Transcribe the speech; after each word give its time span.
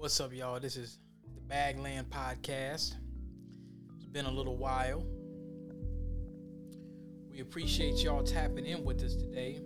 What's 0.00 0.18
up, 0.18 0.32
y'all? 0.32 0.58
This 0.58 0.78
is 0.78 0.98
the 1.34 1.42
Bagland 1.42 2.04
Podcast. 2.04 2.94
It's 3.96 4.06
been 4.10 4.24
a 4.24 4.30
little 4.30 4.56
while. 4.56 5.04
We 7.30 7.40
appreciate 7.40 8.02
y'all 8.02 8.22
tapping 8.22 8.64
in 8.64 8.82
with 8.82 9.02
us 9.02 9.14
today. 9.14 9.60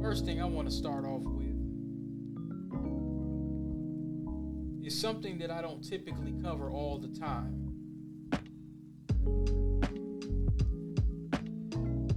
First 0.00 0.24
thing 0.24 0.40
I 0.40 0.44
want 0.44 0.68
to 0.68 0.72
start 0.72 1.04
off 1.04 1.22
with 1.24 1.48
is 4.86 4.96
something 4.96 5.38
that 5.38 5.50
I 5.50 5.60
don't 5.60 5.82
typically 5.82 6.32
cover 6.44 6.70
all 6.70 6.98
the 6.98 7.08
time. 7.08 7.74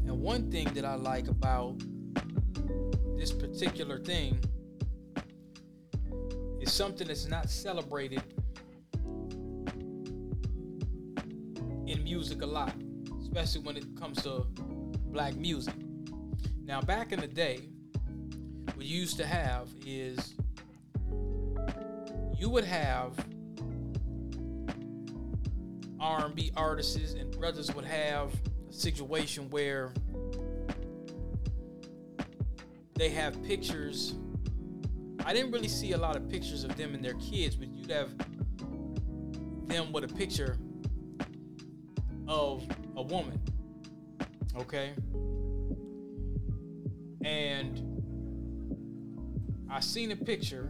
And 0.06 0.22
one 0.22 0.52
thing 0.52 0.72
that 0.76 0.86
I 0.86 0.94
like 0.94 1.30
about 1.30 1.82
this 3.20 3.34
particular 3.34 4.00
thing 4.00 4.40
is 6.62 6.72
something 6.72 7.06
that's 7.06 7.28
not 7.28 7.50
celebrated 7.50 8.24
in 11.86 12.02
music 12.02 12.42
a 12.42 12.46
lot, 12.46 12.74
especially 13.20 13.60
when 13.62 13.76
it 13.76 13.84
comes 14.00 14.24
to 14.24 14.46
black 15.08 15.36
music. 15.36 15.74
Now, 16.64 16.80
back 16.80 17.12
in 17.12 17.20
the 17.20 17.28
day, 17.28 17.68
what 18.76 18.86
you 18.86 19.00
used 19.00 19.18
to 19.18 19.26
have 19.26 19.68
is 19.86 20.36
you 22.38 22.48
would 22.48 22.64
have 22.64 23.14
R&B 26.00 26.54
artists 26.56 27.16
and 27.16 27.30
brothers 27.32 27.76
would 27.76 27.84
have 27.84 28.32
a 28.70 28.74
situation 28.74 29.50
where 29.50 29.92
they 33.00 33.10
have 33.10 33.42
pictures. 33.44 34.14
I 35.26 35.32
didn't 35.32 35.52
really 35.52 35.70
see 35.70 35.94
a 35.94 35.98
lot 35.98 36.18
of 36.18 36.28
pictures 36.28 36.66
of 36.66 36.76
them 36.76 36.94
and 36.94 37.04
their 37.04 37.14
kids, 37.14 37.56
but 37.56 37.70
you'd 37.70 37.90
have 37.90 38.10
them 39.68 39.94
with 39.94 40.04
a 40.04 40.08
picture 40.10 40.58
of 42.28 42.68
a 42.98 43.02
woman. 43.02 43.42
Okay? 44.58 44.92
And 47.24 47.82
I 49.72 49.80
seen 49.80 50.12
a 50.12 50.18
picture 50.18 50.70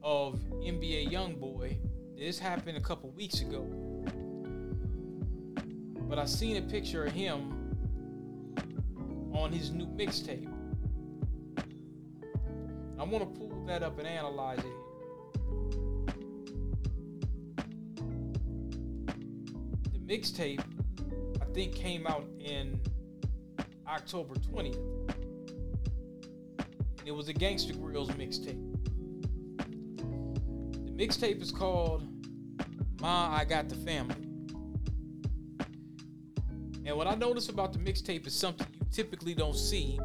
of 0.00 0.38
NBA 0.62 1.10
YoungBoy. 1.10 1.76
This 2.16 2.38
happened 2.38 2.78
a 2.78 2.80
couple 2.80 3.10
weeks 3.10 3.40
ago. 3.40 3.66
But 6.08 6.20
I 6.20 6.24
seen 6.26 6.56
a 6.56 6.62
picture 6.62 7.04
of 7.04 7.12
him 7.12 7.53
on 9.34 9.52
his 9.52 9.70
new 9.70 9.86
mixtape. 9.86 10.48
I 12.98 13.02
want 13.02 13.34
to 13.34 13.40
pull 13.40 13.64
that 13.66 13.82
up 13.82 13.98
and 13.98 14.06
analyze 14.06 14.60
it. 14.60 14.64
The 19.92 19.98
mixtape, 19.98 20.60
I 21.40 21.44
think, 21.52 21.74
came 21.74 22.06
out 22.06 22.26
in 22.38 22.80
October 23.88 24.36
20th. 24.36 24.78
And 26.98 27.08
it 27.08 27.12
was 27.12 27.28
a 27.28 27.34
Gangsta 27.34 27.76
Grillz 27.76 28.10
mixtape. 28.12 28.60
The 30.86 30.92
mixtape 30.92 31.42
is 31.42 31.50
called 31.50 32.06
Ma, 33.00 33.36
I 33.36 33.44
Got 33.44 33.68
the 33.68 33.74
Family. 33.74 34.14
And 36.86 36.96
what 36.96 37.06
I 37.06 37.14
notice 37.14 37.48
about 37.48 37.72
the 37.72 37.78
mixtape 37.78 38.26
is 38.26 38.34
something 38.34 38.66
typically 38.94 39.34
don't 39.34 39.56
see 39.56 39.98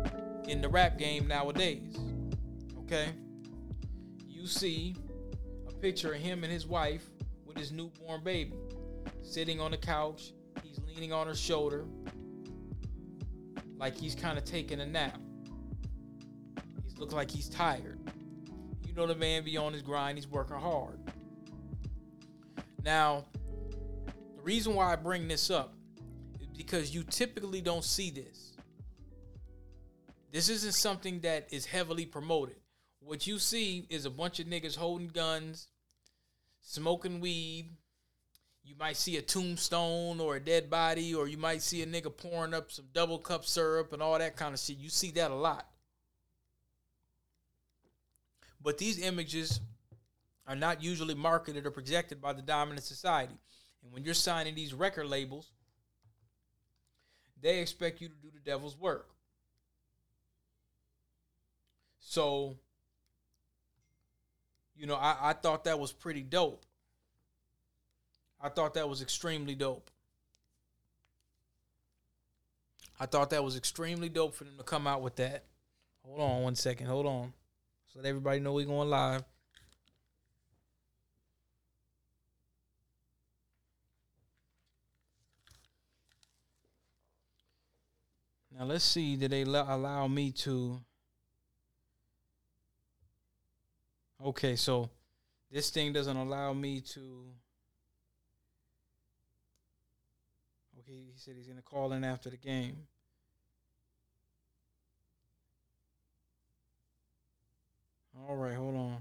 in 0.47 0.61
the 0.61 0.67
rap 0.67 0.97
game 0.97 1.27
nowadays. 1.27 1.95
Okay? 2.79 3.09
You 4.27 4.47
see 4.47 4.95
a 5.67 5.71
picture 5.71 6.13
of 6.13 6.19
him 6.19 6.43
and 6.43 6.51
his 6.51 6.65
wife 6.65 7.05
with 7.45 7.55
his 7.55 7.71
newborn 7.71 8.23
baby 8.23 8.55
sitting 9.21 9.61
on 9.61 9.71
the 9.71 9.77
couch. 9.77 10.33
He's 10.63 10.79
leaning 10.87 11.13
on 11.13 11.27
her 11.27 11.35
shoulder 11.35 11.85
like 13.77 13.95
he's 13.95 14.15
kind 14.15 14.37
of 14.37 14.43
taking 14.43 14.81
a 14.81 14.85
nap. 14.85 15.19
He 16.87 16.99
looks 16.99 17.13
like 17.13 17.29
he's 17.29 17.47
tired. 17.47 17.99
You 18.85 18.93
know 18.93 19.05
the 19.05 19.15
man 19.15 19.43
be 19.45 19.55
on 19.55 19.71
his 19.71 19.83
grind, 19.83 20.17
he's 20.17 20.27
working 20.27 20.57
hard. 20.57 20.99
Now, 22.83 23.25
the 24.35 24.41
reason 24.41 24.73
why 24.73 24.91
I 24.91 24.95
bring 24.95 25.27
this 25.27 25.51
up 25.51 25.75
is 26.41 26.47
because 26.47 26.93
you 26.93 27.03
typically 27.03 27.61
don't 27.61 27.83
see 27.83 28.09
this. 28.09 28.48
This 30.31 30.49
isn't 30.49 30.73
something 30.73 31.21
that 31.21 31.47
is 31.51 31.65
heavily 31.65 32.05
promoted. 32.05 32.57
What 32.99 33.25
you 33.25 33.39
see 33.39 33.87
is 33.89 34.05
a 34.05 34.09
bunch 34.09 34.39
of 34.39 34.47
niggas 34.47 34.75
holding 34.75 35.07
guns, 35.07 35.67
smoking 36.61 37.19
weed. 37.19 37.71
You 38.63 38.75
might 38.77 38.97
see 38.97 39.17
a 39.17 39.21
tombstone 39.21 40.19
or 40.19 40.35
a 40.35 40.39
dead 40.39 40.69
body, 40.69 41.15
or 41.15 41.27
you 41.27 41.37
might 41.37 41.63
see 41.63 41.81
a 41.81 41.87
nigga 41.87 42.15
pouring 42.15 42.53
up 42.53 42.71
some 42.71 42.85
double 42.93 43.17
cup 43.17 43.45
syrup 43.45 43.93
and 43.93 44.01
all 44.01 44.19
that 44.19 44.35
kind 44.35 44.53
of 44.53 44.59
shit. 44.59 44.77
You 44.77 44.89
see 44.89 45.11
that 45.11 45.31
a 45.31 45.35
lot. 45.35 45.67
But 48.61 48.77
these 48.77 49.01
images 49.01 49.61
are 50.45 50.55
not 50.55 50.83
usually 50.83 51.15
marketed 51.15 51.65
or 51.65 51.71
projected 51.71 52.21
by 52.21 52.33
the 52.33 52.41
dominant 52.41 52.83
society. 52.83 53.37
And 53.83 53.91
when 53.91 54.03
you're 54.03 54.13
signing 54.13 54.53
these 54.53 54.73
record 54.73 55.07
labels, 55.07 55.51
they 57.41 57.59
expect 57.59 58.01
you 58.01 58.09
to 58.09 58.15
do 58.15 58.29
the 58.31 58.39
devil's 58.39 58.77
work. 58.77 59.09
So, 61.99 62.57
you 64.75 64.87
know, 64.87 64.95
I, 64.95 65.17
I 65.21 65.33
thought 65.33 65.65
that 65.65 65.79
was 65.79 65.91
pretty 65.91 66.23
dope. 66.23 66.65
I 68.41 68.49
thought 68.49 68.73
that 68.75 68.87
was 68.87 69.01
extremely 69.01 69.55
dope. 69.55 69.91
I 72.99 73.05
thought 73.05 73.29
that 73.29 73.43
was 73.43 73.55
extremely 73.55 74.09
dope 74.09 74.35
for 74.35 74.43
them 74.43 74.57
to 74.57 74.63
come 74.63 74.87
out 74.87 75.01
with 75.01 75.15
that. 75.17 75.45
Hold 76.05 76.19
on 76.21 76.41
one 76.43 76.55
second. 76.55 76.87
Hold 76.87 77.05
on. 77.05 77.33
So 77.93 78.01
that 78.01 78.07
everybody 78.07 78.39
know 78.39 78.53
we 78.53 78.65
going 78.65 78.89
live. 78.89 79.23
Now 88.57 88.65
let's 88.65 88.83
see. 88.83 89.15
Did 89.15 89.31
they 89.31 89.43
allow 89.43 90.07
me 90.07 90.31
to? 90.31 90.81
Okay, 94.21 94.57
so 94.57 94.89
this 95.49 95.69
thing 95.69 95.93
doesn't 95.93 96.17
allow 96.17 96.51
me 96.51 96.81
to. 96.81 97.23
Okay, 100.79 100.91
he 100.91 101.13
said 101.15 101.35
he's 101.37 101.47
gonna 101.47 101.61
call 101.61 101.93
in 101.93 102.03
after 102.03 102.29
the 102.29 102.37
game. 102.37 102.75
All 108.27 108.35
right, 108.35 108.55
hold 108.55 108.75
on. 108.75 108.97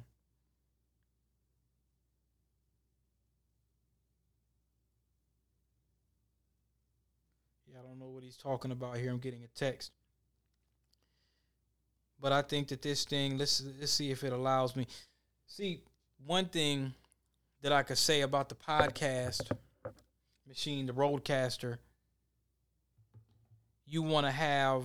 Yeah, 7.67 7.81
I 7.81 7.83
don't 7.83 7.99
know 7.99 8.09
what 8.09 8.23
he's 8.23 8.37
talking 8.37 8.71
about 8.71 8.97
here. 8.99 9.11
I'm 9.11 9.19
getting 9.19 9.43
a 9.43 9.59
text. 9.59 9.91
But 12.21 12.33
I 12.33 12.43
think 12.43 12.69
that 12.69 12.83
this 12.83 13.05
thing, 13.05 13.39
let's 13.39 13.63
let's 13.79 13.93
see 13.93 14.11
if 14.11 14.23
it 14.23 14.33
allows 14.33 14.77
me. 14.77 14.87
See, 15.51 15.81
one 16.25 16.45
thing 16.45 16.93
that 17.63 17.73
I 17.73 17.83
could 17.83 17.99
say 17.99 18.21
about 18.21 18.51
the 18.51 18.55
podcast 18.55 19.51
machine, 20.47 20.87
the 20.87 20.93
RODECaster, 20.93 21.79
you 23.87 24.03
want 24.03 24.27
to 24.27 24.31
have 24.31 24.85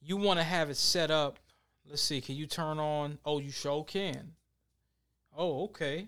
you 0.00 0.16
want 0.16 0.38
to 0.38 0.44
have 0.44 0.70
it 0.70 0.76
set 0.76 1.10
up. 1.10 1.40
Let's 1.86 2.02
see, 2.02 2.20
can 2.20 2.36
you 2.36 2.46
turn 2.46 2.78
on? 2.78 3.18
Oh, 3.24 3.40
you 3.40 3.50
sure 3.50 3.84
can. 3.84 4.32
Oh, 5.36 5.64
okay. 5.64 6.06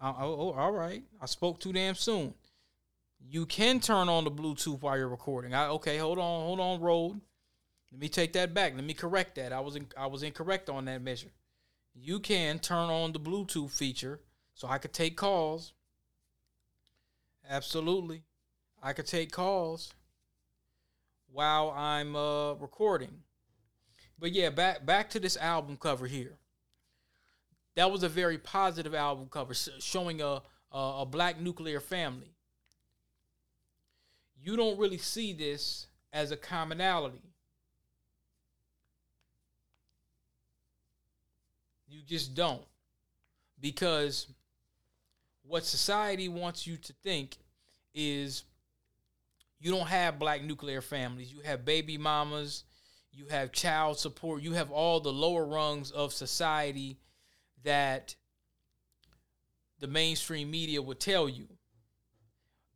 Uh, 0.00 0.12
oh, 0.18 0.34
oh, 0.34 0.52
all 0.52 0.72
right. 0.72 1.02
I 1.20 1.26
spoke 1.26 1.58
too 1.58 1.72
damn 1.72 1.94
soon. 1.94 2.34
You 3.18 3.46
can 3.46 3.80
turn 3.80 4.10
on 4.10 4.24
the 4.24 4.30
Bluetooth 4.30 4.82
while 4.82 4.98
you're 4.98 5.08
recording. 5.08 5.54
I 5.54 5.68
okay, 5.68 5.96
hold 5.96 6.18
on, 6.18 6.40
hold 6.42 6.60
on, 6.60 6.80
Rode. 6.80 7.20
Let 7.92 8.00
me 8.00 8.08
take 8.08 8.32
that 8.32 8.54
back. 8.54 8.74
Let 8.74 8.84
me 8.84 8.94
correct 8.94 9.34
that. 9.36 9.52
I 9.52 9.60
was 9.60 9.76
in, 9.76 9.86
I 9.96 10.06
was 10.06 10.22
incorrect 10.22 10.70
on 10.70 10.86
that 10.86 11.02
measure. 11.02 11.30
You 11.94 12.20
can 12.20 12.58
turn 12.58 12.88
on 12.88 13.12
the 13.12 13.20
Bluetooth 13.20 13.70
feature 13.70 14.20
so 14.54 14.66
I 14.66 14.78
could 14.78 14.92
take 14.92 15.16
calls. 15.16 15.74
Absolutely. 17.48 18.22
I 18.82 18.94
could 18.94 19.06
take 19.06 19.30
calls 19.30 19.92
while 21.30 21.70
I'm 21.70 22.16
uh, 22.16 22.54
recording. 22.54 23.22
But 24.18 24.32
yeah, 24.32 24.50
back 24.50 24.86
back 24.86 25.10
to 25.10 25.20
this 25.20 25.36
album 25.36 25.76
cover 25.76 26.06
here. 26.06 26.38
That 27.74 27.90
was 27.90 28.02
a 28.02 28.08
very 28.08 28.38
positive 28.38 28.94
album 28.94 29.28
cover 29.30 29.54
showing 29.54 30.22
a 30.22 30.42
a, 30.72 31.00
a 31.00 31.06
black 31.06 31.38
nuclear 31.38 31.80
family 31.80 32.32
you 34.42 34.56
don't 34.56 34.78
really 34.78 34.98
see 34.98 35.32
this 35.32 35.86
as 36.12 36.30
a 36.30 36.36
commonality. 36.36 37.22
You 41.92 42.00
just 42.06 42.34
don't. 42.34 42.64
Because 43.60 44.26
what 45.42 45.64
society 45.64 46.26
wants 46.26 46.66
you 46.66 46.78
to 46.78 46.92
think 47.02 47.36
is 47.94 48.44
you 49.60 49.70
don't 49.70 49.88
have 49.88 50.18
black 50.18 50.42
nuclear 50.42 50.80
families. 50.80 51.30
You 51.30 51.40
have 51.44 51.66
baby 51.66 51.98
mamas, 51.98 52.64
you 53.12 53.26
have 53.26 53.52
child 53.52 53.98
support, 53.98 54.42
you 54.42 54.54
have 54.54 54.70
all 54.70 55.00
the 55.00 55.12
lower 55.12 55.44
rungs 55.44 55.90
of 55.90 56.14
society 56.14 56.96
that 57.62 58.16
the 59.78 59.86
mainstream 59.86 60.50
media 60.50 60.80
would 60.80 60.98
tell 60.98 61.28
you. 61.28 61.46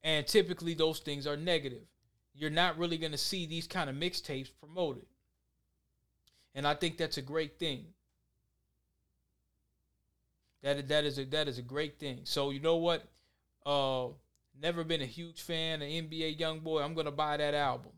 And 0.05 0.27
typically 0.27 0.75
those 0.75 0.99
things 0.99 1.27
are 1.27 1.39
negative. 1.39 1.87
You're 2.35 2.51
not 2.51 2.77
really 2.77 2.99
going 2.99 3.13
to 3.13 3.19
see 3.19 3.47
these 3.47 3.67
kind 3.67 3.89
of 3.89 3.97
mixtapes 3.97 4.51
promoted. 4.61 5.07
And 6.55 6.67
I 6.67 6.75
think 6.75 6.99
that's 6.99 7.17
a 7.17 7.23
great 7.23 7.59
thing. 7.59 7.87
That 10.67 10.89
that 10.89 11.05
is 11.05 11.17
a 11.17 11.25
that 11.27 11.47
is 11.47 11.59
a 11.59 11.63
great 11.63 11.97
thing. 11.97 12.23
So 12.25 12.51
you 12.51 12.59
know 12.59 12.75
what? 12.75 13.05
Uh 13.65 14.09
never 14.61 14.83
been 14.83 15.01
a 15.01 15.07
huge 15.07 15.43
fan 15.43 15.81
of 15.81 15.87
NBA 15.87 16.41
YoungBoy. 16.41 16.83
I'm 16.83 16.93
gonna 16.93 17.13
buy 17.13 17.37
that 17.37 17.55
album. 17.55 17.93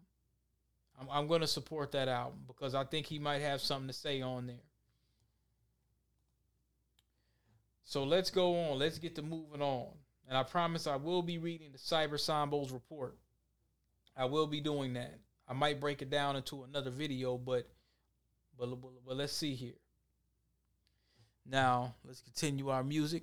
I'm, 1.00 1.09
I'm 1.11 1.29
gonna 1.29 1.47
support 1.47 1.93
that 1.93 2.09
album 2.09 2.41
because 2.47 2.75
I 2.75 2.85
think 2.85 3.06
he 3.06 3.19
might 3.19 3.41
have 3.41 3.62
something 3.62 3.87
to 3.87 3.94
say 3.94 4.20
on 4.20 4.49
there. 4.49 4.56
So 7.85 8.05
let's 8.05 8.29
go 8.29 8.55
on. 8.55 8.79
Let's 8.79 8.99
get 8.99 9.14
to 9.14 9.23
moving 9.23 9.62
on. 9.62 9.88
And 10.29 10.37
I 10.37 10.43
promise 10.43 10.87
I 10.87 10.97
will 10.97 11.23
be 11.23 11.38
reading 11.38 11.73
the 11.73 11.79
Cyber 11.79 12.21
Sambo's 12.21 12.71
report. 12.71 13.17
I 14.14 14.26
will 14.26 14.47
be 14.47 14.61
doing 14.61 14.93
that. 14.93 15.19
I 15.49 15.55
might 15.55 15.81
break 15.81 16.03
it 16.03 16.11
down 16.11 16.37
into 16.37 16.64
another 16.64 16.91
video, 16.91 17.38
but 17.38 17.67
but, 18.59 18.69
but, 18.79 18.91
but 19.06 19.17
let's 19.17 19.32
see 19.32 19.55
here. 19.55 19.79
Now, 21.50 21.95
let's 22.05 22.21
continue 22.21 22.69
our 22.69 22.85
music. 22.85 23.23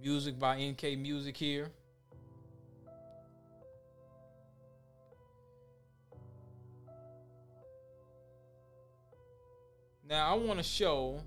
Music 0.00 0.38
by 0.38 0.56
NK 0.64 0.98
Music 0.98 1.36
here. 1.36 1.68
Now, 10.08 10.32
I 10.32 10.34
want 10.38 10.58
to 10.58 10.62
show 10.62 11.20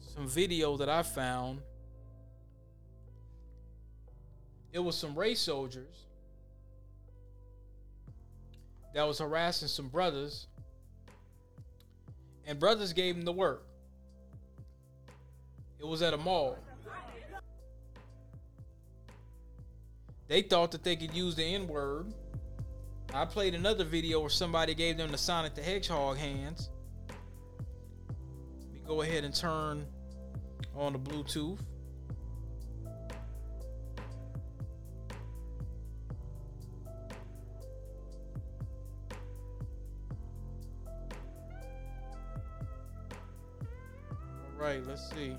some 0.00 0.26
video 0.26 0.76
that 0.78 0.88
I 0.88 1.04
found. 1.04 1.60
It 4.74 4.82
was 4.82 4.98
some 4.98 5.14
race 5.14 5.40
soldiers 5.40 6.04
that 8.92 9.06
was 9.06 9.20
harassing 9.20 9.68
some 9.68 9.86
brothers, 9.86 10.48
and 12.44 12.58
brothers 12.58 12.92
gave 12.92 13.14
them 13.14 13.24
the 13.24 13.32
work. 13.32 13.64
It 15.78 15.86
was 15.86 16.02
at 16.02 16.12
a 16.12 16.16
mall. 16.16 16.58
They 20.26 20.42
thought 20.42 20.72
that 20.72 20.82
they 20.82 20.96
could 20.96 21.14
use 21.14 21.36
the 21.36 21.44
N 21.44 21.68
word. 21.68 22.12
I 23.12 23.26
played 23.26 23.54
another 23.54 23.84
video 23.84 24.18
where 24.18 24.30
somebody 24.30 24.74
gave 24.74 24.96
them 24.96 25.12
the 25.12 25.18
Sonic 25.18 25.54
the 25.54 25.62
Hedgehog 25.62 26.16
hands. 26.16 26.70
Let 28.58 28.72
me 28.72 28.80
go 28.84 29.02
ahead 29.02 29.22
and 29.22 29.32
turn 29.32 29.86
on 30.74 30.94
the 30.94 30.98
Bluetooth. 30.98 31.60
Right, 44.64 44.86
let's 44.86 45.10
see. 45.10 45.36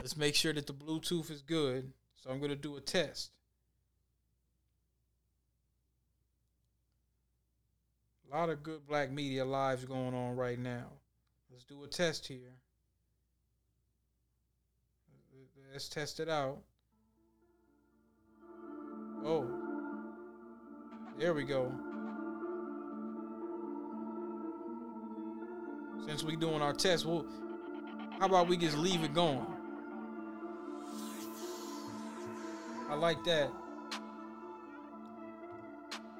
Let's 0.00 0.16
make 0.16 0.34
sure 0.34 0.52
that 0.54 0.66
the 0.66 0.72
Bluetooth 0.72 1.30
is 1.30 1.42
good. 1.42 1.92
So 2.16 2.30
I'm 2.30 2.38
going 2.38 2.50
to 2.50 2.56
do 2.56 2.76
a 2.76 2.80
test. 2.80 3.30
A 8.30 8.34
lot 8.34 8.48
of 8.48 8.62
good 8.62 8.86
black 8.86 9.10
media 9.10 9.44
lives 9.44 9.84
going 9.84 10.14
on 10.14 10.34
right 10.34 10.58
now. 10.58 10.86
Let's 11.50 11.64
do 11.64 11.84
a 11.84 11.86
test 11.86 12.26
here. 12.26 12.54
Let's 15.72 15.88
test 15.88 16.20
it 16.20 16.28
out. 16.28 16.58
Oh. 19.24 19.46
There 21.18 21.34
we 21.34 21.44
go. 21.44 21.91
Since 26.06 26.24
we 26.24 26.36
doing 26.36 26.60
our 26.62 26.72
test, 26.72 27.06
well, 27.06 27.24
how 28.18 28.26
about 28.26 28.48
we 28.48 28.56
just 28.56 28.76
leave 28.76 29.02
it 29.04 29.14
going? 29.14 29.46
I 32.88 32.94
like 32.94 33.22
that. 33.24 33.50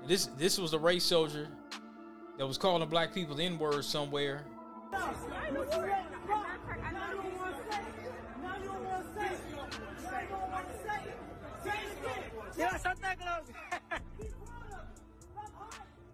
This 0.06 0.26
this 0.38 0.58
was 0.58 0.73
a 0.73 0.79
race 0.79 1.05
soldier 1.05 1.49
that 2.38 2.46
was 2.46 2.58
calling 2.58 2.88
black 2.88 3.12
people 3.12 3.34
the 3.34 3.44
N 3.44 3.58
word 3.58 3.84
somewhere. 3.84 4.44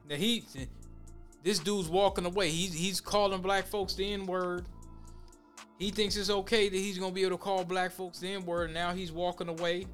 Now 0.09 0.17
he, 0.17 0.45
this 1.43 1.59
dude's 1.59 1.89
walking 1.89 2.27
away. 2.27 2.51
He's 2.51 2.73
he's 2.73 3.01
calling 3.01 3.41
black 3.41 3.67
folks 3.67 3.95
the 3.95 4.13
N 4.13 4.27
word. 4.27 4.67
He 5.79 5.91
thinks 5.91 6.17
it's 6.17 6.31
okay 6.31 6.69
that 6.69 6.77
he's 6.77 6.99
gonna 6.99 7.13
be 7.13 7.23
able 7.23 7.37
to 7.37 7.43
call 7.43 7.65
black 7.65 7.93
folks 7.93 8.19
the 8.19 8.33
N 8.33 8.45
word. 8.45 8.73
Now 8.73 8.93
he's 8.93 9.13
walking 9.13 9.49
away. 9.49 9.87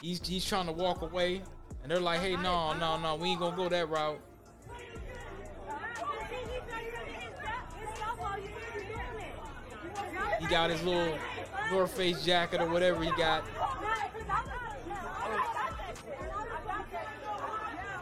He's 0.00 0.26
he's 0.26 0.44
trying 0.44 0.66
to 0.66 0.72
walk 0.72 1.02
away, 1.02 1.42
and 1.82 1.90
they're 1.90 2.00
like, 2.00 2.20
"Hey, 2.20 2.36
no, 2.36 2.72
no, 2.74 2.98
no, 2.98 3.16
we 3.16 3.30
ain't 3.30 3.40
gonna 3.40 3.56
go 3.56 3.68
that 3.68 3.88
route." 3.88 4.20
He 10.40 10.46
got 10.46 10.70
his 10.70 10.82
little 10.82 11.18
North 11.70 11.96
Face 11.96 12.22
jacket 12.24 12.60
or 12.60 12.68
whatever 12.68 13.02
he 13.02 13.10
got. 13.12 13.42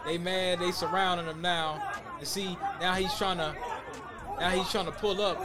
They 0.04 0.18
mad. 0.18 0.60
They 0.60 0.70
surrounding 0.70 1.26
him 1.26 1.40
now. 1.40 1.92
And 2.18 2.26
see, 2.28 2.56
now 2.80 2.94
he's 2.94 3.14
trying 3.14 3.38
to, 3.38 3.54
now 4.38 4.50
he's 4.50 4.70
trying 4.70 4.86
to 4.86 4.92
pull 4.92 5.20
up. 5.20 5.38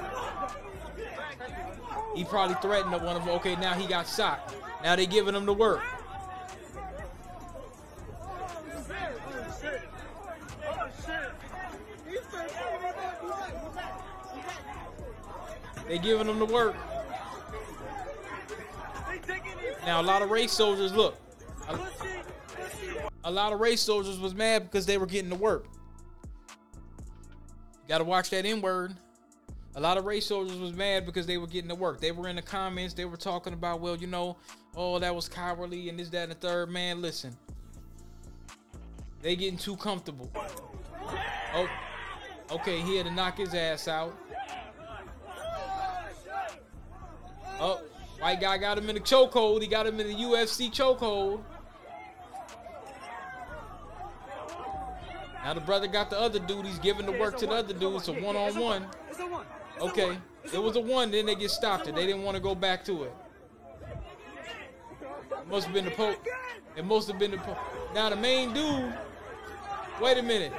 He 2.15 2.23
probably 2.25 2.55
threatened 2.61 2.91
one 2.91 3.15
of 3.15 3.25
them. 3.25 3.35
Okay, 3.35 3.55
now 3.55 3.73
he 3.73 3.87
got 3.87 4.07
shot. 4.07 4.53
Now 4.83 4.95
they 4.95 5.05
giving 5.05 5.35
him 5.35 5.45
the 5.45 5.53
work. 5.53 5.81
They 15.87 15.97
giving 15.97 16.27
them 16.27 16.37
the 16.37 16.45
work. 16.45 16.75
Now 19.85 20.01
a 20.01 20.03
lot 20.03 20.21
of 20.21 20.29
race 20.29 20.51
soldiers 20.51 20.93
look. 20.93 21.17
A, 23.23 23.29
a 23.29 23.31
lot 23.31 23.53
of 23.53 23.59
race 23.59 23.81
soldiers 23.81 24.19
was 24.19 24.33
mad 24.33 24.63
because 24.63 24.85
they 24.85 24.97
were 24.97 25.05
getting 25.05 25.29
to 25.29 25.35
work. 25.35 25.65
Got 27.87 27.99
to 27.99 28.03
watch 28.03 28.29
that 28.29 28.45
N 28.45 28.61
word. 28.61 28.95
A 29.75 29.79
lot 29.79 29.97
of 29.97 30.05
race 30.05 30.25
soldiers 30.25 30.57
was 30.57 30.73
mad 30.73 31.05
because 31.05 31.25
they 31.25 31.37
were 31.37 31.47
getting 31.47 31.69
to 31.69 31.75
work. 31.75 32.01
They 32.01 32.11
were 32.11 32.27
in 32.27 32.35
the 32.35 32.41
comments. 32.41 32.93
They 32.93 33.05
were 33.05 33.17
talking 33.17 33.53
about, 33.53 33.81
well, 33.81 33.95
you 33.95 34.07
know, 34.07 34.37
oh, 34.75 34.99
that 34.99 35.13
was 35.13 35.29
cowardly 35.29 35.89
and 35.89 35.99
this, 35.99 36.09
that, 36.09 36.23
and 36.23 36.31
the 36.31 36.35
third. 36.35 36.69
Man, 36.69 37.01
listen. 37.01 37.35
They 39.21 39.35
getting 39.35 39.59
too 39.59 39.75
comfortable. 39.77 40.29
Oh, 41.53 41.69
okay. 42.51 42.81
He 42.81 42.95
had 42.95 43.05
to 43.05 43.11
knock 43.11 43.37
his 43.37 43.53
ass 43.53 43.87
out. 43.87 44.17
Oh, 47.59 47.81
white 48.19 48.39
guy 48.39 48.57
got 48.57 48.77
him 48.77 48.89
in 48.89 48.95
the 48.95 49.01
chokehold. 49.01 49.61
He 49.61 49.67
got 49.67 49.85
him 49.85 49.99
in 49.99 50.07
the 50.07 50.15
UFC 50.15 50.71
chokehold. 50.71 51.41
Now 55.43 55.53
the 55.53 55.61
brother 55.61 55.87
got 55.87 56.09
the 56.09 56.19
other 56.19 56.39
dude. 56.39 56.65
He's 56.65 56.79
giving 56.79 57.05
the 57.05 57.13
work 57.13 57.37
to 57.37 57.47
the 57.47 57.53
other 57.53 57.73
dude. 57.73 57.95
It's 57.95 58.07
a 58.07 58.13
one 58.13 58.35
on 58.35 58.59
one. 58.59 58.85
Okay, 59.79 60.17
it 60.53 60.61
was 60.61 60.75
a 60.75 60.81
one. 60.81 61.11
Then 61.11 61.25
they 61.25 61.35
get 61.35 61.51
stopped. 61.51 61.87
It. 61.87 61.95
They 61.95 62.05
didn't 62.05 62.23
want 62.23 62.35
to 62.35 62.41
go 62.41 62.55
back 62.55 62.83
to 62.85 63.03
it. 63.03 63.13
it 65.31 65.47
Must 65.47 65.65
have 65.65 65.73
been 65.73 65.85
the 65.85 65.91
pope. 65.91 66.17
It 66.75 66.85
must 66.85 67.07
have 67.07 67.17
been 67.19 67.31
the 67.31 67.37
pope. 67.37 67.57
Now 67.93 68.09
the 68.09 68.15
main 68.15 68.53
dude. 68.53 68.93
Wait 70.01 70.17
a 70.17 70.23
minute. 70.23 70.53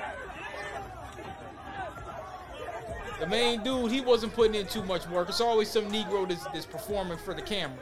The 3.21 3.27
main 3.27 3.63
dude, 3.63 3.91
he 3.91 4.01
wasn't 4.01 4.35
putting 4.35 4.55
in 4.55 4.67
too 4.67 4.83
much 4.85 5.07
work. 5.09 5.29
It's 5.29 5.43
always 5.43 5.71
some 5.71 5.91
Negro 5.91 6.27
that's, 6.27 6.45
that's 6.45 6.65
performing 6.65 7.19
for 7.19 7.35
the 7.35 7.43
camera. 7.43 7.79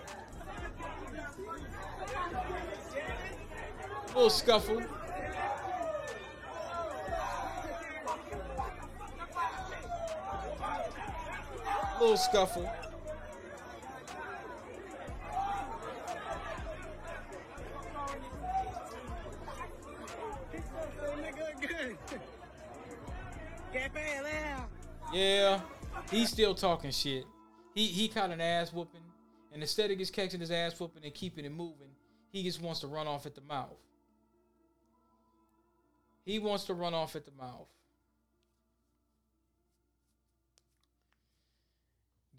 A 4.05 4.15
little 4.15 4.31
scuffle. 4.31 4.83
Little 12.01 12.17
scuffle. 12.17 12.71
Yeah, 25.13 25.61
he's 26.11 26.29
still 26.29 26.55
talking 26.55 26.93
shit. 26.93 27.25
He 27.75 27.87
he 27.87 28.09
caught 28.09 28.31
an 28.31 28.41
ass 28.41 28.73
whooping, 28.73 29.01
and 29.53 29.61
instead 29.61 29.91
of 29.91 29.99
just 29.99 30.13
catching 30.13 30.39
his 30.39 30.53
ass 30.53 30.79
whooping 30.79 31.03
and 31.03 31.13
keeping 31.13 31.45
it 31.45 31.53
moving, 31.53 31.89
he 32.31 32.45
just 32.45 32.61
wants 32.63 32.81
to 32.81 32.87
run 32.87 33.09
off 33.09 33.27
at 33.27 33.35
the 33.35 33.41
mouth. 33.41 33.77
He 36.25 36.39
wants 36.39 36.65
to 36.65 36.75
run 36.75 36.95
off 36.95 37.17
at 37.17 37.25
the 37.25 37.33
mouth. 37.33 37.69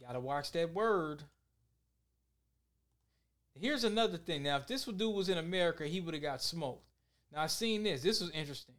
Gotta 0.09 0.21
watch 0.21 0.51
that 0.53 0.73
word. 0.73 1.21
Here's 3.53 3.83
another 3.83 4.17
thing. 4.17 4.41
Now, 4.41 4.57
if 4.57 4.65
this 4.65 4.85
dude 4.85 5.13
was 5.13 5.29
in 5.29 5.37
America, 5.37 5.85
he 5.85 6.01
would 6.01 6.15
have 6.15 6.23
got 6.23 6.41
smoked. 6.41 6.83
Now 7.31 7.43
I 7.43 7.45
seen 7.45 7.83
this. 7.83 8.01
This 8.01 8.19
was 8.19 8.31
interesting. 8.31 8.73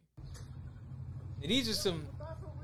And 1.41 1.49
these 1.49 1.69
are 1.69 1.73
some 1.73 2.05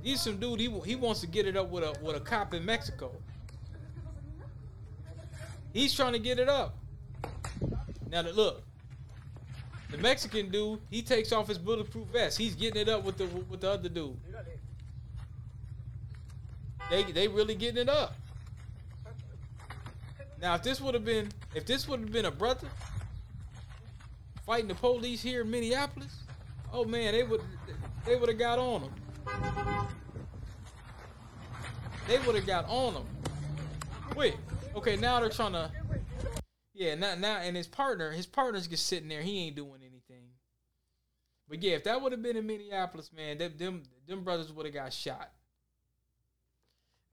He's 0.03 0.19
some 0.19 0.37
dude. 0.37 0.59
He 0.59 0.69
he 0.85 0.95
wants 0.97 1.21
to 1.21 1.27
get 1.27 1.47
it 1.47 1.55
up 1.55 1.69
with 1.69 1.85
a 1.85 1.95
with 2.01 2.17
a 2.17 2.19
cop 2.19 2.53
in 2.53 2.65
Mexico. 2.65 3.09
He's 5.71 5.93
trying 5.95 6.11
to 6.11 6.19
get 6.19 6.37
it 6.37 6.49
up. 6.49 6.75
Now 8.09 8.23
that 8.23 8.35
look, 8.35 8.63
the 9.91 9.97
Mexican 9.97 10.49
dude, 10.49 10.81
he 10.89 11.01
takes 11.01 11.31
off 11.31 11.47
his 11.47 11.57
bulletproof 11.57 12.07
vest. 12.07 12.37
He's 12.37 12.53
getting 12.53 12.81
it 12.81 12.89
up 12.89 13.05
with 13.05 13.17
the 13.17 13.27
with 13.49 13.61
the 13.61 13.71
other 13.71 13.87
dude. 13.87 14.17
They 16.89 17.03
they 17.03 17.29
really 17.29 17.55
getting 17.55 17.83
it 17.83 17.87
up. 17.87 18.13
Now 20.41 20.55
if 20.55 20.63
this 20.63 20.79
would 20.81 20.93
have 20.93 21.05
been 21.05 21.29
if 21.55 21.65
this 21.65 21.87
would 21.87 21.99
have 21.99 22.11
been 22.11 22.25
a 22.25 22.31
brother 22.31 22.67
fighting 24.45 24.67
the 24.67 24.75
police 24.75 25.21
here 25.21 25.41
in 25.41 25.51
Minneapolis, 25.51 26.15
oh 26.71 26.85
man, 26.85 27.13
they 27.13 27.23
would 27.23 27.41
they 28.05 28.15
would 28.15 28.29
have 28.29 28.39
got 28.39 28.59
on 28.59 28.81
him. 28.81 28.93
They 32.07 32.19
would 32.19 32.35
have 32.35 32.45
got 32.47 32.65
on 32.69 32.93
him. 32.93 33.05
Wait. 34.15 34.35
Okay, 34.75 34.95
now 34.95 35.19
they're 35.19 35.29
trying 35.29 35.53
to. 35.53 35.71
Yeah, 36.73 36.95
now 36.95 37.15
now 37.15 37.37
and 37.37 37.57
his 37.57 37.67
partner, 37.67 38.11
his 38.11 38.25
partner's 38.25 38.67
just 38.67 38.85
sitting 38.85 39.09
there. 39.09 39.21
He 39.21 39.47
ain't 39.47 39.55
doing 39.55 39.81
anything. 39.81 40.29
But 41.49 41.63
yeah, 41.63 41.73
if 41.73 41.83
that 41.85 42.01
would 42.01 42.11
have 42.11 42.21
been 42.21 42.37
in 42.37 42.45
Minneapolis, 42.45 43.11
man, 43.11 43.37
them 43.37 43.53
them, 43.57 43.83
them 44.07 44.23
brothers 44.23 44.53
would 44.53 44.65
have 44.65 44.75
got 44.75 44.93
shot. 44.93 45.31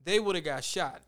They 0.05 0.21
would 0.21 0.37
have 0.37 0.45
got 0.45 0.63
shot. 0.63 1.01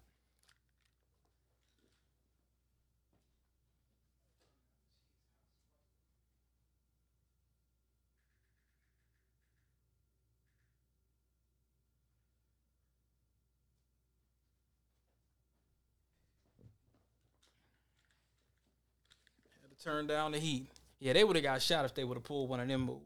Turn 19.87 20.07
down 20.07 20.33
the 20.33 20.39
heat. 20.39 20.67
Yeah, 20.99 21.13
they 21.13 21.23
would 21.23 21.37
have 21.37 21.45
got 21.45 21.63
shot 21.63 21.85
if 21.85 21.95
they 21.95 22.05
would 22.05 22.17
have 22.17 22.25
pulled 22.25 22.49
one 22.51 22.59
of 22.59 22.67
them 22.67 22.83
moves. 22.83 23.03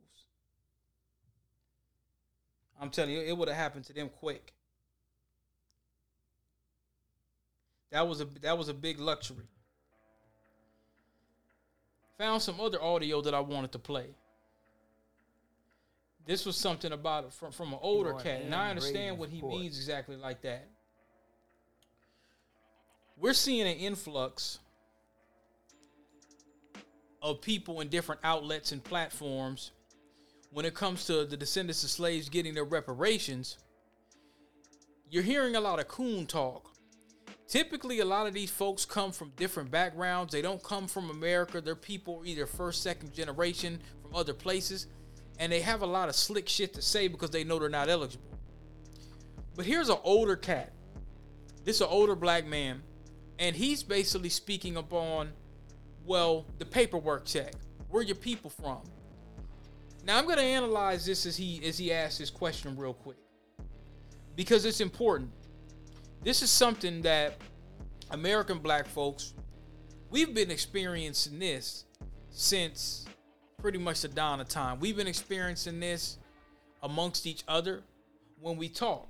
I'm 2.80 2.88
telling 2.90 3.12
you, 3.12 3.20
it 3.20 3.36
would 3.36 3.48
have 3.48 3.56
happened 3.56 3.84
to 3.86 3.92
them 3.92 4.08
quick. 4.08 4.54
That 7.90 8.06
was 8.08 8.20
a 8.20 8.24
that 8.40 8.56
was 8.56 8.68
a 8.68 8.74
big 8.74 8.98
luxury. 8.98 9.48
Found 12.18 12.40
some 12.40 12.60
other 12.60 12.80
audio 12.80 13.20
that 13.20 13.34
I 13.34 13.40
wanted 13.40 13.72
to 13.72 13.78
play. 13.78 14.06
This 16.24 16.46
was 16.46 16.56
something 16.56 16.92
about 16.92 17.32
from 17.34 17.50
from 17.50 17.72
an 17.72 17.80
older 17.82 18.14
cat, 18.14 18.42
and 18.42 18.54
I 18.54 18.70
understand 18.70 19.18
what 19.18 19.28
he 19.28 19.42
means 19.42 19.76
exactly 19.76 20.16
like 20.16 20.40
that. 20.42 20.68
We're 23.16 23.34
seeing 23.34 23.66
an 23.66 23.76
influx 23.76 24.60
of 27.22 27.40
people 27.40 27.80
in 27.80 27.88
different 27.88 28.20
outlets 28.24 28.72
and 28.72 28.82
platforms 28.82 29.72
when 30.52 30.64
it 30.64 30.74
comes 30.74 31.04
to 31.06 31.24
the 31.24 31.36
descendants 31.36 31.84
of 31.84 31.90
slaves 31.90 32.28
getting 32.28 32.54
their 32.54 32.64
reparations, 32.64 33.58
you're 35.08 35.22
hearing 35.22 35.56
a 35.56 35.60
lot 35.60 35.78
of 35.78 35.88
coon 35.88 36.26
talk. 36.26 36.70
Typically, 37.46 38.00
a 38.00 38.04
lot 38.04 38.26
of 38.26 38.34
these 38.34 38.50
folks 38.50 38.84
come 38.84 39.10
from 39.10 39.32
different 39.36 39.70
backgrounds. 39.70 40.32
They 40.32 40.42
don't 40.42 40.62
come 40.62 40.86
from 40.86 41.10
America. 41.10 41.60
They're 41.60 41.74
people 41.74 42.22
either 42.24 42.46
first, 42.46 42.82
second 42.82 43.12
generation 43.12 43.80
from 44.02 44.14
other 44.14 44.34
places, 44.34 44.86
and 45.38 45.50
they 45.50 45.60
have 45.60 45.82
a 45.82 45.86
lot 45.86 46.08
of 46.08 46.14
slick 46.14 46.48
shit 46.48 46.74
to 46.74 46.82
say 46.82 47.08
because 47.08 47.30
they 47.30 47.42
know 47.42 47.58
they're 47.58 47.68
not 47.68 47.88
eligible. 47.88 48.38
But 49.56 49.66
here's 49.66 49.88
an 49.88 49.98
older 50.04 50.36
cat. 50.36 50.72
This 51.64 51.76
is 51.76 51.82
an 51.82 51.88
older 51.90 52.14
black 52.14 52.46
man, 52.46 52.82
and 53.38 53.54
he's 53.54 53.82
basically 53.82 54.28
speaking 54.28 54.76
upon 54.76 55.30
well, 56.10 56.44
the 56.58 56.64
paperwork 56.64 57.24
check. 57.24 57.52
Where 57.88 58.02
your 58.02 58.16
people 58.16 58.50
from? 58.50 58.80
Now 60.04 60.18
I'm 60.18 60.26
gonna 60.26 60.42
analyze 60.42 61.06
this 61.06 61.24
as 61.24 61.36
he 61.36 61.64
as 61.64 61.78
he 61.78 61.92
asks 61.92 62.18
this 62.18 62.30
question 62.30 62.76
real 62.76 62.94
quick. 62.94 63.18
Because 64.34 64.64
it's 64.64 64.80
important. 64.80 65.30
This 66.24 66.42
is 66.42 66.50
something 66.50 67.00
that 67.02 67.34
American 68.10 68.58
black 68.58 68.88
folks, 68.88 69.34
we've 70.10 70.34
been 70.34 70.50
experiencing 70.50 71.38
this 71.38 71.84
since 72.30 73.04
pretty 73.58 73.78
much 73.78 74.00
the 74.00 74.08
dawn 74.08 74.40
of 74.40 74.48
time. 74.48 74.80
We've 74.80 74.96
been 74.96 75.06
experiencing 75.06 75.78
this 75.78 76.18
amongst 76.82 77.24
each 77.24 77.44
other 77.46 77.82
when 78.40 78.56
we 78.56 78.68
talk. 78.68 79.06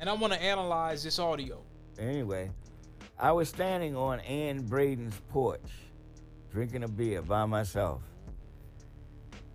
And 0.00 0.08
I 0.08 0.14
want 0.14 0.32
to 0.32 0.42
analyze 0.42 1.04
this 1.04 1.18
audio. 1.18 1.62
Anyway, 1.98 2.50
I 3.22 3.30
was 3.30 3.48
standing 3.48 3.94
on 3.94 4.18
Anne 4.18 4.62
Braden's 4.62 5.14
porch, 5.30 5.70
drinking 6.50 6.82
a 6.82 6.88
beer 6.88 7.22
by 7.22 7.44
myself. 7.46 8.02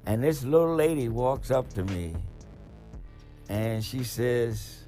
And 0.06 0.24
this 0.24 0.42
little 0.46 0.74
lady 0.74 1.10
walks 1.10 1.52
up 1.52 1.68
to 1.74 1.84
me 1.84 2.16
and 3.50 3.84
she 3.84 4.06
says, 4.06 4.86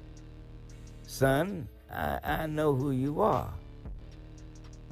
Son, 1.06 1.68
I, 1.92 2.20
I 2.24 2.46
know 2.46 2.74
who 2.74 2.92
you 2.92 3.20
are. 3.20 3.52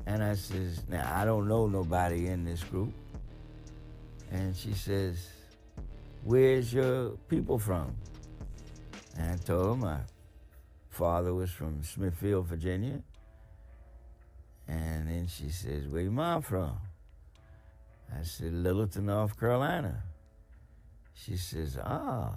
And 0.04 0.22
I 0.22 0.34
says, 0.34 0.82
Now, 0.86 1.10
I 1.14 1.24
don't 1.24 1.48
know 1.48 1.66
nobody 1.66 2.26
in 2.26 2.44
this 2.44 2.62
group. 2.64 2.92
And 4.30 4.54
she 4.54 4.74
says, 4.74 5.30
Where's 6.24 6.74
your 6.74 7.12
people 7.30 7.58
from? 7.58 7.96
And 9.16 9.32
I 9.32 9.36
told 9.36 9.78
her 9.78 9.86
my 9.86 10.00
father 10.90 11.32
was 11.32 11.50
from 11.50 11.82
Smithfield, 11.82 12.48
Virginia, 12.48 13.02
and 14.68 15.08
then 15.08 15.26
she 15.26 15.48
says, 15.48 15.88
Where 15.88 16.02
your 16.02 16.12
mom 16.12 16.42
from? 16.42 16.78
I 18.14 18.22
said, 18.22 18.52
Littleton, 18.52 19.06
North 19.06 19.38
Carolina. 19.38 20.02
She 21.14 21.36
says, 21.36 21.78
Ah. 21.82 22.34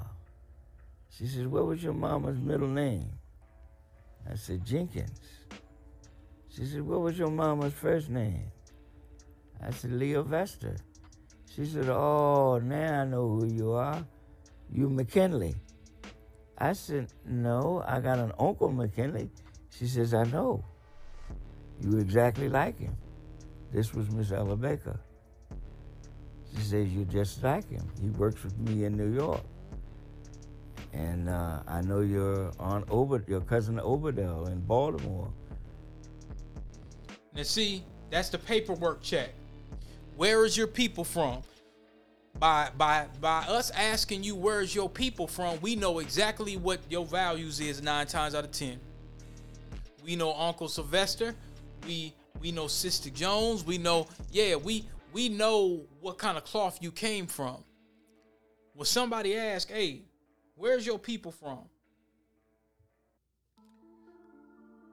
She 1.10 1.28
says, 1.28 1.46
What 1.46 1.68
was 1.68 1.84
your 1.84 1.94
mama's 1.94 2.40
middle 2.40 2.70
name? 2.70 3.10
I 4.30 4.36
said, 4.36 4.66
Jenkins. 4.66 5.20
She 6.50 6.66
said, 6.66 6.82
What 6.82 7.02
was 7.02 7.20
your 7.20 7.30
mama's 7.30 7.74
first 7.74 8.10
name? 8.10 8.52
I 9.62 9.72
said, 9.72 9.92
Leo 9.92 10.24
Vester. 10.24 10.78
She 11.54 11.66
said, 11.66 11.90
Oh, 11.90 12.62
now 12.64 13.02
I 13.02 13.06
know 13.06 13.28
who 13.28 13.46
you 13.46 13.74
are. 13.74 14.06
You 14.72 14.90
McKinley. 14.90 15.56
I 16.58 16.74
said, 16.74 17.12
No, 17.26 17.84
I 17.86 18.00
got 18.00 18.20
an 18.20 18.32
uncle 18.40 18.72
McKinley. 18.72 19.30
She 19.70 19.88
says, 19.88 20.14
I 20.14 20.24
know. 20.24 20.64
You 21.82 21.98
exactly 21.98 22.50
like 22.50 22.80
him. 22.80 22.96
This 23.74 23.94
was 23.94 24.10
Miss 24.12 24.32
Ella 24.32 24.56
Baker. 24.56 25.00
She 26.56 26.62
says, 26.62 26.90
You're 26.90 27.06
just 27.06 27.44
like 27.44 27.70
him. 27.70 27.88
He 28.02 28.10
works 28.10 28.44
with 28.44 28.58
me 28.60 28.86
in 28.86 28.98
New 28.98 29.14
York. 29.14 29.42
And 30.94 31.30
uh, 31.30 31.62
I 31.68 31.82
know 31.82 32.02
your 32.02 32.52
aunt 32.60 32.86
Ober, 32.90 33.24
your 33.28 33.42
cousin 33.42 33.78
Oberdell 33.78 34.48
in 34.52 34.60
Baltimore. 34.60 35.32
Now, 37.34 37.44
see, 37.44 37.84
that's 38.10 38.28
the 38.30 38.38
paperwork 38.38 39.02
check. 39.02 39.30
Where 40.18 40.44
is 40.44 40.58
your 40.58 40.68
people 40.68 41.06
from? 41.06 41.44
by 42.40 42.70
by 42.78 43.08
by 43.20 43.40
us 43.48 43.72
asking 43.72 44.24
you 44.24 44.36
where's 44.36 44.74
your 44.74 44.90
people 44.90 45.28
from, 45.28 45.60
we 45.62 45.76
know 45.76 46.00
exactly 46.00 46.58
what 46.58 46.80
your 46.90 47.06
values 47.06 47.60
is 47.60 47.82
nine 47.82 48.08
times 48.08 48.36
out 48.36 48.44
of 48.44 48.52
ten. 48.52 48.80
We 50.04 50.16
know 50.16 50.34
Uncle 50.34 50.68
Sylvester. 50.68 51.36
We 51.86 52.14
we 52.42 52.52
know 52.52 52.68
Sister 52.68 53.10
Jones. 53.10 53.66
We 53.66 53.78
know, 53.78 54.08
yeah, 54.32 54.56
we 54.56 54.86
we 55.14 55.30
know 55.30 55.82
what 56.00 56.18
kind 56.18 56.38
of 56.38 56.44
cloth 56.44 56.80
you 56.82 56.92
came 56.92 57.28
from. 57.28 57.64
When 58.76 58.86
somebody 58.86 59.38
asks, 59.38 59.70
hey, 59.70 60.02
where's 60.56 60.86
your 60.86 60.98
people 60.98 61.32
from? 61.32 61.60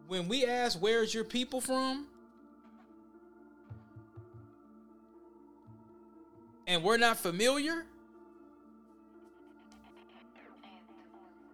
When 0.09 0.29
we 0.29 0.47
ask, 0.47 0.79
where's 0.81 1.13
your 1.13 1.25
people 1.25 1.61
from? 1.61 2.07
And 6.67 6.83
we're 6.83 6.99
not 6.99 7.19
familiar, 7.19 7.85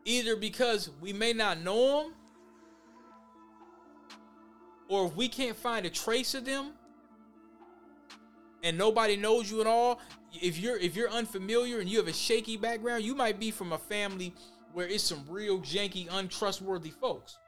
either 0.05 0.35
because 0.35 0.91
we 1.01 1.13
may 1.13 1.33
not 1.33 1.61
know 1.61 2.03
them 2.03 2.13
or 4.89 5.07
if 5.07 5.17
we 5.17 5.29
can't 5.29 5.57
find 5.57 5.87
a 5.87 5.91
trace 5.91 6.35
of 6.35 6.45
them 6.45 6.73
and 8.63 8.77
nobody 8.77 9.17
knows 9.17 9.51
you 9.51 9.61
at 9.61 9.67
all 9.67 10.01
if 10.33 10.59
you're 10.59 10.77
if 10.79 10.97
you're 10.97 11.11
unfamiliar 11.11 11.81
and 11.81 11.89
you 11.89 11.99
have 11.99 12.09
a 12.09 12.13
shaky 12.13 12.57
background 12.57 13.03
you 13.03 13.15
might 13.15 13.39
be 13.39 13.51
from 13.51 13.73
a 13.73 13.79
family 13.79 14.33
where 14.73 14.87
it's 14.89 15.05
some 15.05 15.25
real 15.29 15.61
janky 15.61 16.09
untrustworthy 16.11 16.91
folks 16.91 17.39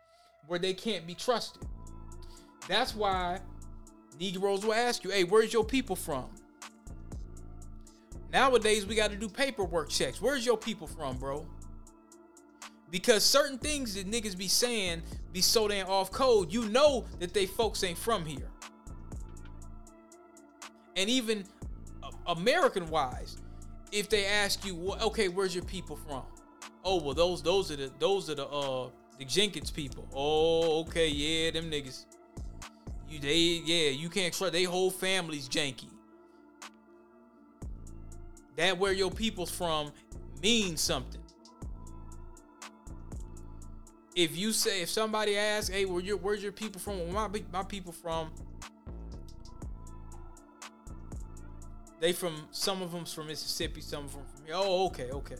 where 0.46 0.60
they 0.60 0.72
can't 0.72 1.06
be 1.06 1.14
trusted. 1.14 1.62
That's 2.68 2.94
why 2.94 3.40
negroes 4.20 4.64
will 4.64 4.74
ask 4.74 5.04
you 5.04 5.10
hey 5.10 5.24
where's 5.24 5.52
your 5.52 5.64
people 5.64 5.96
from? 5.96 6.26
Nowadays 8.32 8.86
we 8.86 8.94
got 8.94 9.10
to 9.10 9.16
do 9.16 9.28
paperwork 9.28 9.88
checks. 9.88 10.20
Where's 10.20 10.44
your 10.44 10.56
people 10.56 10.86
from 10.86 11.16
bro 11.16 11.46
because 12.90 13.24
certain 13.24 13.58
things 13.58 13.94
that 13.94 14.10
niggas 14.10 14.36
be 14.36 14.48
saying 14.48 15.02
be 15.32 15.40
so 15.40 15.68
damn 15.68 15.88
off 15.88 16.10
code, 16.10 16.52
you 16.52 16.68
know 16.68 17.04
that 17.18 17.34
they 17.34 17.46
folks 17.46 17.82
ain't 17.82 17.98
from 17.98 18.24
here. 18.24 18.48
And 20.96 21.10
even 21.10 21.44
American 22.26 22.88
wise, 22.88 23.38
if 23.92 24.08
they 24.08 24.26
ask 24.26 24.64
you, 24.64 24.94
okay, 25.02 25.28
where's 25.28 25.54
your 25.54 25.64
people 25.64 25.96
from? 25.96 26.22
Oh, 26.84 27.00
well, 27.02 27.14
those 27.14 27.42
those 27.42 27.70
are 27.70 27.76
the 27.76 27.90
those 27.98 28.30
are 28.30 28.34
the 28.34 28.46
uh 28.46 28.88
the 29.18 29.24
Jenkins 29.24 29.70
people. 29.70 30.06
Oh, 30.14 30.80
okay, 30.82 31.08
yeah, 31.08 31.50
them 31.50 31.70
niggas. 31.70 32.06
You 33.08 33.18
they 33.18 33.36
yeah, 33.64 33.90
you 33.90 34.08
can't 34.08 34.32
trust 34.32 34.52
they 34.52 34.64
whole 34.64 34.90
family's 34.90 35.48
janky. 35.48 35.88
That 38.56 38.78
where 38.78 38.92
your 38.92 39.10
people's 39.10 39.50
from 39.50 39.92
means 40.40 40.80
something 40.80 41.20
if 44.16 44.34
you 44.36 44.52
say 44.52 44.82
if 44.82 44.88
somebody 44.88 45.36
asks, 45.36 45.68
"Hey, 45.68 45.84
where 45.84 46.00
your 46.00 46.16
where's 46.16 46.42
your 46.42 46.50
people 46.50 46.80
from?" 46.80 47.12
Well, 47.12 47.28
my 47.28 47.42
my 47.52 47.62
people 47.62 47.92
from. 47.92 48.32
They 52.00 52.12
from 52.12 52.48
some 52.50 52.82
of 52.82 52.92
them's 52.92 53.12
from 53.12 53.28
Mississippi, 53.28 53.80
some 53.80 54.06
of 54.06 54.12
them 54.12 54.22
from. 54.24 54.44
Oh, 54.52 54.86
okay, 54.86 55.10
okay. 55.10 55.36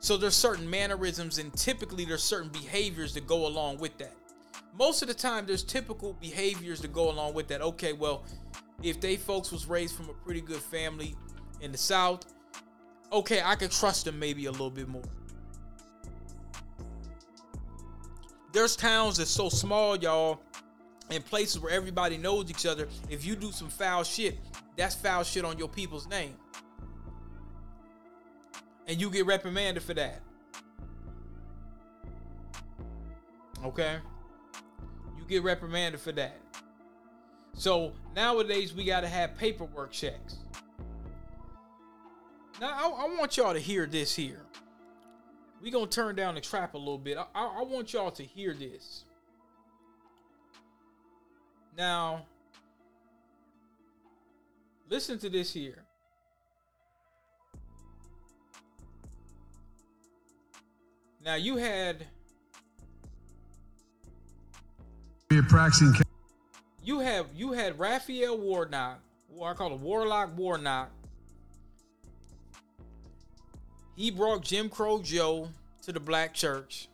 So 0.00 0.16
there's 0.16 0.34
certain 0.34 0.68
mannerisms 0.68 1.38
and 1.38 1.52
typically 1.54 2.04
there's 2.04 2.22
certain 2.22 2.50
behaviors 2.50 3.14
that 3.14 3.26
go 3.26 3.46
along 3.46 3.78
with 3.78 3.96
that. 3.98 4.14
Most 4.78 5.02
of 5.02 5.08
the 5.08 5.14
time 5.14 5.44
there's 5.46 5.64
typical 5.64 6.12
behaviors 6.14 6.80
that 6.82 6.92
go 6.92 7.10
along 7.10 7.34
with 7.34 7.48
that. 7.48 7.62
Okay, 7.62 7.94
well, 7.94 8.24
if 8.82 9.00
they 9.00 9.16
folks 9.16 9.50
was 9.50 9.66
raised 9.66 9.96
from 9.96 10.08
a 10.08 10.12
pretty 10.12 10.40
good 10.40 10.60
family 10.60 11.16
in 11.60 11.72
the 11.72 11.78
South, 11.78 12.26
okay, 13.10 13.42
I 13.42 13.56
could 13.56 13.72
trust 13.72 14.04
them 14.04 14.18
maybe 14.18 14.46
a 14.46 14.52
little 14.52 14.70
bit 14.70 14.88
more. 14.88 15.02
There's 18.52 18.76
towns 18.76 19.18
that's 19.18 19.30
so 19.30 19.48
small, 19.48 19.96
y'all, 19.96 20.40
and 21.10 21.24
places 21.24 21.60
where 21.60 21.72
everybody 21.72 22.16
knows 22.16 22.50
each 22.50 22.66
other. 22.66 22.88
If 23.10 23.24
you 23.24 23.36
do 23.36 23.52
some 23.52 23.68
foul 23.68 24.04
shit, 24.04 24.38
that's 24.76 24.94
foul 24.94 25.22
shit 25.22 25.44
on 25.44 25.58
your 25.58 25.68
people's 25.68 26.08
name. 26.08 26.34
And 28.86 29.00
you 29.00 29.10
get 29.10 29.26
reprimanded 29.26 29.82
for 29.82 29.94
that. 29.94 30.22
Okay? 33.64 33.98
You 35.18 35.24
get 35.28 35.42
reprimanded 35.42 36.00
for 36.00 36.12
that. 36.12 36.38
So 37.52 37.92
nowadays 38.14 38.72
we 38.72 38.84
got 38.84 39.00
to 39.00 39.08
have 39.08 39.36
paperwork 39.36 39.90
checks. 39.90 40.36
Now 42.60 42.70
I, 42.70 43.04
I 43.04 43.16
want 43.18 43.36
y'all 43.36 43.52
to 43.52 43.60
hear 43.60 43.84
this 43.84 44.14
here 44.14 44.40
we 45.62 45.70
gonna 45.70 45.86
turn 45.86 46.14
down 46.14 46.34
the 46.34 46.40
trap 46.40 46.74
a 46.74 46.78
little 46.78 46.98
bit. 46.98 47.18
I, 47.18 47.26
I, 47.34 47.46
I 47.60 47.62
want 47.62 47.92
y'all 47.92 48.10
to 48.12 48.22
hear 48.22 48.54
this. 48.54 49.04
Now, 51.76 52.26
listen 54.88 55.18
to 55.20 55.30
this 55.30 55.52
here. 55.52 55.84
Now 61.24 61.34
you 61.34 61.56
had 61.56 62.06
you 66.82 67.00
have 67.00 67.26
you 67.34 67.52
had 67.52 67.78
Raphael 67.78 68.38
Warnock, 68.38 69.00
who 69.30 69.44
I 69.44 69.52
call 69.52 69.74
it 69.74 69.80
Warlock 69.80 70.36
Warnock, 70.36 70.90
he 73.98 74.12
brought 74.12 74.42
Jim 74.42 74.68
Crow 74.68 75.02
Joe 75.02 75.48
to 75.82 75.90
the 75.90 75.98
black 75.98 76.32
church. 76.32 76.88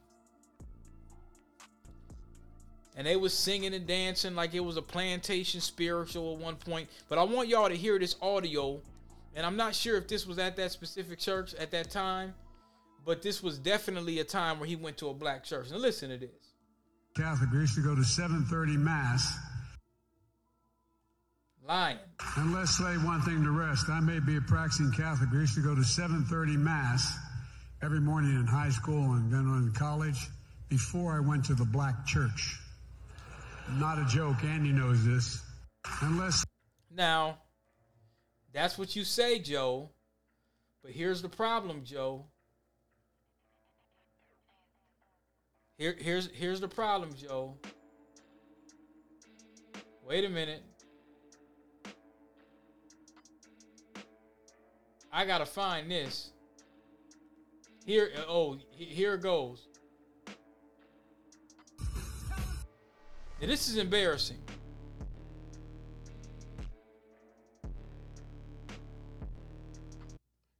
And 2.97 3.07
they 3.07 3.17
was 3.17 3.35
singing 3.35 3.75
and 3.75 3.87
dancing 3.87 4.35
like 4.35 4.55
it 4.55 4.61
was 4.61 4.79
a 4.79 4.83
plantation 4.83 5.61
spiritual 5.61 6.33
at 6.33 6.39
one 6.39 6.57
point. 6.57 6.89
But 7.11 7.19
I 7.19 7.25
want 7.25 7.49
y'all 7.49 7.69
to 7.69 7.77
hear 7.77 7.99
this 7.99 8.17
audio. 8.23 8.81
And 9.37 9.45
I'm 9.45 9.57
not 9.57 9.75
sure 9.75 9.99
if 9.99 10.09
this 10.09 10.27
was 10.27 10.39
at 10.39 10.57
that 10.57 10.73
specific 10.73 11.19
church 11.19 11.53
at 11.57 11.71
that 11.73 11.91
time, 11.91 12.33
but 13.05 13.21
this 13.21 13.43
was 13.43 13.59
definitely 13.59 14.21
a 14.21 14.25
time 14.25 14.59
where 14.59 14.69
he 14.69 14.77
went 14.77 14.97
to 14.99 15.09
a 15.09 15.15
black 15.15 15.45
church. 15.45 15.71
Now 15.71 15.77
listen 15.77 16.09
to 16.09 16.17
this. 16.17 16.31
Catholic, 17.15 17.51
we 17.53 17.59
used 17.59 17.75
to 17.75 17.83
go 17.83 17.95
to 17.95 18.01
7:30 18.01 18.79
mass 18.79 19.37
Lying. 21.67 21.99
And 22.37 22.53
let's 22.53 22.77
say 22.77 22.85
one 22.99 23.23
thing 23.23 23.43
to 23.43 23.51
rest. 23.51 23.89
I 23.89 24.01
may 24.01 24.21
be 24.21 24.37
a 24.37 24.41
practicing 24.43 24.93
Catholic. 24.93 25.31
I 25.33 25.37
used 25.37 25.55
to 25.55 25.63
go 25.63 25.75
to 25.75 25.81
7:30 25.81 26.59
Mass 26.59 27.17
every 27.83 28.01
morning 28.01 28.33
in 28.33 28.47
high 28.47 28.69
school 28.69 29.15
and 29.15 29.33
then 29.33 29.41
in 29.41 29.73
college 29.73 30.29
before 30.69 31.17
I 31.17 31.21
went 31.21 31.47
to 31.47 31.55
the 31.55 31.65
black 31.65 32.05
church. 32.07 32.59
Not 33.71 33.99
a 33.99 34.05
joke. 34.05 34.45
Andy 34.45 34.73
knows 34.73 35.05
this. 35.07 35.43
Unless 36.03 36.45
now, 36.91 37.39
that's 38.53 38.77
what 38.77 38.95
you 38.95 39.05
say, 39.05 39.39
Joe. 39.39 39.89
But 40.83 40.93
here's 40.93 41.23
the 41.23 41.31
problem, 41.31 41.83
Joe. 41.85 42.27
Here, 45.79 45.97
here's 45.99 46.29
here's 46.31 46.61
the 46.61 46.69
problem, 46.69 47.15
Joe. 47.15 47.57
Wait 50.07 50.27
a 50.27 50.29
minute. 50.29 50.63
I 55.17 55.25
gotta 55.25 55.47
find 55.47 55.89
this. 55.89 56.31
Here, 57.87 58.11
oh, 58.29 58.59
here 58.73 59.15
it 59.15 59.23
goes. 59.23 59.69
Now, 63.41 63.47
this 63.47 63.69
is 63.69 63.77
embarrassing. 63.77 64.39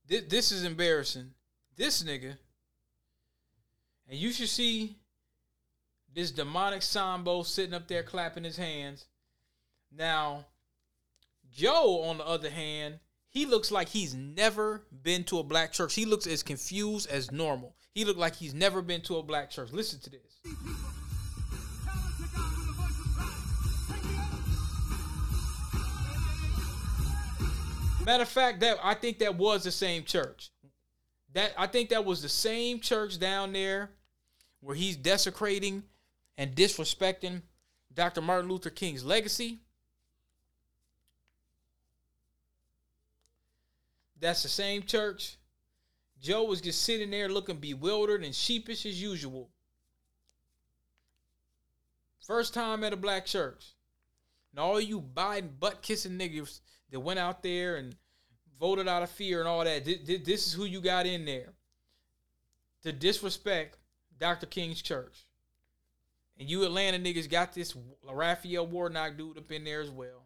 This, 0.07 0.23
this 0.29 0.53
is 0.53 0.63
embarrassing. 0.63 1.31
This 1.77 2.05
nigga, 2.05 2.37
and 4.09 4.17
you 4.17 4.31
should 4.31 4.49
see 4.49 4.99
this 6.15 6.31
demonic 6.31 6.83
Sambo 6.83 7.43
sitting 7.43 7.75
up 7.75 7.89
there 7.89 8.05
clapping 8.05 8.45
his 8.45 8.57
hands. 8.57 9.07
Now, 9.91 10.45
Joe, 11.51 12.03
on 12.05 12.19
the 12.19 12.27
other 12.27 12.51
hand, 12.51 13.01
he 13.35 13.47
looks 13.47 13.73
like 13.73 13.89
he's 13.89 14.15
never 14.15 14.87
been 15.03 15.25
to 15.25 15.41
a 15.41 15.43
black 15.43 15.73
church. 15.73 15.95
He 15.95 16.05
looks 16.05 16.27
as 16.29 16.45
confused 16.45 17.11
as 17.11 17.33
normal. 17.33 17.75
He 17.93 18.05
looked 18.05 18.19
like 18.19 18.37
he's 18.37 18.55
never 18.55 18.81
been 18.81 19.01
to 19.03 19.17
a 19.17 19.23
black 19.25 19.51
church. 19.51 19.73
Listen 19.73 19.99
to 20.01 20.11
this. 20.11 20.21
Matter 28.07 28.23
of 28.23 28.29
fact, 28.29 28.61
that 28.61 28.79
I 28.83 28.95
think 28.95 29.19
that 29.19 29.35
was 29.37 29.65
the 29.65 29.73
same 29.73 30.05
church. 30.05 30.51
That 31.33 31.53
I 31.59 31.67
think 31.67 31.89
that 31.89 32.05
was 32.05 32.23
the 32.23 32.29
same 32.29 32.79
church 32.79 33.19
down 33.19 33.53
there 33.53 33.91
where 34.61 34.77
he's 34.77 34.97
desecrating 34.97 35.83
and 36.39 36.55
disrespecting 36.55 37.43
Dr. 37.93 38.21
Martin 38.21 38.49
Luther 38.49 38.71
King's 38.71 39.05
legacy. 39.05 39.64
That's 44.25 44.43
the 44.43 44.49
same 44.49 44.83
church. 44.85 45.37
Joe 46.21 46.45
was 46.45 46.63
just 46.63 46.83
sitting 46.83 47.11
there 47.11 47.29
looking 47.29 47.59
bewildered 47.59 48.25
and 48.25 48.35
sheepish 48.35 48.87
as 48.87 49.01
usual. 49.01 49.51
First 52.27 52.55
time 52.55 52.83
at 52.85 52.95
a 52.95 52.97
black 52.97 53.27
church. 53.27 53.75
And 54.51 54.61
all 54.61 54.81
you 54.81 55.03
Biden 55.03 55.51
butt 55.61 55.83
kissing 55.83 56.19
niggas 56.19 56.61
that 56.91 57.01
went 57.01 57.19
out 57.19 57.43
there 57.43 57.77
and 57.77 57.95
voted 58.59 58.89
out 58.89 59.03
of 59.03 59.11
fear 59.11 59.41
and 59.41 59.49
all 59.49 59.63
that. 59.63 59.85
This 59.85 60.47
is 60.47 60.55
who 60.55 60.65
you 60.65 60.81
got 60.81 61.05
in 61.05 61.27
there 61.27 61.53
to 62.83 62.93
disrespect 62.93 63.77
Dr. 64.19 64.47
King's 64.47 64.81
church. 64.81 65.27
And 66.39 66.49
you 66.49 66.65
Atlanta 66.65 66.99
niggas 66.99 67.29
got 67.29 67.53
this 67.53 67.77
Raphael 68.11 68.67
Warnock 68.67 69.19
dude 69.19 69.37
up 69.37 69.53
in 69.53 69.65
there 69.65 69.83
as 69.83 69.91
well. 69.91 70.24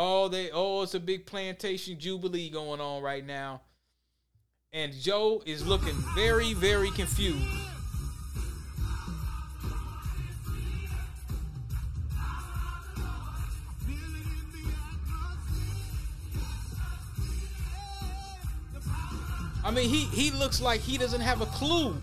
Oh, 0.00 0.28
they 0.28 0.48
oh, 0.52 0.82
it's 0.82 0.94
a 0.94 1.00
big 1.00 1.26
plantation 1.26 1.98
jubilee 1.98 2.50
going 2.50 2.80
on 2.80 3.02
right 3.02 3.26
now. 3.26 3.62
And 4.72 4.92
Joe 4.92 5.42
is 5.44 5.66
looking 5.66 5.96
very, 6.14 6.52
very 6.52 6.92
confused. 6.92 7.42
I 19.64 19.72
mean, 19.72 19.88
he 19.88 20.04
he 20.04 20.30
looks 20.30 20.60
like 20.60 20.80
he 20.80 20.96
doesn't 20.96 21.22
have 21.22 21.40
a 21.40 21.46
clue. 21.46 22.00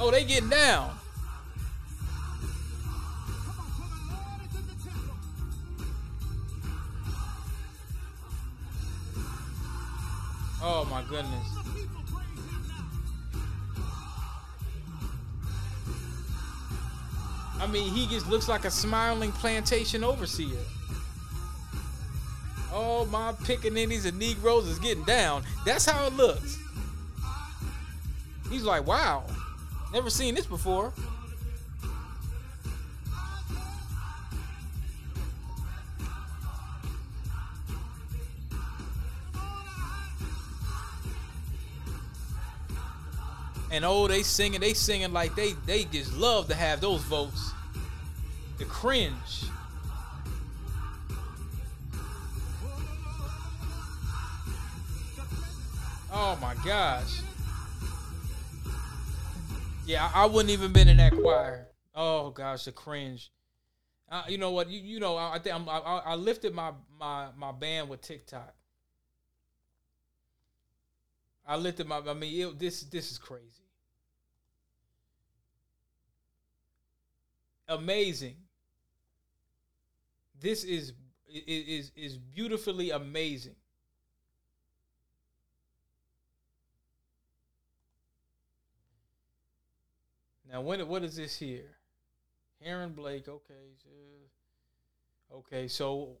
Oh, 0.00 0.10
they 0.10 0.24
getting 0.24 0.48
down. 0.48 0.96
Oh 10.66 10.86
my 10.90 11.02
goodness. 11.02 11.46
I 17.60 17.66
mean, 17.66 17.92
he 17.92 18.06
just 18.06 18.30
looks 18.30 18.48
like 18.48 18.64
a 18.64 18.70
smiling 18.70 19.30
plantation 19.30 20.02
overseer. 20.02 20.56
Oh, 22.72 23.06
my 23.10 23.32
pickaninnies 23.32 24.06
and 24.06 24.18
Negroes 24.18 24.66
is 24.66 24.78
getting 24.78 25.04
down. 25.04 25.44
That's 25.66 25.84
how 25.84 26.06
it 26.06 26.14
looks. 26.14 26.58
He's 28.48 28.62
like, 28.62 28.86
wow, 28.86 29.24
never 29.92 30.08
seen 30.08 30.34
this 30.34 30.46
before. 30.46 30.94
And 43.74 43.84
oh, 43.84 44.06
they 44.06 44.22
singing, 44.22 44.60
they 44.60 44.72
singing 44.72 45.12
like 45.12 45.34
they 45.34 45.54
they 45.66 45.82
just 45.82 46.16
love 46.16 46.46
to 46.46 46.54
have 46.54 46.80
those 46.80 47.02
votes. 47.02 47.50
The 48.58 48.64
cringe. 48.66 49.46
Oh 56.12 56.38
my 56.40 56.54
gosh. 56.64 57.20
Yeah, 59.86 60.08
I, 60.14 60.22
I 60.22 60.26
wouldn't 60.26 60.50
even 60.50 60.72
been 60.72 60.86
in 60.86 60.98
that 60.98 61.12
choir. 61.12 61.66
Oh 61.96 62.30
gosh, 62.30 62.66
the 62.66 62.72
cringe. 62.72 63.32
Uh, 64.08 64.22
you 64.28 64.38
know 64.38 64.52
what? 64.52 64.70
You, 64.70 64.78
you 64.78 65.00
know, 65.00 65.16
I, 65.16 65.34
I 65.34 65.38
think 65.40 65.52
I'm, 65.52 65.68
I, 65.68 65.78
I 65.78 66.14
lifted 66.14 66.54
my 66.54 66.70
my 66.96 67.26
my 67.36 67.50
band 67.50 67.88
with 67.88 68.02
TikTok. 68.02 68.54
I 71.44 71.56
lifted 71.56 71.88
my. 71.88 71.98
I 71.98 72.14
mean, 72.14 72.50
it, 72.50 72.56
this 72.60 72.82
this 72.84 73.10
is 73.10 73.18
crazy. 73.18 73.63
Amazing. 77.68 78.36
This 80.40 80.64
is 80.64 80.92
is 81.26 81.90
is 81.96 82.18
beautifully 82.18 82.90
amazing. 82.90 83.56
Now, 90.50 90.60
when 90.60 90.86
what 90.86 91.02
is 91.02 91.16
this 91.16 91.36
here? 91.36 91.76
Aaron 92.62 92.92
Blake. 92.92 93.28
Okay, 93.28 93.74
okay. 95.32 95.66
So, 95.68 96.18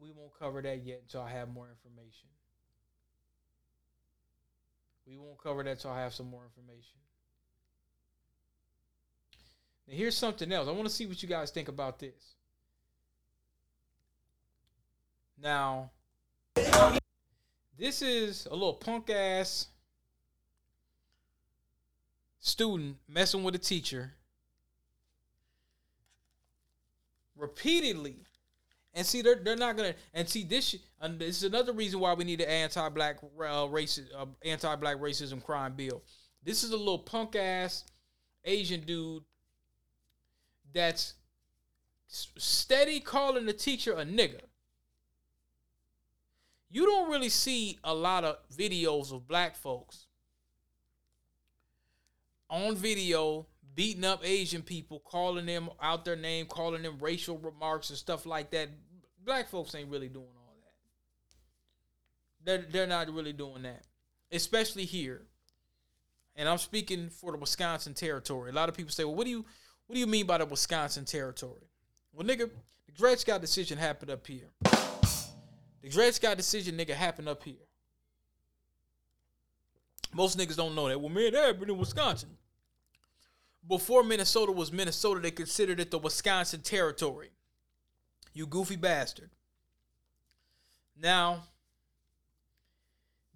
we 0.00 0.10
won't 0.10 0.32
cover 0.38 0.62
that 0.62 0.84
yet 0.84 1.02
until 1.02 1.22
I 1.22 1.30
have 1.30 1.48
more 1.48 1.68
information. 1.68 2.28
We 5.06 5.16
won't 5.16 5.42
cover 5.42 5.62
that 5.62 5.70
until 5.70 5.90
I 5.90 6.00
have 6.00 6.14
some 6.14 6.30
more 6.30 6.44
information. 6.44 6.98
Now, 9.88 9.94
here's 9.94 10.16
something 10.16 10.50
else. 10.52 10.68
I 10.68 10.72
want 10.72 10.84
to 10.84 10.94
see 10.94 11.06
what 11.06 11.22
you 11.22 11.28
guys 11.28 11.50
think 11.50 11.68
about 11.68 11.98
this. 11.98 12.34
Now, 15.42 15.90
this 17.76 18.00
is 18.00 18.46
a 18.46 18.54
little 18.54 18.74
punk 18.74 19.10
ass 19.10 19.66
student 22.38 22.96
messing 23.08 23.42
with 23.42 23.54
a 23.54 23.58
teacher 23.58 24.12
repeatedly. 27.36 28.16
And 28.94 29.06
see, 29.06 29.22
they're, 29.22 29.36
they're 29.36 29.56
not 29.56 29.76
gonna. 29.76 29.94
And 30.12 30.28
see, 30.28 30.44
this 30.44 30.76
and 31.00 31.18
this 31.18 31.38
is 31.38 31.44
another 31.44 31.72
reason 31.72 32.00
why 32.00 32.12
we 32.14 32.24
need 32.24 32.40
an 32.40 32.48
anti-black 32.48 33.18
uh, 33.22 33.66
racist, 33.66 34.08
uh, 34.16 34.26
anti-black 34.44 34.98
racism 34.98 35.42
crime 35.42 35.74
bill. 35.74 36.02
This 36.44 36.62
is 36.62 36.72
a 36.72 36.76
little 36.76 36.98
punk 36.98 37.36
ass 37.36 37.84
Asian 38.44 38.80
dude 38.80 39.22
that's 40.74 41.14
steady 42.08 43.00
calling 43.00 43.46
the 43.46 43.52
teacher 43.52 43.92
a 43.92 44.04
nigga 44.04 44.40
you 46.72 46.86
don't 46.86 47.10
really 47.10 47.28
see 47.28 47.78
a 47.84 47.94
lot 47.94 48.24
of 48.24 48.36
videos 48.50 49.12
of 49.12 49.28
black 49.28 49.54
folks 49.54 50.06
on 52.48 52.74
video 52.74 53.46
beating 53.74 54.04
up 54.04 54.20
Asian 54.24 54.62
people, 54.62 55.00
calling 55.00 55.46
them 55.46 55.70
out 55.80 56.04
their 56.04 56.16
name, 56.16 56.46
calling 56.46 56.82
them 56.82 56.98
racial 57.00 57.38
remarks 57.38 57.90
and 57.90 57.98
stuff 57.98 58.26
like 58.26 58.50
that. 58.50 58.68
Black 59.24 59.48
folks 59.48 59.74
ain't 59.74 59.90
really 59.90 60.08
doing 60.08 60.26
all 60.36 60.56
that. 60.60 60.74
They're, 62.44 62.66
they're 62.70 62.86
not 62.86 63.08
really 63.12 63.32
doing 63.32 63.62
that, 63.62 63.84
especially 64.30 64.84
here. 64.84 65.22
And 66.34 66.48
I'm 66.48 66.58
speaking 66.58 67.08
for 67.08 67.32
the 67.32 67.38
Wisconsin 67.38 67.94
territory. 67.94 68.50
A 68.50 68.54
lot 68.54 68.68
of 68.68 68.76
people 68.76 68.90
say, 68.90 69.04
"Well, 69.04 69.14
what 69.14 69.24
do 69.24 69.30
you 69.30 69.44
what 69.86 69.94
do 69.94 70.00
you 70.00 70.06
mean 70.06 70.26
by 70.26 70.38
the 70.38 70.46
Wisconsin 70.46 71.04
territory?" 71.04 71.68
Well, 72.12 72.26
nigga, 72.26 72.50
the 72.86 72.92
Dred 72.92 73.18
Scott 73.20 73.42
decision 73.42 73.78
happened 73.78 74.10
up 74.10 74.26
here. 74.26 74.48
The 75.82 75.88
Dred 75.88 76.14
Scott 76.14 76.36
decision, 76.36 76.76
nigga, 76.76 76.94
happened 76.94 77.28
up 77.28 77.42
here. 77.42 77.56
Most 80.14 80.38
niggas 80.38 80.56
don't 80.56 80.74
know 80.74 80.88
that. 80.88 81.00
Well, 81.00 81.10
man, 81.10 81.32
that 81.32 81.44
happened 81.44 81.70
in 81.70 81.78
Wisconsin. 81.78 82.30
Before 83.66 84.02
Minnesota 84.02 84.52
was 84.52 84.72
Minnesota, 84.72 85.20
they 85.20 85.30
considered 85.30 85.78
it 85.78 85.90
the 85.90 85.98
Wisconsin 85.98 86.62
territory. 86.62 87.30
You 88.34 88.46
goofy 88.46 88.76
bastard. 88.76 89.30
Now, 91.00 91.44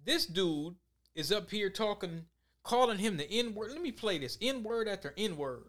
this 0.03 0.25
dude 0.25 0.75
is 1.15 1.31
up 1.31 1.49
here 1.49 1.69
talking, 1.69 2.25
calling 2.63 2.97
him 2.97 3.17
the 3.17 3.29
N 3.29 3.53
word. 3.55 3.71
Let 3.71 3.81
me 3.81 3.91
play 3.91 4.17
this 4.17 4.37
N 4.41 4.63
word 4.63 4.87
after 4.87 5.13
N 5.17 5.37
word. 5.37 5.63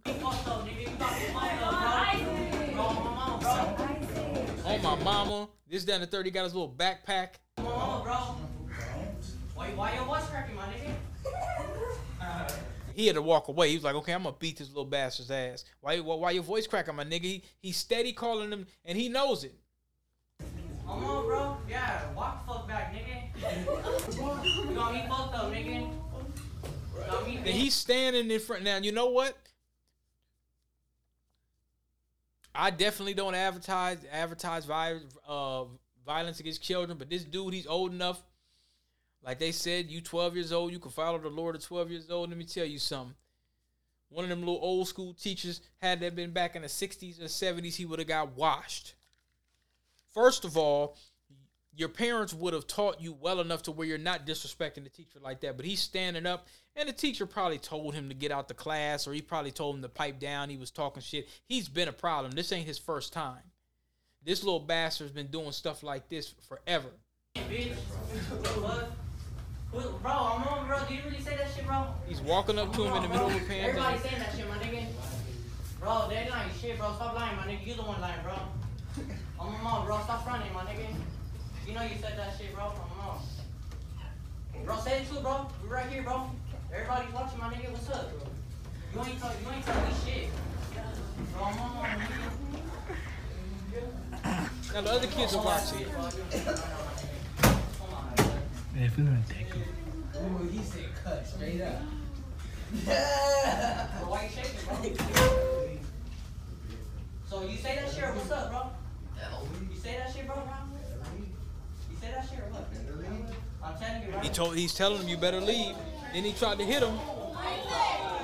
Oh 4.71 4.79
my 4.83 4.95
mama. 5.03 5.49
This 5.69 5.85
down 5.85 6.01
to 6.01 6.07
30 6.07 6.31
got 6.31 6.45
his 6.45 6.55
little 6.55 6.73
backpack. 6.73 7.35
Come 7.57 7.67
on, 7.67 8.03
bro. 8.03 8.15
Why, 9.55 9.71
why 9.75 9.95
your 9.95 10.05
voice 10.05 10.27
cracking, 10.29 10.57
my 10.57 10.67
nigga? 10.67 11.75
he 12.99 13.07
had 13.07 13.15
to 13.15 13.23
walk 13.23 13.47
away. 13.47 13.69
He 13.69 13.77
was 13.77 13.85
like, 13.85 13.95
okay, 13.95 14.13
I'm 14.13 14.25
gonna 14.25 14.35
beat 14.41 14.59
this 14.59 14.67
little 14.71 14.85
bastard's 14.85 15.31
ass. 15.31 15.65
Why, 15.81 16.01
why, 16.01 16.17
why 16.17 16.31
your 16.33 16.43
voice 16.43 16.67
cracking, 16.67 16.97
my 16.97 17.05
nigga? 17.05 17.23
He, 17.23 17.45
he's 17.61 17.77
steady 17.77 18.13
calling 18.13 18.51
him, 18.51 18.67
and 18.85 18.99
he 18.99 19.09
knows 19.09 19.45
it. 19.45 19.55
Come 20.85 21.05
on, 21.05 21.25
bro. 21.25 21.57
Yeah, 21.69 22.13
walk 22.15 22.45
the 22.45 22.53
fuck 22.53 22.67
back, 22.67 22.93
nigga. 22.93 23.31
you 24.69 24.75
got 24.75 24.93
me 24.93 25.05
fucked 25.09 25.35
up, 25.37 25.53
nigga. 25.53 25.89
And 27.37 27.47
he's 27.47 27.75
standing 27.75 28.29
in 28.33 28.41
front. 28.41 28.65
Now, 28.65 28.79
you 28.79 28.91
know 28.91 29.11
what? 29.11 29.37
I 32.53 32.71
definitely 32.71 33.15
don't 33.15 33.37
advertise 33.37 33.99
advertise 34.11 34.65
violence, 34.65 35.17
uh, 35.29 35.67
violence 36.05 36.41
against 36.41 36.65
children, 36.65 36.99
but 36.99 37.09
this 37.09 37.23
dude, 37.23 37.55
he's 37.55 37.69
old 37.69 37.93
enough 37.93 38.21
Like 39.25 39.39
they 39.39 39.53
said, 39.53 39.91
you 39.91 40.01
12 40.01 40.37
years 40.37 40.53
old, 40.53 40.73
you 40.73 40.79
can 40.79 40.91
follow 40.91 41.19
the 41.19 41.29
Lord 41.29 41.57
at 41.57 41.63
12 41.63 41.91
years 41.91 42.11
old. 42.11 42.31
Let 42.31 42.39
me 42.39 42.45
tell 42.45 42.65
you 42.65 42.79
something. 42.79 43.15
One 44.11 44.25
of 44.25 44.31
them 44.31 44.41
little 44.41 44.59
old 44.63 44.89
school 44.89 45.13
teachers, 45.13 45.61
had 45.83 46.01
that 46.01 46.17
been 46.17 46.31
back 46.31 46.57
in 46.57 46.63
the 46.63 46.69
60s 46.69 47.21
or 47.21 47.25
70s, 47.25 47.77
he 47.77 47.85
would 47.85 47.99
have 47.99 48.09
got 48.09 48.37
washed. 48.37 48.95
First 50.15 50.45
of 50.45 50.57
all, 50.57 50.97
your 51.79 51.89
parents 51.89 52.33
would 52.33 52.55
have 52.55 52.67
taught 52.67 53.01
you 53.01 53.17
well 53.21 53.41
enough 53.41 53.63
to 53.63 53.73
where 53.73 53.87
you're 53.87 53.99
not 53.99 54.27
disrespecting 54.27 54.83
the 54.83 54.91
teacher 54.91 55.21
like 55.23 55.41
that. 55.41 55.57
But 55.57 55.67
he's 55.67 55.81
standing 55.81 56.27
up, 56.27 56.47
and 56.75 56.89
the 56.89 56.93
teacher 56.93 57.27
probably 57.27 57.59
told 57.59 57.95
him 57.95 58.09
to 58.09 58.15
get 58.15 58.33
out 58.33 58.49
the 58.49 58.55
class, 58.55 59.07
or 59.07 59.13
he 59.13 59.21
probably 59.21 59.53
told 59.53 59.77
him 59.77 59.83
to 59.83 59.89
pipe 59.89 60.19
down. 60.19 60.49
He 60.49 60.57
was 60.57 60.71
talking 60.71 61.03
shit. 61.03 61.29
He's 61.47 61.69
been 61.69 61.89
a 61.89 61.93
problem. 61.93 62.33
This 62.33 62.51
ain't 62.51 62.67
his 62.67 62.79
first 62.79 63.13
time. 63.13 63.43
This 64.25 64.43
little 64.43 64.61
bastard's 64.61 65.13
been 65.13 65.29
doing 65.29 65.53
stuff 65.53 65.83
like 65.83 66.09
this 66.09 66.35
forever. 66.49 66.89
Bitch. 69.73 69.75
What? 69.75 69.85
Who- 69.85 69.99
Bro, 69.99 70.13
I'm 70.13 70.43
on, 70.49 70.67
bro. 70.67 70.79
Do 70.89 70.95
you 70.95 71.01
really 71.05 71.21
say 71.21 71.37
that 71.37 71.49
shit, 71.55 71.67
bro? 71.67 71.87
He's 72.07 72.21
walking 72.21 72.59
up 72.59 72.73
to 72.75 72.85
him 72.85 72.95
in 72.97 73.03
the 73.03 73.09
middle 73.09 73.27
of 73.27 73.35
a 73.51 73.55
Everybody 73.61 73.99
saying 73.99 74.19
that 74.19 74.35
shit, 74.35 74.49
my 74.49 74.59
nigga. 74.59 74.87
Bro, 75.81 76.07
they 76.09 76.29
lying 76.31 76.51
shit, 76.61 76.79
bro. 76.79 76.93
Stop 76.95 77.15
lying, 77.15 77.37
my 77.37 77.43
nigga. 77.47 77.67
You 77.67 77.75
the 77.75 77.83
one 77.83 78.01
lying, 78.01 78.21
bro. 78.23 78.35
I'm 79.41 79.55
on, 79.55 79.63
mom, 79.65 79.87
bro. 79.87 80.01
Stop 80.05 80.27
running, 80.27 80.53
my 80.53 80.63
nigga. 80.65 80.87
You 81.67 81.75
know 81.75 81.83
you 81.83 81.97
said 82.01 82.17
that 82.19 82.35
shit, 82.39 82.55
bro. 82.55 82.65
I'm 82.65 83.09
on. 83.09 83.19
Bro, 84.65 84.79
say 84.81 85.03
it 85.03 85.09
too, 85.09 85.21
bro. 85.21 85.47
We 85.63 85.69
right 85.69 85.87
here, 85.87 86.03
bro. 86.03 86.31
Everybody's 86.73 87.13
watching, 87.15 87.39
my 87.39 87.53
nigga. 87.53 87.71
What's 87.71 87.91
up? 87.91 88.11
You 88.95 89.01
ain't 89.01 89.21
tell, 89.21 89.31
you 89.33 89.51
ain't 89.55 89.65
telling 89.65 89.85
me 89.85 89.91
shit. 90.05 90.29
Bro, 91.35 91.45
I'm 91.45 91.59
on, 91.59 91.77
my 91.77 91.89
nigga. 91.89 92.33
Now 94.75 94.81
the 94.83 94.91
other 94.91 95.07
kids 95.07 95.35
are 95.35 95.45
watching. 95.45 95.87
Man, 98.79 98.87
if 98.87 98.97
we 98.97 99.03
gonna 99.03 99.23
take 99.29 99.51
it. 99.51 99.57
Ooh, 100.19 100.47
he 100.47 100.63
said 100.63 100.85
cut 101.03 101.27
straight 101.27 101.61
up. 101.63 101.83
Why 104.07 104.23
you 104.23 104.31
shaking, 104.31 104.61
bro? 104.67 104.77
So 107.29 107.43
you 107.43 107.57
say 107.57 107.75
that 107.75 107.93
shit 107.93 108.05
or 108.05 108.13
what's 108.13 108.31
up, 108.31 108.51
bro? 108.53 108.71
You 109.69 109.77
say 109.77 109.97
that 109.99 110.15
shit, 110.15 110.27
bro? 110.27 110.37
You 111.91 111.97
say 112.01 112.11
that 112.13 112.29
shit 112.29 112.39
or 112.39 112.53
what? 112.53 112.69
I'm 113.65 113.79
telling 113.81 114.03
you, 114.05 114.15
right? 114.15 114.25
He 114.25 114.31
told 114.31 114.55
he's 114.55 114.75
telling 114.75 115.03
him 115.03 115.09
you 115.09 115.17
better 115.17 115.41
leave. 115.41 115.75
Then 116.13 116.23
he 116.23 116.33
tried 116.33 116.59
to 116.59 116.65
hit 116.65 116.85
him. 116.85 116.95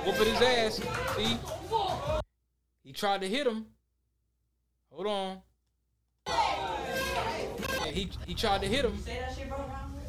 Whooping 0.05 0.33
his 0.33 0.41
ass. 0.41 0.81
See? 1.17 1.37
He 2.81 2.93
tried 2.93 3.19
to 3.21 3.27
hit 3.27 3.45
him. 3.45 3.65
Hold 4.89 5.07
on. 5.07 5.41
Yeah, 6.27 7.91
he 7.91 8.09
he 8.25 8.33
tried 8.33 8.61
to 8.61 8.67
hit 8.67 8.85
him. 8.85 8.97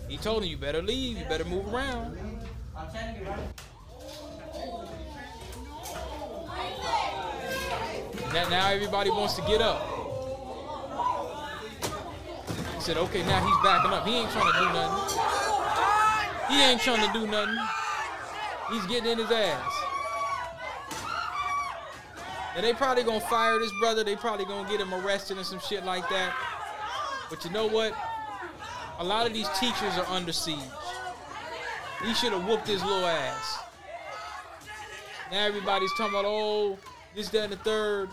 He 0.08 0.16
told 0.16 0.42
him 0.42 0.48
you 0.50 0.56
better 0.56 0.82
leave. 0.82 1.18
You 1.18 1.24
better 1.24 1.44
move 1.44 1.72
around. 1.72 2.16
I'm 2.76 2.88
telling 2.92 3.16
you, 3.16 3.28
right? 3.28 3.38
Now, 8.32 8.48
now 8.48 8.70
everybody 8.70 9.10
wants 9.10 9.34
to 9.34 9.42
get 9.42 9.60
up. 9.62 9.80
He 12.74 12.80
said, 12.80 12.96
okay, 12.98 13.22
now 13.24 13.44
he's 13.44 13.56
backing 13.64 13.92
up. 13.92 14.06
He 14.06 14.16
ain't 14.16 14.30
trying 14.30 14.52
to 14.52 14.58
do 14.58 14.64
nothing. 14.72 15.18
He 16.48 16.62
ain't 16.62 16.80
trying 16.80 17.06
to 17.06 17.12
do 17.18 17.26
nothing. 17.26 17.56
He's 18.70 18.86
getting 18.86 19.10
in 19.12 19.18
his 19.18 19.30
ass. 19.30 19.72
And 22.56 22.64
they 22.64 22.72
probably 22.72 23.04
gonna 23.04 23.20
fire 23.20 23.58
this 23.58 23.72
brother. 23.80 24.04
They 24.04 24.16
probably 24.16 24.44
gonna 24.44 24.68
get 24.68 24.80
him 24.80 24.94
arrested 24.94 25.36
and 25.36 25.46
some 25.46 25.60
shit 25.60 25.84
like 25.84 26.08
that. 26.08 26.34
But 27.28 27.44
you 27.44 27.50
know 27.50 27.66
what? 27.66 27.92
A 28.98 29.04
lot 29.04 29.26
of 29.26 29.34
these 29.34 29.48
teachers 29.60 29.98
are 29.98 30.06
under 30.06 30.32
siege. 30.32 30.58
He 32.04 32.14
should 32.14 32.32
have 32.32 32.46
whooped 32.46 32.66
his 32.66 32.82
little 32.82 33.06
ass. 33.06 33.58
Now 35.30 35.44
everybody's 35.44 35.92
talking 35.96 36.14
about, 36.18 36.24
oh, 36.26 36.78
this, 37.14 37.28
that, 37.30 37.44
and 37.44 37.52
the 37.52 37.56
third. 37.56 38.10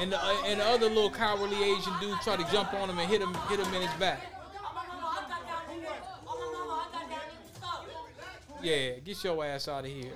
And 0.00 0.12
the, 0.12 0.18
uh, 0.22 0.42
and 0.46 0.60
the 0.60 0.64
other 0.64 0.88
little 0.88 1.10
cowardly 1.10 1.56
Asian 1.56 1.92
dude 2.00 2.20
tried 2.22 2.40
to 2.40 2.52
jump 2.52 2.72
on 2.74 2.90
him 2.90 2.98
and 2.98 3.08
hit 3.10 3.20
him, 3.20 3.34
hit 3.48 3.60
him 3.60 3.74
in 3.74 3.82
his 3.82 3.92
back. 3.98 4.20
Yeah, 8.62 8.98
get 9.00 9.24
your 9.24 9.44
ass 9.44 9.66
out 9.66 9.84
of 9.84 9.90
here. 9.90 10.12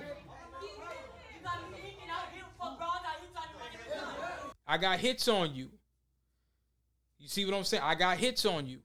I 4.65 4.77
got 4.77 4.99
hits 4.99 5.27
on 5.27 5.53
you. 5.53 5.69
You 7.27 7.31
see 7.31 7.45
what 7.45 7.55
I'm 7.55 7.65
saying? 7.65 7.83
I 7.83 7.93
got 7.93 8.19
hits 8.19 8.45
on 8.45 8.67
you. 8.67 8.79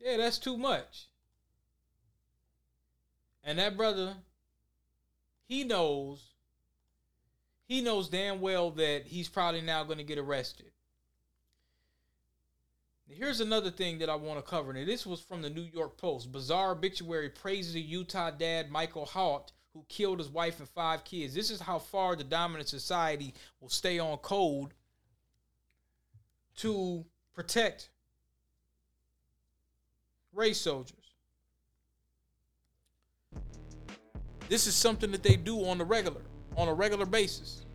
Yeah, 0.00 0.16
that's 0.16 0.38
too 0.38 0.56
much. 0.56 1.08
And 3.44 3.58
that 3.58 3.76
brother, 3.76 4.14
he 5.44 5.64
knows, 5.64 6.32
he 7.66 7.82
knows 7.82 8.08
damn 8.08 8.40
well 8.40 8.70
that 8.70 9.02
he's 9.04 9.28
probably 9.28 9.60
now 9.60 9.84
going 9.84 9.98
to 9.98 10.02
get 10.02 10.16
arrested. 10.16 10.70
Here's 13.06 13.42
another 13.42 13.70
thing 13.70 13.98
that 13.98 14.08
I 14.08 14.14
want 14.14 14.42
to 14.42 14.50
cover. 14.50 14.72
Now, 14.72 14.86
this 14.86 15.04
was 15.04 15.20
from 15.20 15.42
the 15.42 15.50
New 15.50 15.68
York 15.74 15.98
Post. 15.98 16.32
Bizarre 16.32 16.70
obituary 16.70 17.28
praises 17.28 17.74
a 17.74 17.80
Utah 17.80 18.30
dad, 18.30 18.70
Michael 18.70 19.04
Haight, 19.04 19.52
who 19.76 19.84
killed 19.90 20.18
his 20.18 20.30
wife 20.30 20.58
and 20.58 20.68
five 20.70 21.04
kids. 21.04 21.34
This 21.34 21.50
is 21.50 21.60
how 21.60 21.78
far 21.78 22.16
the 22.16 22.24
dominant 22.24 22.66
society 22.66 23.34
will 23.60 23.68
stay 23.68 23.98
on 23.98 24.16
code 24.18 24.72
to 26.56 27.04
protect 27.34 27.90
race 30.32 30.58
soldiers. 30.58 30.94
This 34.48 34.66
is 34.66 34.74
something 34.74 35.10
that 35.10 35.22
they 35.22 35.36
do 35.36 35.66
on 35.66 35.76
the 35.76 35.84
regular, 35.84 36.22
on 36.56 36.68
a 36.68 36.74
regular 36.74 37.04
basis. 37.04 37.66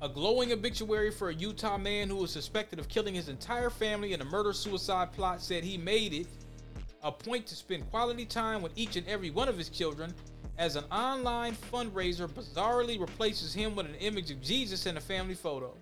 A 0.00 0.08
glowing 0.08 0.50
obituary 0.50 1.10
for 1.10 1.28
a 1.28 1.34
Utah 1.34 1.76
man 1.76 2.08
who 2.08 2.16
was 2.16 2.30
suspected 2.30 2.78
of 2.78 2.88
killing 2.88 3.14
his 3.14 3.28
entire 3.28 3.68
family 3.68 4.14
in 4.14 4.22
a 4.22 4.24
murder 4.24 4.54
suicide 4.54 5.12
plot 5.12 5.42
said 5.42 5.62
he 5.62 5.76
made 5.76 6.14
it 6.14 6.26
a 7.02 7.10
point 7.10 7.46
to 7.46 7.54
spend 7.54 7.88
quality 7.90 8.24
time 8.24 8.62
with 8.62 8.72
each 8.76 8.96
and 8.96 9.06
every 9.06 9.30
one 9.30 9.48
of 9.48 9.56
his 9.56 9.68
children 9.68 10.14
as 10.58 10.76
an 10.76 10.84
online 10.92 11.54
fundraiser 11.72 12.28
bizarrely 12.28 13.00
replaces 13.00 13.54
him 13.54 13.74
with 13.74 13.86
an 13.86 13.94
image 13.96 14.30
of 14.30 14.40
Jesus 14.42 14.86
in 14.86 14.96
a 14.96 15.00
family 15.00 15.34
photo. 15.34 15.74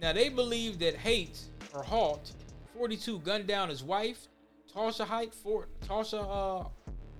Now 0.00 0.12
they 0.12 0.28
believe 0.28 0.80
that 0.80 0.96
Haight 0.96 1.40
or 1.72 1.82
Halt, 1.84 2.32
42, 2.76 3.20
gunned 3.20 3.46
down 3.46 3.68
his 3.68 3.84
wife, 3.84 4.26
Tasha 4.74 5.06
Haight, 5.06 5.32
for 5.32 5.68
Tasha, 5.86 6.64
uh, 6.64 6.68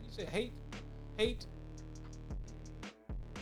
you 0.03 0.11
say 0.11 0.25
Haight, 0.25 0.53
Haight. 1.17 1.47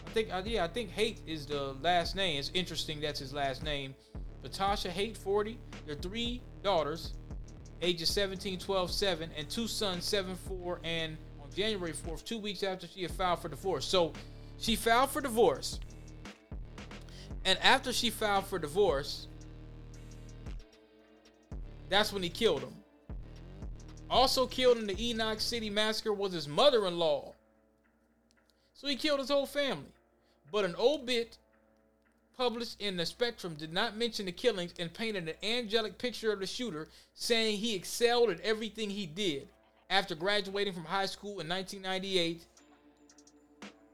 I 0.06 0.10
think, 0.10 0.28
uh, 0.30 0.42
yeah, 0.44 0.64
I 0.64 0.68
think 0.68 0.90
Haight 0.90 1.20
is 1.26 1.46
the 1.46 1.74
last 1.80 2.16
name. 2.16 2.38
It's 2.38 2.50
interesting 2.52 3.00
that's 3.00 3.20
his 3.20 3.32
last 3.32 3.62
name. 3.62 3.94
But 4.42 4.52
Tasha 4.52 4.90
Haight, 4.90 5.16
40, 5.16 5.58
their 5.86 5.94
three 5.94 6.42
daughters, 6.62 7.14
ages 7.82 8.10
17, 8.10 8.58
12, 8.58 8.90
7, 8.90 9.30
and 9.36 9.48
two 9.48 9.66
sons, 9.66 10.04
7, 10.04 10.36
4, 10.36 10.80
and 10.84 11.16
on 11.42 11.48
January 11.54 11.92
4th, 11.92 12.24
two 12.24 12.38
weeks 12.38 12.62
after 12.62 12.86
she 12.86 13.02
had 13.02 13.10
filed 13.10 13.40
for 13.40 13.48
divorce. 13.48 13.84
So 13.84 14.12
she 14.58 14.76
filed 14.76 15.10
for 15.10 15.20
divorce. 15.20 15.80
And 17.44 17.58
after 17.60 17.92
she 17.92 18.10
filed 18.10 18.46
for 18.46 18.58
divorce, 18.58 19.26
that's 21.88 22.12
when 22.12 22.22
he 22.22 22.28
killed 22.28 22.60
him. 22.60 22.74
Also 24.10 24.46
killed 24.46 24.78
in 24.78 24.86
the 24.86 25.10
Enoch 25.10 25.40
City 25.40 25.70
massacre 25.70 26.12
was 26.12 26.32
his 26.32 26.48
mother-in-law. 26.48 27.32
So 28.74 28.88
he 28.88 28.96
killed 28.96 29.20
his 29.20 29.30
whole 29.30 29.46
family. 29.46 29.92
But 30.50 30.64
an 30.64 30.74
obit 30.78 31.38
published 32.40 32.80
in 32.80 32.96
the 32.96 33.04
Spectrum 33.04 33.52
did 33.52 33.70
not 33.70 33.98
mention 33.98 34.24
the 34.24 34.32
killings 34.32 34.72
and 34.78 34.94
painted 34.94 35.28
an 35.28 35.34
angelic 35.42 35.98
picture 35.98 36.32
of 36.32 36.40
the 36.40 36.46
shooter, 36.46 36.88
saying 37.12 37.58
he 37.58 37.74
excelled 37.74 38.30
at 38.30 38.40
everything 38.40 38.88
he 38.88 39.04
did 39.04 39.46
after 39.90 40.14
graduating 40.14 40.72
from 40.72 40.86
high 40.86 41.04
school 41.04 41.40
in 41.40 41.48
1998 41.50 42.46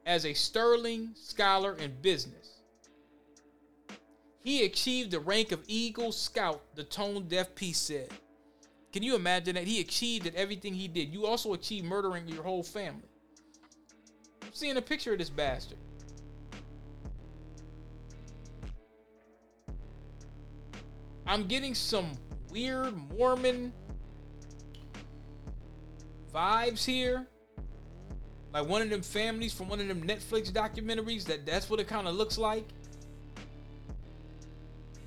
as 0.07 0.25
a 0.25 0.33
sterling 0.33 1.11
scholar 1.17 1.75
in 1.75 1.93
business. 2.03 2.61
He 4.45 4.65
achieved 4.65 5.11
the 5.11 5.19
rank 5.19 5.51
of 5.51 5.65
Eagle 5.67 6.13
Scout, 6.13 6.63
the 6.77 6.85
tone 6.85 7.27
deaf 7.27 7.53
piece 7.57 7.79
said. 7.79 8.11
Can 8.93 9.03
you 9.03 9.17
imagine 9.17 9.57
that? 9.57 9.65
He 9.65 9.81
achieved 9.81 10.25
at 10.29 10.37
everything 10.37 10.73
he 10.73 10.87
did. 10.87 11.13
You 11.13 11.27
also 11.27 11.55
achieved 11.55 11.85
murdering 11.85 12.29
your 12.29 12.45
whole 12.45 12.63
family. 12.63 13.11
I'm 14.41 14.53
seeing 14.53 14.77
a 14.77 14.83
picture 14.83 15.15
of 15.15 15.19
this 15.19 15.31
bastard. 15.31 15.79
I'm 21.27 21.47
getting 21.47 21.75
some 21.75 22.12
weird 22.51 22.95
Mormon 23.17 23.73
vibes 26.33 26.85
here. 26.85 27.27
Like 28.53 28.69
one 28.69 28.81
of 28.81 28.91
them 28.91 29.03
families 29.03 29.53
from 29.53 29.69
one 29.69 29.81
of 29.81 29.89
them 29.89 30.03
Netflix 30.07 30.51
documentaries 30.51 31.25
that 31.25 31.45
that's 31.45 31.69
what 31.69 31.81
it 31.81 31.89
kind 31.89 32.07
of 32.07 32.15
looks 32.15 32.39
like. 32.39 32.65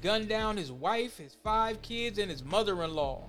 gunned 0.01 0.29
down 0.29 0.55
his 0.55 0.71
wife, 0.71 1.17
his 1.17 1.35
five 1.43 1.81
kids, 1.81 2.19
and 2.19 2.29
his 2.29 2.43
mother 2.43 2.83
in 2.83 2.93
law. 2.93 3.27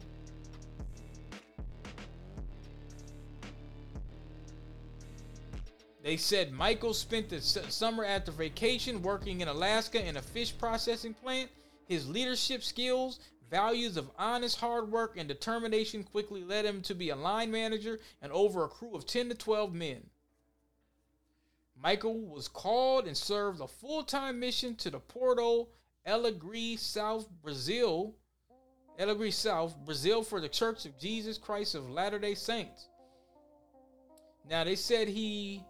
They 6.03 6.17
said 6.17 6.53
Michael 6.53 6.95
spent 6.95 7.29
the 7.29 7.41
summer 7.41 8.05
after 8.05 8.33
vacation 8.33 9.03
working 9.03 9.43
in 9.43 9.49
Alaska 9.49 10.05
in 10.05 10.17
a 10.17 10.23
fish 10.23 10.57
processing 10.57 11.15
plant. 11.15 11.51
His 11.91 12.09
leadership 12.09 12.63
skills, 12.63 13.19
values 13.51 13.97
of 13.97 14.13
honest 14.17 14.61
hard 14.61 14.93
work, 14.93 15.17
and 15.17 15.27
determination 15.27 16.05
quickly 16.05 16.45
led 16.45 16.65
him 16.65 16.83
to 16.83 16.95
be 16.95 17.11
a 17.11 17.17
line 17.17 17.51
manager 17.51 17.99
and 18.23 18.31
over 18.31 18.63
a 18.63 18.69
crew 18.69 18.95
of 18.95 19.07
10 19.07 19.31
to 19.31 19.35
12 19.35 19.75
men. 19.75 20.09
Michael 21.77 22.21
was 22.21 22.47
called 22.47 23.09
and 23.09 23.17
served 23.17 23.61
a 23.61 23.67
full 23.67 24.05
time 24.05 24.39
mission 24.39 24.77
to 24.77 24.91
the 24.91 25.01
Porto 25.01 25.67
Alegre, 26.07 26.77
South 26.79 27.29
Brazil. 27.43 28.15
Alegre, 28.97 29.33
South 29.33 29.77
Brazil 29.85 30.23
for 30.23 30.41
the 30.41 30.49
Church 30.49 30.87
of 30.87 30.97
Jesus 30.97 31.39
Christ 31.39 31.75
of 31.75 31.91
Latter 31.91 32.21
day 32.21 32.37
Saints. 32.37 32.87
Now, 34.49 34.63
they 34.63 34.77
said 34.77 35.09
he 35.09 35.65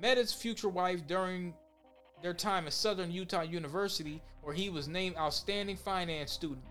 met 0.00 0.16
his 0.16 0.32
future 0.32 0.70
wife 0.70 1.06
during 1.06 1.52
their 2.22 2.34
time 2.34 2.66
at 2.66 2.72
Southern 2.72 3.10
Utah 3.10 3.42
University, 3.42 4.22
where 4.42 4.54
he 4.54 4.70
was 4.70 4.88
named 4.88 5.16
Outstanding 5.16 5.76
Finance 5.76 6.32
Student. 6.32 6.64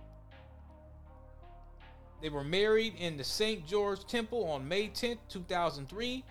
They 2.22 2.30
were 2.30 2.44
married 2.44 2.96
in 3.00 3.18
the 3.18 3.24
St. 3.24 3.66
George 3.66 4.06
Temple 4.06 4.44
on 4.46 4.68
May 4.68 4.88
10, 4.88 5.18
2003. 5.28 6.24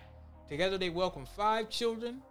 Together, 0.49 0.79
they 0.79 0.91
welcomed 0.91 1.29
five 1.29 1.69
children. 1.69 2.23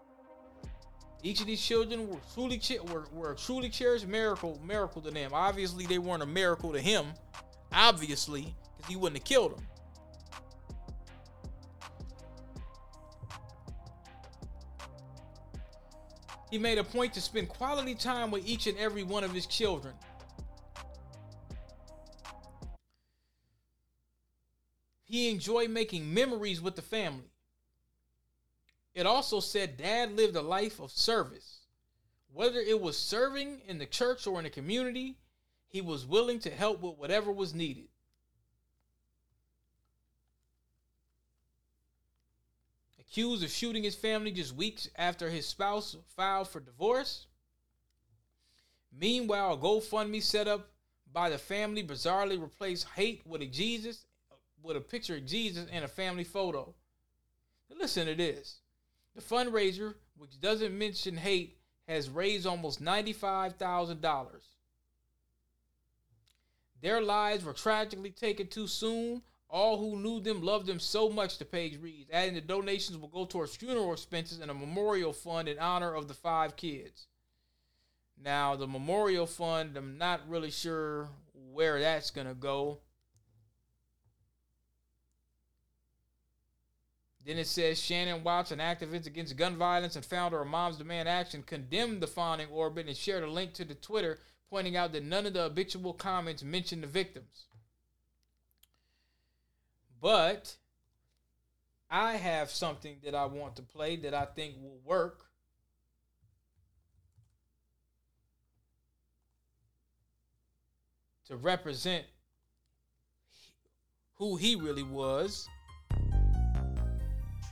Each 1.21 1.41
of 1.41 1.47
these 1.47 1.61
children 1.61 2.07
were 2.07 2.19
truly 2.33 2.61
were, 2.89 3.05
were 3.11 3.31
a 3.33 3.35
truly 3.35 3.69
cherished 3.69 4.07
miracle 4.07 4.59
miracle 4.65 5.01
to 5.01 5.11
them. 5.11 5.31
Obviously, 5.33 5.85
they 5.85 5.97
weren't 5.97 6.23
a 6.23 6.25
miracle 6.25 6.71
to 6.71 6.79
him. 6.79 7.07
Obviously, 7.73 8.55
because 8.77 8.89
he 8.89 8.95
wouldn't 8.95 9.19
have 9.19 9.25
killed 9.25 9.57
them. 9.57 9.67
He 16.49 16.57
made 16.57 16.77
a 16.77 16.83
point 16.83 17.13
to 17.13 17.21
spend 17.21 17.49
quality 17.49 17.93
time 17.93 18.31
with 18.31 18.47
each 18.47 18.65
and 18.65 18.77
every 18.77 19.03
one 19.03 19.23
of 19.23 19.33
his 19.33 19.45
children. 19.45 19.93
He 25.03 25.29
enjoyed 25.29 25.69
making 25.69 26.13
memories 26.13 26.61
with 26.61 26.75
the 26.75 26.81
family. 26.81 27.31
It 28.93 29.05
also 29.05 29.39
said 29.39 29.77
dad 29.77 30.15
lived 30.15 30.35
a 30.35 30.41
life 30.41 30.79
of 30.79 30.91
service. 30.91 31.59
Whether 32.31 32.59
it 32.59 32.79
was 32.79 32.97
serving 32.97 33.61
in 33.67 33.79
the 33.79 33.85
church 33.85 34.27
or 34.27 34.37
in 34.37 34.43
the 34.43 34.49
community, 34.49 35.17
he 35.67 35.81
was 35.81 36.05
willing 36.05 36.39
to 36.39 36.49
help 36.49 36.81
with 36.81 36.97
whatever 36.97 37.31
was 37.31 37.53
needed. 37.53 37.88
Accused 43.09 43.43
of 43.43 43.49
shooting 43.49 43.83
his 43.83 43.95
family 43.95 44.31
just 44.31 44.55
weeks 44.55 44.87
after 44.95 45.29
his 45.29 45.47
spouse 45.47 45.95
filed 46.15 46.47
for 46.47 46.59
divorce. 46.59 47.25
Meanwhile, 48.95 49.53
a 49.53 49.57
GoFundMe 49.57 50.21
set 50.21 50.47
up 50.47 50.69
by 51.11 51.31
the 51.31 51.39
family 51.39 51.83
bizarrely 51.83 52.39
replaced 52.39 52.87
hate 52.89 53.23
with 53.25 53.41
a 53.41 53.47
Jesus, 53.47 54.05
with 54.61 54.77
a 54.77 54.81
picture 54.81 55.15
of 55.15 55.25
Jesus 55.25 55.65
and 55.71 55.83
a 55.83 55.87
family 55.87 56.23
photo. 56.23 56.75
Listen 57.75 58.05
to 58.05 58.13
this. 58.13 58.59
The 59.15 59.21
fundraiser, 59.21 59.95
which 60.15 60.39
doesn't 60.39 60.77
mention 60.77 61.17
hate, 61.17 61.57
has 61.87 62.09
raised 62.09 62.45
almost 62.45 62.79
$95,000. 62.79 64.27
Their 66.81 67.01
lives 67.01 67.43
were 67.43 67.53
tragically 67.53 68.11
taken 68.11 68.47
too 68.47 68.67
soon. 68.67 69.23
All 69.49 69.77
who 69.77 69.97
knew 69.97 70.19
them 70.19 70.43
loved 70.43 70.67
them 70.67 70.79
so 70.79 71.09
much, 71.09 71.39
the 71.39 71.45
page 71.45 71.79
reads, 71.81 72.11
adding 72.13 72.35
the 72.35 72.41
donations 72.41 72.97
will 72.97 73.07
go 73.07 73.25
towards 73.25 73.55
funeral 73.55 73.93
expenses 73.93 74.39
and 74.39 74.51
a 74.51 74.53
memorial 74.53 75.11
fund 75.11 75.47
in 75.47 75.57
honor 75.57 75.95
of 75.95 76.07
the 76.07 76.13
five 76.13 76.55
kids. 76.55 77.07
Now, 78.23 78.55
the 78.55 78.67
memorial 78.67 79.25
fund, 79.25 79.75
I'm 79.75 79.97
not 79.97 80.27
really 80.27 80.51
sure 80.51 81.09
where 81.51 81.79
that's 81.79 82.11
going 82.11 82.27
to 82.27 82.35
go. 82.35 82.79
Then 87.25 87.37
it 87.37 87.47
says 87.47 87.81
Shannon 87.81 88.23
Watts, 88.23 88.51
an 88.51 88.59
activist 88.59 89.07
against 89.07 89.35
gun 89.35 89.55
violence 89.55 89.95
and 89.95 90.05
founder 90.05 90.41
of 90.41 90.47
Moms 90.47 90.77
Demand 90.77 91.09
Action, 91.09 91.43
condemned 91.43 92.01
the 92.01 92.07
fawning 92.07 92.47
orbit 92.49 92.87
and 92.87 92.95
shared 92.95 93.23
a 93.23 93.29
link 93.29 93.53
to 93.53 93.65
the 93.65 93.75
Twitter, 93.75 94.19
pointing 94.49 94.75
out 94.75 94.93
that 94.93 95.03
none 95.03 95.25
of 95.25 95.33
the 95.33 95.43
habitual 95.43 95.93
comments 95.93 96.43
mentioned 96.43 96.83
the 96.83 96.87
victims. 96.87 97.45
But 100.01 100.55
I 101.89 102.13
have 102.13 102.49
something 102.49 102.97
that 103.03 103.15
I 103.15 103.25
want 103.25 103.55
to 103.57 103.61
play 103.61 103.95
that 103.97 104.13
I 104.13 104.25
think 104.25 104.55
will 104.61 104.79
work. 104.85 105.25
To 111.27 111.35
represent 111.35 112.05
who 114.15 114.35
he 114.35 114.55
really 114.55 114.83
was 114.83 115.47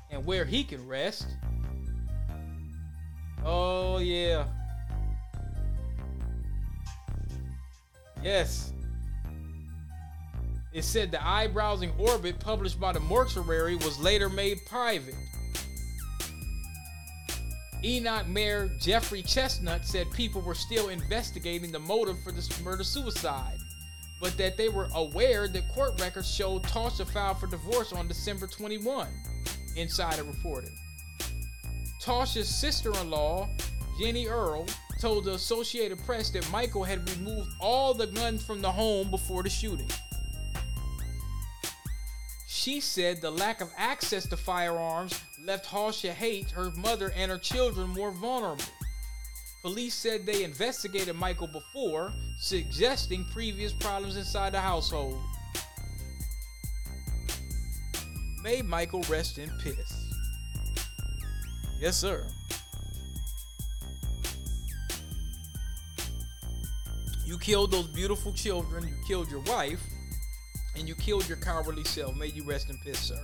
and 0.10 0.26
where 0.26 0.46
he 0.46 0.64
can 0.64 0.88
rest. 0.88 1.28
Oh, 3.46 4.00
yeah. 4.00 4.48
Yes. 8.24 8.74
It 10.74 10.84
said 10.84 11.12
the 11.12 11.18
eyebrowsing 11.18 11.98
orbit 11.98 12.40
published 12.40 12.80
by 12.80 12.94
the 12.94 13.00
mortuary 13.00 13.76
was 13.76 14.00
later 14.00 14.30
made 14.30 14.66
private. 14.66 15.16
Enoch 17.84 18.28
Mayor 18.28 18.70
Geoffrey 18.80 19.24
Chesnut 19.24 19.86
said 19.86 20.12
people 20.12 20.42
were 20.42 20.56
still 20.56 20.90
investigating 20.90 21.72
the 21.72 21.80
motive 21.80 22.22
for 22.24 22.32
this 22.32 22.62
murder 22.64 22.84
suicide, 22.84 23.58
but 24.20 24.36
that 24.38 24.58
they 24.58 24.68
were 24.68 24.90
aware 24.96 25.48
that 25.48 25.70
court 25.74 26.00
records 26.02 26.30
showed 26.30 26.64
Tausha 26.64 27.08
filed 27.08 27.38
for 27.38 27.48
divorce 27.48 27.94
on 27.94 28.08
December 28.08 28.48
21. 28.48 29.08
Insider 29.76 30.24
reported. 30.24 30.72
Tausha's 32.02 32.50
sister 32.50 32.92
in 33.00 33.10
law, 33.10 33.48
Jenny 34.00 34.28
Earl, 34.28 34.66
told 35.00 35.26
the 35.26 35.34
Associated 35.34 36.04
Press 36.04 36.32
that 36.32 36.50
Michael 36.52 36.84
had 36.84 37.08
removed 37.12 37.52
all 37.60 37.94
the 37.94 38.08
guns 38.08 38.44
from 38.44 38.62
the 38.62 38.72
home 38.72 39.12
before 39.12 39.44
the 39.44 39.50
shooting. 39.50 39.90
She 42.68 42.82
said 42.82 43.22
the 43.22 43.32
lack 43.32 43.62
of 43.62 43.72
access 43.78 44.28
to 44.28 44.36
firearms 44.36 45.18
left 45.42 45.70
Tausha 45.70 46.12
Haight, 46.12 46.52
her 46.52 46.70
mother, 46.72 47.14
and 47.16 47.32
her 47.32 47.38
children 47.38 47.88
more 47.88 48.12
vulnerable. 48.12 48.66
Police 49.62 49.94
said 49.94 50.26
they 50.26 50.44
investigated 50.44 51.16
Michael 51.16 51.48
before, 51.48 52.12
suggesting 52.38 53.24
previous 53.32 53.72
problems 53.72 54.18
inside 54.18 54.52
the 54.52 54.60
household. 54.60 55.18
May 58.44 58.62
Michael 58.62 59.02
rest 59.04 59.38
in 59.38 59.50
peace. 59.64 60.12
Yes, 61.80 61.96
sir. 61.96 62.28
You 67.26 67.38
killed 67.38 67.72
those 67.72 67.88
beautiful 67.88 68.34
children, 68.34 68.86
you 68.86 68.96
killed 69.08 69.32
your 69.32 69.44
wife, 69.44 69.80
and 70.78 70.88
you 70.88 70.96
killed 70.96 71.28
your 71.28 71.38
cowardly 71.38 71.84
self. 71.84 72.16
May 72.16 72.28
you 72.28 72.44
rest 72.44 72.70
in 72.70 72.78
peace, 72.78 73.00
sir. 73.00 73.20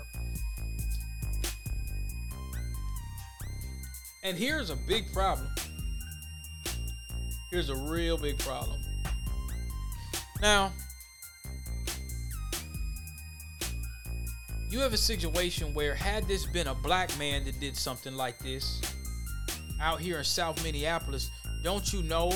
And 4.23 4.37
here's 4.37 4.69
a 4.69 4.75
big 4.75 5.11
problem. 5.13 5.49
Here's 7.51 7.69
a 7.69 7.75
real 7.75 8.17
big 8.17 8.39
problem. 8.39 8.79
Now, 10.41 10.73
you 14.69 14.79
have 14.79 14.93
a 14.93 14.97
situation 14.97 15.73
where 15.73 15.93
had 15.93 16.27
this 16.27 16.45
been 16.47 16.67
a 16.67 16.73
black 16.73 17.15
man 17.19 17.45
that 17.45 17.59
did 17.59 17.77
something 17.77 18.15
like 18.15 18.39
this 18.39 18.81
out 19.79 19.99
here 19.99 20.17
in 20.17 20.23
South 20.23 20.63
Minneapolis, 20.63 21.29
don't 21.63 21.93
you 21.93 22.01
know 22.03 22.31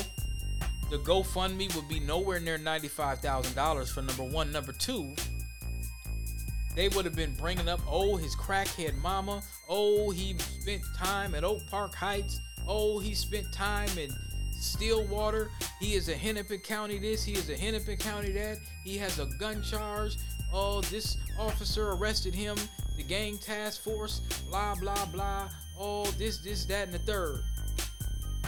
the 0.90 0.98
GoFundMe 0.98 1.74
would 1.74 1.88
be 1.88 2.00
nowhere 2.00 2.40
near 2.40 2.58
$95,000 2.58 3.88
for 3.92 4.02
number 4.02 4.24
one. 4.24 4.50
Number 4.50 4.72
two, 4.72 5.14
they 6.74 6.88
would 6.88 7.04
have 7.04 7.16
been 7.16 7.34
bringing 7.34 7.68
up, 7.68 7.80
oh, 7.88 8.16
his 8.16 8.34
crackhead 8.36 8.96
mama. 8.98 9.42
Oh, 9.68 10.10
he 10.10 10.36
spent 10.38 10.82
time 10.96 11.34
at 11.34 11.44
Oak 11.44 11.66
Park 11.68 11.94
Heights. 11.94 12.40
Oh, 12.66 12.98
he 12.98 13.14
spent 13.14 13.52
time 13.52 13.90
in 13.98 14.10
Stillwater. 14.52 15.50
He 15.80 15.94
is 15.94 16.08
a 16.08 16.14
Hennepin 16.14 16.60
County 16.60 16.98
this. 16.98 17.24
He 17.24 17.32
is 17.32 17.50
a 17.50 17.56
Hennepin 17.56 17.98
County 17.98 18.32
that. 18.32 18.58
He 18.84 18.96
has 18.98 19.18
a 19.18 19.26
gun 19.38 19.62
charge. 19.62 20.16
Oh, 20.52 20.80
this 20.82 21.16
officer 21.38 21.90
arrested 21.90 22.34
him. 22.34 22.56
The 22.96 23.02
gang 23.02 23.38
task 23.38 23.82
force. 23.82 24.20
Blah 24.48 24.74
blah 24.76 25.06
blah. 25.06 25.48
Oh, 25.78 26.04
this 26.12 26.38
this 26.38 26.64
that 26.66 26.88
and 26.88 26.94
the 26.94 26.98
third. 27.00 27.42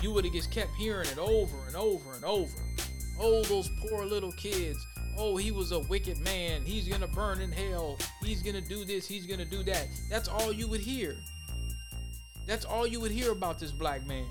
You 0.02 0.12
would 0.12 0.24
have 0.24 0.32
just 0.32 0.50
kept 0.50 0.74
hearing 0.76 1.08
it 1.08 1.18
over 1.18 1.66
and 1.66 1.76
over 1.76 2.14
and 2.14 2.24
over. 2.24 2.52
Oh, 3.18 3.42
those 3.44 3.70
poor 3.80 4.06
little 4.06 4.32
kids. 4.32 4.84
Oh, 5.18 5.36
he 5.36 5.50
was 5.50 5.72
a 5.72 5.80
wicked 5.80 6.18
man. 6.18 6.62
He's 6.62 6.88
gonna 6.88 7.06
burn 7.06 7.40
in 7.40 7.52
hell. 7.52 7.98
He's 8.24 8.42
gonna 8.42 8.62
do 8.62 8.84
this. 8.84 9.06
He's 9.06 9.26
gonna 9.26 9.44
do 9.44 9.62
that. 9.64 9.88
That's 10.08 10.28
all 10.28 10.52
you 10.52 10.66
would 10.68 10.80
hear. 10.80 11.16
That's 12.46 12.64
all 12.64 12.86
you 12.86 13.00
would 13.00 13.10
hear 13.10 13.30
about 13.32 13.58
this 13.58 13.72
black 13.72 14.06
man. 14.06 14.26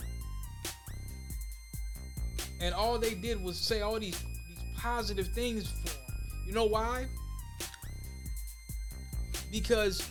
And 2.60 2.74
all 2.74 2.98
they 2.98 3.14
did 3.14 3.42
was 3.42 3.58
say 3.58 3.82
all 3.82 4.00
these, 4.00 4.20
these 4.48 4.60
positive 4.76 5.28
things 5.28 5.70
for 5.70 5.90
him. 5.90 6.46
You 6.48 6.54
know 6.54 6.66
why? 6.66 7.06
Because 9.52 10.10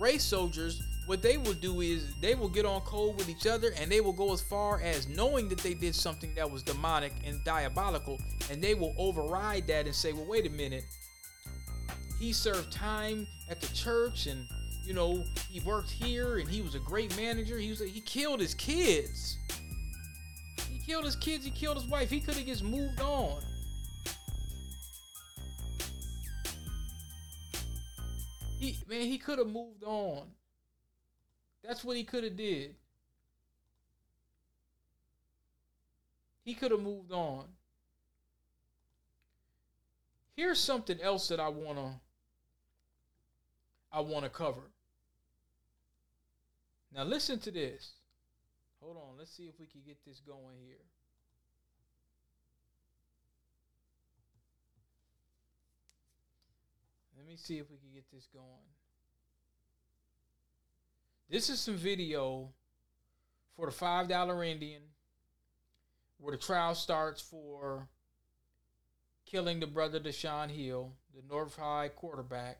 race 0.00 0.24
soldiers, 0.24 0.82
what 1.06 1.20
they 1.20 1.36
will 1.36 1.54
do 1.54 1.80
is 1.80 2.14
they 2.20 2.34
will 2.34 2.48
get 2.48 2.64
on 2.64 2.80
code 2.82 3.16
with 3.16 3.28
each 3.28 3.46
other 3.46 3.72
and 3.78 3.90
they 3.90 4.00
will 4.00 4.12
go 4.12 4.32
as 4.32 4.40
far 4.40 4.80
as 4.80 5.08
knowing 5.08 5.48
that 5.48 5.58
they 5.58 5.74
did 5.74 5.94
something 5.94 6.34
that 6.36 6.48
was 6.48 6.62
demonic 6.62 7.12
and 7.24 7.42
diabolical, 7.44 8.18
and 8.50 8.62
they 8.62 8.74
will 8.74 8.94
override 8.96 9.66
that 9.66 9.86
and 9.86 9.94
say, 9.94 10.12
well, 10.12 10.26
wait 10.26 10.46
a 10.46 10.50
minute. 10.50 10.84
He 12.20 12.32
served 12.32 12.72
time 12.72 13.26
at 13.50 13.60
the 13.60 13.66
church 13.74 14.26
and 14.26 14.46
you 14.84 14.94
know, 14.94 15.24
he 15.48 15.60
worked 15.60 15.90
here 15.90 16.38
and 16.38 16.48
he 16.48 16.60
was 16.60 16.74
a 16.74 16.80
great 16.80 17.16
manager. 17.16 17.58
He 17.58 17.70
was 17.70 17.80
he 17.80 18.00
killed 18.00 18.40
his 18.40 18.54
kids. 18.54 19.38
He 20.68 20.78
killed 20.84 21.04
his 21.04 21.16
kids, 21.16 21.44
he 21.44 21.50
killed 21.50 21.76
his 21.76 21.86
wife. 21.86 22.10
He 22.10 22.20
could 22.20 22.34
have 22.34 22.46
just 22.46 22.64
moved 22.64 23.00
on. 23.00 23.42
He 28.58 28.76
man, 28.88 29.02
he 29.02 29.18
could 29.18 29.38
have 29.38 29.48
moved 29.48 29.82
on. 29.84 30.26
That's 31.64 31.84
what 31.84 31.96
he 31.96 32.04
could 32.04 32.24
have 32.24 32.36
did. 32.36 32.74
He 36.44 36.54
could 36.54 36.72
have 36.72 36.80
moved 36.80 37.12
on. 37.12 37.44
Here's 40.34 40.58
something 40.58 41.00
else 41.00 41.28
that 41.28 41.38
I 41.38 41.48
wanna 41.48 42.00
I 43.92 44.00
want 44.00 44.24
to 44.24 44.30
cover. 44.30 44.62
Now 46.94 47.04
listen 47.04 47.38
to 47.40 47.50
this. 47.50 47.92
Hold 48.80 48.96
on, 48.96 49.18
let's 49.18 49.30
see 49.30 49.44
if 49.44 49.60
we 49.60 49.66
can 49.66 49.82
get 49.86 49.98
this 50.06 50.20
going 50.20 50.56
here. 50.66 50.76
Let 57.16 57.26
me 57.26 57.36
see 57.36 57.58
if 57.58 57.70
we 57.70 57.76
can 57.76 57.92
get 57.94 58.10
this 58.12 58.26
going. 58.32 58.44
This 61.32 61.48
is 61.48 61.60
some 61.60 61.76
video 61.76 62.50
for 63.56 63.64
the 63.64 63.72
$5 63.72 64.46
Indian 64.46 64.82
where 66.18 66.36
the 66.36 66.36
trial 66.36 66.74
starts 66.74 67.22
for 67.22 67.88
killing 69.24 69.58
the 69.58 69.66
brother 69.66 69.98
Deshaun 69.98 70.50
Hill, 70.50 70.92
the 71.14 71.22
North 71.26 71.56
High 71.56 71.88
quarterback. 71.88 72.58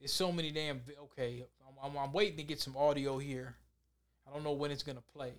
It's 0.00 0.14
so 0.14 0.32
many 0.32 0.50
damn. 0.50 0.80
Okay, 1.02 1.44
I'm, 1.68 1.90
I'm, 1.90 1.98
I'm 2.02 2.12
waiting 2.14 2.38
to 2.38 2.42
get 2.42 2.58
some 2.58 2.78
audio 2.78 3.18
here. 3.18 3.54
I 4.26 4.32
don't 4.32 4.44
know 4.44 4.52
when 4.52 4.70
it's 4.70 4.82
gonna 4.82 5.02
play. 5.14 5.34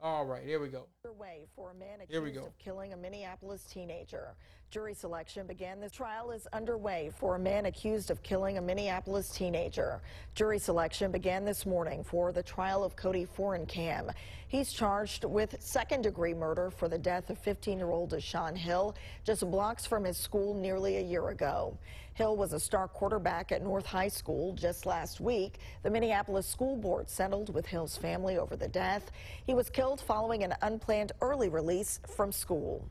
All 0.00 0.24
right, 0.24 0.44
here 0.44 0.60
we 0.60 0.68
go. 0.68 0.86
Way 1.18 1.46
for 1.56 1.72
a 1.72 1.74
man 1.74 1.98
Here 2.08 2.20
we 2.20 2.28
accused 2.28 2.44
go. 2.44 2.46
of 2.46 2.58
killing 2.58 2.92
a 2.92 2.96
Minneapolis 2.96 3.64
teenager. 3.64 4.36
Jury 4.72 4.94
selection 4.94 5.46
began. 5.46 5.80
The 5.80 5.90
trial 5.90 6.30
is 6.30 6.48
underway 6.50 7.10
for 7.18 7.36
a 7.36 7.38
man 7.38 7.66
accused 7.66 8.10
of 8.10 8.22
killing 8.22 8.56
a 8.56 8.62
Minneapolis 8.62 9.28
teenager. 9.28 10.00
Jury 10.34 10.58
selection 10.58 11.12
began 11.12 11.44
this 11.44 11.66
morning 11.66 12.02
for 12.02 12.32
the 12.32 12.42
trial 12.42 12.82
of 12.82 12.96
Cody 12.96 13.26
Fohrenkam. 13.36 14.10
He's 14.48 14.72
charged 14.72 15.26
with 15.26 15.60
second 15.60 16.00
degree 16.00 16.32
murder 16.32 16.70
for 16.70 16.88
the 16.88 16.96
death 16.96 17.28
of 17.28 17.36
15 17.40 17.76
year 17.76 17.90
old 17.90 18.12
Deshaun 18.12 18.56
Hill 18.56 18.96
just 19.24 19.42
blocks 19.50 19.84
from 19.84 20.04
his 20.04 20.16
school 20.16 20.54
nearly 20.54 20.96
a 20.96 21.02
year 21.02 21.28
ago. 21.28 21.76
Hill 22.14 22.38
was 22.38 22.54
a 22.54 22.60
star 22.60 22.88
quarterback 22.88 23.52
at 23.52 23.62
North 23.62 23.84
High 23.84 24.08
School 24.08 24.54
just 24.54 24.86
last 24.86 25.20
week. 25.20 25.58
The 25.82 25.90
Minneapolis 25.90 26.46
School 26.46 26.78
Board 26.78 27.10
settled 27.10 27.52
with 27.52 27.66
Hill's 27.66 27.98
family 27.98 28.38
over 28.38 28.56
the 28.56 28.68
death. 28.68 29.10
He 29.44 29.52
was 29.52 29.68
killed 29.68 30.00
following 30.00 30.44
an 30.44 30.54
unplanned 30.62 31.12
early 31.20 31.50
release 31.50 32.00
from 32.16 32.32
school. 32.32 32.88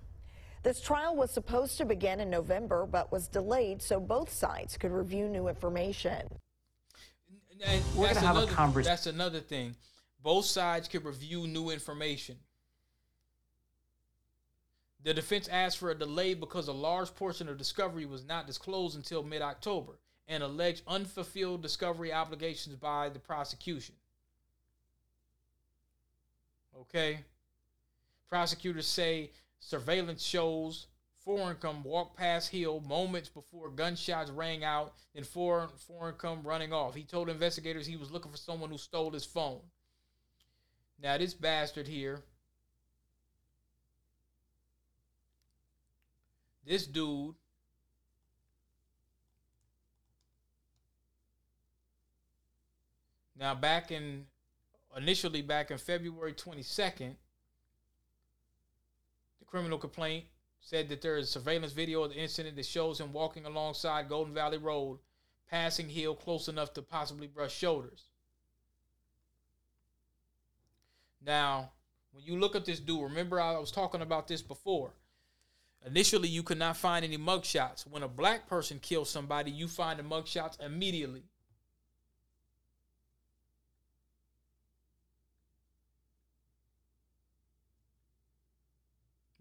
This 0.64 0.80
trial 0.80 1.16
was 1.16 1.32
supposed 1.32 1.78
to 1.78 1.86
begin 1.86 2.20
in 2.20 2.30
November, 2.30 2.86
but 2.86 3.12
was 3.12 3.28
delayed 3.28 3.82
so 3.82 4.00
both 4.00 4.32
sides 4.32 4.78
could 4.78 4.92
review 4.92 5.28
new 5.28 5.48
information. 5.48 6.28
And 7.64 7.84
We're 7.96 8.08
that's 8.08 8.16
gonna 8.16 8.28
have 8.28 8.36
a 8.38 8.40
another- 8.42 8.54
convers- 8.56 8.86
That's 8.86 9.08
another 9.08 9.40
thing. 9.40 9.76
Both 10.20 10.46
sides 10.46 10.88
could 10.88 11.04
review 11.04 11.48
new 11.48 11.70
information. 11.72 12.40
The 15.04 15.14
defense 15.16 15.48
asked 15.48 15.80
for 15.80 15.90
a 15.90 15.96
delay 15.98 16.36
because 16.36 16.68
a 16.68 16.74
large 16.74 17.14
portion 17.16 17.50
of 17.50 17.58
discovery 17.58 18.06
was 18.06 18.24
not 18.24 18.46
disclosed 18.46 18.96
until 18.96 19.24
mid 19.24 19.42
October 19.42 19.98
and 20.28 20.44
alleged 20.44 20.84
unfulfilled 20.88 21.62
discovery 21.64 22.14
obligations 22.14 22.76
by 22.76 23.10
the 23.10 23.20
prosecution. 23.20 23.96
Okay? 26.76 27.26
Prosecutors 28.30 28.88
say 28.88 29.32
surveillance 29.62 30.22
shows 30.22 30.88
Fohrenkam 31.26 31.84
walk 31.84 32.18
past 32.18 32.50
Hill 32.50 32.82
moments 32.82 33.30
before 33.30 33.70
gunshots 33.70 34.32
rang 34.32 34.64
out 34.64 34.94
and 35.16 35.26
foreign 35.26 35.70
Fohrenkam 35.88 36.44
running 36.44 36.74
off. 36.74 36.96
He 36.96 37.04
told 37.04 37.30
investigators 37.30 37.86
he 37.86 37.96
was 37.96 38.12
looking 38.12 38.32
for 38.32 38.38
someone 38.38 38.72
who 38.72 38.78
stole 38.78 39.12
his 39.12 39.24
phone. 39.24 39.62
Now 41.02 41.18
this 41.18 41.34
bastard 41.34 41.88
here, 41.88 42.24
this 46.66 46.86
dude 46.86 47.36
Now 53.42 53.56
back 53.56 53.90
in 53.90 54.28
initially 54.96 55.42
back 55.42 55.72
in 55.72 55.80
February 55.80 56.34
22nd, 56.34 57.16
the 57.16 57.16
criminal 59.52 59.78
complaint 59.78 60.24
said 60.62 60.88
that 60.90 61.02
there 61.02 61.18
is 61.18 61.30
surveillance 61.30 61.74
video 61.74 62.04
of 62.04 62.12
the 62.12 62.18
incident 62.18 62.56
that 62.56 62.66
shows 62.66 63.00
him 63.00 63.12
walking 63.12 63.46
alongside 63.46 64.08
Golden 64.08 64.34
Valley 64.34 64.58
Road, 64.58 65.00
passing 65.50 65.90
Hill 65.90 66.16
close 66.16 66.48
enough 66.48 66.74
to 66.74 66.82
possibly 66.82 67.28
brush 67.28 67.54
shoulders. 67.54 68.06
Now, 71.24 71.72
when 72.14 72.24
you 72.24 72.40
look 72.40 72.56
at 72.56 72.66
this 72.66 72.80
dude, 72.80 73.04
remember 73.04 73.42
I 73.42 73.60
was 73.60 73.72
talking 73.72 74.02
about 74.02 74.28
this 74.28 74.42
before. 74.42 74.94
Initially, 75.86 76.30
you 76.30 76.44
could 76.44 76.60
not 76.60 76.78
find 76.78 77.04
any 77.04 77.18
mugshots. 77.18 77.86
When 77.88 78.04
a 78.04 78.08
black 78.08 78.48
person 78.48 78.80
kills 78.80 79.10
somebody, 79.10 79.52
you 79.52 79.68
find 79.68 80.00
the 80.00 80.04
mugshots 80.04 80.64
immediately. 80.64 81.24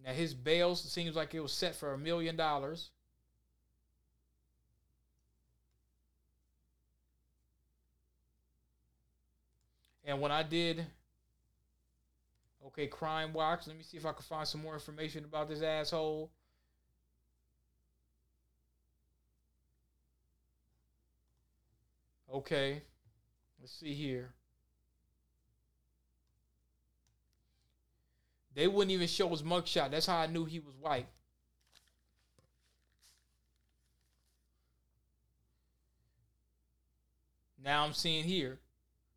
Now 0.04 0.12
his 0.12 0.34
bail 0.34 0.74
seems 0.74 1.14
like 1.14 1.34
it 1.34 1.40
was 1.40 1.52
set 1.52 1.74
for 1.74 1.92
a 1.92 1.98
million 1.98 2.36
dollars. 2.36 2.90
And 10.04 10.20
when 10.20 10.32
I 10.32 10.42
did 10.42 10.86
okay, 12.66 12.86
Crime 12.86 13.32
Watch, 13.32 13.66
let 13.66 13.76
me 13.76 13.82
see 13.82 13.96
if 13.96 14.06
I 14.06 14.12
can 14.12 14.22
find 14.22 14.46
some 14.46 14.62
more 14.62 14.74
information 14.74 15.24
about 15.24 15.48
this 15.48 15.62
asshole. 15.62 16.30
Okay. 22.32 22.82
Let's 23.60 23.72
see 23.72 23.92
here. 23.92 24.32
They 28.60 28.68
wouldn't 28.68 28.90
even 28.90 29.08
show 29.08 29.26
his 29.30 29.42
mugshot. 29.42 29.90
That's 29.90 30.04
how 30.04 30.18
I 30.18 30.26
knew 30.26 30.44
he 30.44 30.58
was 30.58 30.76
white. 30.76 31.06
Now 37.64 37.86
I'm 37.86 37.94
seeing 37.94 38.24
here, 38.24 38.58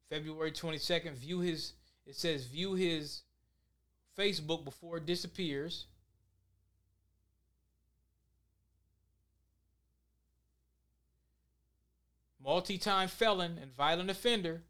February 0.10 0.54
22nd, 0.54 1.16
view 1.16 1.42
his, 1.42 1.74
it 2.08 2.16
says 2.16 2.46
view 2.46 2.76
his 2.76 3.24
Facebook 4.18 4.64
before 4.64 4.96
it 4.96 5.06
disappears. 5.06 5.88
Multi 12.42 12.78
time 12.78 13.10
felon 13.10 13.60
and 13.62 13.76
violent 13.76 14.10
offender. 14.10 14.62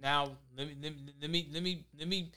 Now 0.00 0.30
let 0.56 0.68
me 0.68 0.76
let 0.80 0.92
me 1.30 1.48
let 1.52 1.62
me 1.62 1.84
let 1.98 2.08
me, 2.08 2.30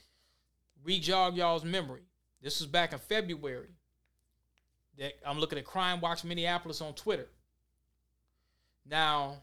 re-jog 0.84 1.36
y'all's 1.36 1.64
memory. 1.64 2.02
This 2.42 2.60
was 2.60 2.66
back 2.66 2.92
in 2.92 2.98
February. 2.98 3.68
That 4.98 5.12
I'm 5.26 5.38
looking 5.38 5.58
at 5.58 5.64
Crime 5.64 6.00
Watch 6.00 6.24
Minneapolis 6.24 6.80
on 6.80 6.92
Twitter. 6.94 7.28
Now, 8.84 9.36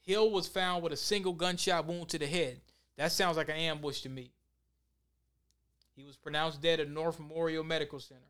Hill 0.00 0.30
was 0.30 0.48
found 0.48 0.82
with 0.82 0.92
a 0.92 0.96
single 0.96 1.34
gunshot 1.34 1.86
wound 1.86 2.08
to 2.08 2.18
the 2.18 2.26
head. 2.26 2.60
That 2.96 3.12
sounds 3.12 3.36
like 3.36 3.50
an 3.50 3.56
ambush 3.56 4.00
to 4.00 4.08
me. 4.08 4.32
He 5.94 6.02
was 6.02 6.16
pronounced 6.16 6.62
dead 6.62 6.80
at 6.80 6.88
North 6.90 7.20
Memorial 7.20 7.62
Medical 7.62 8.00
Center. 8.00 8.20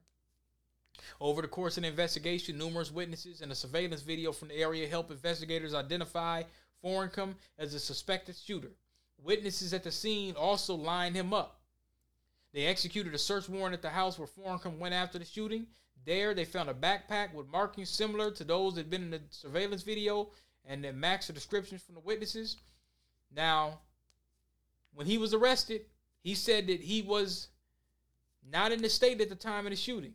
Over 1.21 1.41
the 1.41 1.49
course 1.49 1.77
of 1.77 1.85
the 1.85 1.89
investigation, 1.89 2.59
numerous 2.59 2.91
witnesses 2.91 3.41
and 3.41 3.53
a 3.53 3.55
surveillance 3.55 4.03
video 4.03 4.33
from 4.33 4.49
the 4.49 4.57
area 4.57 4.89
helped 4.89 5.11
investigators 5.11 5.73
identify 5.73 6.43
Fohrenkam 6.85 7.35
as 7.59 7.75
a 7.75 7.81
suspected 7.81 8.37
shooter. 8.37 8.71
Witnesses 9.23 9.75
at 9.75 9.85
the 9.85 9.93
scene 9.93 10.35
also 10.35 10.75
lined 10.75 11.17
him 11.17 11.35
up. 11.35 11.61
They 12.53 12.67
executed 12.67 13.15
a 13.15 13.19
search 13.19 13.49
warrant 13.49 13.75
at 13.75 13.83
the 13.83 13.91
house 13.91 14.19
where 14.19 14.29
Fohrenkam 14.29 14.79
went 14.79 14.95
after 14.95 15.19
the 15.19 15.25
shooting. 15.25 15.67
There, 16.05 16.35
they 16.35 16.45
found 16.45 16.71
a 16.71 16.75
backpack 16.75 17.35
with 17.35 17.49
markings 17.49 17.91
similar 17.91 18.31
to 18.33 18.45
those 18.45 18.75
that 18.75 18.83
had 18.83 18.91
been 18.91 19.03
in 19.03 19.11
the 19.11 19.21
surveillance 19.31 19.83
video 19.83 20.31
and 20.65 20.83
that 20.85 20.97
matched 20.97 21.27
the 21.27 21.33
descriptions 21.33 21.83
from 21.83 21.95
the 21.95 22.01
witnesses. 22.01 22.57
Now, 23.35 23.81
when 24.95 25.07
he 25.07 25.19
was 25.19 25.35
arrested, 25.35 25.83
he 26.23 26.35
said 26.35 26.67
that 26.67 26.81
he 26.81 27.03
was 27.03 27.49
not 28.51 28.73
in 28.73 28.83
the 28.83 28.89
state 28.89 29.21
at 29.21 29.29
the 29.29 29.35
time 29.35 29.67
of 29.67 29.71
the 29.71 29.77
shooting. 29.77 30.15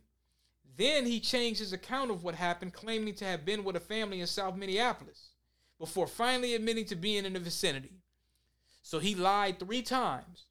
Then 0.76 1.06
he 1.06 1.20
changed 1.20 1.60
his 1.60 1.72
account 1.72 2.10
of 2.10 2.22
what 2.22 2.34
happened, 2.34 2.74
claiming 2.74 3.14
to 3.14 3.24
have 3.24 3.46
been 3.46 3.64
with 3.64 3.76
a 3.76 3.80
family 3.80 4.20
in 4.20 4.26
South 4.26 4.56
Minneapolis 4.56 5.30
before 5.78 6.06
finally 6.06 6.54
admitting 6.54 6.86
to 6.86 6.96
being 6.96 7.24
in 7.24 7.34
the 7.34 7.40
vicinity. 7.40 7.92
So 8.82 8.98
he 8.98 9.14
lied 9.14 9.58
three 9.58 9.82
times. 9.82 10.44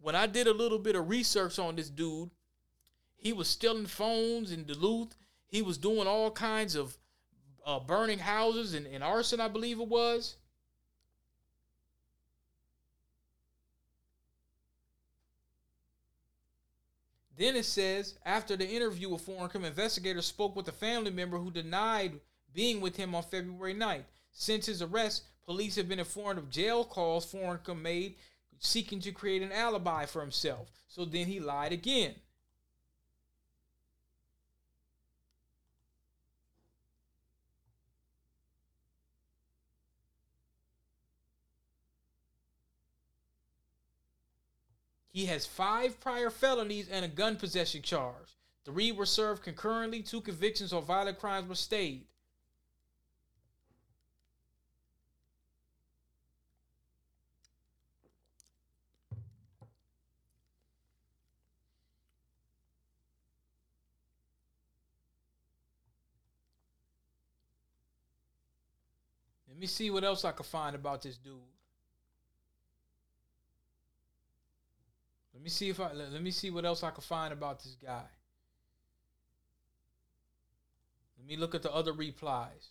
When 0.00 0.14
I 0.14 0.26
did 0.26 0.46
a 0.46 0.52
little 0.52 0.78
bit 0.78 0.94
of 0.94 1.08
research 1.08 1.58
on 1.58 1.76
this 1.76 1.88
dude, 1.88 2.30
he 3.16 3.32
was 3.32 3.48
stealing 3.48 3.86
phones 3.86 4.52
in 4.52 4.64
Duluth. 4.64 5.16
He 5.48 5.62
was 5.62 5.78
doing 5.78 6.06
all 6.06 6.30
kinds 6.30 6.76
of 6.76 6.96
uh, 7.64 7.80
burning 7.80 8.18
houses 8.18 8.74
and, 8.74 8.86
and 8.86 9.02
arson, 9.02 9.40
I 9.40 9.48
believe 9.48 9.80
it 9.80 9.88
was. 9.88 10.36
Then 17.36 17.56
it 17.56 17.66
says, 17.66 18.18
after 18.24 18.56
the 18.56 18.66
interview 18.66 19.10
with 19.10 19.26
Fohrenkam, 19.26 19.64
investigators 19.64 20.26
spoke 20.26 20.56
with 20.56 20.68
a 20.68 20.72
family 20.72 21.10
member 21.10 21.36
who 21.36 21.50
denied 21.50 22.20
being 22.54 22.80
with 22.80 22.96
him 22.96 23.14
on 23.14 23.22
February 23.24 23.74
9th. 23.74 24.04
Since 24.38 24.66
his 24.66 24.82
arrest, 24.82 25.22
police 25.46 25.76
have 25.76 25.88
been 25.88 25.98
informed 25.98 26.38
of 26.38 26.50
jail 26.50 26.84
calls 26.84 27.24
Fohrenkam 27.32 27.80
made 27.80 28.16
seeking 28.58 29.00
to 29.00 29.10
create 29.10 29.40
an 29.40 29.50
alibi 29.50 30.04
for 30.04 30.20
himself. 30.20 30.70
So 30.88 31.06
then 31.06 31.26
he 31.26 31.40
lied 31.40 31.72
again. 31.72 32.16
He 45.08 45.24
has 45.24 45.46
five 45.46 45.98
prior 45.98 46.28
felonies 46.28 46.90
and 46.90 47.06
a 47.06 47.08
gun 47.08 47.36
possession 47.36 47.80
charge. 47.80 48.36
Three 48.66 48.92
were 48.92 49.06
served 49.06 49.42
concurrently, 49.42 50.02
two 50.02 50.20
convictions 50.20 50.74
on 50.74 50.84
violent 50.84 51.18
crimes 51.18 51.48
were 51.48 51.54
stayed. 51.54 52.06
Let 69.56 69.60
me 69.62 69.68
see 69.68 69.90
what 69.90 70.04
else 70.04 70.22
I 70.26 70.32
can 70.32 70.44
find 70.44 70.76
about 70.76 71.00
this 71.00 71.16
dude. 71.16 71.32
Let 75.32 75.42
me 75.42 75.48
see 75.48 75.70
if 75.70 75.80
I 75.80 75.94
let, 75.94 76.12
let 76.12 76.22
me 76.22 76.30
see 76.30 76.50
what 76.50 76.66
else 76.66 76.82
I 76.82 76.90
can 76.90 77.00
find 77.00 77.32
about 77.32 77.62
this 77.62 77.74
guy. 77.82 78.02
Let 81.18 81.26
me 81.26 81.38
look 81.38 81.54
at 81.54 81.62
the 81.62 81.72
other 81.72 81.94
replies. 81.94 82.68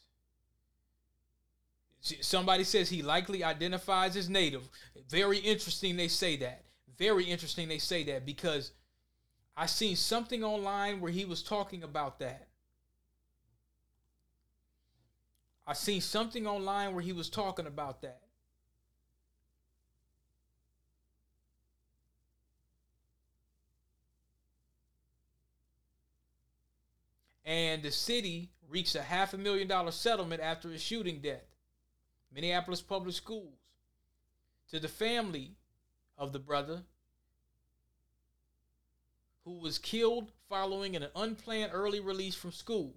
Somebody 2.01 2.63
says 2.63 2.87
he 2.87 3.01
likely 3.01 3.43
identifies 3.43 4.15
as 4.15 4.29
native. 4.29 4.69
Very 5.09 5.39
interesting 5.39 5.97
they 5.97 6.07
say 6.07 6.35
that. 6.37 6.65
Very 6.99 7.23
interesting 7.23 7.67
they 7.67 7.79
say 7.79 8.03
that 8.03 8.27
because 8.27 8.73
I 9.57 9.65
seen 9.65 9.95
something 9.95 10.43
online 10.43 11.01
where 11.01 11.11
he 11.11 11.25
was 11.25 11.41
talking 11.41 11.81
about 11.81 12.19
that. 12.19 12.47
I 15.67 15.73
seen 15.73 16.01
something 16.01 16.45
online 16.45 16.93
where 16.93 17.03
he 17.03 17.13
was 17.13 17.29
talking 17.29 17.65
about 17.65 18.01
that. 18.01 18.21
And 27.43 27.83
the 27.83 27.91
city 27.91 28.49
reached 28.67 28.95
a 28.95 29.01
half 29.01 29.33
a 29.33 29.37
million 29.37 29.67
dollar 29.67 29.91
settlement 29.91 30.41
after 30.41 30.69
his 30.69 30.81
shooting 30.81 31.19
death. 31.19 31.45
Minneapolis 32.33 32.81
Public 32.81 33.15
Schools. 33.15 33.53
To 34.71 34.79
the 34.79 34.87
family 34.87 35.55
of 36.17 36.33
the 36.33 36.39
brother 36.39 36.81
who 39.45 39.59
was 39.59 39.77
killed 39.77 40.31
following 40.49 40.95
an 40.95 41.07
unplanned 41.15 41.71
early 41.73 41.99
release 41.99 42.33
from 42.33 42.51
school. 42.51 42.95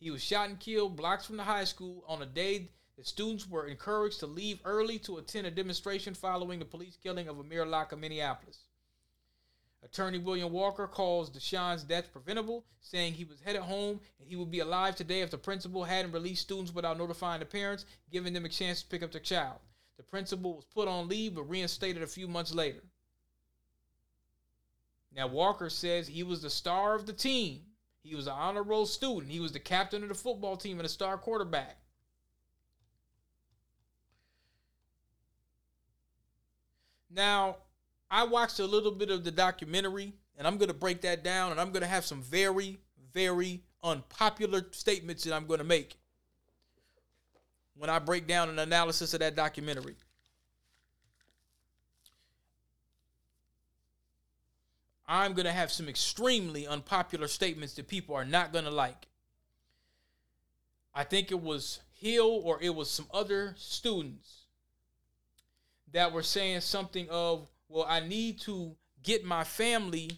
He 0.00 0.10
was 0.10 0.22
shot 0.22 0.48
and 0.48 0.60
killed 0.60 0.96
blocks 0.96 1.26
from 1.26 1.36
the 1.36 1.44
high 1.44 1.64
school 1.64 2.04
on 2.06 2.22
a 2.22 2.26
day 2.26 2.70
that 2.96 3.06
students 3.06 3.48
were 3.48 3.66
encouraged 3.66 4.20
to 4.20 4.26
leave 4.26 4.60
early 4.64 4.98
to 5.00 5.18
attend 5.18 5.46
a 5.46 5.50
demonstration 5.50 6.14
following 6.14 6.58
the 6.58 6.64
police 6.64 6.96
killing 7.02 7.28
of 7.28 7.38
Amir 7.38 7.66
Locke 7.66 7.92
of 7.92 7.98
Minneapolis. 7.98 8.64
Attorney 9.82 10.18
William 10.18 10.52
Walker 10.52 10.88
calls 10.88 11.30
Deshaun's 11.30 11.84
death 11.84 12.12
preventable, 12.12 12.64
saying 12.80 13.12
he 13.14 13.24
was 13.24 13.40
headed 13.40 13.62
home 13.62 14.00
and 14.18 14.28
he 14.28 14.36
would 14.36 14.50
be 14.50 14.58
alive 14.58 14.96
today 14.96 15.20
if 15.20 15.30
the 15.30 15.38
principal 15.38 15.84
hadn't 15.84 16.12
released 16.12 16.42
students 16.42 16.74
without 16.74 16.98
notifying 16.98 17.40
the 17.40 17.46
parents, 17.46 17.84
giving 18.10 18.32
them 18.32 18.44
a 18.44 18.48
chance 18.48 18.82
to 18.82 18.88
pick 18.88 19.02
up 19.02 19.12
their 19.12 19.20
child. 19.20 19.58
The 19.96 20.02
principal 20.02 20.54
was 20.54 20.64
put 20.64 20.88
on 20.88 21.08
leave 21.08 21.34
but 21.34 21.48
reinstated 21.48 22.02
a 22.02 22.08
few 22.08 22.26
months 22.28 22.52
later. 22.52 22.82
Now, 25.14 25.26
Walker 25.26 25.70
says 25.70 26.06
he 26.06 26.22
was 26.22 26.42
the 26.42 26.50
star 26.50 26.94
of 26.94 27.06
the 27.06 27.12
team. 27.12 27.62
He 28.08 28.14
was 28.14 28.26
an 28.26 28.32
honor 28.32 28.62
roll 28.62 28.86
student. 28.86 29.30
He 29.30 29.38
was 29.38 29.52
the 29.52 29.60
captain 29.60 30.02
of 30.02 30.08
the 30.08 30.14
football 30.14 30.56
team 30.56 30.78
and 30.78 30.86
a 30.86 30.88
star 30.88 31.18
quarterback. 31.18 31.76
Now, 37.10 37.56
I 38.10 38.24
watched 38.24 38.60
a 38.60 38.64
little 38.64 38.92
bit 38.92 39.10
of 39.10 39.24
the 39.24 39.30
documentary, 39.30 40.14
and 40.38 40.46
I'm 40.46 40.56
going 40.56 40.68
to 40.68 40.74
break 40.74 41.02
that 41.02 41.22
down, 41.22 41.50
and 41.50 41.60
I'm 41.60 41.70
going 41.70 41.82
to 41.82 41.88
have 41.88 42.06
some 42.06 42.22
very, 42.22 42.78
very 43.12 43.62
unpopular 43.82 44.66
statements 44.70 45.24
that 45.24 45.34
I'm 45.34 45.46
going 45.46 45.58
to 45.58 45.64
make 45.64 45.98
when 47.74 47.90
I 47.90 47.98
break 47.98 48.26
down 48.26 48.48
an 48.48 48.58
analysis 48.58 49.12
of 49.12 49.20
that 49.20 49.36
documentary. 49.36 49.96
I'm 55.08 55.32
going 55.32 55.46
to 55.46 55.52
have 55.52 55.72
some 55.72 55.88
extremely 55.88 56.66
unpopular 56.66 57.28
statements 57.28 57.74
that 57.74 57.88
people 57.88 58.14
are 58.14 58.26
not 58.26 58.52
going 58.52 58.66
to 58.66 58.70
like. 58.70 59.08
I 60.94 61.04
think 61.04 61.30
it 61.30 61.40
was 61.40 61.80
Hill 61.94 62.42
or 62.44 62.58
it 62.60 62.74
was 62.74 62.90
some 62.90 63.06
other 63.12 63.54
students 63.56 64.42
that 65.92 66.12
were 66.12 66.22
saying 66.22 66.60
something 66.60 67.08
of, 67.08 67.48
well, 67.68 67.86
I 67.88 68.00
need 68.00 68.40
to 68.40 68.76
get 69.02 69.24
my 69.24 69.44
family 69.44 70.10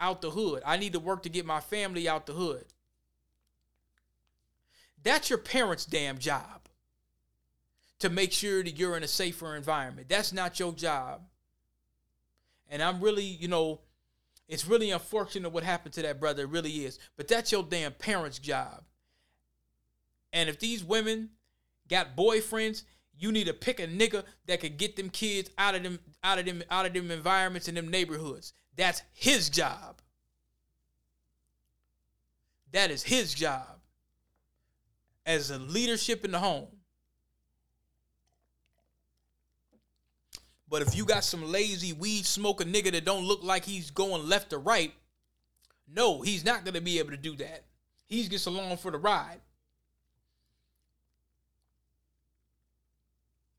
out 0.00 0.20
the 0.20 0.30
hood. 0.30 0.62
I 0.66 0.76
need 0.76 0.94
to 0.94 1.00
work 1.00 1.22
to 1.22 1.28
get 1.28 1.46
my 1.46 1.60
family 1.60 2.08
out 2.08 2.26
the 2.26 2.32
hood. 2.32 2.64
That's 5.04 5.30
your 5.30 5.38
parents' 5.38 5.86
damn 5.86 6.18
job 6.18 6.68
to 8.00 8.10
make 8.10 8.32
sure 8.32 8.64
that 8.64 8.76
you're 8.76 8.96
in 8.96 9.04
a 9.04 9.08
safer 9.08 9.54
environment. 9.54 10.08
That's 10.08 10.32
not 10.32 10.58
your 10.58 10.72
job. 10.72 11.22
And 12.68 12.82
I'm 12.82 13.00
really, 13.00 13.24
you 13.24 13.46
know, 13.46 13.80
it's 14.48 14.66
really 14.66 14.90
unfortunate 14.90 15.50
what 15.50 15.62
happened 15.62 15.94
to 15.94 16.02
that 16.02 16.20
brother. 16.20 16.42
It 16.42 16.50
really 16.50 16.84
is. 16.84 16.98
But 17.16 17.28
that's 17.28 17.52
your 17.52 17.62
damn 17.62 17.92
parents' 17.92 18.38
job. 18.38 18.84
And 20.32 20.48
if 20.48 20.58
these 20.58 20.84
women 20.84 21.30
got 21.88 22.16
boyfriends, 22.16 22.84
you 23.16 23.30
need 23.30 23.46
to 23.46 23.54
pick 23.54 23.80
a 23.80 23.86
nigga 23.86 24.24
that 24.46 24.60
could 24.60 24.78
get 24.78 24.96
them 24.96 25.10
kids 25.10 25.50
out 25.58 25.74
of 25.74 25.82
them, 25.82 26.00
out 26.24 26.38
of 26.38 26.46
them, 26.46 26.62
out 26.70 26.86
of 26.86 26.92
them 26.92 27.10
environments 27.10 27.68
and 27.68 27.76
them 27.76 27.88
neighborhoods. 27.88 28.52
That's 28.76 29.02
his 29.12 29.50
job. 29.50 30.00
That 32.72 32.90
is 32.90 33.02
his 33.02 33.34
job 33.34 33.80
as 35.26 35.50
a 35.50 35.58
leadership 35.58 36.24
in 36.24 36.32
the 36.32 36.38
home. 36.38 36.68
But 40.72 40.80
if 40.80 40.96
you 40.96 41.04
got 41.04 41.22
some 41.22 41.52
lazy 41.52 41.92
weed 41.92 42.24
smoking 42.24 42.72
nigga 42.72 42.92
that 42.92 43.04
don't 43.04 43.26
look 43.26 43.42
like 43.42 43.66
he's 43.66 43.90
going 43.90 44.26
left 44.26 44.54
or 44.54 44.58
right, 44.58 44.94
no, 45.86 46.22
he's 46.22 46.46
not 46.46 46.64
gonna 46.64 46.80
be 46.80 46.98
able 46.98 47.10
to 47.10 47.18
do 47.18 47.36
that. 47.36 47.64
He's 48.06 48.26
just 48.26 48.46
along 48.46 48.78
for 48.78 48.90
the 48.90 48.96
ride. 48.96 49.42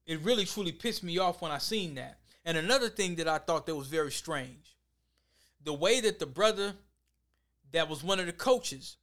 It 0.07 0.21
really 0.21 0.45
truly 0.45 0.71
pissed 0.71 1.03
me 1.03 1.19
off 1.19 1.39
when 1.39 1.51
I 1.51 1.59
seen 1.59 1.93
that. 1.95 2.17
And 2.45 2.57
another 2.57 2.89
thing 2.89 3.13
that 3.17 3.27
I 3.27 3.37
thought 3.37 3.67
that 3.67 3.75
was 3.75 3.85
very 3.85 4.11
strange, 4.11 4.75
the 5.63 5.71
way 5.71 6.01
that 6.01 6.17
the 6.17 6.25
brother 6.25 6.73
that 7.73 7.89
was 7.89 8.03
one 8.03 8.19
of 8.19 8.25
the 8.25 8.33
coaches 8.33 8.97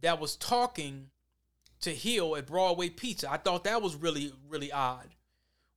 that 0.00 0.18
was 0.18 0.36
talking 0.36 1.10
to 1.82 1.90
Hill 1.90 2.34
at 2.34 2.46
Broadway 2.46 2.88
Pizza, 2.88 3.30
I 3.30 3.36
thought 3.36 3.64
that 3.64 3.82
was 3.82 3.94
really 3.94 4.32
really 4.48 4.72
odd. 4.72 5.10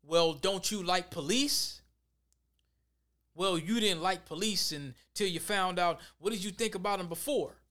Well, 0.10 0.34
don't 0.34 0.72
you 0.72 0.82
like 0.82 1.12
police? 1.12 1.82
Well, 3.36 3.60
you 3.60 3.80
didn't 3.80 4.02
like 4.02 4.26
police 4.26 4.72
until 4.72 5.28
you 5.28 5.40
found 5.40 5.78
out. 5.78 6.00
What 6.18 6.32
did 6.32 6.44
you 6.44 6.50
think 6.50 6.74
about 6.74 7.00
him 7.00 7.08
before? 7.08 7.62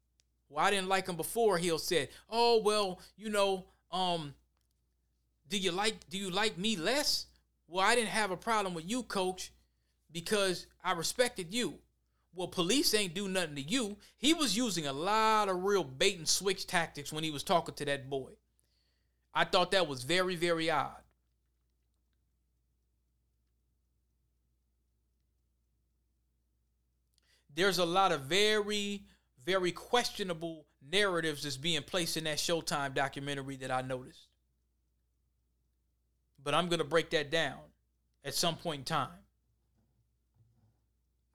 Well, 0.48 0.64
I 0.64 0.70
didn't 0.70 0.86
like 0.86 1.08
him 1.08 1.16
before. 1.16 1.58
Hill 1.58 1.78
said, 1.78 2.10
"Oh 2.30 2.62
well, 2.62 3.00
you 3.16 3.28
know, 3.28 3.66
um, 3.90 4.34
do 5.48 5.58
you 5.58 5.72
like 5.72 6.08
do 6.10 6.16
you 6.16 6.30
like 6.30 6.56
me 6.56 6.76
less? 6.76 7.26
Well, 7.66 7.84
I 7.84 7.96
didn't 7.96 8.10
have 8.10 8.30
a 8.30 8.36
problem 8.36 8.72
with 8.72 8.88
you, 8.88 9.02
coach, 9.02 9.50
because 10.12 10.68
I 10.84 10.92
respected 10.92 11.52
you. 11.52 11.80
Well, 12.32 12.46
police 12.46 12.94
ain't 12.94 13.14
do 13.14 13.26
nothing 13.26 13.56
to 13.56 13.62
you. 13.62 13.96
He 14.16 14.32
was 14.32 14.56
using 14.56 14.86
a 14.86 14.92
lot 14.92 15.48
of 15.48 15.64
real 15.64 15.82
bait 15.82 16.18
and 16.18 16.28
switch 16.28 16.68
tactics 16.68 17.12
when 17.12 17.24
he 17.24 17.32
was 17.32 17.42
talking 17.42 17.74
to 17.74 17.84
that 17.86 18.08
boy. 18.08 18.30
I 19.34 19.44
thought 19.44 19.72
that 19.72 19.88
was 19.88 20.04
very, 20.04 20.36
very 20.36 20.70
odd. 20.70 21.02
There's 27.58 27.78
a 27.78 27.84
lot 27.84 28.12
of 28.12 28.20
very, 28.20 29.02
very 29.44 29.72
questionable 29.72 30.66
narratives 30.92 31.42
that's 31.42 31.56
being 31.56 31.82
placed 31.82 32.16
in 32.16 32.22
that 32.22 32.36
Showtime 32.36 32.94
documentary 32.94 33.56
that 33.56 33.72
I 33.72 33.82
noticed. 33.82 34.28
But 36.40 36.54
I'm 36.54 36.68
going 36.68 36.78
to 36.78 36.84
break 36.84 37.10
that 37.10 37.32
down 37.32 37.58
at 38.24 38.34
some 38.34 38.54
point 38.54 38.78
in 38.78 38.84
time. 38.84 39.08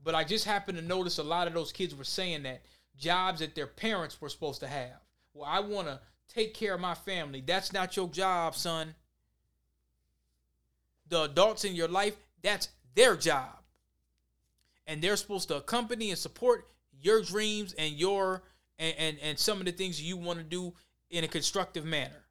But 0.01 0.15
I 0.15 0.23
just 0.23 0.45
happened 0.45 0.77
to 0.77 0.83
notice 0.85 1.17
a 1.17 1.23
lot 1.23 1.47
of 1.47 1.53
those 1.53 1.73
kids 1.73 1.93
were 1.93 2.05
saying 2.05 2.43
that 2.43 2.61
jobs 2.95 3.41
that 3.41 3.53
their 3.53 3.67
parents 3.67 4.21
were 4.21 4.29
supposed 4.29 4.61
to 4.61 4.67
have. 4.67 5.01
Well, 5.33 5.49
I 5.51 5.59
want 5.59 5.87
to 5.89 5.99
take 6.33 6.53
care 6.53 6.75
of 6.75 6.79
my 6.79 6.93
family. 6.93 7.43
That's 7.45 7.73
not 7.73 7.97
your 7.97 8.07
job, 8.07 8.55
son. 8.55 8.95
The 11.09 11.23
adults 11.23 11.65
in 11.65 11.75
your 11.75 11.89
life, 11.89 12.15
that's 12.41 12.69
their 12.95 13.17
job. 13.17 13.62
And 14.87 15.01
they're 15.01 15.15
supposed 15.15 15.47
to 15.47 15.57
accompany 15.57 16.09
and 16.09 16.19
support 16.19 16.67
your 16.99 17.21
dreams 17.21 17.73
and 17.77 17.93
your 17.93 18.43
and, 18.79 18.95
and, 18.97 19.17
and 19.21 19.39
some 19.39 19.59
of 19.59 19.65
the 19.65 19.71
things 19.71 20.01
you 20.01 20.17
want 20.17 20.39
to 20.39 20.43
do 20.43 20.73
in 21.09 21.23
a 21.23 21.27
constructive 21.27 21.85
manner. 21.85 22.23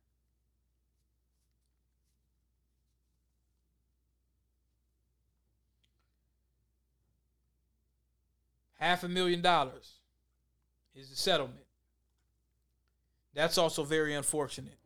Half 8.79 9.05
a 9.05 9.09
million 9.09 9.41
dollars 9.41 9.93
is 10.95 11.09
the 11.09 11.17
settlement. 11.17 11.65
That's 13.33 13.57
also 13.57 13.85
very 13.85 14.15
unfortunate. 14.15 14.79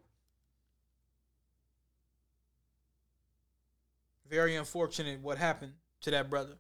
Very 4.29 4.57
unfortunate 4.57 5.21
what 5.23 5.39
happened 5.39 5.73
to 6.03 6.11
that 6.11 6.29
brother. 6.29 6.57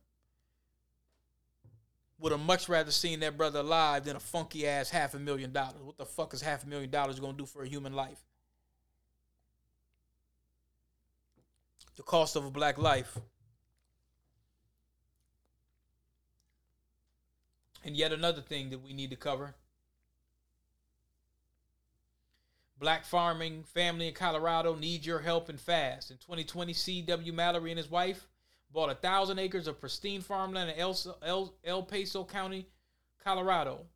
Would 2.18 2.32
have 2.32 2.40
much 2.40 2.68
rather 2.68 2.90
seen 2.90 3.20
that 3.20 3.36
brother 3.36 3.60
alive 3.60 4.04
than 4.04 4.16
a 4.16 4.20
funky 4.20 4.66
ass 4.66 4.88
half 4.88 5.14
a 5.14 5.18
million 5.18 5.52
dollars. 5.52 5.82
What 5.82 5.98
the 5.98 6.06
fuck 6.06 6.32
is 6.32 6.40
half 6.40 6.64
a 6.64 6.66
million 6.66 6.90
dollars 6.90 7.20
to 7.20 7.32
do 7.32 7.46
for 7.46 7.62
a 7.62 7.68
human 7.68 7.92
life? 7.92 8.24
The 11.96 12.02
cost 12.02 12.36
of 12.36 12.44
a 12.44 12.50
black 12.50 12.78
life 12.78 13.18
And 17.86 17.96
yet 17.96 18.12
another 18.12 18.42
thing 18.42 18.70
that 18.70 18.82
we 18.82 18.92
need 18.92 19.10
to 19.10 19.16
cover 19.16 19.54
Black 22.78 23.06
farming 23.06 23.62
family 23.62 24.08
in 24.08 24.12
Colorado 24.12 24.74
need 24.74 25.06
your 25.06 25.20
help 25.20 25.48
and 25.48 25.58
fast. 25.58 26.10
In 26.10 26.18
2020, 26.18 26.74
C.W. 26.74 27.32
Mallory 27.32 27.70
and 27.70 27.78
his 27.78 27.90
wife 27.90 28.28
bought 28.70 28.90
a 28.90 28.94
thousand 28.94 29.38
acres 29.38 29.66
of 29.66 29.80
pristine 29.80 30.20
farmland 30.20 30.70
in 30.70 30.78
El, 30.78 30.96
El, 31.22 31.54
El 31.64 31.82
Paso 31.82 32.24
County, 32.24 32.66
Colorado. 33.22 33.86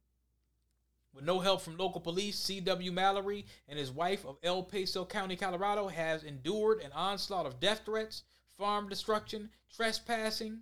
With 1.13 1.25
no 1.25 1.41
help 1.41 1.63
from 1.63 1.77
local 1.77 2.01
police, 2.01 2.39
C.W. 2.39 2.93
Mallory 2.93 3.45
and 3.69 3.79
his 3.79 3.91
wife 3.91 4.25
of 4.25 4.39
El 4.43 4.63
Paso 4.63 5.05
County, 5.05 5.37
Colorado, 5.37 5.89
has 5.89 6.23
endured 6.23 6.81
an 6.81 6.93
onslaught 6.93 7.47
of 7.47 7.59
death 7.59 7.83
threats, 7.85 8.23
farm 8.57 8.89
destruction, 8.89 9.51
trespassing, 9.75 10.61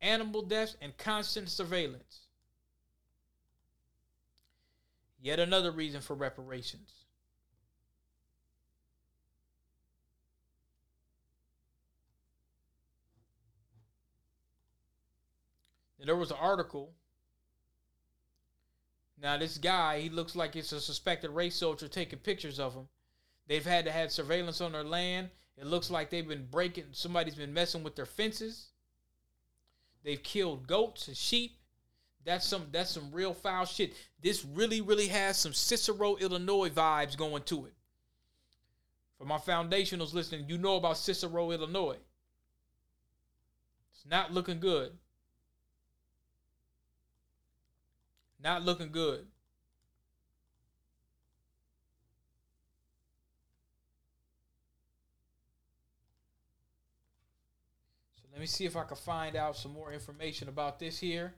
animal 0.00 0.42
deaths, 0.42 0.76
and 0.80 0.96
constant 0.96 1.48
surveillance. 1.50 2.26
Yet 5.20 5.40
another 5.40 5.70
reason 5.70 6.00
for 6.00 6.14
reparations. 6.14 7.04
And 16.00 16.08
there 16.08 16.16
was 16.16 16.30
an 16.30 16.38
article. 16.40 16.94
Now 19.22 19.36
this 19.36 19.58
guy, 19.58 20.00
he 20.00 20.08
looks 20.08 20.34
like 20.34 20.56
it's 20.56 20.72
a 20.72 20.80
suspected 20.80 21.30
race 21.30 21.54
soldier 21.54 21.88
taking 21.88 22.18
pictures 22.18 22.58
of 22.58 22.74
him. 22.74 22.88
They've 23.46 23.64
had 23.64 23.84
to 23.84 23.92
have 23.92 24.10
surveillance 24.10 24.62
on 24.62 24.72
their 24.72 24.82
land. 24.82 25.28
It 25.58 25.66
looks 25.66 25.90
like 25.90 26.08
they've 26.08 26.26
been 26.26 26.46
breaking. 26.50 26.84
Somebody's 26.92 27.34
been 27.34 27.52
messing 27.52 27.82
with 27.82 27.96
their 27.96 28.06
fences. 28.06 28.68
They've 30.02 30.22
killed 30.22 30.66
goats 30.66 31.08
and 31.08 31.16
sheep. 31.16 31.58
That's 32.24 32.46
some 32.46 32.66
that's 32.72 32.90
some 32.90 33.10
real 33.12 33.34
foul 33.34 33.66
shit. 33.66 33.94
This 34.22 34.44
really, 34.44 34.80
really 34.80 35.08
has 35.08 35.38
some 35.38 35.52
Cicero, 35.52 36.16
Illinois 36.16 36.70
vibes 36.70 37.16
going 37.16 37.42
to 37.44 37.66
it. 37.66 37.74
For 39.18 39.24
my 39.26 39.38
foundationals 39.38 40.14
listening, 40.14 40.46
you 40.48 40.56
know 40.56 40.76
about 40.76 40.96
Cicero, 40.96 41.50
Illinois. 41.50 41.98
It's 43.92 44.06
not 44.06 44.32
looking 44.32 44.60
good. 44.60 44.92
Not 48.42 48.64
looking 48.64 48.90
good. 48.90 49.26
So 58.16 58.22
let 58.32 58.40
me 58.40 58.46
see 58.46 58.64
if 58.64 58.76
I 58.76 58.84
can 58.84 58.96
find 58.96 59.36
out 59.36 59.56
some 59.56 59.72
more 59.72 59.92
information 59.92 60.48
about 60.48 60.78
this 60.78 60.98
here. 60.98 61.34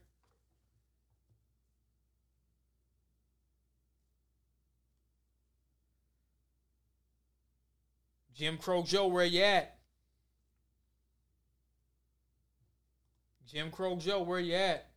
Jim 8.35 8.59
Crow 8.59 8.83
Joe, 8.83 9.09
where 9.09 9.25
you 9.25 9.43
at? 9.43 9.77
Jim 13.47 13.71
Crow 13.71 13.97
Joe, 13.97 14.23
where 14.23 14.41
you 14.41 14.55
at? 14.55 14.89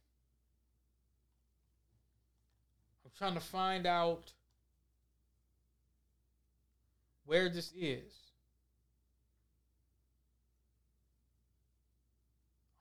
I'm 3.04 3.05
trying 3.18 3.34
to 3.34 3.40
find 3.40 3.86
out 3.86 4.32
where 7.26 7.50
this 7.50 7.72
is. 7.76 8.14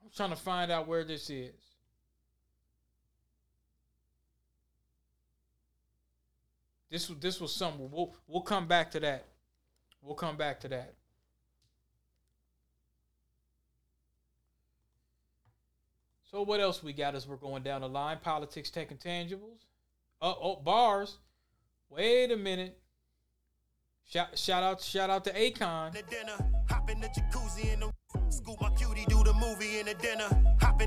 I'm 0.03 0.09
trying 0.15 0.29
to 0.29 0.35
find 0.35 0.71
out 0.71 0.87
where 0.87 1.03
this 1.03 1.29
is. 1.29 1.53
This 6.89 7.09
was 7.09 7.19
this 7.19 7.41
was 7.41 7.53
somewhere. 7.53 7.89
We'll 7.91 8.15
we'll 8.27 8.41
come 8.41 8.67
back 8.67 8.91
to 8.91 8.99
that. 9.01 9.25
We'll 10.01 10.15
come 10.15 10.37
back 10.37 10.59
to 10.61 10.67
that. 10.69 10.93
So 16.31 16.41
what 16.43 16.59
else 16.59 16.83
we 16.83 16.93
got 16.93 17.15
as 17.15 17.27
we're 17.27 17.37
going 17.37 17.63
down 17.63 17.81
the 17.81 17.89
line? 17.89 18.19
Politics, 18.21 18.71
and 18.75 18.99
tangibles. 18.99 19.64
Oh, 20.25 20.37
oh 20.41 20.55
bars. 20.55 21.19
Wait 21.91 22.31
a 22.31 22.35
minute. 22.35 22.79
Shout, 24.09 24.35
shout 24.35 24.63
out, 24.63 24.81
shout 24.81 25.11
out 25.11 25.23
to 25.25 25.31
Akon. 25.31 25.95
Scoop 28.29 28.59
my 28.59 28.69
cutie, 28.71 29.05
do 29.07 29.23
the 29.23 29.33
movie 29.33 29.77
in 29.77 29.85
the 29.85 29.93
dinner. 29.93 30.44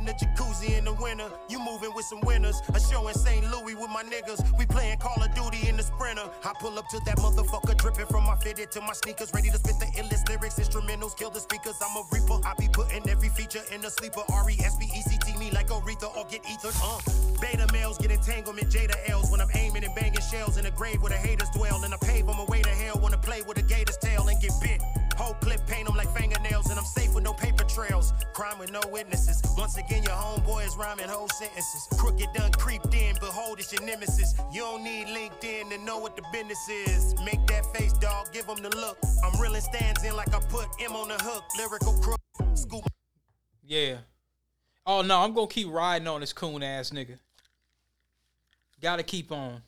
The 0.09 0.15
jacuzzi 0.15 0.79
in 0.79 0.87
the 0.87 0.95
winter. 0.95 1.29
You 1.51 1.59
moving 1.59 1.93
with 1.95 2.07
some 2.07 2.23
winners. 2.23 2.63
A 2.73 2.81
show 2.81 3.07
in 3.09 3.15
St. 3.15 3.45
Louis 3.53 3.75
with 3.75 3.91
my 3.91 4.03
niggas. 4.03 4.41
We 4.57 4.65
playing 4.65 4.97
Call 5.01 5.23
of 5.23 5.35
Duty 5.35 5.69
in 5.69 5.77
the 5.77 5.83
sprinter. 5.83 6.25
I 6.47 6.55
pull 6.59 6.79
up 6.79 6.89
to 6.89 7.01
that 7.05 7.19
motherfucker, 7.19 7.77
dripping 7.77 8.07
from 8.07 8.25
my 8.25 8.35
fitted 8.37 8.71
to 8.71 8.81
my 8.81 8.95
sneakers. 8.95 9.31
Ready 9.35 9.51
to 9.51 9.59
spit 9.59 9.79
the 9.79 9.85
illest 10.01 10.27
lyrics, 10.31 10.59
instrumentals, 10.59 11.15
kill 11.15 11.29
the 11.29 11.41
speakers. 11.41 11.77
I'm 11.85 11.95
a 11.95 12.05
reaper. 12.11 12.41
I 12.43 12.55
be 12.59 12.69
putting 12.73 13.07
every 13.07 13.29
feature 13.29 13.61
in 13.71 13.83
the 13.83 13.91
sleeper. 13.91 14.23
R 14.33 14.49
E 14.49 14.57
S 14.65 14.77
B 14.81 14.87
E 14.97 15.03
C 15.03 15.19
T 15.27 15.37
me 15.37 15.51
like 15.51 15.69
Aretha 15.69 16.09
or 16.17 16.25
get 16.25 16.41
ether. 16.49 16.73
Uh. 16.83 17.01
Beta 17.39 17.71
males 17.71 17.99
get 17.99 18.11
entanglement, 18.11 18.71
Jada 18.71 18.97
L's. 19.11 19.31
When 19.31 19.43
I'm 19.43 19.51
aiming 19.53 19.85
and 19.85 19.95
banging 19.95 20.25
shells 20.25 20.57
in 20.57 20.65
a 20.65 20.71
grave 20.71 21.03
where 21.03 21.11
the 21.11 21.19
haters 21.19 21.51
dwell. 21.51 21.85
In 21.85 21.93
a 21.93 21.99
pave, 21.99 22.27
I'm 22.31 22.39
away 22.39 22.63
to 22.63 22.71
hell. 22.71 22.99
Wanna 22.99 23.19
play 23.19 23.43
with 23.43 23.59
a 23.59 23.63
gator's 23.63 23.99
tail 23.99 24.27
and 24.27 24.41
get 24.41 24.53
bit. 24.63 24.81
Whole 25.19 25.35
clip, 25.35 25.67
paint 25.67 25.87
them 25.87 25.97
like 25.97 26.09
fingernails 26.17 26.69
I'm 26.79 26.85
safe 26.85 27.13
with 27.13 27.25
no 27.25 27.33
paper 27.33 27.65
trails. 27.65 28.13
Crime 28.33 28.59
with 28.61 28.71
no 28.71 28.81
witnesses. 28.93 29.43
Once 29.59 29.77
again, 29.77 30.05
your 30.05 30.13
homeboy 30.13 30.65
is 30.65 30.77
rhyming 30.77 31.09
whole 31.09 31.29
sentences. 31.29 31.89
Crooked 31.99 32.29
done 32.35 32.53
creeped 32.53 32.95
in, 32.95 33.17
behold, 33.19 33.59
it's 33.59 33.73
your 33.73 33.83
nemesis. 33.83 34.35
You 34.53 34.61
don't 34.61 34.85
need 34.85 35.09
LinkedIn 35.09 35.71
to 35.71 35.79
know 35.79 35.99
what 35.99 36.15
the 36.15 36.23
business 36.33 36.69
is. 36.69 37.15
Make 37.25 37.45
that 37.49 37.67
face, 37.75 37.93
dog, 37.95 38.33
give 38.33 38.47
him 38.47 38.63
the 38.63 38.71
look. 38.77 38.97
I'm 39.25 39.41
reeling 39.41 39.61
stands 39.61 40.05
in 40.05 40.15
like 40.15 40.33
I 40.33 40.39
put 40.39 40.67
M 40.81 40.93
on 40.93 41.09
the 41.09 41.15
hook. 41.15 41.43
Lyrical 41.59 41.95
crook. 41.95 42.21
Scoop. 42.55 42.85
Yeah. 43.65 43.97
Oh 44.87 45.03
no, 45.03 45.19
I'm 45.19 45.35
gonna 45.35 45.49
keep 45.49 45.69
riding 45.69 46.07
on 46.07 46.21
this 46.21 46.33
coon 46.33 46.63
ass 46.63 46.91
nigga. 46.91 47.19
Gotta 48.81 49.03
keep 49.03 49.33
on. 49.33 49.63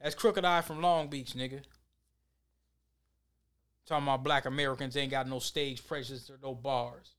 That's 0.00 0.14
Crooked 0.14 0.44
I 0.44 0.60
from 0.60 0.80
Long 0.80 1.08
Beach, 1.08 1.32
nigga. 1.32 1.62
Talking 3.88 4.04
about 4.04 4.22
black 4.22 4.44
Americans 4.44 4.98
ain't 4.98 5.10
got 5.10 5.26
no 5.26 5.38
stage 5.38 5.86
presence 5.86 6.28
or 6.28 6.38
no 6.42 6.54
bars. 6.54 7.14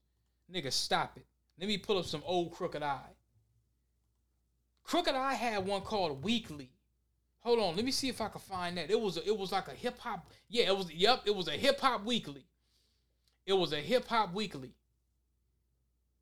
Nigga, 0.53 0.72
stop 0.72 1.17
it. 1.17 1.26
Let 1.59 1.67
me 1.67 1.80
pull 1.80 1.97
up 1.97 2.05
some 2.05 2.22
old 2.24 2.51
Crooked 2.51 2.84
I. 2.84 3.01
Crooked 4.84 5.15
I 5.15 5.34
had 5.34 5.65
one 5.65 5.82
called 5.82 6.24
Weekly. 6.24 6.70
Hold 7.39 7.59
on, 7.59 7.76
let 7.76 7.84
me 7.86 7.91
see 7.91 8.07
if 8.07 8.22
I 8.22 8.28
can 8.28 8.39
find 8.39 8.78
that. 8.78 8.91
It 8.91 9.01
was 9.01 9.17
a, 9.17 9.28
it 9.28 9.36
was 9.36 9.51
like 9.51 9.67
a 9.67 9.74
hip 9.74 9.97
hop. 9.97 10.30
Yeah, 10.47 10.65
it 10.65 10.78
was. 10.78 10.91
Yep, 10.91 11.24
it 11.26 11.36
was 11.36 11.47
a 11.47 11.53
hip 11.53 11.80
hop 11.80 12.05
weekly. 12.05 12.45
It 13.47 13.53
was 13.53 13.74
a 13.74 13.78
hip 13.78 14.07
hop 14.07 14.34
weekly. 14.34 14.76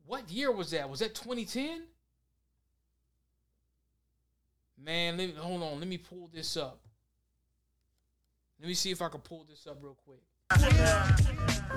What 0.05 0.29
year 0.31 0.51
was 0.53 0.71
that? 0.71 0.89
Was 0.89 0.99
that 0.99 1.13
2010? 1.13 1.81
Man, 4.81 5.17
let 5.17 5.27
me, 5.27 5.35
hold 5.37 5.61
on. 5.61 5.79
Let 5.79 5.89
me 5.89 5.97
pull 5.97 6.29
this 6.33 6.55
up. 6.55 6.79
Let 8.61 8.69
me 8.69 8.75
see 8.75 8.91
if 8.91 9.01
I 9.01 9.09
can 9.09 9.19
pull 9.19 9.45
this 9.49 9.67
up 9.67 9.79
real 9.81 9.97
quick. 10.05 10.21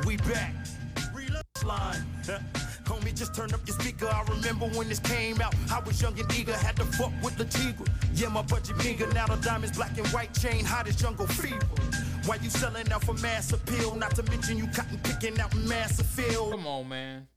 We 0.07 0.17
back. 0.19 0.55
Reload 1.15 1.43
line. 1.65 2.05
Homie, 2.85 3.15
just 3.15 3.35
turn 3.35 3.53
up 3.53 3.61
your 3.67 3.79
speaker. 3.79 4.07
I 4.07 4.25
remember 4.29 4.67
when 4.77 4.89
this 4.89 4.99
came 4.99 5.41
out. 5.41 5.55
I 5.71 5.81
was 5.81 6.01
young 6.01 6.19
and 6.19 6.33
eager, 6.33 6.57
had 6.57 6.77
to 6.77 6.85
fuck 6.85 7.13
with 7.23 7.37
the 7.37 7.45
Tigre. 7.45 7.87
Yeah, 8.15 8.29
my 8.29 8.43
budget 8.43 8.79
bigger. 8.79 9.07
Now 9.13 9.27
the 9.27 9.37
diamonds 9.37 9.77
black 9.77 9.97
and 9.99 10.07
white 10.09 10.35
chain, 10.35 10.65
hot 10.65 10.89
as 10.89 10.97
jungle 10.97 11.27
fever. 11.27 11.59
Why 12.27 12.37
you 12.43 12.51
selling 12.51 12.91
out 12.93 13.05
for 13.05 13.15
mass 13.15 13.53
appeal? 13.53 13.95
Not 13.95 14.15
to 14.17 14.23
mention 14.25 14.59
you 14.59 14.67
cotton 14.69 14.99
picking 15.03 15.39
out 15.41 15.55
massive 15.55 16.07
field. 16.07 16.53
Come 16.53 16.67
on, 16.67 16.89
man. 16.89 17.29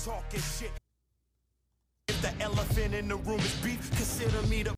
Talking 0.00 0.40
shit. 0.40 0.72
If 2.08 2.20
the 2.22 2.32
elephant 2.42 2.94
in 2.94 3.08
the 3.08 3.16
room 3.16 3.40
is 3.40 3.54
beef, 3.56 3.88
consider 3.90 4.42
me 4.48 4.62
the 4.62 4.74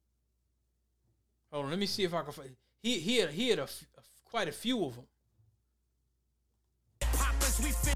Hold 1.52 1.64
on. 1.64 1.70
Let 1.70 1.78
me 1.78 1.86
see 1.86 2.04
if 2.04 2.14
I 2.14 2.22
can 2.22 2.32
find. 2.32 2.56
He 2.82 2.98
he 3.00 3.16
had 3.18 3.30
he 3.30 3.48
had 3.48 3.58
a, 3.58 3.64
a 3.64 4.02
quite 4.24 4.48
a 4.48 4.52
few 4.52 4.84
of 4.84 4.94
them. 4.96 5.04
poppers. 7.00 7.58
We 7.60 7.70
fit 7.70 7.94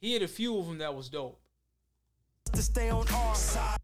He 0.00 0.12
had 0.12 0.22
a 0.22 0.28
few 0.28 0.58
of 0.58 0.66
them 0.66 0.78
that 0.78 0.94
was 0.94 1.08
dope. 1.08 1.40
to 2.52 2.62
stay 2.62 2.90
on 2.90 3.06
our 3.08 3.34
side. 3.34 3.78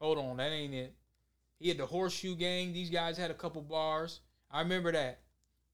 Hold 0.00 0.18
on, 0.18 0.36
that 0.36 0.52
ain't 0.52 0.74
it. 0.74 0.94
He 1.58 1.68
had 1.68 1.78
the 1.78 1.86
Horseshoe 1.86 2.36
Gang. 2.36 2.72
These 2.72 2.90
guys 2.90 3.16
had 3.18 3.30
a 3.30 3.34
couple 3.34 3.62
bars. 3.62 4.20
I 4.50 4.60
remember 4.60 4.92
that. 4.92 5.18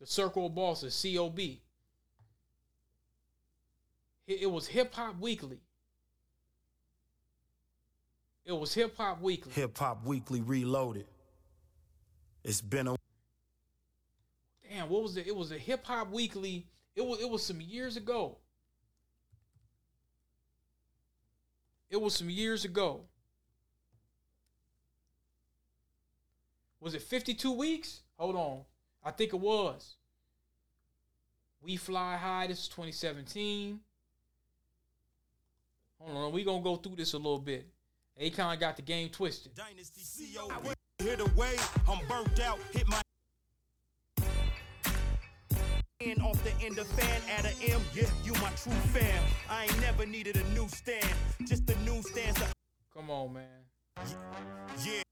The 0.01 0.07
Circle 0.07 0.47
of 0.47 0.55
Bosses, 0.55 0.99
COB. 1.03 1.39
It 4.27 4.51
was 4.51 4.67
Hip 4.69 4.95
Hop 4.95 5.21
Weekly. 5.21 5.59
It 8.47 8.53
was 8.53 8.73
Hip 8.75 8.97
Hop 8.97 9.21
Weekly. 9.21 9.53
Hip 9.53 9.77
Hop 9.79 10.05
Weekly 10.07 10.41
Reloaded. 10.41 11.07
It's 12.45 12.61
been 12.61 12.89
a 12.89 12.97
Damn, 14.69 14.89
what 14.89 15.03
was 15.03 15.17
it? 15.17 15.27
It 15.27 15.35
was 15.35 15.51
a 15.51 15.59
Hip 15.59 15.85
Hop 15.87 16.11
Weekly. 16.11 16.67
It 16.95 17.05
was 17.05 17.21
it 17.21 17.29
was 17.29 17.45
some 17.45 17.61
years 17.61 17.97
ago. 17.97 18.37
It 21.91 22.01
was 22.01 22.15
some 22.15 22.29
years 22.29 22.65
ago. 22.65 23.03
Was 26.81 26.95
it 26.95 27.03
52 27.03 27.53
weeks? 27.53 28.01
Hold 28.19 28.37
on. 28.37 28.61
I 29.03 29.11
think 29.11 29.33
it 29.33 29.41
was. 29.41 29.95
We 31.63 31.77
Fly 31.77 32.17
High. 32.17 32.49
This 32.49 32.59
is 32.61 32.69
2017. 32.69 33.81
Hold 36.01 36.17
on. 36.17 36.33
we 36.33 36.45
going 36.45 36.61
to 36.61 36.65
go 36.65 36.77
through 36.77 36.97
this 36.97 37.15
a 37.15 37.17
little 37.17 37.39
bit. 37.39 37.67
Akon 38.21 38.59
got 38.61 38.77
the 38.77 38.83
game 38.83 39.09
twisted. 39.09 39.55
Dynasty 39.55 40.03
CO. 40.35 40.51
Hit 41.05 41.21
away, 41.21 41.57
I'm 41.87 41.99
burnt 42.09 42.41
out. 42.41 42.59
Hit 42.73 42.89
my 42.89 43.03
off 46.23 46.43
the 46.43 46.65
end 46.65 46.79
of 46.79 46.87
fan 46.87 47.21
at 47.29 47.45
a 47.45 47.73
M. 47.73 47.83
Yeah, 47.95 48.07
you 48.25 48.33
my 48.41 48.49
true 48.57 48.73
fan. 48.95 49.23
I 49.51 49.65
ain't 49.65 49.81
never 49.83 50.07
needed 50.07 50.39
a 50.39 50.49
new 50.55 50.67
stand. 50.69 51.05
Just 51.47 51.69
a 51.69 51.79
new 51.81 52.01
stand. 52.01 52.39
So 52.39 52.47
Come 52.97 53.11
on, 53.11 53.35
man. 53.35 53.45
yeah. 54.83 55.03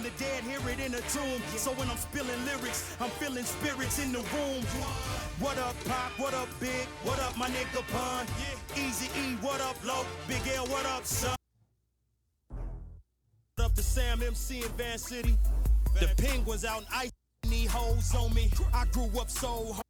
The 0.00 0.10
dead, 0.18 0.42
hear 0.44 0.60
it 0.68 0.80
in 0.80 0.92
the 0.92 1.02
tomb. 1.02 1.40
So 1.56 1.70
when 1.72 1.88
I'm 1.88 1.96
spilling 1.96 2.44
lyrics, 2.46 2.96
I'm 3.00 3.10
feeling 3.10 3.44
spirits 3.44 3.98
in 4.02 4.12
the 4.12 4.18
room. 4.18 4.64
What 5.38 5.58
up, 5.58 5.76
Pop? 5.84 6.12
What 6.18 6.34
up, 6.34 6.48
Big? 6.58 6.86
What 7.04 7.20
up, 7.20 7.36
my 7.36 7.48
nigga 7.48 7.86
Pun? 7.92 8.26
Easy 8.76 9.06
E, 9.20 9.36
what 9.40 9.60
up, 9.60 9.76
Low? 9.84 10.04
Big 10.26 10.40
L, 10.56 10.66
what 10.66 10.86
up, 10.86 11.04
son? 11.04 11.36
What 13.56 13.66
up 13.66 13.74
to 13.74 13.82
Sam 13.82 14.22
MC 14.22 14.62
in 14.62 14.68
Van 14.70 14.98
City? 14.98 15.36
The 16.00 16.08
Penguins 16.16 16.64
out 16.64 16.80
in 16.80 16.86
ice, 16.94 17.10
need 17.46 17.66
holes 17.66 18.14
on 18.14 18.32
me. 18.34 18.50
I 18.72 18.86
grew 18.86 19.10
up 19.20 19.30
so 19.30 19.72
hard. 19.72 19.82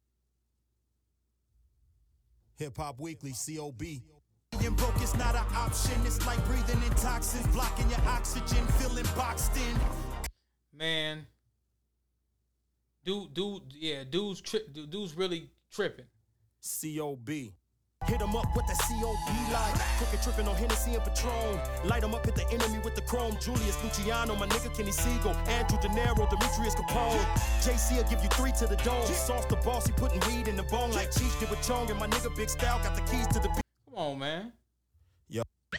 Hip 2.57 2.77
Hop 2.77 2.99
Weekly, 2.99 3.31
COB. 3.31 3.83
Being 4.73 4.89
broke 4.89 5.03
is 5.03 5.15
not 5.15 5.35
an 5.35 5.45
option. 5.55 5.93
It's 6.05 6.25
like 6.25 6.43
breathing 6.45 6.81
in 6.83 6.93
toxins, 6.95 7.45
blocking 7.47 7.89
your 7.89 8.01
oxygen, 8.07 8.65
feeling 8.79 9.05
boxed 9.15 9.55
in. 9.55 9.79
Man. 10.75 11.25
Dude, 13.05 13.33
dude, 13.33 13.61
yeah, 13.69 14.03
dude's 14.09 14.41
tri- 14.41 14.61
dude's 14.71 15.15
really 15.15 15.49
tripping. 15.71 16.05
COB. 16.61 17.29
Hit 18.05 18.19
him 18.19 18.35
up 18.35 18.47
with 18.55 18.65
the 18.67 18.73
COB 18.73 19.53
light. 19.53 19.73
Cooking 19.99 20.19
tripping 20.23 20.47
on 20.47 20.55
Hennessy 20.55 20.95
and 20.95 21.03
Patron. 21.03 21.59
Light 21.85 22.03
him 22.03 22.13
up, 22.15 22.25
hit 22.25 22.35
the 22.35 22.47
enemy 22.49 22.79
with 22.83 22.95
the 22.95 23.01
chrome. 23.01 23.37
Julius 23.41 23.81
Luciano, 23.83 24.35
my 24.35 24.47
nigga 24.47 24.75
Kenny 24.75 24.91
Siegel. 24.91 25.35
Andrew 25.47 25.77
De 25.81 25.89
Niro, 25.89 26.29
Demetrius 26.29 26.75
Capone. 26.75 27.23
JC 27.61 27.97
will 27.97 28.09
give 28.09 28.23
you 28.23 28.29
three 28.29 28.51
to 28.53 28.67
the 28.67 28.77
dome. 28.77 29.05
Sauce 29.05 29.45
the 29.45 29.57
boss, 29.57 29.85
he 29.85 29.93
putting 29.93 30.19
weed 30.31 30.47
in 30.47 30.55
the 30.55 30.63
bone 30.63 30.91
like 30.91 31.11
Cheech 31.11 31.37
did 31.39 31.49
with 31.49 31.61
Chong. 31.61 31.89
And 31.91 31.99
my 31.99 32.07
nigga 32.07 32.35
Big 32.35 32.49
Style 32.49 32.81
got 32.83 32.95
the 32.95 33.01
keys 33.01 33.27
to 33.27 33.39
the 33.39 33.49
beat. 33.49 33.61
Come 33.89 33.97
on, 33.97 34.19
man. 34.19 34.53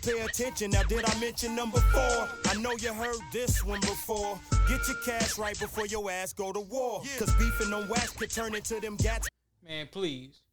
Pay 0.05 0.21
attention, 0.21 0.71
now 0.71 0.83
did 0.83 1.03
I 1.07 1.19
mention 1.19 1.57
number 1.57 1.81
four? 1.81 2.29
I 2.45 2.55
know 2.61 2.73
you 2.79 2.93
heard 2.93 3.17
this 3.33 3.65
one 3.65 3.81
before. 3.81 4.39
Get 4.69 4.87
your 4.87 4.99
cash 5.05 5.39
right 5.39 5.59
before 5.59 5.87
your 5.87 6.11
ass 6.11 6.35
go 6.35 6.53
to 6.53 6.61
war. 6.61 7.03
Cause 7.19 7.35
beefing 7.37 7.73
on 7.73 7.89
wax 7.89 8.11
could 8.11 8.31
turn 8.31 8.55
into 8.55 8.81
them 8.81 8.97
gats. 8.97 9.29
Man, 9.67 9.89
please. 9.91 10.44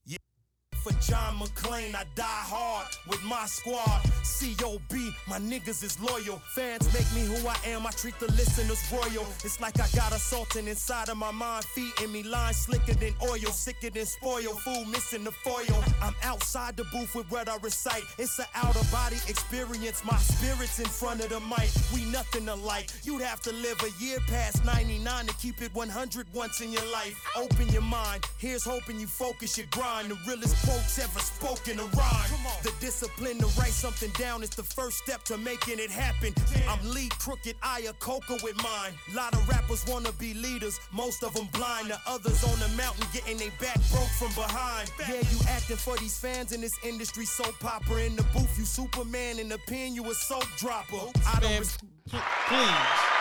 For 0.84 0.94
John 0.94 1.38
McClane, 1.38 1.94
I 1.94 2.06
die 2.16 2.24
hard 2.26 2.88
with 3.08 3.24
my 3.24 3.46
squad. 3.46 4.02
COB, 4.24 5.14
my 5.28 5.38
niggas 5.38 5.84
is 5.84 6.00
loyal. 6.02 6.42
Fans 6.56 6.92
make 6.92 7.06
me 7.14 7.22
who 7.22 7.48
I 7.48 7.56
am, 7.66 7.86
I 7.86 7.92
treat 7.92 8.18
the 8.20 8.26
listeners 8.32 8.82
royal. 8.92 9.28
It's 9.44 9.62
like 9.62 9.80
I 9.80 9.88
got 9.96 10.12
a 10.12 10.18
sultan 10.18 10.68
inside 10.68 11.10
of 11.10 11.18
my 11.18 11.30
mind, 11.30 11.66
feeding 11.66 12.12
me 12.12 12.24
lines 12.24 12.58
slicker 12.58 12.96
than 12.96 13.14
oil, 13.22 13.52
sicker 13.52 13.92
than 13.92 14.08
spoil. 14.08 14.56
Food 14.66 14.88
missing 14.88 15.24
the 15.24 15.32
foil. 15.32 15.84
I'm 16.02 16.16
outside 16.24 16.78
the 16.78 16.86
booth 16.86 17.14
with 17.14 17.30
what 17.30 17.48
I 17.48 17.58
recite. 17.58 18.04
It's 18.18 18.40
an 18.40 18.46
out 18.56 18.76
of 18.76 18.92
body 18.92 19.18
experience. 19.28 20.04
My 20.04 20.18
spirit's 20.18 20.80
in 20.80 20.88
front 20.88 21.24
of 21.24 21.30
the 21.30 21.42
mic. 21.42 21.70
We 21.94 22.06
nothing 22.06 22.50
alike. 22.50 22.90
You'd 23.04 23.22
have 23.22 23.42
to 23.42 23.54
live 23.54 23.80
a 23.84 24.04
year 24.04 24.18
past 24.28 24.66
99 24.66 25.28
to 25.28 25.34
keep 25.36 25.62
it 25.62 25.76
100 25.76 26.26
once 26.34 26.62
in 26.62 26.72
your 26.72 26.86
life. 26.92 27.24
Open 27.38 27.70
your 27.70 27.84
mind. 27.84 28.26
Here's 28.40 28.64
hoping 28.64 29.00
you 29.00 29.06
focus 29.06 29.60
your 29.60 29.68
grind. 29.70 30.10
The 30.10 30.18
realest 30.28 30.56
quotes 30.72 31.00
ever 31.00 31.20
spoken 31.20 31.80
a 31.80 31.84
rhyme. 31.84 32.32
The 32.64 32.74
discipline 32.80 33.38
to 33.40 33.46
write 33.60 33.74
something 33.74 34.12
down 34.18 34.42
is 34.44 34.50
the 34.52 34.64
first 34.64 34.98
step 35.00 35.24
to 35.24 35.38
making 35.38 35.80
it 35.80 35.92
happen. 35.92 36.34
I'm 36.68 36.80
lead 36.90 37.12
crooked 37.20 37.56
eye 37.62 37.86
of 37.90 38.00
coca 38.00 38.38
with 38.44 38.56
mine. 38.64 38.94
Lot 39.14 39.34
of 39.34 39.48
rappers 39.50 39.86
wanna 39.88 40.12
be 40.14 40.34
leaders, 40.34 40.80
most 40.94 41.24
of 41.24 41.34
them 41.34 41.48
blind. 41.52 41.90
The 41.90 42.00
others 42.08 42.44
on 42.44 42.58
the 42.60 42.70
mountain 42.78 43.06
getting 43.12 43.38
their 43.38 43.52
back 43.60 43.80
broke 43.92 44.14
from 44.20 44.34
behind. 44.34 44.90
Yeah, 45.00 45.16
you 45.32 45.40
acting 45.50 45.78
for 45.78 45.98
these 45.98 46.18
fans 46.18 46.52
in 46.54 46.62
this 46.62 46.78
industry, 46.84 47.26
soap 47.26 47.56
popper 47.60 48.00
in 48.00 48.16
the 48.16 48.24
booth. 48.34 48.58
You 48.58 48.66
Superman 48.66 49.40
in 49.40 49.50
the 49.50 49.60
pen, 49.68 49.94
you 49.94 50.10
a 50.10 50.14
soap 50.14 50.46
dropper. 50.58 51.04
I 51.28 51.40
don't 51.42 51.60
res- 51.60 51.78
pl- 52.10 52.20
please. 52.48 53.20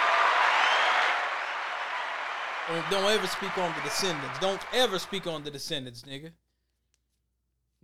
Don't 2.88 3.04
ever 3.10 3.26
speak 3.26 3.58
on 3.58 3.74
the 3.74 3.80
descendants. 3.82 4.38
Don't 4.38 4.64
ever 4.72 5.00
speak 5.00 5.26
on 5.26 5.42
the 5.42 5.50
descendants, 5.50 6.02
nigga. 6.02 6.30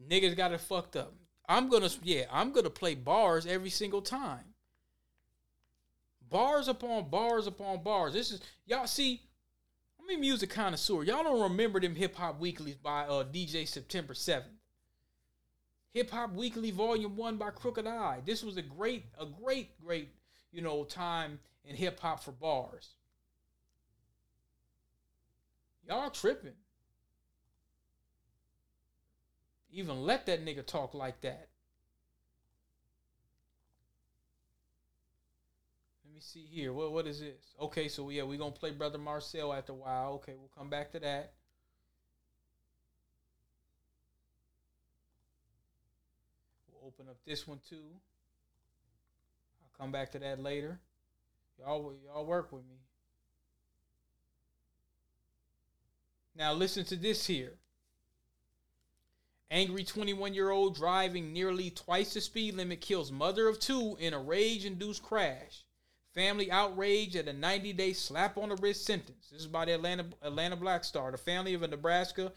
Niggas 0.01 0.37
got 0.37 0.53
it 0.53 0.61
fucked 0.61 0.97
up. 0.97 1.15
I'm 1.49 1.69
gonna, 1.69 1.91
yeah, 2.03 2.25
I'm 2.31 2.53
gonna 2.53 2.71
play 2.71 2.95
bars 2.95 3.47
every 3.47 3.71
single 3.71 4.03
time. 4.03 4.55
Bars 6.29 6.69
upon 6.69 7.09
bars 7.09 7.47
upon 7.47 7.83
bars. 7.83 8.13
This 8.13 8.33
is 8.33 8.41
y'all 8.67 8.87
see. 8.87 9.23
I'm 10.01 10.17
a 10.17 10.21
music 10.21 10.51
connoisseur. 10.51 11.03
Y'all 11.05 11.25
don't 11.25 11.51
remember 11.51 11.81
them 11.81 11.95
hip 11.95 12.15
hop 12.15 12.39
weeklies 12.39 12.77
by 12.77 13.03
uh, 13.07 13.25
DJ 13.25 13.67
September 13.67 14.15
7th. 14.15 14.45
Hip 15.97 16.11
Hop 16.11 16.35
Weekly 16.35 16.71
Volume 16.73 17.17
One 17.17 17.39
by 17.39 17.49
Crooked 17.49 17.87
I. 17.87 18.21
This 18.27 18.43
was 18.43 18.59
a 18.59 18.63
great, 18.63 19.07
a 19.19 19.25
great, 19.25 19.71
great, 19.83 20.11
you 20.53 20.61
know, 20.61 20.85
time 20.85 21.39
in 21.65 21.75
hip 21.75 21.99
hop 22.01 22.23
for 22.23 22.33
bars. 22.33 22.91
Y'all 25.89 26.11
tripping. 26.11 26.53
Even 29.71 30.03
let 30.05 30.27
that 30.27 30.45
nigga 30.45 30.65
talk 30.65 30.95
like 30.95 31.21
that. 31.23 31.49
Let 36.05 36.15
me 36.15 36.21
see 36.21 36.47
here. 36.51 36.73
What 36.73 36.93
what 36.93 37.07
is 37.07 37.21
this? 37.21 37.55
Okay, 37.61 37.89
so 37.89 38.09
yeah, 38.11 38.23
we're 38.23 38.39
gonna 38.39 38.53
play 38.53 38.71
Brother 38.71 38.99
Marcel 38.99 39.53
after 39.53 39.73
a 39.73 39.77
while. 39.77 40.15
Okay, 40.15 40.35
we'll 40.39 40.51
come 40.57 40.71
back 40.71 40.93
to 40.93 41.01
that. 41.01 41.33
We'll 46.73 46.89
open 46.89 47.11
up 47.11 47.19
this 47.27 47.47
one 47.47 47.61
too. 47.69 47.85
I'll 49.63 49.79
come 49.79 49.93
back 49.93 50.13
to 50.13 50.19
that 50.21 50.41
later. 50.41 50.79
Y'all 51.59 51.93
y'all 52.05 52.25
work 52.25 52.53
with 52.53 52.63
me. 52.63 52.77
Now 56.37 56.53
listen 56.53 56.85
to 56.85 56.97
this 56.97 57.27
here. 57.27 57.55
Angry 59.51 59.85
21 59.85 60.35
year 60.35 60.51
old 60.51 60.75
driving 60.75 61.33
nearly 61.33 61.71
twice 61.71 62.15
the 62.15 62.21
speed 62.21 62.55
limit 62.55 62.81
kills 62.81 63.13
mother 63.13 63.47
of 63.47 63.61
two 63.61 63.97
in 64.01 64.13
a 64.13 64.19
rage 64.19 64.65
induced 64.65 65.05
crash. 65.05 65.65
Family 66.15 66.51
outrage 66.51 67.15
at 67.15 67.29
a 67.29 67.33
90 67.33 67.73
day 67.75 67.93
slap 67.93 68.39
on 68.39 68.49
the 68.49 68.57
wrist 68.57 68.85
sentence. 68.85 69.29
This 69.31 69.43
is 69.43 69.47
by 69.47 69.67
the 69.67 69.75
Atlanta, 69.75 70.07
Atlanta 70.23 70.57
Black 70.57 70.83
Star. 70.83 71.13
The 71.13 71.19
family 71.19 71.55
of 71.55 71.63
a 71.63 71.69
Nebraska 71.69 72.33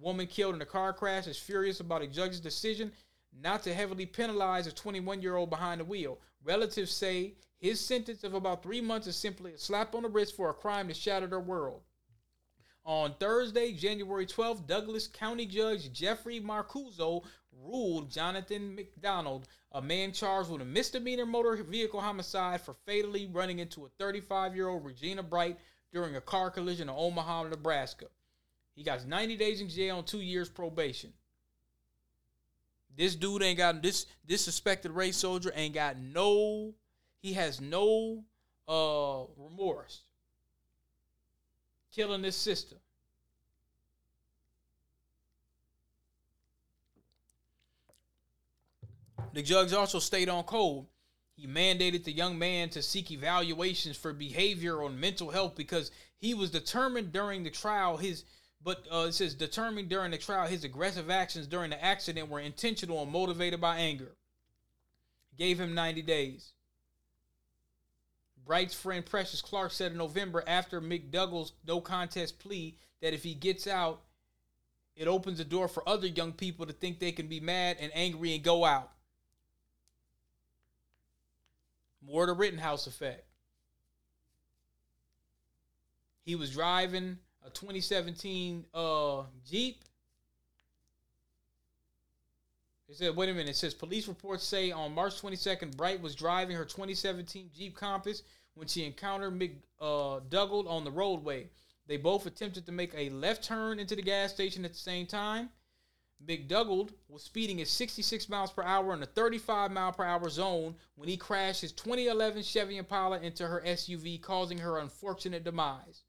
woman 0.00 0.26
killed 0.26 0.56
in 0.56 0.62
a 0.62 0.66
car 0.66 0.92
crash 0.92 1.28
is 1.28 1.38
furious 1.38 1.78
about 1.78 2.02
a 2.02 2.06
judge's 2.08 2.40
decision 2.40 2.90
not 3.32 3.62
to 3.62 3.72
heavily 3.72 4.06
penalize 4.06 4.66
a 4.66 4.72
21 4.72 5.22
year 5.22 5.36
old 5.36 5.50
behind 5.50 5.80
the 5.80 5.84
wheel. 5.84 6.18
Relatives 6.42 6.90
say 6.90 7.34
his 7.58 7.80
sentence 7.80 8.24
of 8.24 8.34
about 8.34 8.62
three 8.62 8.80
months 8.80 9.06
is 9.06 9.14
simply 9.14 9.52
a 9.52 9.58
slap 9.58 9.94
on 9.94 10.02
the 10.02 10.08
wrist 10.08 10.34
for 10.34 10.50
a 10.50 10.54
crime 10.54 10.88
that 10.88 10.96
shattered 10.96 11.30
her 11.30 11.38
world. 11.38 11.82
On 12.84 13.14
Thursday, 13.14 13.72
January 13.72 14.26
12th, 14.26 14.66
Douglas 14.66 15.06
County 15.06 15.46
Judge 15.46 15.92
Jeffrey 15.92 16.40
Marcuzzo 16.40 17.24
ruled 17.62 18.10
Jonathan 18.10 18.76
McDougald, 18.76 19.44
a 19.72 19.82
man 19.82 20.12
charged 20.12 20.50
with 20.50 20.62
a 20.62 20.64
misdemeanor 20.64 21.26
motor 21.26 21.56
vehicle 21.62 22.00
homicide 22.00 22.60
for 22.60 22.74
fatally 22.86 23.26
running 23.26 23.58
into 23.58 23.84
a 23.84 23.88
35 23.98 24.56
year 24.56 24.68
old 24.68 24.84
Regina 24.84 25.22
Bright 25.22 25.58
during 25.92 26.16
a 26.16 26.20
car 26.20 26.50
collision 26.50 26.88
in 26.88 26.94
Omaha, 26.96 27.44
Nebraska. 27.44 28.06
He 28.74 28.82
got 28.82 29.06
90 29.06 29.36
days 29.36 29.60
in 29.60 29.68
jail 29.68 29.98
and 29.98 30.06
two 30.06 30.20
years 30.20 30.48
probation. 30.48 31.12
This 32.96 33.14
dude 33.14 33.42
ain't 33.42 33.58
got 33.58 33.82
this 33.82 34.06
this 34.26 34.44
suspected 34.44 34.90
race 34.92 35.16
soldier 35.16 35.52
ain't 35.54 35.74
got 35.74 35.98
no 35.98 36.74
he 37.22 37.34
has 37.34 37.60
no 37.60 38.24
uh 38.68 39.24
remorse 39.36 40.02
killing 41.94 42.22
his 42.22 42.36
sister. 42.36 42.76
The 49.32 49.42
judge 49.42 49.72
also 49.72 49.98
stayed 49.98 50.28
on 50.28 50.44
code. 50.44 50.86
He 51.36 51.46
mandated 51.46 52.04
the 52.04 52.12
young 52.12 52.38
man 52.38 52.68
to 52.70 52.82
seek 52.82 53.10
evaluations 53.10 53.96
for 53.96 54.12
behavior 54.12 54.82
and 54.82 55.00
mental 55.00 55.30
health 55.30 55.54
because 55.56 55.90
he 56.18 56.34
was 56.34 56.50
determined 56.50 57.12
during 57.12 57.44
the 57.44 57.50
trial 57.50 57.96
his 57.96 58.24
but 58.62 58.86
uh, 58.92 59.06
it 59.08 59.12
says 59.12 59.34
determined 59.34 59.88
during 59.88 60.10
the 60.10 60.18
trial 60.18 60.46
his 60.46 60.64
aggressive 60.64 61.08
actions 61.08 61.46
during 61.46 61.70
the 61.70 61.82
accident 61.82 62.28
were 62.28 62.40
intentional 62.40 63.02
and 63.02 63.10
motivated 63.10 63.58
by 63.60 63.78
anger. 63.78 64.12
Gave 65.38 65.58
him 65.58 65.74
90 65.74 66.02
days. 66.02 66.52
Bright's 68.50 68.74
friend 68.74 69.06
Precious 69.06 69.40
Clark 69.40 69.70
said 69.70 69.92
in 69.92 69.98
November 69.98 70.42
after 70.44 70.80
McDougald's 70.80 71.52
no 71.68 71.80
contest 71.80 72.40
plea 72.40 72.74
that 73.00 73.14
if 73.14 73.22
he 73.22 73.32
gets 73.32 73.68
out, 73.68 74.00
it 74.96 75.06
opens 75.06 75.38
the 75.38 75.44
door 75.44 75.68
for 75.68 75.88
other 75.88 76.08
young 76.08 76.32
people 76.32 76.66
to 76.66 76.72
think 76.72 76.98
they 76.98 77.12
can 77.12 77.28
be 77.28 77.38
mad 77.38 77.76
and 77.78 77.92
angry 77.94 78.34
and 78.34 78.42
go 78.42 78.64
out. 78.64 78.90
More 82.04 82.26
the 82.26 82.32
Rittenhouse 82.32 82.88
effect. 82.88 83.24
He 86.24 86.34
was 86.34 86.50
driving 86.50 87.18
a 87.46 87.50
2017 87.50 88.64
uh, 88.74 89.22
Jeep. 89.48 89.84
It 92.88 92.96
said, 92.96 93.14
wait 93.14 93.28
a 93.28 93.32
minute. 93.32 93.50
It 93.50 93.56
says 93.56 93.74
police 93.74 94.08
reports 94.08 94.42
say 94.42 94.72
on 94.72 94.92
March 94.92 95.22
22nd, 95.22 95.76
Bright 95.76 96.02
was 96.02 96.16
driving 96.16 96.56
her 96.56 96.64
2017 96.64 97.50
Jeep 97.56 97.76
Compass 97.76 98.24
when 98.54 98.68
she 98.68 98.84
encountered 98.84 99.38
McDougald 99.38 100.66
uh, 100.66 100.70
on 100.70 100.84
the 100.84 100.90
roadway. 100.90 101.48
They 101.86 101.96
both 101.96 102.26
attempted 102.26 102.66
to 102.66 102.72
make 102.72 102.94
a 102.94 103.10
left 103.10 103.42
turn 103.42 103.78
into 103.78 103.96
the 103.96 104.02
gas 104.02 104.32
station 104.32 104.64
at 104.64 104.72
the 104.72 104.78
same 104.78 105.06
time. 105.06 105.50
McDougald 106.26 106.90
was 107.08 107.22
speeding 107.22 107.60
at 107.60 107.68
66 107.68 108.28
miles 108.28 108.52
per 108.52 108.62
hour 108.62 108.92
in 108.92 109.02
a 109.02 109.06
35 109.06 109.72
mile 109.72 109.92
per 109.92 110.04
hour 110.04 110.28
zone 110.28 110.74
when 110.94 111.08
he 111.08 111.16
crashed 111.16 111.62
his 111.62 111.72
2011 111.72 112.42
Chevy 112.42 112.76
Impala 112.76 113.18
into 113.20 113.46
her 113.46 113.62
SUV, 113.66 114.20
causing 114.20 114.58
her 114.58 114.78
unfortunate 114.78 115.44
demise. 115.44 116.02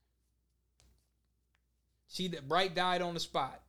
She 2.08 2.28
that 2.28 2.46
Bright 2.46 2.74
died 2.74 3.00
on 3.00 3.14
the 3.14 3.20
spot. 3.20 3.62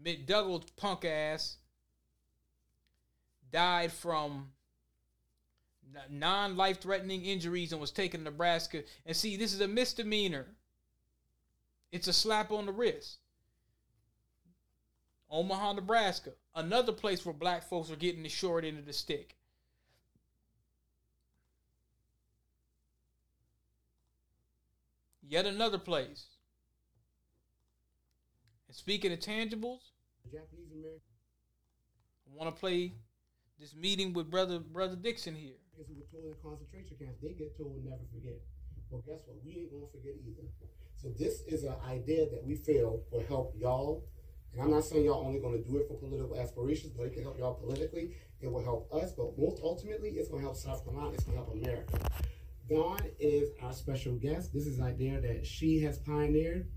McDougald's 0.00 0.70
punk 0.72 1.04
ass 1.04 1.56
died 3.50 3.90
from 3.90 4.52
non 6.10 6.56
life 6.56 6.80
threatening 6.80 7.24
injuries 7.24 7.72
and 7.72 7.80
was 7.80 7.90
taken 7.90 8.20
to 8.20 8.24
Nebraska. 8.24 8.82
And 9.06 9.16
see, 9.16 9.36
this 9.36 9.52
is 9.52 9.60
a 9.60 9.68
misdemeanor. 9.68 10.46
It's 11.92 12.08
a 12.08 12.12
slap 12.12 12.50
on 12.50 12.66
the 12.66 12.72
wrist. 12.72 13.18
Omaha, 15.30 15.74
Nebraska, 15.74 16.32
another 16.54 16.92
place 16.92 17.24
where 17.24 17.34
black 17.34 17.68
folks 17.68 17.90
are 17.90 17.96
getting 17.96 18.22
the 18.22 18.28
short 18.28 18.64
end 18.64 18.78
of 18.78 18.86
the 18.86 18.92
stick. 18.92 19.36
Yet 25.22 25.44
another 25.44 25.78
place. 25.78 26.24
And 28.68 28.76
speaking 28.76 29.12
of 29.12 29.18
tangibles, 29.18 29.92
Japanese 30.24 30.72
American. 30.72 31.02
I 32.26 32.36
want 32.36 32.54
to 32.54 32.58
play 32.58 32.94
this 33.58 33.74
meeting 33.74 34.12
with 34.14 34.30
brother 34.30 34.58
brother 34.58 34.96
Dixon 34.96 35.34
here. 35.34 35.56
Who 35.78 35.94
were 35.94 36.10
told 36.10 36.24
in 36.26 36.34
concentration 36.42 36.96
camps, 36.98 37.20
they 37.22 37.34
get 37.38 37.56
told 37.56 37.84
never 37.84 38.02
forget. 38.12 38.34
Well, 38.90 39.02
guess 39.06 39.20
what? 39.26 39.38
We 39.44 39.62
ain't 39.62 39.70
gonna 39.70 39.86
forget 39.92 40.14
either. 40.26 40.48
So 40.96 41.08
this 41.16 41.42
is 41.46 41.62
an 41.62 41.76
idea 41.86 42.28
that 42.30 42.44
we 42.44 42.56
feel 42.56 43.04
will 43.12 43.24
help 43.28 43.54
y'all. 43.56 44.04
And 44.52 44.60
I'm 44.60 44.70
not 44.70 44.84
saying 44.84 45.04
y'all 45.04 45.24
only 45.24 45.38
gonna 45.38 45.62
do 45.62 45.76
it 45.76 45.86
for 45.86 45.94
political 45.94 46.36
aspirations, 46.36 46.92
but 46.96 47.04
it 47.04 47.12
can 47.12 47.22
help 47.22 47.38
y'all 47.38 47.54
politically. 47.54 48.16
It 48.40 48.50
will 48.50 48.64
help 48.64 48.92
us, 48.92 49.12
but 49.12 49.38
most 49.38 49.60
ultimately, 49.62 50.10
it's 50.10 50.28
gonna 50.28 50.42
help 50.42 50.56
South 50.56 50.84
Carolina. 50.84 51.14
It's 51.14 51.22
gonna 51.22 51.36
help 51.36 51.52
America. 51.52 51.98
Dawn 52.68 52.98
is 53.20 53.50
our 53.62 53.72
special 53.72 54.14
guest. 54.16 54.52
This 54.52 54.66
is 54.66 54.78
an 54.78 54.84
idea 54.84 55.20
that 55.20 55.46
she 55.46 55.80
has 55.82 55.98
pioneered. 55.98 56.68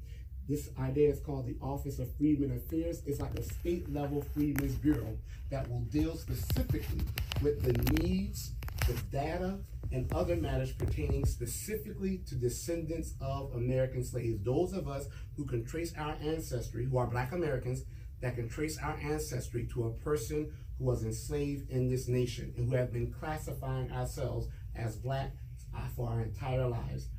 This 0.47 0.70
idea 0.80 1.10
is 1.10 1.20
called 1.20 1.47
the 1.47 1.58
Office 1.60 1.97
of 1.97 2.14
Freedmen 2.18 2.52
Affairs. 2.52 3.02
It's 3.08 3.20
like 3.20 3.34
a 3.39 3.43
state 3.43 3.91
level 3.91 4.22
Freedmen's 4.22 4.76
Bureau 4.76 5.18
that 5.49 5.70
will 5.70 5.82
deal 5.82 6.16
specifically 6.16 7.02
with 7.41 7.62
the 7.64 7.74
needs, 7.93 8.54
the 8.88 8.94
data, 9.12 9.60
and 9.92 10.12
other 10.14 10.36
matters 10.36 10.72
pertaining 10.72 11.26
specifically 11.26 12.22
to 12.28 12.36
descendants 12.36 13.14
of 13.20 13.54
American 13.54 14.04
slaves. 14.04 14.40
Those 14.44 14.74
of 14.74 14.88
us 14.88 15.06
who 15.36 15.46
can 15.46 15.66
trace 15.66 15.94
our 15.98 16.16
ancestry, 16.22 16.86
who 16.86 16.98
are 16.98 17.08
Black 17.08 17.32
Americans, 17.34 17.84
that 18.22 18.36
can 18.36 18.48
trace 18.48 18.78
our 18.78 18.98
ancestry 19.02 19.68
to 19.74 19.86
a 19.88 19.92
person 20.04 20.52
who 20.78 20.86
was 20.86 21.04
enslaved 21.04 21.70
in 21.70 21.90
this 21.90 22.08
nation 22.08 22.54
and 22.58 22.70
who 22.70 22.76
have 22.76 22.94
been 22.94 23.12
classifying 23.12 23.92
ourselves 23.92 24.48
as 24.76 24.96
Black 24.96 25.34
uh, 25.76 25.88
for 25.96 26.10
our 26.10 26.22
entire 26.22 26.68
lives. 26.68 27.10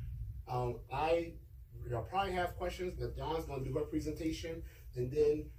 Um, 0.47 0.79
I 0.91 1.33
y'all 1.89 2.03
probably 2.03 2.33
have 2.33 2.55
questions, 2.57 2.93
but 2.99 3.15
Dawn's 3.17 3.45
gonna 3.45 3.63
do 3.63 3.73
her 3.73 3.81
presentation, 3.81 4.61
and 4.95 5.11
then 5.11 5.49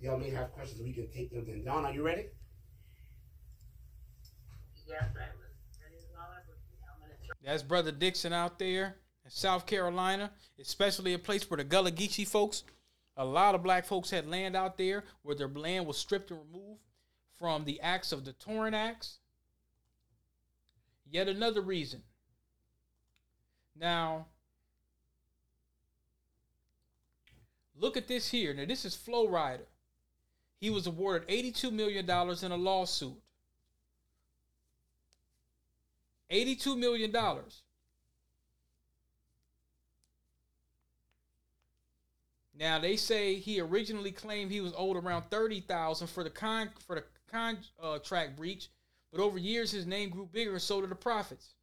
y'all 0.00 0.18
may 0.18 0.30
have 0.30 0.52
questions. 0.52 0.80
We 0.82 0.92
can 0.92 1.10
take 1.10 1.32
them. 1.32 1.44
Then, 1.46 1.64
Dawn, 1.64 1.84
are 1.84 1.92
you 1.92 2.02
ready? 2.02 2.26
Yes, 4.88 5.02
I 5.02 5.30
was 5.38 5.78
ready 5.80 5.96
to 6.02 6.08
go. 6.12 6.20
I'm 6.20 7.00
gonna 7.00 7.14
try. 7.24 7.39
That's 7.50 7.64
brother 7.64 7.90
Dixon 7.90 8.32
out 8.32 8.60
there 8.60 8.94
in 9.24 9.30
South 9.32 9.66
Carolina, 9.66 10.30
especially 10.60 11.14
a 11.14 11.18
place 11.18 11.50
where 11.50 11.56
the 11.56 11.64
Gullah 11.64 11.90
Geechee 11.90 12.24
folks, 12.24 12.62
a 13.16 13.24
lot 13.24 13.56
of 13.56 13.64
black 13.64 13.84
folks 13.86 14.08
had 14.08 14.28
land 14.28 14.54
out 14.54 14.78
there 14.78 15.02
where 15.22 15.34
their 15.34 15.48
land 15.48 15.84
was 15.84 15.98
stripped 15.98 16.30
and 16.30 16.38
removed 16.38 16.78
from 17.40 17.64
the 17.64 17.80
acts 17.80 18.12
of 18.12 18.24
the 18.24 18.34
Torrent 18.34 18.76
Acts. 18.76 19.18
Yet 21.10 21.26
another 21.26 21.60
reason. 21.60 22.02
Now, 23.74 24.26
look 27.74 27.96
at 27.96 28.06
this 28.06 28.30
here. 28.30 28.54
Now, 28.54 28.64
this 28.64 28.84
is 28.84 28.94
Flow 28.94 29.26
Rider. 29.26 29.66
He 30.60 30.70
was 30.70 30.86
awarded 30.86 31.26
$82 31.26 31.72
million 31.72 32.08
in 32.08 32.52
a 32.52 32.56
lawsuit. 32.56 33.20
$82 36.30 36.78
million. 36.78 37.14
Now 42.60 42.78
they 42.78 42.96
say 42.96 43.36
he 43.36 43.58
originally 43.58 44.12
claimed 44.12 44.50
he 44.50 44.60
was 44.60 44.74
owed 44.76 44.98
around 44.98 45.22
thirty 45.30 45.60
thousand 45.60 46.08
for 46.08 46.22
the 46.22 46.28
con 46.28 46.68
for 46.86 46.96
the 46.96 47.04
contract 47.30 48.36
breach, 48.36 48.68
but 49.10 49.20
over 49.20 49.38
years 49.38 49.70
his 49.70 49.86
name 49.86 50.10
grew 50.10 50.28
bigger 50.30 50.52
and 50.52 50.60
so 50.60 50.82
did 50.82 50.90
the 50.90 50.94
profits. 50.94 51.54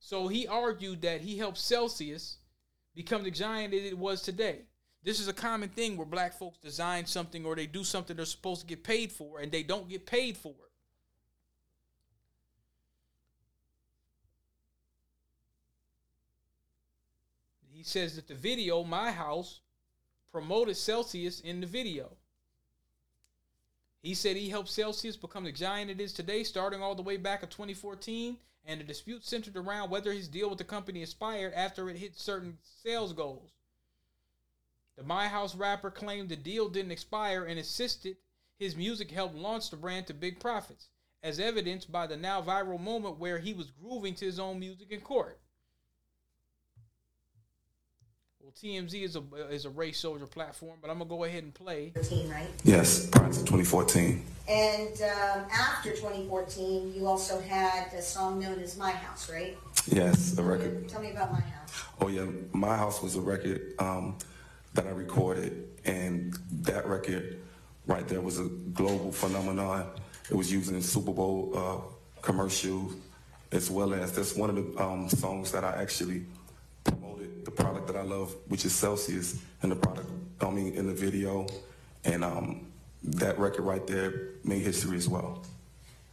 So 0.00 0.26
he 0.26 0.48
argued 0.48 1.02
that 1.02 1.20
he 1.20 1.38
helped 1.38 1.58
Celsius 1.58 2.38
become 2.94 3.22
the 3.22 3.30
giant 3.30 3.70
that 3.72 3.86
it 3.86 3.96
was 3.96 4.20
today. 4.20 4.62
This 5.04 5.20
is 5.20 5.28
a 5.28 5.32
common 5.32 5.68
thing 5.68 5.96
where 5.96 6.06
black 6.06 6.36
folks 6.36 6.58
design 6.58 7.06
something 7.06 7.46
or 7.46 7.54
they 7.54 7.66
do 7.66 7.84
something 7.84 8.16
they're 8.16 8.26
supposed 8.26 8.62
to 8.62 8.66
get 8.66 8.82
paid 8.82 9.12
for 9.12 9.40
and 9.40 9.52
they 9.52 9.62
don't 9.62 9.88
get 9.88 10.06
paid 10.06 10.36
for 10.36 10.50
it. 10.50 10.69
He 17.80 17.84
says 17.84 18.16
that 18.16 18.28
the 18.28 18.34
video, 18.34 18.84
My 18.84 19.10
House, 19.10 19.60
promoted 20.30 20.76
Celsius 20.76 21.40
in 21.40 21.62
the 21.62 21.66
video. 21.66 22.18
He 24.02 24.12
said 24.12 24.36
he 24.36 24.50
helped 24.50 24.68
Celsius 24.68 25.16
become 25.16 25.44
the 25.44 25.52
giant 25.52 25.90
it 25.90 25.98
is 25.98 26.12
today, 26.12 26.44
starting 26.44 26.82
all 26.82 26.94
the 26.94 27.00
way 27.00 27.16
back 27.16 27.42
in 27.42 27.48
2014, 27.48 28.36
and 28.66 28.80
the 28.80 28.84
dispute 28.84 29.24
centered 29.24 29.56
around 29.56 29.88
whether 29.88 30.12
his 30.12 30.28
deal 30.28 30.50
with 30.50 30.58
the 30.58 30.64
company 30.64 31.00
expired 31.00 31.54
after 31.54 31.88
it 31.88 31.96
hit 31.96 32.18
certain 32.18 32.58
sales 32.82 33.14
goals. 33.14 33.52
The 34.98 35.02
My 35.02 35.28
House 35.28 35.54
rapper 35.54 35.90
claimed 35.90 36.28
the 36.28 36.36
deal 36.36 36.68
didn't 36.68 36.92
expire 36.92 37.46
and 37.46 37.58
insisted 37.58 38.18
his 38.58 38.76
music 38.76 39.10
helped 39.10 39.36
launch 39.36 39.70
the 39.70 39.76
brand 39.78 40.06
to 40.08 40.12
big 40.12 40.38
profits, 40.38 40.90
as 41.22 41.40
evidenced 41.40 41.90
by 41.90 42.06
the 42.06 42.18
now 42.18 42.42
viral 42.42 42.78
moment 42.78 43.18
where 43.18 43.38
he 43.38 43.54
was 43.54 43.70
grooving 43.70 44.16
to 44.16 44.26
his 44.26 44.38
own 44.38 44.60
music 44.60 44.90
in 44.90 45.00
court. 45.00 45.39
Well, 48.42 48.52
TMZ 48.52 49.02
is 49.02 49.16
a 49.16 49.22
is 49.50 49.64
a 49.66 49.70
race 49.70 49.98
soldier 49.98 50.26
platform, 50.26 50.78
but 50.80 50.90
I'm 50.90 50.98
gonna 50.98 51.10
go 51.10 51.24
ahead 51.24 51.42
and 51.42 51.52
play. 51.52 51.92
2014, 51.94 52.30
right? 52.30 52.48
Yes, 52.64 53.06
prior 53.06 53.30
to 53.30 53.38
2014. 53.38 54.24
And 54.48 55.02
um, 55.02 55.44
after 55.52 55.90
2014, 55.90 56.94
you 56.94 57.06
also 57.06 57.38
had 57.40 57.92
a 57.92 58.00
song 58.00 58.40
known 58.40 58.58
as 58.60 58.78
My 58.78 58.92
House, 58.92 59.30
right? 59.30 59.58
Yes, 59.86 60.38
a 60.38 60.42
record. 60.42 60.88
Tell 60.88 61.02
me 61.02 61.10
about 61.10 61.32
My 61.32 61.40
House. 61.40 61.84
Oh 62.00 62.08
yeah, 62.08 62.26
My 62.52 62.76
House 62.76 63.02
was 63.02 63.16
a 63.16 63.20
record 63.20 63.74
um, 63.78 64.16
that 64.72 64.86
I 64.86 64.90
recorded, 64.90 65.68
and 65.84 66.34
that 66.62 66.86
record 66.86 67.38
right 67.86 68.08
there 68.08 68.22
was 68.22 68.38
a 68.38 68.44
global 68.72 69.12
phenomenon. 69.12 69.86
It 70.30 70.34
was 70.34 70.50
used 70.50 70.72
in 70.72 70.80
Super 70.80 71.12
Bowl 71.12 71.52
uh, 71.54 72.22
commercials, 72.22 72.94
as 73.52 73.70
well 73.70 73.92
as 73.92 74.12
that's 74.12 74.34
one 74.34 74.48
of 74.48 74.56
the 74.56 74.82
um, 74.82 75.10
songs 75.10 75.52
that 75.52 75.62
I 75.62 75.80
actually 75.82 76.20
promoted 76.20 76.39
the 77.44 77.50
product 77.50 77.86
that 77.88 77.96
I 77.96 78.02
love, 78.02 78.34
which 78.48 78.64
is 78.64 78.74
Celsius, 78.74 79.38
and 79.62 79.72
the 79.72 79.76
product, 79.76 80.08
I 80.40 80.50
mean, 80.50 80.74
in 80.74 80.86
the 80.86 80.94
video, 80.94 81.46
and 82.04 82.24
um, 82.24 82.66
that 83.02 83.38
record 83.38 83.62
right 83.62 83.86
there 83.86 84.34
made 84.44 84.62
history 84.62 84.96
as 84.96 85.08
well. 85.08 85.44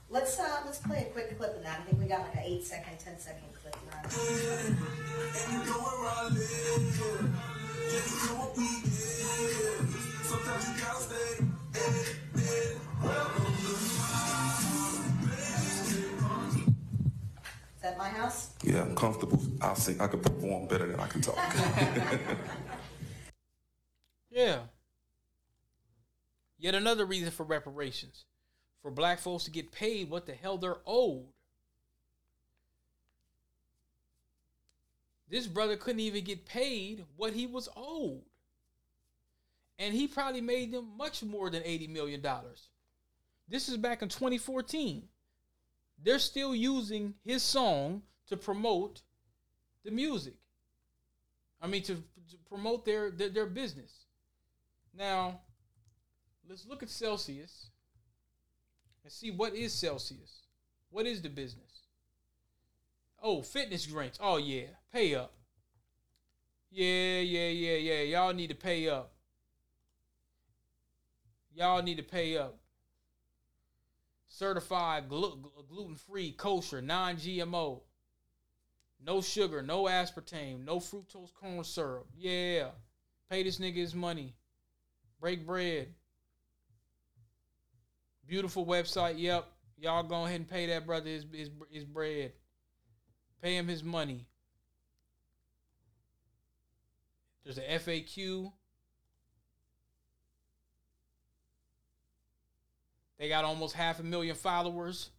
Let's 0.09 0.39
uh, 0.39 0.61
let's 0.65 0.79
play 0.79 1.07
a 1.09 1.11
quick 1.11 1.37
clip 1.37 1.57
of 1.57 1.63
that. 1.63 1.79
I 1.81 1.83
think 1.83 1.99
we 2.01 2.07
got 2.07 2.21
like 2.21 2.35
an 2.35 2.43
eight 2.45 2.63
second, 2.63 2.97
ten 2.99 3.19
second 3.19 3.43
clip. 3.61 3.75
Is 4.05 4.47
my 18.11 18.19
house? 18.19 18.49
Yeah, 18.63 18.81
I'm 18.81 18.95
comfortable. 18.95 19.41
I'll 19.61 19.75
sing. 19.75 19.99
I 20.01 20.07
could 20.07 20.23
perform 20.23 20.67
better 20.67 20.87
than 20.87 20.99
I 20.99 21.07
can 21.07 21.21
talk. 21.21 21.37
Yeah. 24.29 24.59
Yet 26.59 26.75
another 26.75 27.05
reason 27.05 27.31
for 27.31 27.43
reparations. 27.43 28.25
For 28.83 28.91
black 28.91 29.17
folks 29.17 29.45
to 29.45 29.51
get 29.51 29.71
paid 29.71 30.11
what 30.11 30.27
the 30.27 30.33
hell 30.33 30.59
they're 30.59 30.77
owed. 30.85 31.25
This 35.27 35.47
brother 35.47 35.75
couldn't 35.75 36.01
even 36.01 36.23
get 36.23 36.45
paid 36.45 37.03
what 37.15 37.33
he 37.33 37.47
was 37.47 37.67
owed. 37.75 38.21
And 39.79 39.95
he 39.95 40.07
probably 40.07 40.41
made 40.41 40.71
them 40.71 40.95
much 40.95 41.23
more 41.23 41.49
than 41.49 41.63
$80 41.63 41.89
million. 41.89 42.23
This 43.47 43.69
is 43.69 43.77
back 43.77 44.03
in 44.03 44.09
2014. 44.09 45.01
They're 46.03 46.19
still 46.19 46.55
using 46.55 47.15
his 47.23 47.43
song 47.43 48.03
to 48.27 48.37
promote 48.37 49.01
the 49.83 49.91
music. 49.91 50.35
I 51.61 51.67
mean, 51.67 51.81
to, 51.83 51.95
to 51.95 52.37
promote 52.47 52.85
their, 52.85 53.09
their, 53.09 53.29
their 53.29 53.45
business. 53.45 54.05
Now, 54.95 55.41
let's 56.47 56.65
look 56.65 56.83
at 56.83 56.89
Celsius 56.89 57.69
and 59.03 59.11
see 59.11 59.31
what 59.31 59.55
is 59.55 59.73
Celsius. 59.73 60.43
What 60.89 61.05
is 61.05 61.21
the 61.21 61.29
business? 61.29 61.83
Oh, 63.21 63.41
fitness 63.41 63.85
drinks. 63.85 64.19
Oh 64.21 64.37
yeah, 64.37 64.67
pay 64.93 65.15
up. 65.15 65.33
Yeah, 66.69 67.19
yeah, 67.19 67.49
yeah, 67.49 67.75
yeah. 67.75 68.01
Y'all 68.01 68.33
need 68.33 68.49
to 68.49 68.55
pay 68.55 68.87
up. 68.89 69.13
Y'all 71.53 71.81
need 71.81 71.97
to 71.97 72.03
pay 72.03 72.37
up. 72.37 72.59
Certified 74.27 75.09
glu- 75.09 75.51
gluten 75.69 75.95
free, 75.95 76.31
kosher, 76.31 76.81
non 76.81 77.15
GMO. 77.15 77.81
No 78.99 79.21
sugar, 79.21 79.61
no 79.61 79.83
aspartame, 79.83 80.65
no 80.65 80.77
fructose 80.79 81.33
corn 81.33 81.63
syrup. 81.63 82.07
Yeah. 82.17 82.69
Pay 83.29 83.43
this 83.43 83.59
nigga 83.59 83.75
his 83.75 83.95
money. 83.95 84.35
Break 85.19 85.45
bread. 85.45 85.93
Beautiful 88.25 88.65
website. 88.65 89.15
Yep. 89.17 89.45
Y'all 89.79 90.03
go 90.03 90.25
ahead 90.25 90.39
and 90.39 90.49
pay 90.49 90.65
that 90.67 90.85
brother 90.85 91.09
his, 91.09 91.25
his, 91.31 91.49
his 91.69 91.83
bread. 91.85 92.33
Pay 93.41 93.57
him 93.57 93.67
his 93.67 93.83
money. 93.83 94.25
There's 97.43 97.59
a 97.59 97.61
FAQ. 97.61 98.51
They 103.17 103.29
got 103.29 103.45
almost 103.45 103.75
half 103.75 103.99
a 103.99 104.03
million 104.03 104.35
followers. 104.35 105.09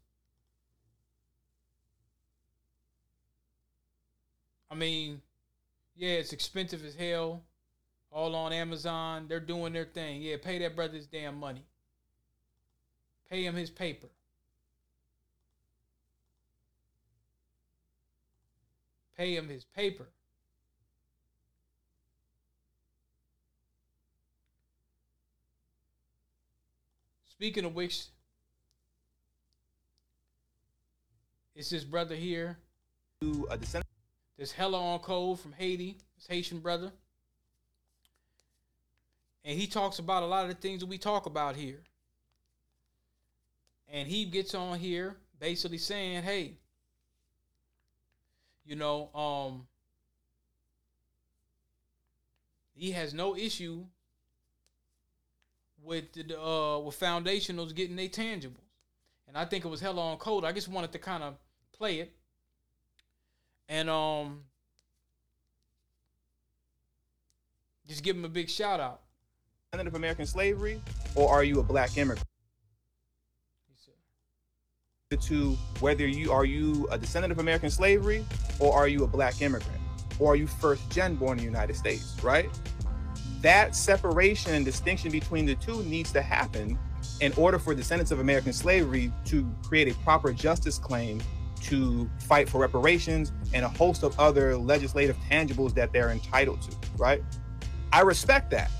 I 4.70 4.74
mean, 4.74 5.20
yeah, 5.96 6.10
it's 6.10 6.32
expensive 6.32 6.84
as 6.84 6.94
hell. 6.94 7.42
All 8.12 8.34
on 8.34 8.52
Amazon. 8.52 9.26
They're 9.28 9.40
doing 9.40 9.72
their 9.72 9.84
thing. 9.84 10.22
Yeah, 10.22 10.36
pay 10.42 10.58
that 10.60 10.76
brother 10.76 10.96
his 10.96 11.06
damn 11.06 11.38
money. 11.38 11.64
Pay 13.30 13.44
him 13.44 13.54
his 13.54 13.70
paper. 13.70 14.08
Pay 19.16 19.36
him 19.36 19.48
his 19.48 19.64
paper. 19.64 20.06
Speaking 27.38 27.64
of 27.64 27.76
which, 27.76 28.06
it's 31.54 31.70
his 31.70 31.84
brother 31.84 32.16
here. 32.16 32.58
This 34.36 34.50
hella 34.50 34.76
on 34.76 34.98
code 34.98 35.38
from 35.38 35.52
Haiti. 35.52 35.98
his 36.16 36.26
Haitian 36.26 36.58
brother. 36.58 36.90
And 39.44 39.56
he 39.56 39.68
talks 39.68 40.00
about 40.00 40.24
a 40.24 40.26
lot 40.26 40.42
of 40.42 40.48
the 40.48 40.56
things 40.56 40.80
that 40.80 40.86
we 40.86 40.98
talk 40.98 41.26
about 41.26 41.54
here. 41.54 41.78
And 43.88 44.08
he 44.08 44.24
gets 44.24 44.52
on 44.56 44.80
here 44.80 45.14
basically 45.38 45.78
saying, 45.78 46.24
hey, 46.24 46.54
you 48.66 48.74
know, 48.74 49.10
um, 49.14 49.68
he 52.74 52.90
has 52.90 53.14
no 53.14 53.36
issue 53.36 53.84
with 55.82 56.12
the 56.12 56.40
uh 56.40 56.78
with 56.78 56.98
foundationals 56.98 57.74
getting 57.74 57.96
their 57.96 58.08
tangibles. 58.08 58.56
And 59.26 59.36
I 59.36 59.44
think 59.44 59.64
it 59.64 59.68
was 59.68 59.80
hella 59.80 60.12
on 60.12 60.18
code. 60.18 60.44
I 60.44 60.52
just 60.52 60.68
wanted 60.68 60.92
to 60.92 60.98
kind 60.98 61.22
of 61.22 61.36
play 61.76 62.00
it. 62.00 62.12
And 63.68 63.88
um 63.90 64.40
just 67.86 68.02
give 68.02 68.16
him 68.16 68.24
a 68.24 68.28
big 68.28 68.48
shout 68.48 68.80
out. 68.80 69.00
descendant 69.70 69.88
of 69.88 69.94
American 69.94 70.26
slavery, 70.26 70.82
or 71.14 71.30
are 71.30 71.44
you 71.44 71.60
a 71.60 71.62
black 71.62 71.96
immigrant? 71.96 72.24
to 75.16 75.56
whether 75.80 76.06
you 76.06 76.30
are 76.30 76.44
you 76.44 76.86
a 76.90 76.98
descendant 76.98 77.32
of 77.32 77.38
American 77.38 77.70
slavery 77.70 78.22
or 78.60 78.74
are 78.74 78.86
you 78.88 79.04
a 79.04 79.06
black 79.06 79.40
immigrant 79.40 79.80
or 80.18 80.32
are 80.32 80.36
you 80.36 80.46
first 80.46 80.88
gen 80.90 81.14
born 81.14 81.32
in 81.32 81.38
the 81.38 81.44
United 81.44 81.74
States, 81.74 82.14
right? 82.22 82.50
That 83.40 83.76
separation 83.76 84.54
and 84.54 84.64
distinction 84.64 85.12
between 85.12 85.46
the 85.46 85.54
two 85.54 85.82
needs 85.84 86.12
to 86.12 86.22
happen 86.22 86.78
in 87.20 87.32
order 87.34 87.58
for 87.58 87.74
descendants 87.74 88.10
of 88.10 88.20
American 88.20 88.52
slavery 88.52 89.12
to 89.26 89.48
create 89.62 89.88
a 89.88 89.94
proper 90.00 90.32
justice 90.32 90.78
claim 90.78 91.22
to 91.62 92.08
fight 92.20 92.48
for 92.48 92.60
reparations 92.60 93.32
and 93.52 93.64
a 93.64 93.68
host 93.68 94.02
of 94.02 94.18
other 94.18 94.56
legislative 94.56 95.16
tangibles 95.30 95.74
that 95.74 95.92
they're 95.92 96.10
entitled 96.10 96.62
to, 96.62 96.76
right? 96.96 97.22
I 97.92 98.00
respect 98.00 98.50
that. 98.50 98.70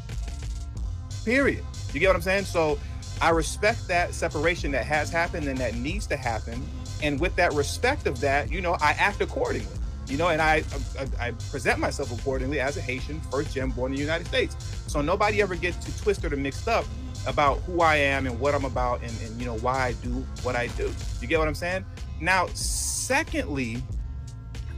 Period. 1.25 1.65
You 1.93 2.01
get 2.01 2.09
what 2.09 2.17
I'm 2.17 2.23
saying? 2.23 2.45
So 2.45 2.79
I 3.21 3.31
respect 3.31 3.89
that 3.89 4.15
separation 4.15 4.71
that 4.73 4.85
has 4.87 5.11
happened 5.11 5.49
and 5.49 5.59
that 5.59 5.75
needs 5.75 6.07
to 6.09 6.17
happen. 6.17 6.65
And 7.03 7.19
with 7.19 7.35
that 7.37 7.53
respect 7.55 8.07
of 8.07 8.21
that, 8.21 8.51
you 8.51 8.61
know, 8.61 8.77
I 8.81 8.93
act 8.93 9.21
accordingly. 9.21 9.78
You 10.09 10.17
know, 10.17 10.29
and 10.29 10.41
I, 10.41 10.65
I, 10.99 11.29
I 11.29 11.31
present 11.51 11.79
myself 11.79 12.19
accordingly 12.19 12.61
as 12.61 12.77
a 12.77 12.81
Haitian, 12.81 13.21
first 13.31 13.55
gen 13.55 13.71
born 13.71 13.93
in 13.93 13.97
the 13.97 14.03
United 14.03 14.27
States. 14.27 14.57
So 14.87 15.03
nobody 15.03 15.43
ever 15.43 15.55
gets 15.55 15.85
to 15.85 16.03
twisted 16.03 16.33
or 16.33 16.37
mixed 16.37 16.67
up 16.67 16.87
about 17.27 17.59
who 17.61 17.83
I 17.83 17.97
am 17.97 18.27
and 18.27 18.41
what 18.41 18.55
I'm 18.55 18.65
about 18.65 19.03
and, 19.03 19.13
and 19.23 19.39
you 19.39 19.47
know 19.47 19.59
why 19.59 19.89
I 19.89 19.93
do 19.93 20.25
what 20.43 20.57
I 20.57 20.69
do. 20.69 20.93
You 21.21 21.29
get 21.29 21.39
what 21.39 21.49
I'm 21.49 21.55
saying? 21.55 21.85
Now, 22.21 22.47
secondly, 22.55 23.83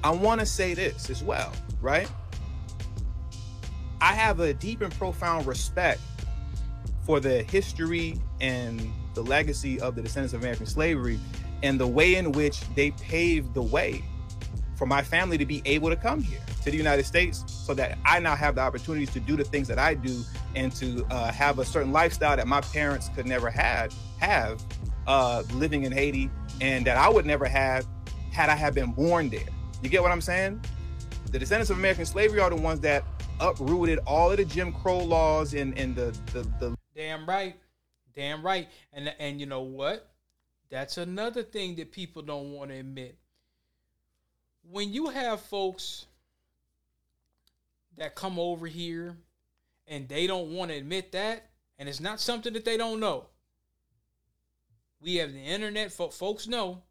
I 0.03 0.11
want 0.11 0.41
to 0.41 0.47
say 0.47 0.75
this 0.75 1.11
as 1.11 1.23
well, 1.23 1.53
right? 1.81 2.11
I 4.01 4.15
have 4.15 4.41
a 4.41 4.55
deep 4.55 4.81
and 4.81 4.93
profound 4.93 5.47
respect 5.47 6.01
for 7.05 7.21
the 7.21 7.43
history 7.45 8.19
and 8.41 8.93
the 9.15 9.23
legacy 9.23 9.81
of 9.81 9.95
the 9.95 10.03
descendants 10.03 10.33
of 10.33 10.41
American 10.41 10.67
slavery 10.67 11.21
and 11.63 11.79
the 11.79 11.87
way 11.87 12.15
in 12.15 12.33
which 12.33 12.61
they 12.75 12.91
paved 12.93 13.55
the 13.55 13.63
way 13.63 14.03
for 14.81 14.87
my 14.87 15.03
family 15.03 15.37
to 15.37 15.45
be 15.45 15.61
able 15.67 15.91
to 15.91 15.95
come 15.95 16.23
here 16.23 16.39
to 16.65 16.71
the 16.71 16.77
United 16.77 17.05
States 17.05 17.45
so 17.47 17.75
that 17.75 17.99
I 18.07 18.19
now 18.19 18.35
have 18.35 18.55
the 18.55 18.63
opportunities 18.63 19.11
to 19.11 19.21
do 19.21 19.37
the 19.37 19.45
things 19.45 19.69
that 19.69 19.79
I 19.79 19.93
do 19.93 20.23
and 20.57 20.73
to 20.77 21.05
uh, 21.11 21.31
have 21.31 21.59
a 21.59 21.67
certain 21.67 21.93
lifestyle 21.93 22.35
that 22.35 22.49
my 22.49 22.63
parents 22.63 23.11
could 23.15 23.27
never 23.27 23.51
had 23.51 23.93
have 24.21 24.65
uh, 25.07 25.43
living 25.53 25.85
in 25.85 25.93
Haiti 25.93 26.31
and 26.63 26.87
that 26.87 26.97
I 26.97 27.11
would 27.11 27.27
never 27.27 27.45
have 27.45 27.87
had 28.33 28.49
I 28.49 28.55
have 28.55 28.75
been 28.75 28.93
born 28.93 29.29
there. 29.29 29.45
You 29.83 29.91
get 29.91 30.01
what 30.01 30.13
I'm 30.13 30.23
saying? 30.23 30.59
The 31.31 31.39
descendants 31.39 31.69
of 31.69 31.77
American 31.77 32.07
slavery 32.07 32.41
are 32.41 32.49
the 32.49 32.57
ones 32.57 32.81
that 32.81 33.05
uprooted 33.39 33.99
all 34.07 34.31
of 34.31 34.39
the 34.39 34.47
Jim 34.47 34.73
Crow 34.73 35.01
laws 35.01 35.53
and, 35.53 35.77
and 35.79 35.95
the, 35.95 36.19
the, 36.33 36.41
the 36.59 36.75
Damn 36.97 37.27
right. 37.27 37.55
Damn 38.15 38.43
right. 38.43 38.67
And 38.95 39.15
and 39.19 39.39
you 39.39 39.45
know 39.45 39.61
what? 39.61 40.11
That's 40.71 40.97
another 40.97 41.43
thing 41.43 41.77
that 41.77 41.93
people 41.93 42.23
don't 42.23 42.53
want 42.53 42.71
to 42.71 42.79
admit. 42.79 43.20
When 44.71 44.93
you 44.93 45.09
have 45.09 45.41
folks 45.41 46.07
that 47.97 48.15
come 48.15 48.39
over 48.39 48.67
here 48.67 49.17
and 49.87 50.09
they 50.09 50.27
don't 50.27 50.53
want 50.53 50.71
to 50.71 50.77
admit 50.77 51.13
that, 51.13 51.51
and 51.79 51.89
it's 51.89 52.01
not 52.01 52.21
something 52.21 52.53
that 52.53 52.65
they 52.65 52.77
don't 52.77 53.01
know. 53.01 53.27
We 55.01 55.17
have 55.17 55.33
the 55.33 55.41
internet, 55.41 55.93
folks 55.93 56.47
know, 56.47 56.83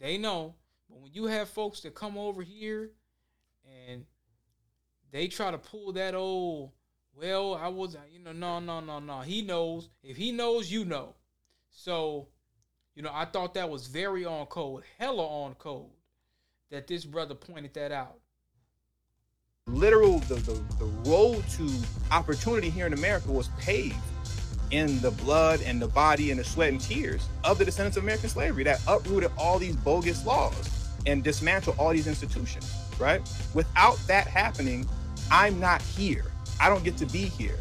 they 0.00 0.18
know. 0.18 0.54
But 0.88 1.00
when 1.00 1.12
you 1.12 1.26
have 1.26 1.48
folks 1.48 1.80
that 1.80 1.94
come 1.94 2.16
over 2.18 2.42
here 2.42 2.90
and 3.88 4.06
they 5.12 5.28
try 5.28 5.50
to 5.50 5.58
pull 5.58 5.92
that 5.92 6.14
old 6.14 6.72
well, 7.16 7.54
I 7.54 7.68
was, 7.68 7.96
you 8.12 8.18
know, 8.18 8.32
no, 8.32 8.58
no, 8.58 8.80
no, 8.80 8.98
no. 8.98 9.20
He 9.20 9.42
knows. 9.42 9.88
If 10.02 10.16
he 10.16 10.32
knows, 10.32 10.70
you 10.70 10.84
know. 10.84 11.14
So, 11.70 12.28
you 12.94 13.02
know, 13.02 13.10
I 13.12 13.24
thought 13.24 13.54
that 13.54 13.70
was 13.70 13.86
very 13.86 14.24
on 14.24 14.46
code, 14.46 14.82
hella 14.98 15.24
on 15.24 15.54
code, 15.54 15.90
that 16.74 16.88
this 16.88 17.04
brother 17.04 17.36
pointed 17.36 17.72
that 17.72 17.92
out. 17.92 18.18
Literal, 19.68 20.18
the, 20.20 20.34
the, 20.34 20.60
the 20.80 20.86
road 21.08 21.44
to 21.50 21.70
opportunity 22.10 22.68
here 22.68 22.84
in 22.84 22.92
America 22.92 23.30
was 23.30 23.48
paved 23.60 23.94
in 24.72 24.98
the 25.00 25.12
blood 25.12 25.62
and 25.64 25.80
the 25.80 25.86
body 25.86 26.32
and 26.32 26.40
the 26.40 26.42
sweat 26.42 26.70
and 26.70 26.80
tears 26.80 27.28
of 27.44 27.58
the 27.58 27.64
descendants 27.64 27.96
of 27.96 28.02
American 28.02 28.28
slavery 28.28 28.64
that 28.64 28.80
uprooted 28.88 29.30
all 29.38 29.60
these 29.60 29.76
bogus 29.76 30.26
laws 30.26 30.68
and 31.06 31.22
dismantled 31.22 31.76
all 31.78 31.92
these 31.92 32.08
institutions, 32.08 32.74
right? 32.98 33.22
Without 33.54 33.96
that 34.08 34.26
happening, 34.26 34.84
I'm 35.30 35.60
not 35.60 35.80
here. 35.80 36.24
I 36.60 36.68
don't 36.68 36.82
get 36.82 36.96
to 36.96 37.06
be 37.06 37.26
here. 37.26 37.58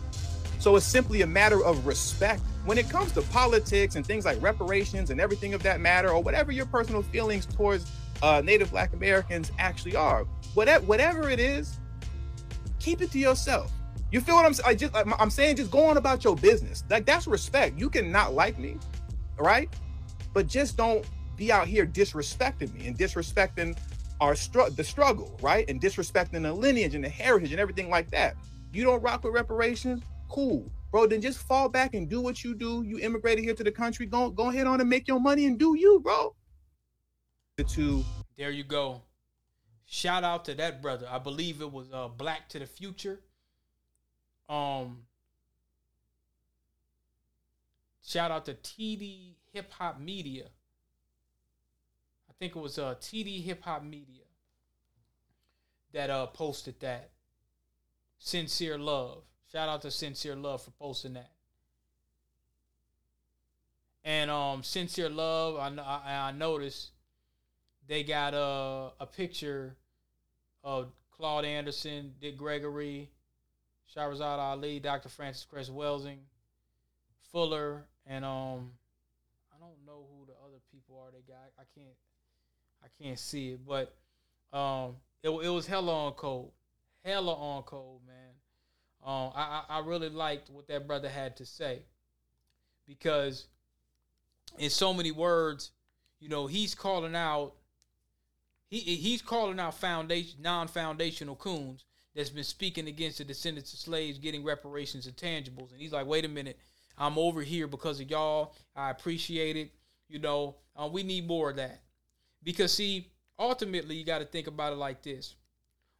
So 0.57 0.75
it's 0.75 0.87
simply 0.87 1.21
a 1.21 1.27
matter 1.27 1.63
of 1.63 1.85
respect. 1.85 2.41
When 2.65 2.79
it 2.79 2.89
comes 2.89 3.11
to 3.11 3.21
politics 3.21 3.95
and 3.95 4.03
things 4.03 4.25
like 4.25 4.41
reparations 4.41 5.11
and 5.11 5.21
everything 5.21 5.53
of 5.53 5.61
that 5.63 5.81
matter, 5.81 6.09
or 6.09 6.23
whatever 6.23 6.51
your 6.51 6.65
personal 6.65 7.03
feelings 7.03 7.45
towards 7.45 7.85
uh, 8.23 8.41
Native 8.43 8.71
Black 8.71 8.93
Americans 8.93 9.51
actually 9.59 9.97
are, 9.97 10.23
whatever, 10.53 10.85
whatever 10.85 11.29
it 11.29 11.41
is, 11.41 11.77
keep 12.79 13.01
it 13.01 13.11
to 13.11 13.19
yourself. 13.19 13.71
You 14.11 14.21
feel 14.21 14.35
what 14.35 14.45
I'm 14.45 14.53
saying? 14.53 14.77
Just, 14.77 14.95
I'm 14.95 15.29
saying, 15.29 15.57
just 15.57 15.71
go 15.71 15.85
on 15.85 15.97
about 15.97 16.23
your 16.23 16.35
business. 16.37 16.85
Like 16.89 17.05
that's 17.05 17.27
respect. 17.27 17.77
You 17.77 17.89
can 17.89 18.11
not 18.11 18.33
like 18.33 18.57
me, 18.57 18.77
right? 19.37 19.69
But 20.33 20.47
just 20.47 20.77
don't 20.77 21.05
be 21.35 21.51
out 21.51 21.67
here 21.67 21.85
disrespecting 21.85 22.73
me 22.73 22.87
and 22.87 22.97
disrespecting 22.97 23.77
our 24.21 24.35
str- 24.35 24.69
the 24.69 24.83
struggle, 24.83 25.37
right? 25.41 25.69
And 25.69 25.81
disrespecting 25.81 26.43
the 26.43 26.53
lineage 26.53 26.95
and 26.95 27.03
the 27.03 27.09
heritage 27.09 27.51
and 27.51 27.59
everything 27.59 27.89
like 27.89 28.09
that. 28.11 28.35
You 28.71 28.85
don't 28.85 29.01
rock 29.01 29.25
with 29.25 29.33
reparations? 29.33 30.01
Cool. 30.29 30.71
Bro, 30.91 31.07
then 31.07 31.19
just 31.19 31.39
fall 31.39 31.67
back 31.67 31.93
and 31.93 32.07
do 32.07 32.21
what 32.21 32.43
you 32.43 32.55
do. 32.55 32.83
You 32.83 32.99
immigrated 32.99 33.43
here 33.43 33.55
to 33.55 33.63
the 33.63 33.71
country. 33.71 34.05
Go 34.05 34.29
go 34.29 34.49
ahead 34.49 34.67
on 34.67 34.79
and 34.79 34.89
make 34.89 35.09
your 35.09 35.19
money 35.19 35.45
and 35.45 35.57
do 35.59 35.75
you, 35.75 35.99
bro. 35.99 36.33
Two. 37.61 38.03
There 38.35 38.49
you 38.49 38.63
go. 38.63 39.03
Shout 39.85 40.23
out 40.23 40.45
to 40.45 40.55
that 40.55 40.81
brother. 40.81 41.07
I 41.07 41.19
believe 41.19 41.61
it 41.61 41.71
was 41.71 41.87
uh 41.93 42.07
Black 42.07 42.49
to 42.49 42.59
the 42.59 42.65
Future. 42.65 43.19
Um 44.49 45.03
shout 48.03 48.31
out 48.31 48.45
to 48.47 48.55
TD 48.55 49.35
Hip 49.53 49.71
Hop 49.73 49.99
Media. 49.99 50.45
I 52.27 52.33
think 52.39 52.55
it 52.55 52.59
was 52.59 52.79
uh 52.79 52.95
TD 52.95 53.43
Hip 53.43 53.61
Hop 53.65 53.83
Media 53.83 54.23
that 55.93 56.09
uh 56.09 56.25
posted 56.25 56.79
that. 56.79 57.11
Sincere 58.17 58.79
Love. 58.79 59.21
Shout 59.51 59.69
out 59.69 59.83
to 59.83 59.91
Sincere 59.91 60.35
Love 60.35 60.63
for 60.63 60.71
posting 60.71 61.13
that. 61.13 61.29
And 64.03 64.31
um, 64.31 64.63
Sincere 64.63 65.09
Love, 65.09 65.57
I 65.57 65.81
I, 65.81 66.29
I 66.29 66.31
noticed 66.31 66.92
they 67.87 68.03
got 68.03 68.33
a 68.33 68.91
a 68.99 69.05
picture 69.05 69.75
of 70.63 70.91
Claude 71.11 71.45
Anderson, 71.45 72.13
Dick 72.19 72.37
Gregory, 72.37 73.09
Shahrazad 73.95 74.39
Ali, 74.39 74.79
Dr. 74.79 75.09
Frances 75.09 75.45
Cress 75.45 75.69
Welsing, 75.69 76.19
Fuller, 77.31 77.85
and 78.05 78.25
um, 78.25 78.71
I 79.51 79.59
don't 79.59 79.85
know 79.85 80.05
who 80.11 80.25
the 80.25 80.33
other 80.45 80.59
people 80.71 80.99
are. 80.99 81.11
They 81.11 81.21
got 81.27 81.51
I 81.57 81.63
can't 81.75 81.95
I 82.83 82.87
can't 83.01 83.19
see 83.19 83.51
it, 83.51 83.59
but 83.65 83.95
um, 84.57 84.95
it 85.21 85.29
it 85.29 85.49
was 85.49 85.67
hella 85.67 86.07
on 86.07 86.13
cold, 86.13 86.51
hella 87.03 87.33
on 87.33 87.63
cold, 87.63 88.01
man. 88.07 88.15
Um, 89.05 89.33
I, 89.35 89.63
I 89.67 89.79
really 89.79 90.07
liked 90.07 90.49
what 90.49 90.67
that 90.69 90.87
brother 90.87 91.09
had 91.09 91.35
to 91.37 91.45
say 91.45 91.81
because, 92.87 93.47
in 94.57 94.69
so 94.69 94.93
many 94.93 95.11
words, 95.11 95.71
you 96.19 96.29
know, 96.29 96.47
he's 96.47 96.73
calling 96.73 97.15
out. 97.15 97.53
He 98.73 98.95
he's 98.95 99.21
calling 99.21 99.59
out 99.59 99.75
foundation 99.75 100.41
non-foundational 100.41 101.35
coons 101.35 101.85
that's 102.15 102.31
been 102.31 102.43
speaking 102.43 102.87
against 102.87 103.19
the 103.19 103.23
descendants 103.23 103.71
of 103.71 103.79
slaves 103.79 104.17
getting 104.17 104.43
reparations 104.43 105.05
and 105.05 105.15
tangibles, 105.15 105.71
and 105.71 105.79
he's 105.79 105.91
like, 105.91 106.07
wait 106.07 106.25
a 106.25 106.27
minute, 106.27 106.57
I'm 106.97 107.19
over 107.19 107.43
here 107.43 107.67
because 107.67 107.99
of 107.99 108.09
y'all. 108.09 108.55
I 108.75 108.89
appreciate 108.89 109.57
it. 109.57 109.71
You 110.09 110.17
know, 110.17 110.55
uh, 110.75 110.89
we 110.91 111.03
need 111.03 111.27
more 111.27 111.51
of 111.51 111.57
that 111.57 111.81
because 112.41 112.73
see, 112.73 113.11
ultimately, 113.37 113.95
you 113.95 114.03
got 114.03 114.19
to 114.19 114.25
think 114.25 114.47
about 114.47 114.73
it 114.73 114.77
like 114.77 115.03
this 115.03 115.35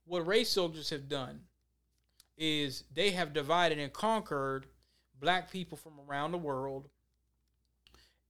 what 0.05 0.25
race 0.25 0.49
soldiers 0.49 0.89
have 0.89 1.07
done 1.07 1.41
is 2.37 2.85
they 2.93 3.11
have 3.11 3.33
divided 3.33 3.77
and 3.77 3.93
conquered 3.93 4.65
black 5.19 5.51
people 5.51 5.77
from 5.77 5.93
around 6.09 6.31
the 6.31 6.37
world 6.39 6.89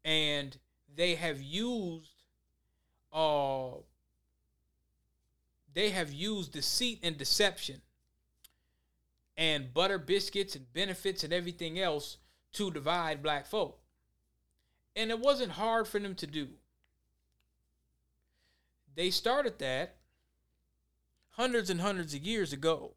and 0.03 0.57
they 0.94 1.15
have 1.15 1.41
used 1.41 2.11
uh 3.14 3.72
they 5.73 5.89
have 5.89 6.11
used 6.11 6.51
deceit 6.51 6.99
and 7.03 7.17
deception 7.17 7.81
and 9.35 9.73
butter 9.73 9.97
biscuits 9.97 10.55
and 10.55 10.71
benefits 10.73 11.23
and 11.23 11.33
everything 11.33 11.79
else 11.79 12.17
to 12.51 12.71
divide 12.71 13.23
black 13.23 13.45
folk 13.45 13.79
and 14.95 15.09
it 15.09 15.19
wasn't 15.19 15.51
hard 15.51 15.87
for 15.87 15.99
them 15.99 16.15
to 16.15 16.27
do 16.27 16.47
they 18.95 19.09
started 19.09 19.59
that 19.59 19.95
hundreds 21.31 21.69
and 21.69 21.81
hundreds 21.81 22.13
of 22.13 22.23
years 22.23 22.53
ago. 22.53 22.91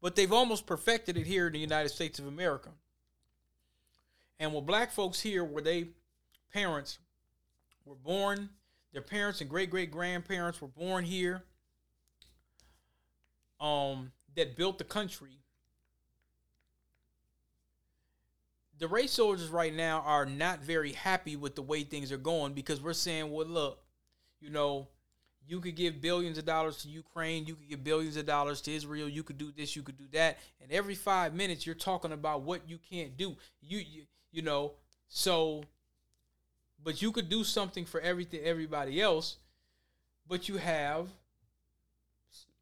But 0.00 0.16
they've 0.16 0.32
almost 0.32 0.66
perfected 0.66 1.16
it 1.16 1.26
here 1.26 1.46
in 1.46 1.52
the 1.52 1.58
United 1.58 1.90
States 1.90 2.18
of 2.18 2.26
America. 2.26 2.70
And 4.40 4.52
with 4.52 4.66
black 4.66 4.90
folks 4.90 5.20
here, 5.20 5.44
where 5.44 5.62
they 5.62 5.88
parents 6.52 6.98
were 7.84 7.94
born, 7.94 8.50
their 8.92 9.02
parents 9.02 9.40
and 9.40 9.48
great 9.48 9.70
great 9.70 9.90
grandparents 9.90 10.60
were 10.60 10.68
born 10.68 11.04
here, 11.04 11.42
um, 13.60 14.12
that 14.36 14.56
built 14.56 14.78
the 14.78 14.84
country. 14.84 15.38
The 18.78 18.88
race 18.88 19.12
soldiers 19.12 19.48
right 19.48 19.72
now 19.72 20.02
are 20.04 20.26
not 20.26 20.60
very 20.60 20.92
happy 20.92 21.36
with 21.36 21.54
the 21.54 21.62
way 21.62 21.84
things 21.84 22.10
are 22.10 22.16
going 22.16 22.52
because 22.52 22.80
we're 22.80 22.94
saying, 22.94 23.30
well, 23.30 23.46
look, 23.46 23.78
you 24.40 24.50
know, 24.50 24.88
you 25.46 25.60
could 25.60 25.76
give 25.76 26.00
billions 26.00 26.38
of 26.38 26.44
dollars 26.44 26.78
to 26.78 26.88
Ukraine, 26.88 27.46
you 27.46 27.54
could 27.54 27.68
give 27.68 27.84
billions 27.84 28.16
of 28.16 28.26
dollars 28.26 28.60
to 28.62 28.72
Israel, 28.72 29.08
you 29.08 29.22
could 29.22 29.38
do 29.38 29.52
this, 29.56 29.76
you 29.76 29.82
could 29.82 29.98
do 29.98 30.06
that, 30.12 30.38
and 30.60 30.72
every 30.72 30.94
five 30.94 31.34
minutes 31.34 31.64
you're 31.64 31.74
talking 31.74 32.12
about 32.12 32.42
what 32.42 32.68
you 32.68 32.78
can't 32.78 33.16
do. 33.16 33.36
You 33.60 33.78
you, 33.78 34.02
you 34.32 34.42
know, 34.42 34.72
so 35.08 35.62
but 36.82 37.02
you 37.02 37.12
could 37.12 37.28
do 37.28 37.44
something 37.44 37.84
for 37.84 38.00
everything 38.00 38.40
everybody 38.42 39.00
else, 39.00 39.36
but 40.26 40.48
you 40.48 40.56
have 40.56 41.08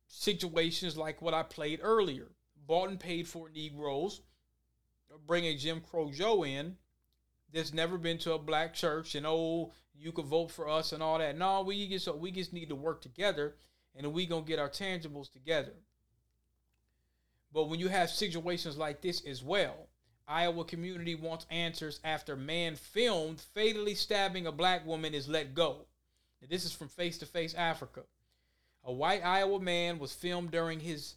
situations 0.09 0.97
like 0.97 1.23
what 1.23 1.35
I 1.35 1.43
played 1.43 1.81
earlier. 1.83 2.29
Bought 2.67 2.91
and 2.91 3.01
paid 3.01 3.27
for 3.27 3.49
Negroes, 3.49 4.21
bring 5.27 5.45
a 5.45 5.57
Jim 5.57 5.81
Crow 5.81 6.11
Joe 6.13 6.45
in 6.45 6.77
that's 7.53 7.73
never 7.73 7.99
been 7.99 8.19
to 8.19 8.35
a 8.35 8.39
black 8.39 8.75
church 8.75 9.15
and 9.15 9.27
oh 9.27 9.73
you 9.95 10.13
could 10.13 10.27
vote 10.27 10.51
for 10.51 10.69
us 10.69 10.93
and 10.93 11.03
all 11.03 11.19
that. 11.19 11.37
No, 11.37 11.63
we 11.63 11.89
just 11.89 12.13
we 12.17 12.31
just 12.31 12.53
need 12.53 12.69
to 12.69 12.75
work 12.75 13.03
together 13.03 13.57
and 13.95 14.13
we 14.13 14.27
gonna 14.27 14.43
get 14.43 14.59
our 14.59 14.71
tangibles 14.71 15.31
together. 15.31 15.75
But 17.53 17.69
when 17.69 17.81
you 17.81 17.89
have 17.89 18.11
situations 18.11 18.77
like 18.79 19.01
this 19.01 19.27
as 19.27 19.43
well, 19.43 19.89
Iowa 20.31 20.65
community 20.65 21.17
wants 21.17 21.47
answers 21.51 21.99
after 22.05 22.37
man 22.37 22.77
filmed 22.77 23.41
fatally 23.41 23.97
stabbing 23.97 24.47
a 24.47 24.53
black 24.53 24.87
woman 24.87 25.13
is 25.13 25.29
let 25.29 25.55
go. 25.55 25.87
Now, 26.41 26.49
this 26.49 26.65
is 26.65 26.73
from 26.73 26.89
Face 26.89 27.19
to 27.19 27.27
Face 27.27 27.53
Africa. 27.55 28.03
A 28.85 28.93
white 28.93 29.25
Iowa 29.25 29.61
man 29.61 29.99
was 29.99 30.15
filmed 30.15 30.53
during 30.53 30.81
his 30.81 31.17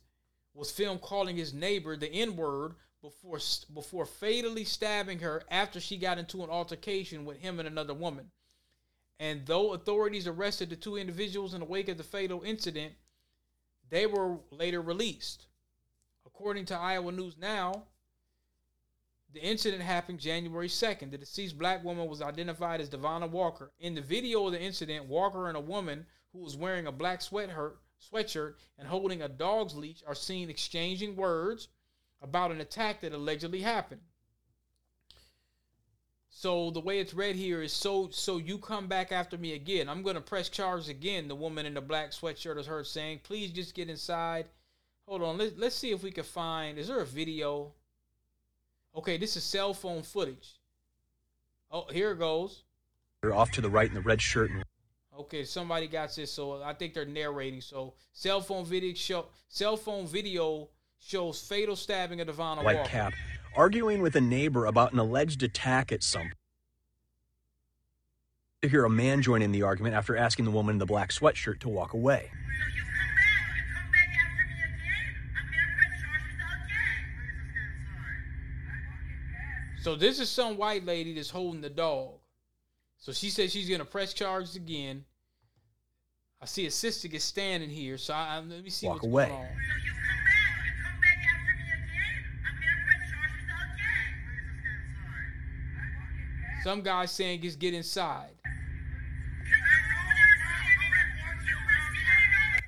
was 0.55 0.71
filmed 0.71 1.01
calling 1.01 1.35
his 1.35 1.53
neighbor 1.53 1.95
the 1.95 2.11
N-word 2.11 2.73
before 3.01 3.39
before 3.73 4.05
fatally 4.05 4.63
stabbing 4.63 5.19
her 5.19 5.43
after 5.49 5.79
she 5.79 5.97
got 5.97 6.17
into 6.17 6.43
an 6.43 6.49
altercation 6.49 7.23
with 7.23 7.37
him 7.37 7.59
and 7.59 7.67
another 7.67 7.93
woman. 7.93 8.31
And 9.19 9.45
though 9.45 9.73
authorities 9.73 10.27
arrested 10.27 10.69
the 10.69 10.75
two 10.75 10.97
individuals 10.97 11.53
in 11.53 11.59
the 11.59 11.65
wake 11.65 11.87
of 11.87 11.97
the 11.97 12.03
fatal 12.03 12.41
incident, 12.41 12.93
they 13.89 14.07
were 14.07 14.37
later 14.49 14.81
released. 14.81 15.45
According 16.25 16.65
to 16.65 16.77
Iowa 16.77 17.11
News 17.11 17.37
Now, 17.37 17.83
the 19.33 19.43
incident 19.43 19.81
happened 19.81 20.19
January 20.19 20.67
2nd. 20.67 21.09
The 21.09 21.17
deceased 21.17 21.57
black 21.57 21.83
woman 21.83 22.07
was 22.07 22.21
identified 22.21 22.79
as 22.79 22.89
Devonna 22.89 23.29
Walker. 23.29 23.71
In 23.79 23.95
the 23.95 24.01
video 24.01 24.45
of 24.45 24.53
the 24.53 24.61
incident, 24.61 25.05
Walker 25.05 25.47
and 25.47 25.57
a 25.57 25.61
woman 25.61 26.05
who 26.31 26.39
was 26.39 26.55
wearing 26.55 26.85
a 26.85 26.91
black 26.91 27.19
sweatshirt, 27.19 27.73
sweatshirt 28.11 28.55
and 28.77 28.87
holding 28.87 29.23
a 29.23 29.27
dog's 29.27 29.75
leash 29.75 30.03
are 30.05 30.13
seen 30.13 30.49
exchanging 30.49 31.15
words 31.15 31.69
about 32.21 32.51
an 32.51 32.61
attack 32.61 33.01
that 33.01 33.13
allegedly 33.13 33.61
happened. 33.61 34.01
So 36.29 36.69
the 36.71 36.79
way 36.79 36.99
it's 36.99 37.13
read 37.13 37.35
here 37.35 37.61
is 37.61 37.73
so 37.73 38.09
so 38.09 38.37
you 38.37 38.57
come 38.57 38.87
back 38.87 39.11
after 39.11 39.37
me 39.37 39.53
again. 39.53 39.89
I'm 39.89 40.03
gonna 40.03 40.21
press 40.21 40.49
charges 40.49 40.89
again. 40.89 41.27
The 41.27 41.35
woman 41.35 41.65
in 41.65 41.73
the 41.73 41.81
black 41.81 42.11
sweatshirt 42.11 42.57
is 42.57 42.67
heard 42.67 42.87
saying, 42.87 43.21
"Please 43.23 43.51
just 43.51 43.75
get 43.75 43.89
inside." 43.89 44.47
Hold 45.07 45.21
on. 45.21 45.37
Let, 45.37 45.59
let's 45.59 45.75
see 45.75 45.91
if 45.91 46.01
we 46.03 46.11
can 46.11 46.23
find. 46.23 46.77
Is 46.77 46.87
there 46.87 47.01
a 47.01 47.05
video? 47.05 47.73
Okay, 48.95 49.17
this 49.17 49.35
is 49.35 49.43
cell 49.43 49.73
phone 49.73 50.03
footage. 50.03 50.59
Oh, 51.71 51.85
here 51.91 52.11
it 52.11 52.19
goes. 52.19 52.63
They're 53.21 53.33
off 53.33 53.51
to 53.51 53.61
the 53.61 53.69
right 53.69 53.87
in 53.87 53.95
the 53.95 54.01
red 54.01 54.21
shirt. 54.21 54.51
Okay, 55.17 55.43
somebody 55.43 55.87
got 55.87 56.13
this, 56.15 56.31
so 56.31 56.61
I 56.61 56.73
think 56.73 56.93
they're 56.93 57.05
narrating. 57.05 57.61
So 57.61 57.93
cell 58.13 58.41
phone 58.41 58.65
video 58.65 58.93
show 58.93 59.25
cell 59.47 59.77
phone 59.77 60.05
video 60.05 60.69
shows 60.99 61.41
fatal 61.41 61.75
stabbing 61.75 62.21
of 62.21 62.27
Devonna 62.27 62.63
White 62.63 62.77
Walker. 62.77 62.89
cap, 62.89 63.13
arguing 63.55 64.01
with 64.01 64.15
a 64.15 64.21
neighbor 64.21 64.65
about 64.65 64.93
an 64.93 64.99
alleged 64.99 65.43
attack 65.43 65.91
at 65.91 66.03
some. 66.03 66.31
To 68.61 68.69
hear 68.69 68.85
a 68.85 68.89
man 68.89 69.21
join 69.21 69.41
in 69.41 69.51
the 69.51 69.63
argument 69.63 69.95
after 69.95 70.15
asking 70.15 70.45
the 70.45 70.51
woman 70.51 70.75
in 70.75 70.79
the 70.79 70.85
black 70.85 71.09
sweatshirt 71.09 71.59
to 71.59 71.69
walk 71.69 71.93
away. 71.93 72.31
So 79.83 79.95
this 79.95 80.19
is 80.21 80.29
some 80.29 80.55
white 80.57 80.85
lady 80.85 81.13
that's 81.13 81.29
holding 81.29 81.59
the 81.59 81.69
dog. 81.69 82.11
So 82.97 83.11
she 83.11 83.29
says 83.29 83.51
she's 83.51 83.69
gonna 83.69 83.83
press 83.83 84.13
charges 84.13 84.55
again. 84.55 85.03
I 86.41 86.45
see 86.45 86.65
a 86.65 86.71
sister 86.71 87.09
get 87.09 87.21
standing 87.21 87.69
here, 87.69 87.97
so 87.97 88.13
I, 88.13 88.37
I- 88.37 88.39
let 88.39 88.63
me 88.63 88.69
see 88.69 88.87
Walk 88.87 88.95
what's 89.03 89.05
away. 89.07 89.27
going 89.27 89.41
on. 89.41 89.47
Some 96.63 96.81
guy 96.81 97.05
saying 97.05 97.41
just 97.41 97.59
get 97.59 97.73
inside. 97.73 98.29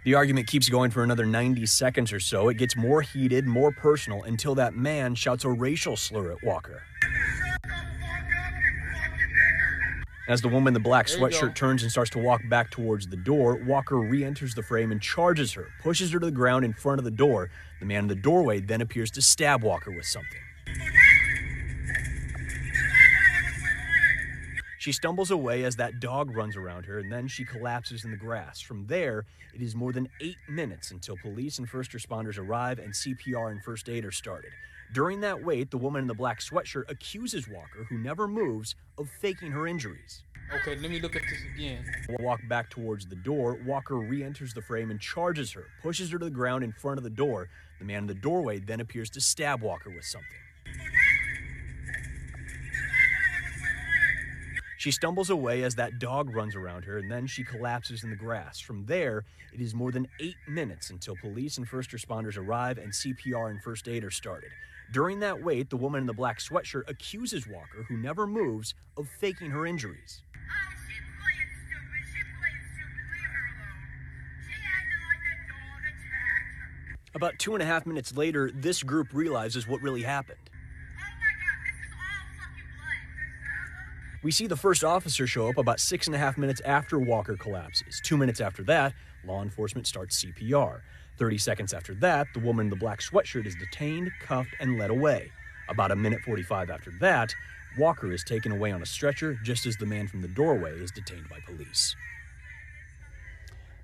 The 0.05 0.13
argument 0.13 0.45
keeps 0.45 0.69
going 0.69 0.91
for 0.91 1.01
another 1.01 1.25
90 1.25 1.65
seconds 1.65 2.13
or 2.13 2.19
so. 2.19 2.47
It 2.49 2.57
gets 2.57 2.75
more 2.75 3.01
heated, 3.01 3.47
more 3.47 3.71
personal, 3.71 4.21
until 4.21 4.53
that 4.53 4.75
man 4.75 5.15
shouts 5.15 5.45
a 5.45 5.49
racial 5.49 5.97
slur 5.97 6.31
at 6.31 6.43
Walker. 6.43 6.83
As 10.27 10.41
the 10.41 10.47
woman 10.47 10.67
in 10.67 10.73
the 10.75 10.79
black 10.79 11.07
There 11.07 11.17
you 11.17 11.21
go. 11.21 11.27
sweatshirt 11.27 11.55
turns 11.55 11.81
and 11.81 11.91
starts 11.91 12.11
to 12.11 12.19
walk 12.19 12.41
back 12.47 12.69
towards 12.69 13.07
the 13.07 13.15
door, 13.15 13.55
Walker 13.55 13.97
re 13.97 14.23
enters 14.23 14.53
the 14.53 14.61
frame 14.61 14.91
and 14.91 15.01
charges 15.01 15.53
her, 15.53 15.69
pushes 15.81 16.11
her 16.11 16.19
to 16.19 16.25
the 16.27 16.31
ground 16.31 16.65
in 16.65 16.73
front 16.73 16.99
of 16.99 17.05
the 17.05 17.09
door. 17.09 17.49
The 17.79 17.87
man 17.87 18.03
in 18.03 18.07
the 18.07 18.13
doorway 18.15 18.59
then 18.59 18.81
appears 18.81 19.09
to 19.11 19.23
stab 19.23 19.63
Walker 19.63 19.89
with 19.89 20.05
something. 20.05 20.41
She 24.85 24.91
stumbles 24.91 25.31
away 25.31 25.63
as 25.63 25.77
that 25.77 25.99
dog 25.99 26.35
runs 26.35 26.55
around 26.55 26.85
her, 26.85 26.99
and 26.99 27.11
then 27.11 27.27
she 27.27 27.43
collapses 27.43 28.05
in 28.05 28.11
the 28.11 28.17
grass. 28.17 28.61
From 28.61 28.85
there, 28.85 29.25
it 29.55 29.59
is 29.59 29.73
more 29.73 29.91
than 29.91 30.07
eight 30.21 30.37
minutes 30.47 30.91
until 30.91 31.17
police 31.17 31.57
and 31.57 31.67
first 31.67 31.89
responders 31.93 32.37
arrive 32.37 32.77
and 32.77 32.93
CPR 32.93 33.49
and 33.49 33.63
first 33.63 33.89
aid 33.89 34.05
are 34.05 34.11
started. 34.11 34.51
During 34.93 35.21
that 35.21 35.43
wait, 35.43 35.71
the 35.71 35.79
woman 35.79 36.03
in 36.03 36.07
the 36.07 36.13
black 36.13 36.39
sweatshirt 36.39 36.87
accuses 36.87 37.47
Walker, 37.47 37.87
who 37.89 37.97
never 37.97 38.27
moves, 38.27 38.75
of 38.99 39.09
faking 39.09 39.53
her 39.53 39.65
injuries. 39.65 40.21
Okay, 40.53 40.75
let 40.79 40.91
me 40.91 40.99
look 40.99 41.15
at 41.15 41.23
this 41.31 41.41
again. 41.55 41.83
Walk 42.19 42.41
back 42.47 42.69
towards 42.69 43.07
the 43.07 43.15
door. 43.15 43.57
Walker 43.65 43.97
re 43.97 44.23
enters 44.23 44.53
the 44.53 44.61
frame 44.61 44.91
and 44.91 45.01
charges 45.01 45.51
her, 45.53 45.65
pushes 45.81 46.11
her 46.11 46.19
to 46.19 46.25
the 46.25 46.29
ground 46.29 46.63
in 46.63 46.71
front 46.71 46.99
of 46.99 47.03
the 47.03 47.09
door. 47.09 47.49
The 47.79 47.85
man 47.85 48.03
in 48.03 48.07
the 48.07 48.13
doorway 48.13 48.59
then 48.59 48.81
appears 48.81 49.09
to 49.09 49.19
stab 49.19 49.63
Walker 49.63 49.89
with 49.89 50.05
something. 50.05 51.04
She 54.85 54.91
stumbles 54.91 55.31
away 55.31 55.63
as 55.63 55.73
that 55.73 55.97
dog 55.97 56.35
runs 56.35 56.55
around 56.55 56.85
her, 56.85 56.99
and 56.99 57.09
then 57.11 57.25
she 57.25 57.43
collapses 57.43 58.03
in 58.03 58.11
the 58.11 58.15
grass. 58.15 58.59
From 58.59 58.85
there, 58.85 59.23
it 59.51 59.59
is 59.59 59.73
more 59.73 59.91
than 59.91 60.07
eight 60.19 60.35
minutes 60.47 60.91
until 60.91 61.15
police 61.15 61.57
and 61.57 61.67
first 61.67 61.89
responders 61.89 62.37
arrive 62.37 62.77
and 62.77 62.91
CPR 62.91 63.49
and 63.49 63.59
first 63.63 63.87
aid 63.87 64.03
are 64.03 64.11
started. 64.11 64.51
During 64.93 65.21
that 65.21 65.41
wait, 65.41 65.71
the 65.71 65.75
woman 65.75 66.01
in 66.01 66.05
the 66.05 66.13
black 66.13 66.37
sweatshirt 66.37 66.87
accuses 66.87 67.47
Walker, 67.47 67.83
who 67.87 67.97
never 67.97 68.27
moves, 68.27 68.75
of 68.95 69.09
faking 69.19 69.49
her 69.49 69.65
injuries. 69.65 70.21
About 77.15 77.39
two 77.39 77.55
and 77.55 77.63
a 77.63 77.65
half 77.65 77.87
minutes 77.87 78.15
later, 78.15 78.51
this 78.53 78.83
group 78.83 79.07
realizes 79.13 79.67
what 79.67 79.81
really 79.81 80.03
happened. 80.03 80.44
We 84.25 84.31
see 84.31 84.47
the 84.47 84.55
first 84.55 84.83
officer 84.83 85.27
show 85.27 85.49
up 85.49 85.59
about 85.59 85.79
six 85.79 86.07
and 86.07 86.15
a 86.15 86.17
half 86.17 86.35
minutes 86.35 86.59
after 86.65 86.97
Walker 86.97 87.37
collapses. 87.37 88.01
Two 88.03 88.17
minutes 88.17 88.41
after 88.41 88.63
that, 88.63 88.95
law 89.23 89.43
enforcement 89.43 89.85
starts 89.85 90.25
CPR. 90.25 90.81
30 91.19 91.37
seconds 91.37 91.73
after 91.75 91.93
that, 91.93 92.25
the 92.33 92.39
woman 92.39 92.65
in 92.65 92.69
the 92.71 92.75
black 92.75 93.01
sweatshirt 93.01 93.45
is 93.45 93.53
detained, 93.53 94.11
cuffed, 94.19 94.49
and 94.59 94.79
led 94.79 94.89
away. 94.89 95.31
About 95.69 95.91
a 95.91 95.95
minute 95.95 96.21
45 96.21 96.71
after 96.71 96.91
that, 97.01 97.35
Walker 97.77 98.11
is 98.11 98.23
taken 98.23 98.51
away 98.51 98.71
on 98.71 98.81
a 98.81 98.85
stretcher 98.87 99.37
just 99.43 99.67
as 99.67 99.77
the 99.77 99.85
man 99.85 100.07
from 100.07 100.23
the 100.23 100.27
doorway 100.29 100.71
is 100.71 100.89
detained 100.89 101.29
by 101.29 101.37
police. 101.45 101.95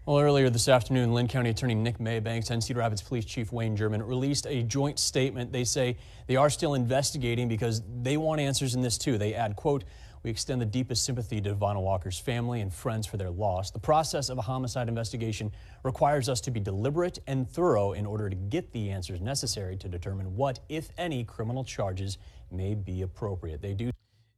Well, 0.08 0.20
earlier 0.20 0.50
this 0.50 0.68
afternoon, 0.68 1.14
Linn 1.14 1.28
County 1.28 1.52
Attorney 1.52 1.76
Nick 1.76 2.00
Maybanks 2.00 2.50
and 2.50 2.64
Cedar 2.64 2.80
Rapids 2.80 3.04
Police 3.04 3.26
Chief 3.26 3.52
Wayne 3.52 3.78
Jerman 3.78 4.08
released 4.08 4.48
a 4.48 4.64
joint 4.64 4.98
statement. 4.98 5.52
They 5.52 5.66
say 5.66 5.98
they 6.26 6.36
are 6.36 6.50
still 6.50 6.74
investigating 6.74 7.48
because 7.48 7.84
they 8.02 8.18
want 8.18 8.42
answers 8.42 8.74
in 8.74 8.82
this 8.82 8.98
too. 8.98 9.20
They 9.20 9.36
add, 9.36 9.56
quote, 9.56 9.84
We 10.24 10.30
extend 10.30 10.62
the 10.62 10.66
deepest 10.66 11.04
sympathy 11.04 11.42
to 11.42 11.56
Devonna 11.56 11.82
Walker's 11.82 12.20
family 12.20 12.62
and 12.62 12.72
friends 12.72 13.08
for 13.08 13.18
their 13.18 13.32
loss. 13.32 13.72
The 13.72 13.80
process 13.80 14.30
of 14.30 14.38
a 14.38 14.42
homicide 14.42 14.88
investigation 14.88 15.52
requires 15.84 16.30
us 16.30 16.42
to 16.42 16.52
be 16.52 16.60
deliberate 16.60 17.20
and 17.26 17.50
thorough 17.50 17.94
in 17.94 18.06
order 18.06 18.30
to 18.30 18.36
get 18.36 18.72
the 18.72 18.92
answers 18.92 19.20
necessary 19.20 19.76
to 19.78 19.90
determine 19.90 20.36
what, 20.36 20.60
if 20.70 20.90
any, 20.98 21.24
criminal 21.24 21.64
charges 21.64 22.20
may 22.52 22.76
be 22.76 23.02
appropriate. 23.02 23.62
They 23.62 23.74
do. 23.74 23.90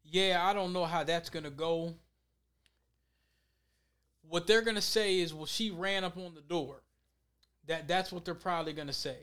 Yeah, 0.06 0.46
I 0.46 0.54
don't 0.54 0.72
know 0.72 0.86
how 0.86 1.04
that's 1.04 1.30
going 1.30 1.44
to 1.44 1.50
go. 1.50 1.96
What 4.30 4.48
they're 4.48 4.62
going 4.62 4.76
to 4.76 4.82
say 4.82 5.20
is, 5.20 5.34
well, 5.34 5.46
she 5.46 5.70
ran 5.70 6.04
up 6.04 6.18
on 6.18 6.34
the 6.34 6.42
door. 6.42 6.82
That 7.68 7.88
that's 7.88 8.12
what 8.12 8.24
they're 8.24 8.34
probably 8.36 8.74
going 8.74 8.88
to 8.88 8.94
say. 8.94 9.18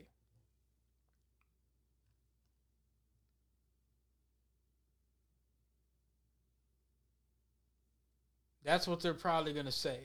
That's 8.70 8.86
what 8.86 9.00
they're 9.00 9.14
probably 9.14 9.52
going 9.52 9.66
to 9.66 9.72
say. 9.72 9.98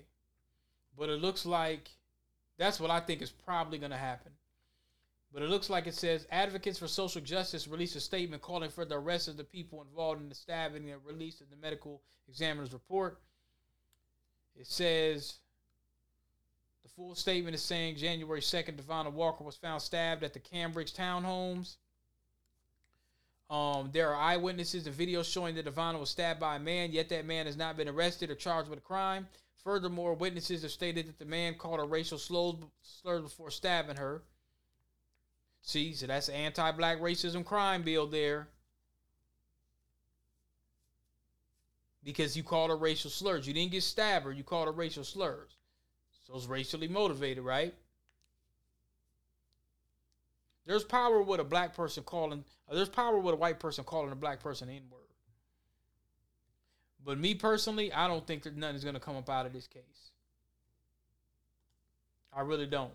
But 0.97 1.09
it 1.09 1.21
looks 1.21 1.45
like 1.45 1.87
that's 2.57 2.79
what 2.79 2.89
I 2.89 2.99
think 2.99 3.21
is 3.21 3.29
probably 3.29 3.77
going 3.77 3.91
to 3.91 3.95
happen. 3.97 4.31
But 5.31 5.43
it 5.43 5.51
looks 5.51 5.69
like 5.69 5.85
it 5.85 5.93
says 5.93 6.25
advocates 6.31 6.79
for 6.79 6.87
social 6.87 7.21
justice 7.21 7.67
released 7.67 7.95
a 7.95 7.99
statement 7.99 8.41
calling 8.41 8.71
for 8.71 8.83
the 8.83 8.95
arrest 8.95 9.27
of 9.27 9.37
the 9.37 9.43
people 9.43 9.85
involved 9.87 10.19
in 10.19 10.29
the 10.29 10.33
stabbing 10.33 10.89
and 10.89 10.99
release 11.05 11.41
of 11.41 11.51
the 11.51 11.57
medical 11.57 12.01
examiner's 12.27 12.73
report. 12.73 13.19
It 14.59 14.65
says 14.65 15.35
the 16.81 16.89
full 16.89 17.13
statement 17.13 17.53
is 17.53 17.61
saying 17.61 17.97
January 17.97 18.41
2nd, 18.41 18.81
Devonna 18.81 19.13
Walker 19.13 19.43
was 19.43 19.57
found 19.57 19.83
stabbed 19.83 20.23
at 20.23 20.33
the 20.33 20.39
Cambridge 20.39 20.91
townhomes. 20.91 21.75
Um, 23.49 23.91
there 23.93 24.09
are 24.09 24.15
eyewitnesses 24.15 24.87
and 24.87 24.95
videos 24.95 25.31
showing 25.31 25.55
that 25.55 25.65
Devonna 25.65 25.99
was 25.99 26.09
stabbed 26.09 26.39
by 26.39 26.55
a 26.55 26.59
man, 26.59 26.91
yet 26.91 27.09
that 27.09 27.25
man 27.25 27.45
has 27.45 27.55
not 27.55 27.77
been 27.77 27.87
arrested 27.87 28.31
or 28.31 28.35
charged 28.35 28.69
with 28.69 28.79
a 28.79 28.81
crime. 28.81 29.27
Furthermore, 29.63 30.13
witnesses 30.15 30.63
have 30.63 30.71
stated 30.71 31.07
that 31.07 31.19
the 31.19 31.25
man 31.25 31.55
called 31.55 31.79
her 31.79 31.85
racial 31.85 32.17
slurs 32.17 32.57
before 33.03 33.51
stabbing 33.51 33.97
her. 33.97 34.23
See, 35.61 35.93
so 35.93 36.07
that's 36.07 36.29
anti-black 36.29 36.99
racism 36.99 37.43
crime 37.43 37.81
bill 37.83 38.07
there. 38.07 38.47
Because 42.03 42.37
you 42.37 42.43
called 42.43 42.69
her 42.69 42.77
racial 42.77 43.09
slurs. 43.09 43.47
You 43.47 43.53
didn't 43.53 43.71
get 43.71 43.81
stabbed 43.83 44.25
her, 44.25 44.31
you 44.31 44.43
called 44.43 44.67
her 44.67 44.73
racial 44.73 45.03
slurs. 45.03 45.57
So 46.27 46.35
it's 46.35 46.45
racially 46.45 46.87
motivated, 46.87 47.43
right? 47.43 47.73
There's 50.65 50.83
power 50.83 51.21
with 51.21 51.39
a 51.39 51.43
black 51.43 51.75
person 51.75 52.03
calling. 52.03 52.43
There's 52.71 52.89
power 52.89 53.19
with 53.19 53.33
a 53.33 53.37
white 53.37 53.59
person 53.59 53.83
calling 53.83 54.11
a 54.11 54.15
black 54.15 54.41
person 54.41 54.69
N 54.69 54.81
word. 54.89 55.01
But 57.03 57.19
me 57.19 57.35
personally, 57.35 57.93
I 57.93 58.07
don't 58.07 58.25
think 58.25 58.43
that 58.43 58.57
nothing's 58.57 58.83
to 58.95 58.99
come 58.99 59.15
up 59.15 59.29
out 59.29 59.45
of 59.45 59.53
this 59.53 59.67
case. 59.67 60.11
I 62.33 62.41
really 62.41 62.65
don't. 62.65 62.93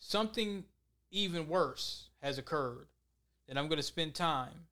Something 0.00 0.64
even 1.12 1.48
worse 1.48 2.08
has 2.20 2.36
occurred 2.36 2.88
that 3.48 3.56
I'm 3.56 3.68
going 3.68 3.78
to 3.78 3.82
spend 3.82 4.14
time 4.14 4.66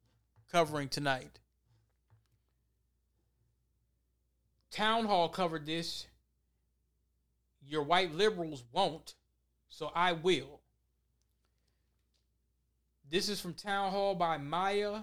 covering 0.51 0.89
tonight. 0.89 1.39
Town 4.71 5.07
Hall 5.07 5.29
covered 5.29 5.65
this 5.65 6.07
your 7.67 7.83
white 7.83 8.15
liberals 8.15 8.65
won't, 8.73 9.15
so 9.69 9.91
I 9.95 10.13
will. 10.13 10.61
This 13.11 13.29
is 13.29 13.41
from 13.41 13.55
Town 13.55 13.91
Hall 13.91 14.15
by 14.15 14.39
Maya 14.39 15.01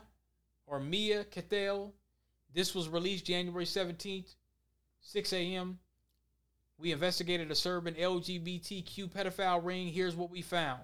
or 0.65 0.79
Mia 0.79 1.25
Cathell. 1.25 1.91
This 2.53 2.73
was 2.73 2.87
released 2.87 3.25
January 3.25 3.65
17th, 3.65 4.35
6 5.01 5.33
a.m. 5.33 5.79
We 6.79 6.91
investigated 6.91 7.51
a 7.51 7.55
suburban 7.55 7.95
LGBTQ 7.95 9.09
pedophile 9.09 9.63
ring. 9.63 9.87
Here's 9.87 10.15
what 10.15 10.29
we 10.29 10.41
found. 10.41 10.81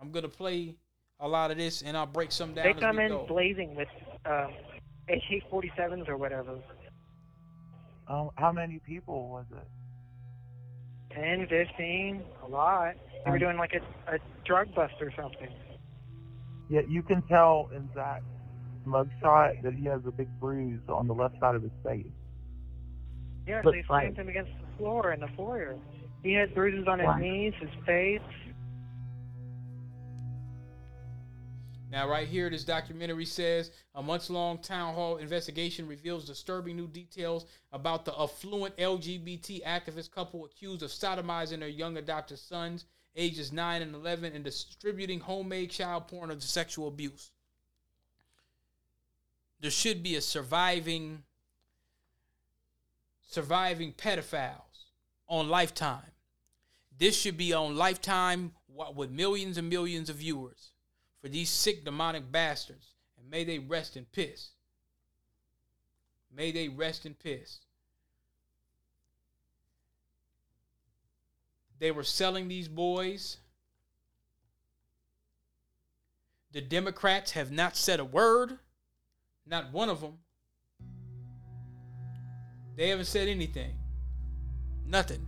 I'm 0.00 0.10
going 0.10 0.22
to 0.22 0.28
play 0.28 0.76
a 1.18 1.28
lot 1.28 1.50
of 1.50 1.58
this 1.58 1.82
and 1.82 1.96
I'll 1.96 2.06
break 2.06 2.32
some 2.32 2.54
down. 2.54 2.64
They 2.64 2.80
come 2.80 2.98
in 2.98 3.08
go. 3.08 3.26
blazing 3.26 3.74
with 3.74 3.88
um, 4.24 4.52
AK 5.08 5.50
47s 5.52 6.08
or 6.08 6.16
whatever. 6.16 6.58
Um, 8.10 8.30
how 8.34 8.50
many 8.50 8.80
people 8.84 9.28
was 9.28 9.46
it? 9.52 11.14
10, 11.14 11.46
15, 11.48 12.22
a 12.44 12.48
lot. 12.48 12.94
They 13.24 13.30
were 13.30 13.38
doing 13.38 13.56
like 13.56 13.72
a, 13.74 14.12
a 14.14 14.18
drug 14.44 14.74
bust 14.74 14.94
or 15.00 15.12
something. 15.16 15.48
Yeah, 16.68 16.80
you 16.88 17.02
can 17.02 17.22
tell 17.22 17.70
in 17.74 17.88
Zach's 17.94 18.24
mugshot 18.86 19.62
that 19.62 19.74
he 19.74 19.84
has 19.86 20.00
a 20.06 20.10
big 20.10 20.28
bruise 20.40 20.80
on 20.88 21.06
the 21.06 21.14
left 21.14 21.38
side 21.38 21.54
of 21.54 21.62
his 21.62 21.72
face. 21.84 22.06
Yeah, 23.46 23.62
Looks 23.64 23.76
they 23.76 23.84
like- 23.92 24.02
slammed 24.02 24.16
him 24.18 24.28
against 24.28 24.50
the 24.60 24.76
floor 24.78 25.12
in 25.12 25.20
the 25.20 25.28
foyer. 25.36 25.76
He 26.22 26.32
had 26.34 26.54
bruises 26.54 26.86
on 26.88 26.98
his 26.98 27.08
knees, 27.18 27.54
his 27.60 27.70
face. 27.86 28.20
Now, 31.90 32.08
right 32.08 32.28
here, 32.28 32.48
this 32.48 32.62
documentary 32.62 33.24
says 33.24 33.72
a 33.96 34.02
months 34.02 34.30
long 34.30 34.58
town 34.58 34.94
hall 34.94 35.16
investigation 35.16 35.88
reveals 35.88 36.24
disturbing 36.24 36.76
new 36.76 36.86
details 36.86 37.46
about 37.72 38.04
the 38.04 38.14
affluent 38.16 38.76
LGBT 38.76 39.64
activist 39.64 40.12
couple 40.12 40.44
accused 40.44 40.84
of 40.84 40.90
sodomizing 40.90 41.58
their 41.58 41.68
young 41.68 41.96
adopted 41.96 42.38
sons, 42.38 42.84
ages 43.16 43.50
9 43.52 43.82
and 43.82 43.94
11, 43.94 44.34
and 44.34 44.44
distributing 44.44 45.18
homemade 45.18 45.70
child 45.70 46.06
porn 46.06 46.30
of 46.30 46.44
sexual 46.44 46.86
abuse. 46.86 47.32
There 49.60 49.70
should 49.70 50.02
be 50.02 50.14
a 50.14 50.20
surviving 50.20 51.24
surviving 53.26 53.92
pedophiles 53.92 54.86
on 55.28 55.48
Lifetime. 55.48 56.12
This 56.96 57.16
should 57.16 57.36
be 57.36 57.52
on 57.52 57.76
Lifetime 57.76 58.52
with 58.94 59.10
millions 59.10 59.58
and 59.58 59.68
millions 59.68 60.08
of 60.08 60.16
viewers 60.16 60.69
for 61.20 61.28
these 61.28 61.50
sick 61.50 61.84
demonic 61.84 62.30
bastards. 62.30 62.94
And 63.18 63.30
may 63.30 63.44
they 63.44 63.58
rest 63.58 63.96
in 63.96 64.06
piss. 64.06 64.50
May 66.34 66.52
they 66.52 66.68
rest 66.68 67.06
in 67.06 67.14
piss. 67.14 67.58
They 71.78 71.90
were 71.90 72.04
selling 72.04 72.48
these 72.48 72.68
boys. 72.68 73.38
The 76.52 76.60
Democrats 76.60 77.32
have 77.32 77.50
not 77.50 77.76
said 77.76 78.00
a 78.00 78.04
word. 78.04 78.58
Not 79.46 79.72
one 79.72 79.88
of 79.88 80.00
them. 80.00 80.18
They 82.76 82.88
haven't 82.88 83.06
said 83.06 83.28
anything. 83.28 83.72
Nothing. 84.86 85.26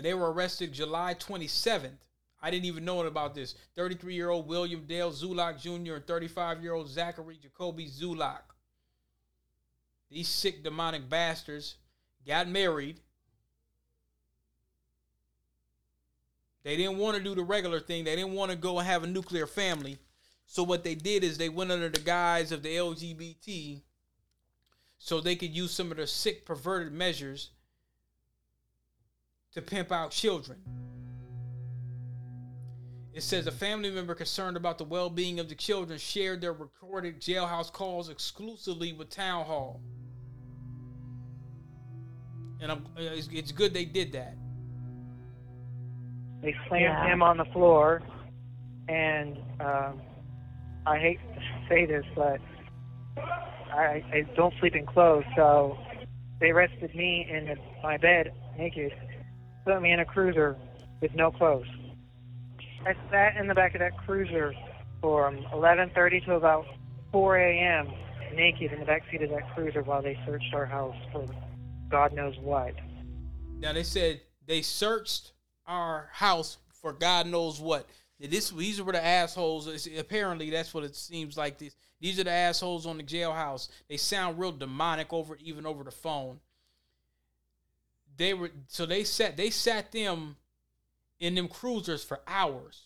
And 0.00 0.06
they 0.06 0.14
were 0.14 0.32
arrested 0.32 0.72
July 0.72 1.12
27th. 1.12 1.98
I 2.40 2.50
didn't 2.50 2.64
even 2.64 2.86
know 2.86 3.02
about 3.02 3.34
this. 3.34 3.54
33 3.76 4.14
year 4.14 4.30
old 4.30 4.48
William 4.48 4.86
Dale 4.86 5.12
Zulock 5.12 5.60
Jr. 5.60 5.96
and 5.96 6.06
35 6.06 6.62
year 6.62 6.72
old 6.72 6.88
Zachary 6.88 7.38
Jacoby 7.42 7.86
Zulock. 7.86 8.40
These 10.10 10.28
sick 10.28 10.64
demonic 10.64 11.06
bastards 11.10 11.74
got 12.26 12.48
married. 12.48 13.00
They 16.62 16.78
didn't 16.78 16.96
want 16.96 17.18
to 17.18 17.22
do 17.22 17.34
the 17.34 17.42
regular 17.42 17.78
thing. 17.78 18.04
They 18.04 18.16
didn't 18.16 18.32
want 18.32 18.52
to 18.52 18.56
go 18.56 18.78
and 18.78 18.88
have 18.88 19.04
a 19.04 19.06
nuclear 19.06 19.46
family. 19.46 19.98
So 20.46 20.62
what 20.62 20.82
they 20.82 20.94
did 20.94 21.24
is 21.24 21.36
they 21.36 21.50
went 21.50 21.72
under 21.72 21.90
the 21.90 22.00
guise 22.00 22.52
of 22.52 22.62
the 22.62 22.74
LGBT 22.74 23.82
so 24.96 25.20
they 25.20 25.36
could 25.36 25.54
use 25.54 25.72
some 25.72 25.90
of 25.90 25.98
their 25.98 26.06
sick 26.06 26.46
perverted 26.46 26.90
measures 26.90 27.50
to 29.52 29.62
pimp 29.62 29.90
out 29.92 30.10
children. 30.10 30.58
It 33.12 33.22
says 33.22 33.46
a 33.46 33.52
family 33.52 33.90
member 33.90 34.14
concerned 34.14 34.56
about 34.56 34.78
the 34.78 34.84
well 34.84 35.10
being 35.10 35.40
of 35.40 35.48
the 35.48 35.54
children 35.54 35.98
shared 35.98 36.40
their 36.40 36.52
recorded 36.52 37.20
jailhouse 37.20 37.72
calls 37.72 38.08
exclusively 38.08 38.92
with 38.92 39.10
Town 39.10 39.44
Hall. 39.44 39.80
And 42.60 42.70
I'm, 42.70 42.86
it's, 42.96 43.28
it's 43.32 43.52
good 43.52 43.74
they 43.74 43.84
did 43.84 44.12
that. 44.12 44.36
They 46.42 46.54
slammed 46.68 46.84
Yeah. 46.84 47.12
him 47.12 47.22
on 47.22 47.36
the 47.36 47.44
floor, 47.46 48.00
and 48.88 49.36
um, 49.60 50.00
I 50.86 50.98
hate 50.98 51.18
to 51.34 51.40
say 51.68 51.86
this, 51.86 52.04
but 52.14 52.40
I, 53.18 54.02
I 54.12 54.26
don't 54.36 54.54
sleep 54.60 54.74
in 54.74 54.86
clothes, 54.86 55.24
so 55.36 55.76
they 56.38 56.50
arrested 56.50 56.94
me 56.94 57.26
in 57.30 57.46
the, 57.46 57.56
my 57.82 57.96
bed 57.98 58.32
naked, 58.56 58.92
put 59.64 59.80
me 59.82 59.92
in 59.92 60.00
a 60.00 60.04
cruiser 60.04 60.56
with 61.00 61.14
no 61.14 61.30
clothes. 61.30 61.66
I 62.86 62.94
sat 63.10 63.36
in 63.36 63.46
the 63.46 63.54
back 63.54 63.74
of 63.74 63.80
that 63.80 63.96
cruiser 63.98 64.54
from 65.00 65.38
11:30 65.52 66.24
to 66.26 66.34
about 66.34 66.66
4 67.12 67.38
a.m. 67.38 67.92
naked 68.34 68.72
in 68.72 68.80
the 68.80 68.86
back 68.86 69.02
seat 69.10 69.22
of 69.22 69.30
that 69.30 69.54
cruiser 69.54 69.82
while 69.82 70.02
they 70.02 70.18
searched 70.26 70.54
our 70.54 70.66
house 70.66 70.96
for 71.12 71.26
God 71.90 72.12
knows 72.12 72.38
what. 72.38 72.74
Now 73.58 73.72
they 73.72 73.82
said 73.82 74.20
they 74.46 74.62
searched 74.62 75.32
our 75.66 76.08
house 76.12 76.58
for 76.80 76.92
God 76.92 77.26
knows 77.26 77.60
what. 77.60 77.86
This 78.18 78.50
these 78.50 78.82
were 78.82 78.92
the 78.92 79.04
assholes. 79.04 79.66
It's, 79.66 79.88
apparently, 79.98 80.50
that's 80.50 80.74
what 80.74 80.84
it 80.84 80.94
seems 80.94 81.36
like. 81.36 81.58
This 81.58 81.74
these 82.00 82.18
are 82.18 82.24
the 82.24 82.30
assholes 82.30 82.86
on 82.86 82.96
the 82.98 83.02
jailhouse. 83.02 83.68
They 83.88 83.96
sound 83.96 84.38
real 84.38 84.52
demonic 84.52 85.12
over 85.12 85.36
even 85.36 85.66
over 85.66 85.84
the 85.84 85.90
phone. 85.90 86.40
They 88.20 88.34
were 88.34 88.50
so 88.66 88.84
they 88.84 89.04
sat 89.04 89.38
they 89.38 89.48
sat 89.48 89.92
them 89.92 90.36
in 91.20 91.34
them 91.34 91.48
cruisers 91.48 92.04
for 92.04 92.20
hours 92.26 92.82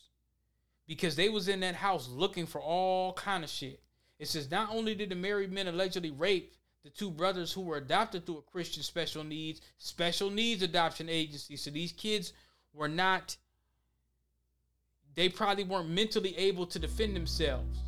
because 0.87 1.17
they 1.17 1.29
was 1.29 1.49
in 1.49 1.59
that 1.59 1.75
house 1.75 2.09
looking 2.09 2.47
for 2.47 2.61
all 2.61 3.15
kind 3.15 3.43
of 3.43 3.51
shit. 3.51 3.83
It 4.21 4.29
says 4.29 4.49
not 4.49 4.71
only 4.71 4.95
did 4.95 5.09
the 5.09 5.17
married 5.17 5.51
men 5.51 5.67
allegedly 5.67 6.13
rape 6.13 6.55
the 6.85 6.91
two 6.91 7.11
brothers 7.11 7.53
who 7.53 7.63
were 7.63 7.79
adopted 7.79 8.25
through 8.25 8.39
a 8.39 8.43
Christian 8.43 8.85
special 8.85 9.25
needs 9.25 9.61
special 9.77 10.31
needs 10.31 10.63
adoption 10.63 11.09
agency. 11.09 11.57
So 11.57 11.73
these 11.73 11.91
kids 11.91 12.33
were 12.73 12.89
not 12.89 13.37
they 15.17 15.29
probably 15.29 15.65
weren't 15.65 15.89
mentally 15.89 16.39
able 16.39 16.67
to 16.67 16.79
defend 16.79 17.17
themselves. 17.17 17.81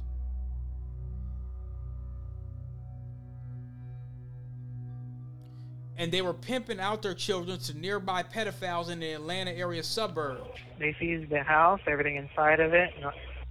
And 5.98 6.12
they 6.12 6.22
were 6.22 6.34
pimping 6.34 6.78
out 6.78 7.02
their 7.02 7.14
children 7.14 7.58
to 7.60 7.76
nearby 7.76 8.22
pedophiles 8.22 8.90
in 8.90 9.00
the 9.00 9.12
Atlanta 9.12 9.52
area 9.52 9.82
suburbs. 9.82 10.60
They 10.78 10.94
seized 11.00 11.30
the 11.30 11.42
house, 11.42 11.80
everything 11.86 12.16
inside 12.16 12.60
of 12.60 12.74
it, 12.74 12.92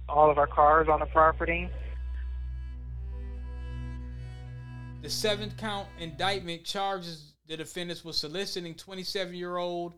all 0.08 0.30
of 0.30 0.38
our 0.38 0.46
cars 0.46 0.88
on 0.88 1.00
the 1.00 1.06
property. 1.06 1.68
The 5.02 5.10
seventh 5.10 5.56
count 5.56 5.88
indictment 5.98 6.64
charges 6.64 7.34
the 7.46 7.56
defendants 7.56 8.04
with 8.04 8.16
soliciting 8.16 8.74
27 8.74 9.34
year 9.34 9.56
old 9.56 9.94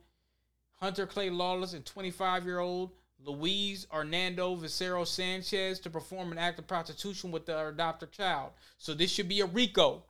Hunter 0.75 1.07
Clay 1.07 1.31
Lawless 1.31 1.73
and 1.73 1.85
25 1.85 2.45
year 2.45 2.59
old 2.61 2.93
Luis 3.25 3.87
Hernando 3.91 4.55
Vicero 4.55 5.05
Sanchez 5.05 5.81
to 5.81 5.91
perform 5.91 6.31
an 6.31 6.39
act 6.39 6.59
of 6.59 6.67
prostitution 6.67 7.31
with 7.31 7.47
their 7.47 7.69
adopted 7.69 8.13
child. 8.13 8.53
So 8.77 8.95
this 8.95 9.11
should 9.11 9.29
be 9.29 9.41
a 9.41 9.47
RICO. 9.47 10.05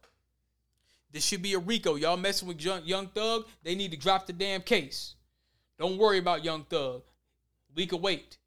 This 1.13 1.25
should 1.25 1.43
be 1.43 1.55
a 1.55 1.59
RICO. 1.59 1.95
Y'all 1.97 2.17
messing 2.17 2.49
with 2.49 2.61
young, 2.61 2.85
young 2.85 3.09
Thug, 3.09 3.47
they 3.63 3.75
need 3.75 3.91
to 3.93 3.97
drop 3.97 4.27
the 4.27 4.33
damn 4.33 4.61
case. 4.61 5.15
Don't 5.79 5.97
worry 5.97 6.19
about 6.19 6.45
Young 6.45 6.65
Thug. 6.65 7.03
We 7.75 7.87
can 7.87 8.03
wait. 8.03 8.39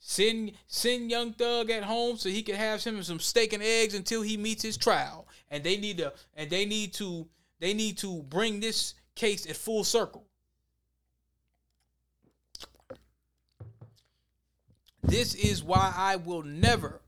Send 0.00 0.52
send 0.66 1.10
Young 1.10 1.32
Thug 1.32 1.70
at 1.70 1.84
home 1.84 2.18
so 2.18 2.28
he 2.28 2.42
can 2.42 2.56
have 2.56 2.82
him 2.84 3.02
some 3.02 3.20
steak 3.20 3.52
and 3.52 3.62
eggs 3.62 3.94
until 3.94 4.20
he 4.20 4.36
meets 4.36 4.62
his 4.62 4.76
trial. 4.76 5.26
And 5.50 5.64
they 5.64 5.76
need 5.76 5.98
to 5.98 6.12
and 6.34 6.50
they 6.50 6.66
need 6.66 6.92
to 6.94 7.26
they 7.60 7.72
need 7.72 7.96
to 7.98 8.22
bring 8.24 8.60
this 8.60 8.94
case 9.14 9.48
at 9.48 9.56
full 9.56 9.84
circle. 9.84 10.26
This 15.02 15.34
is 15.34 15.62
why 15.62 15.92
I 15.96 16.16
will 16.16 16.42
never, 16.42 17.00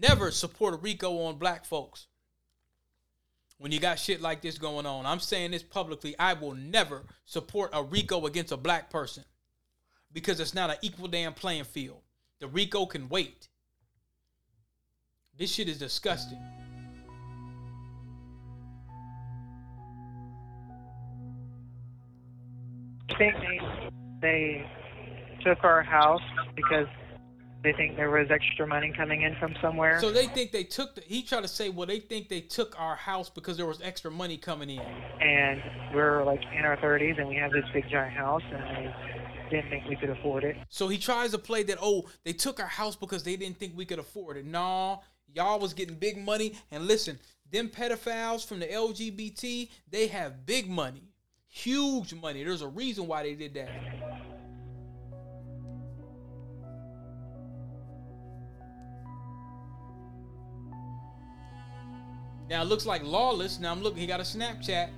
never 0.00 0.30
support 0.30 0.74
a 0.74 0.76
RICO 0.76 1.24
on 1.24 1.38
black 1.38 1.64
folks. 1.64 2.06
When 3.62 3.70
you 3.70 3.78
got 3.78 4.00
shit 4.00 4.20
like 4.20 4.42
this 4.42 4.58
going 4.58 4.86
on, 4.86 5.06
I'm 5.06 5.20
saying 5.20 5.52
this 5.52 5.62
publicly. 5.62 6.16
I 6.18 6.32
will 6.32 6.52
never 6.52 7.04
support 7.26 7.70
a 7.72 7.80
RICO 7.80 8.26
against 8.26 8.50
a 8.50 8.56
black 8.56 8.90
person 8.90 9.22
because 10.12 10.40
it's 10.40 10.52
not 10.52 10.70
an 10.70 10.78
equal 10.82 11.06
damn 11.06 11.32
playing 11.32 11.62
field. 11.62 12.00
The 12.40 12.48
RICO 12.48 12.86
can 12.86 13.08
wait. 13.08 13.46
This 15.38 15.52
shit 15.52 15.68
is 15.68 15.78
disgusting. 15.78 16.40
I 23.10 23.16
think 23.16 23.34
they, 23.36 23.60
they 24.22 24.70
took 25.44 25.62
our 25.62 25.84
house 25.84 26.20
because 26.56 26.88
they 27.62 27.72
think 27.72 27.96
there 27.96 28.10
was 28.10 28.30
extra 28.30 28.66
money 28.66 28.92
coming 28.96 29.22
in 29.22 29.36
from 29.36 29.54
somewhere. 29.62 30.00
So 30.00 30.10
they 30.10 30.26
think 30.26 30.50
they 30.50 30.64
took. 30.64 30.96
The, 30.96 31.02
he 31.02 31.22
tried 31.22 31.42
to 31.42 31.48
say, 31.48 31.68
well, 31.68 31.86
they 31.86 32.00
think 32.00 32.28
they 32.28 32.40
took 32.40 32.78
our 32.78 32.96
house 32.96 33.30
because 33.30 33.56
there 33.56 33.66
was 33.66 33.80
extra 33.82 34.10
money 34.10 34.36
coming 34.36 34.70
in. 34.70 34.80
And 34.80 35.62
we're 35.94 36.24
like 36.24 36.40
in 36.56 36.64
our 36.64 36.76
30s, 36.78 37.18
and 37.18 37.28
we 37.28 37.36
have 37.36 37.52
this 37.52 37.64
big 37.72 37.88
giant 37.88 38.14
house, 38.14 38.42
and 38.52 38.62
they 38.62 38.94
didn't 39.50 39.70
think 39.70 39.84
we 39.88 39.96
could 39.96 40.10
afford 40.10 40.44
it. 40.44 40.56
So 40.70 40.88
he 40.88 40.98
tries 40.98 41.30
to 41.32 41.38
play 41.38 41.62
that. 41.64 41.78
Oh, 41.80 42.08
they 42.24 42.32
took 42.32 42.58
our 42.58 42.66
house 42.66 42.96
because 42.96 43.22
they 43.22 43.36
didn't 43.36 43.58
think 43.58 43.76
we 43.76 43.84
could 43.84 44.00
afford 44.00 44.36
it. 44.38 44.46
Nah, 44.46 44.98
y'all 45.32 45.60
was 45.60 45.72
getting 45.72 45.94
big 45.94 46.18
money. 46.18 46.54
And 46.72 46.86
listen, 46.86 47.18
them 47.50 47.68
pedophiles 47.68 48.46
from 48.46 48.58
the 48.58 48.66
LGBT, 48.66 49.68
they 49.88 50.08
have 50.08 50.44
big 50.46 50.68
money, 50.68 51.12
huge 51.48 52.12
money. 52.14 52.42
There's 52.42 52.62
a 52.62 52.68
reason 52.68 53.06
why 53.06 53.22
they 53.22 53.34
did 53.34 53.54
that. 53.54 53.70
Now 62.52 62.60
it 62.60 62.66
looks 62.66 62.84
like 62.84 63.02
Lawless. 63.02 63.58
Now 63.58 63.72
I'm 63.72 63.82
looking. 63.82 64.00
He 64.00 64.06
got 64.06 64.20
a 64.20 64.24
Snapchat. 64.24 64.90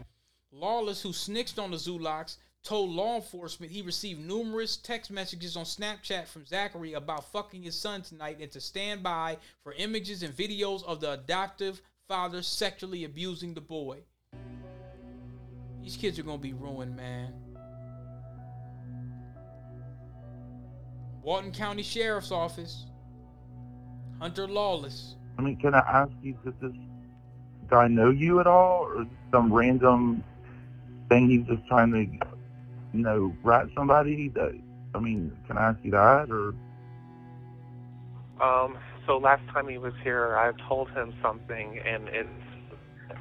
Lawless, 0.51 1.01
who 1.01 1.13
snitched 1.13 1.57
on 1.61 1.71
the 1.71 1.77
Zulocks, 1.77 2.39
told 2.65 2.91
law 2.91 3.15
enforcement 3.15 3.71
he 3.71 3.81
received 3.81 4.19
numerous 4.19 4.77
text 4.77 5.09
messages 5.09 5.57
on 5.57 5.65
Snapchat 5.65 6.27
from 6.27 6.45
Zachary 6.45 6.95
about 6.95 7.31
fucking 7.31 7.63
his 7.63 7.79
son 7.79 8.03
tonight 8.03 8.39
and 8.41 8.51
to 8.51 8.61
stand 8.61 9.05
by 9.05 9.37
for 9.63 9.73
images 9.75 10.25
and 10.25 10.37
videos 10.37 10.83
of 10.83 11.01
the 11.01 11.13
adoptive 11.13 11.81
father 12.09 12.43
sexually 12.43 13.05
abusing 13.05 13.55
the 13.55 13.61
boy. 13.61 14.01
These 15.81 15.97
kids 15.97 16.19
are 16.19 16.25
gonna 16.25 16.39
be 16.39 16.55
ruined, 16.55 16.97
man. 16.97 17.35
Walton 21.23 21.53
County 21.53 21.85
Sheriff's 21.85 22.33
Office. 22.33 22.87
Hunter 24.19 24.49
Lawless. 24.49 25.15
I 25.39 25.43
mean, 25.43 25.57
can 25.57 25.73
I 25.73 25.79
ask 25.79 26.11
you, 26.21 26.37
does 26.61 26.73
this 27.65 27.71
guy 27.71 27.89
know 27.89 28.11
you 28.11 28.41
at 28.41 28.47
all, 28.47 28.85
or 28.85 29.03
is 29.03 29.09
this 29.09 29.17
some 29.33 29.53
random 29.53 30.23
thing 31.09 31.29
he's 31.29 31.47
just 31.47 31.67
trying 31.67 31.93
to, 31.93 32.01
you 32.93 33.03
know, 33.03 33.35
rat 33.43 33.67
somebody? 33.75 34.29
That 34.29 34.59
I 34.95 35.01
mean, 35.01 35.37
can 35.47 35.59
I 35.59 35.69
ask 35.71 35.79
you 35.83 35.91
that, 35.93 36.31
or? 36.31 36.55
Um, 38.41 38.79
so 39.07 39.19
last 39.19 39.43
time 39.53 39.69
he 39.69 39.79
was 39.79 39.95
here, 40.03 40.37
I 40.37 40.53
told 40.69 40.91
him 40.91 41.15
something, 41.23 41.81
and 41.85 42.09
it's. 42.09 42.29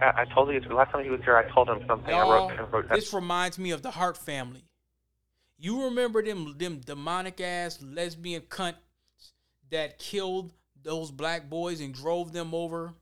I, 0.02 0.22
I 0.22 0.26
told 0.34 0.50
you 0.50 0.60
last 0.74 0.92
time 0.92 1.04
he 1.04 1.10
was 1.10 1.22
here. 1.24 1.38
I 1.38 1.50
told 1.52 1.70
him 1.70 1.82
something. 1.88 2.14
I 2.14 2.20
Y'all, 2.20 2.32
wrote, 2.32 2.60
I 2.60 2.64
wrote 2.64 2.90
this 2.90 3.14
reminds 3.14 3.60
me 3.60 3.72
of 3.72 3.82
the 3.82 3.92
Hart 3.92 4.18
family. 4.18 4.64
You 5.58 5.86
remember 5.86 6.24
them 6.24 6.56
them 6.58 6.80
demonic 6.80 7.40
ass 7.40 7.82
lesbian 7.82 8.42
cunts 8.42 8.76
that 9.70 10.00
killed 10.00 10.52
those 10.82 11.12
black 11.12 11.50
boys 11.50 11.80
and 11.80 11.94
drove 11.94 12.34
them 12.34 12.54
over 12.54 12.94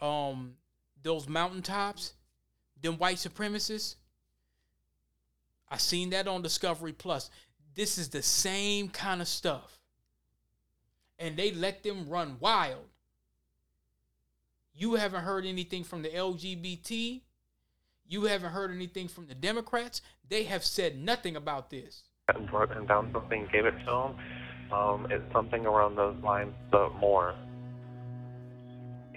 um 0.00 0.54
those 1.06 1.28
mountaintops, 1.28 2.14
them 2.82 2.98
white 2.98 3.16
supremacists. 3.16 3.94
I 5.68 5.78
seen 5.78 6.10
that 6.10 6.26
on 6.26 6.42
Discovery 6.42 6.92
Plus. 6.92 7.30
This 7.74 7.96
is 7.96 8.08
the 8.08 8.22
same 8.22 8.88
kind 8.88 9.20
of 9.20 9.28
stuff. 9.28 9.78
And 11.18 11.36
they 11.36 11.52
let 11.52 11.82
them 11.84 12.08
run 12.08 12.36
wild. 12.40 12.84
You 14.74 14.96
haven't 14.96 15.22
heard 15.22 15.46
anything 15.46 15.84
from 15.84 16.02
the 16.02 16.08
LGBT. 16.08 17.22
You 18.08 18.24
haven't 18.24 18.50
heard 18.50 18.72
anything 18.72 19.06
from 19.08 19.26
the 19.26 19.34
Democrats. 19.34 20.02
They 20.28 20.42
have 20.44 20.64
said 20.64 20.98
nothing 20.98 21.36
about 21.36 21.70
this. 21.70 22.02
and 22.34 22.52
wrote 22.52 22.70
down 22.88 23.10
something, 23.12 23.48
gave 23.52 23.64
it 23.64 23.74
to 23.86 23.92
him. 23.92 24.72
Um, 24.72 25.06
it's 25.10 25.32
something 25.32 25.64
around 25.64 25.94
those 25.94 26.16
lines, 26.24 26.52
but 26.72 26.92
more. 26.96 27.34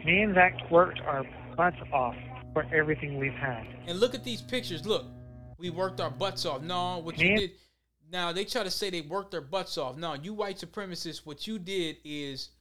Me 0.06 0.22
and 0.22 0.36
Zach 0.36 0.54
worked 0.72 1.00
our 1.02 1.26
butts 1.60 1.82
off 1.92 2.16
for 2.54 2.66
everything 2.74 3.18
we've 3.20 3.34
had. 3.34 3.68
And 3.86 4.00
look 4.00 4.16
at 4.16 4.24
these 4.24 4.42
pictures. 4.42 4.86
Look, 4.86 5.06
we 5.58 5.70
worked 5.70 6.00
our 6.00 6.10
butts 6.10 6.46
off. 6.46 6.62
No, 6.62 7.00
what 7.00 7.18
you 7.18 7.36
did. 7.36 7.52
Now 8.10 8.32
they 8.32 8.46
try 8.46 8.64
to 8.64 8.72
say 8.72 8.90
they 8.90 9.02
worked 9.02 9.32
their 9.32 9.42
butts 9.42 9.78
off. 9.78 9.98
No, 9.98 10.14
you 10.14 10.34
white 10.34 10.58
supremacists, 10.58 11.26
what 11.26 11.48
you 11.48 11.60
did 11.60 11.98
is 12.06 12.52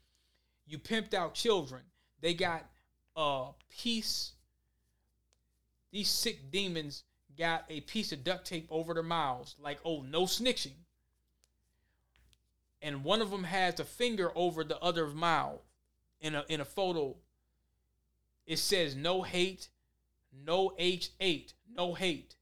you 0.66 0.80
pimped 0.80 1.14
out 1.14 1.34
children. 1.34 1.82
They 2.20 2.34
got 2.34 2.68
a 3.14 3.50
piece. 3.70 4.32
These 5.92 6.10
sick 6.10 6.50
demons 6.50 7.04
got 7.38 7.66
a 7.70 7.82
piece 7.82 8.10
of 8.10 8.24
duct 8.24 8.48
tape 8.48 8.66
over 8.68 8.94
their 8.94 9.04
mouths, 9.04 9.54
like 9.60 9.78
oh 9.84 10.02
no 10.02 10.22
snitching. 10.22 10.74
And 12.82 13.04
one 13.04 13.22
of 13.22 13.30
them 13.30 13.44
has 13.44 13.78
a 13.78 13.84
finger 13.84 14.32
over 14.34 14.64
the 14.64 14.78
other 14.80 15.06
mouth 15.06 15.60
in 16.20 16.34
a 16.34 16.44
in 16.48 16.60
a 16.60 16.64
photo. 16.64 17.14
It 18.48 18.58
says 18.58 18.96
no 18.96 19.20
hate, 19.20 19.68
no 20.32 20.72
H8, 20.80 21.52
no 21.76 21.92
hate. 21.92 22.34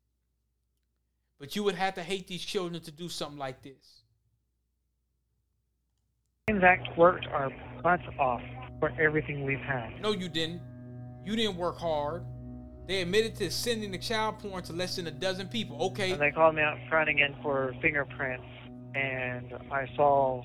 But 1.41 1.57
you 1.57 1.65
would 1.65 1.75
have 1.75 1.95
to 1.95 2.03
hate 2.03 2.29
these 2.29 2.45
children 2.45 2.81
to 2.85 2.93
do 2.93 3.09
something 3.09 3.37
like 3.37 3.61
this. 3.63 4.05
Zach 6.61 6.79
worked 6.97 7.27
our 7.27 7.51
butts 7.83 8.05
off 8.21 8.41
for 8.79 8.93
everything 9.01 9.45
we've 9.45 9.59
had. 9.59 10.01
No, 10.01 10.13
you 10.13 10.29
didn't. 10.29 10.63
You 11.25 11.35
didn't 11.35 11.57
work 11.57 11.77
hard. 11.77 12.25
They 12.87 13.03
admitted 13.03 13.35
to 13.37 13.51
sending 13.51 13.91
the 13.91 13.99
child 13.99 14.39
porn 14.39 14.63
to 14.63 14.73
less 14.73 14.95
than 14.95 15.09
a 15.09 15.11
dozen 15.11 15.49
people. 15.49 15.83
Okay. 15.87 16.13
And 16.13 16.21
they 16.21 16.31
called 16.31 16.55
me 16.55 16.63
out 16.63 16.79
front 16.89 17.11
again 17.11 17.35
for 17.43 17.75
fingerprints, 17.83 18.47
and 18.95 19.53
I 19.73 19.89
saw 19.97 20.41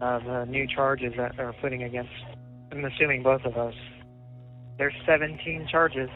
uh, 0.00 0.20
the 0.20 0.44
new 0.44 0.68
charges 0.68 1.14
that 1.16 1.36
they're 1.36 1.52
putting 1.54 1.82
against. 1.82 2.12
I'm 2.70 2.84
assuming 2.84 3.24
both 3.24 3.44
of 3.44 3.56
us. 3.56 3.74
There's 4.78 4.94
17 5.06 5.66
charges. 5.68 6.08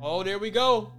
Oh, 0.00 0.22
there 0.22 0.38
we 0.38 0.50
go. 0.50 0.92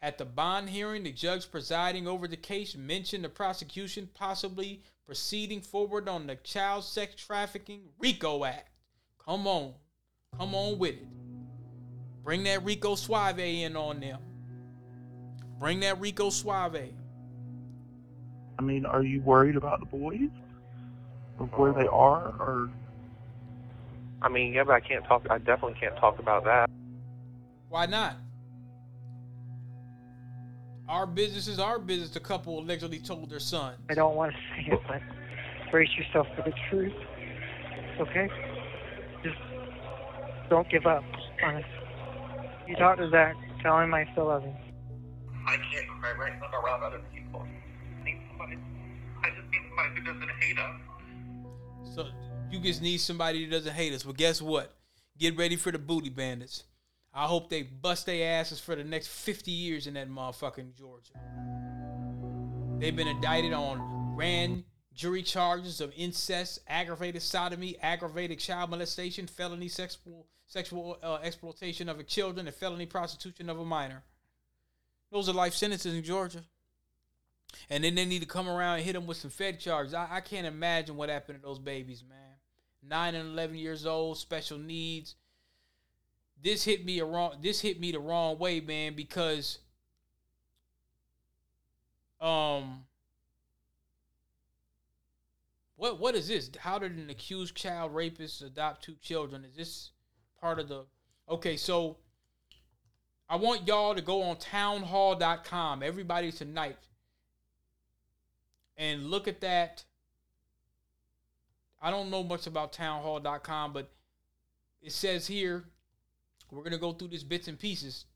At 0.00 0.16
the 0.16 0.24
bond 0.24 0.70
hearing, 0.70 1.02
the 1.02 1.12
judge 1.12 1.50
presiding 1.50 2.06
over 2.06 2.28
the 2.28 2.36
case 2.36 2.76
mentioned 2.76 3.24
the 3.24 3.28
prosecution 3.28 4.08
possibly 4.14 4.82
proceeding 5.04 5.60
forward 5.60 6.08
on 6.08 6.26
the 6.26 6.36
Child 6.36 6.84
Sex 6.84 7.16
Trafficking 7.16 7.80
RICO 7.98 8.44
Act. 8.44 8.70
Come 9.18 9.46
on. 9.46 9.74
Come 10.38 10.54
on 10.54 10.78
with 10.78 10.94
it. 10.94 11.06
Bring 12.22 12.44
that 12.44 12.64
Rico 12.64 12.94
Suave 12.94 13.40
in 13.40 13.76
on 13.76 14.00
them. 14.00 14.20
Bring 15.58 15.80
that 15.80 16.00
Rico 16.00 16.30
Suave. 16.30 16.94
I 18.58 18.62
mean, 18.62 18.86
are 18.86 19.02
you 19.02 19.20
worried 19.22 19.56
about 19.56 19.80
the 19.80 19.86
boys? 19.86 20.30
Of 21.40 21.48
where 21.56 21.72
they 21.72 21.86
are? 21.86 22.34
Or 22.38 22.70
I 24.22 24.28
mean, 24.28 24.52
yeah, 24.52 24.64
but 24.64 24.74
I 24.74 24.80
can't 24.80 25.04
talk. 25.06 25.26
I 25.30 25.38
definitely 25.38 25.78
can't 25.80 25.96
talk 25.96 26.18
about 26.18 26.44
that. 26.44 26.68
Why 27.70 27.86
not? 27.86 28.16
Our 30.88 31.06
business 31.06 31.46
is 31.46 31.58
our 31.58 31.78
business. 31.78 32.10
The 32.10 32.20
couple 32.20 32.58
allegedly 32.58 32.98
told 32.98 33.30
their 33.30 33.40
son. 33.40 33.74
I 33.88 33.94
don't 33.94 34.16
want 34.16 34.32
to 34.32 34.38
say 34.38 34.72
it, 34.72 34.80
but 34.86 35.00
brace 35.70 35.88
yourself 35.96 36.26
for 36.36 36.42
the 36.42 36.52
truth. 36.68 36.92
Okay? 38.00 38.28
Just 39.22 39.38
don't 40.50 40.68
give 40.68 40.86
up 40.86 41.04
on 41.44 41.56
us. 41.56 41.64
You 42.66 42.76
talk 42.76 42.98
to 42.98 43.08
Zach. 43.08 43.36
Tell 43.62 43.78
him 43.78 43.94
I 43.94 44.06
still 44.12 44.26
love 44.26 44.42
him. 44.42 44.54
I 45.46 45.56
can't 45.56 45.88
cry 46.00 46.12
right 46.18 46.32
now 46.40 46.60
around 46.60 46.82
other 46.82 47.00
people. 47.14 47.46
I 48.00 48.04
need 48.04 48.20
somebody. 48.28 48.58
I 49.22 49.28
just 49.30 49.48
need 49.50 49.62
somebody 49.68 49.94
who 49.94 50.02
doesn't 50.02 50.30
hate 50.40 50.58
us. 50.58 50.89
So 52.00 52.08
you 52.50 52.60
just 52.60 52.82
need 52.82 52.98
somebody 52.98 53.44
who 53.44 53.50
doesn't 53.50 53.72
hate 53.72 53.92
us. 53.92 54.02
But 54.02 54.16
guess 54.16 54.40
what? 54.40 54.74
Get 55.18 55.36
ready 55.36 55.56
for 55.56 55.70
the 55.70 55.78
booty 55.78 56.08
bandits. 56.08 56.64
I 57.12 57.26
hope 57.26 57.50
they 57.50 57.62
bust 57.62 58.06
their 58.06 58.40
asses 58.40 58.60
for 58.60 58.74
the 58.74 58.84
next 58.84 59.08
50 59.08 59.50
years 59.50 59.86
in 59.86 59.94
that 59.94 60.08
motherfucking 60.08 60.74
Georgia. 60.76 61.12
They've 62.78 62.94
been 62.94 63.08
indicted 63.08 63.52
on 63.52 64.14
grand 64.14 64.64
jury 64.94 65.22
charges 65.22 65.80
of 65.80 65.92
incest, 65.96 66.60
aggravated 66.68 67.22
sodomy, 67.22 67.76
aggravated 67.82 68.38
child 68.38 68.70
molestation, 68.70 69.26
felony 69.26 69.68
sexual 69.68 70.26
sexual 70.46 70.98
uh, 71.02 71.18
exploitation 71.22 71.88
of 71.88 72.00
a 72.00 72.02
children, 72.02 72.46
and 72.46 72.56
felony 72.56 72.86
prostitution 72.86 73.50
of 73.50 73.58
a 73.58 73.64
minor. 73.64 74.02
Those 75.12 75.28
are 75.28 75.32
life 75.32 75.54
sentences 75.54 75.94
in 75.94 76.02
Georgia. 76.02 76.42
And 77.68 77.84
then 77.84 77.94
they 77.94 78.04
need 78.04 78.20
to 78.20 78.26
come 78.26 78.48
around 78.48 78.76
and 78.76 78.84
hit 78.84 78.94
them 78.94 79.06
with 79.06 79.16
some 79.16 79.30
Fed 79.30 79.60
charges. 79.60 79.94
I, 79.94 80.08
I 80.10 80.20
can't 80.20 80.46
imagine 80.46 80.96
what 80.96 81.08
happened 81.08 81.38
to 81.38 81.42
those 81.42 81.58
babies, 81.58 82.02
man. 82.08 82.18
Nine 82.82 83.14
and 83.14 83.28
eleven 83.30 83.56
years 83.56 83.86
old, 83.86 84.18
special 84.18 84.58
needs. 84.58 85.14
This 86.42 86.64
hit 86.64 86.84
me 86.84 86.98
a 87.00 87.04
wrong. 87.04 87.34
This 87.42 87.60
hit 87.60 87.78
me 87.78 87.92
the 87.92 88.00
wrong 88.00 88.38
way, 88.38 88.60
man, 88.60 88.94
because 88.94 89.58
um, 92.20 92.84
what 95.76 96.00
what 96.00 96.14
is 96.14 96.28
this? 96.28 96.50
How 96.58 96.78
did 96.78 96.92
an 96.92 97.10
accused 97.10 97.54
child 97.54 97.94
rapist 97.94 98.42
adopt 98.42 98.84
two 98.84 98.96
children? 99.02 99.44
Is 99.44 99.56
this 99.56 99.90
part 100.40 100.58
of 100.58 100.68
the? 100.68 100.86
Okay, 101.28 101.56
so 101.56 101.98
I 103.28 103.36
want 103.36 103.66
y'all 103.66 103.94
to 103.94 104.02
go 104.02 104.22
on 104.22 104.36
townhall.com, 104.36 105.82
everybody 105.82 106.32
tonight, 106.32 106.76
and 108.80 109.10
look 109.10 109.28
at 109.28 109.42
that. 109.42 109.84
I 111.82 111.90
don't 111.90 112.10
know 112.10 112.22
much 112.22 112.46
about 112.46 112.72
townhall.com, 112.72 113.74
but 113.74 113.92
it 114.82 114.92
says 114.92 115.26
here 115.26 115.64
we're 116.50 116.62
going 116.62 116.72
to 116.72 116.78
go 116.78 116.92
through 116.92 117.08
this 117.08 117.22
bits 117.22 117.46
and 117.46 117.58
pieces. 117.58 118.06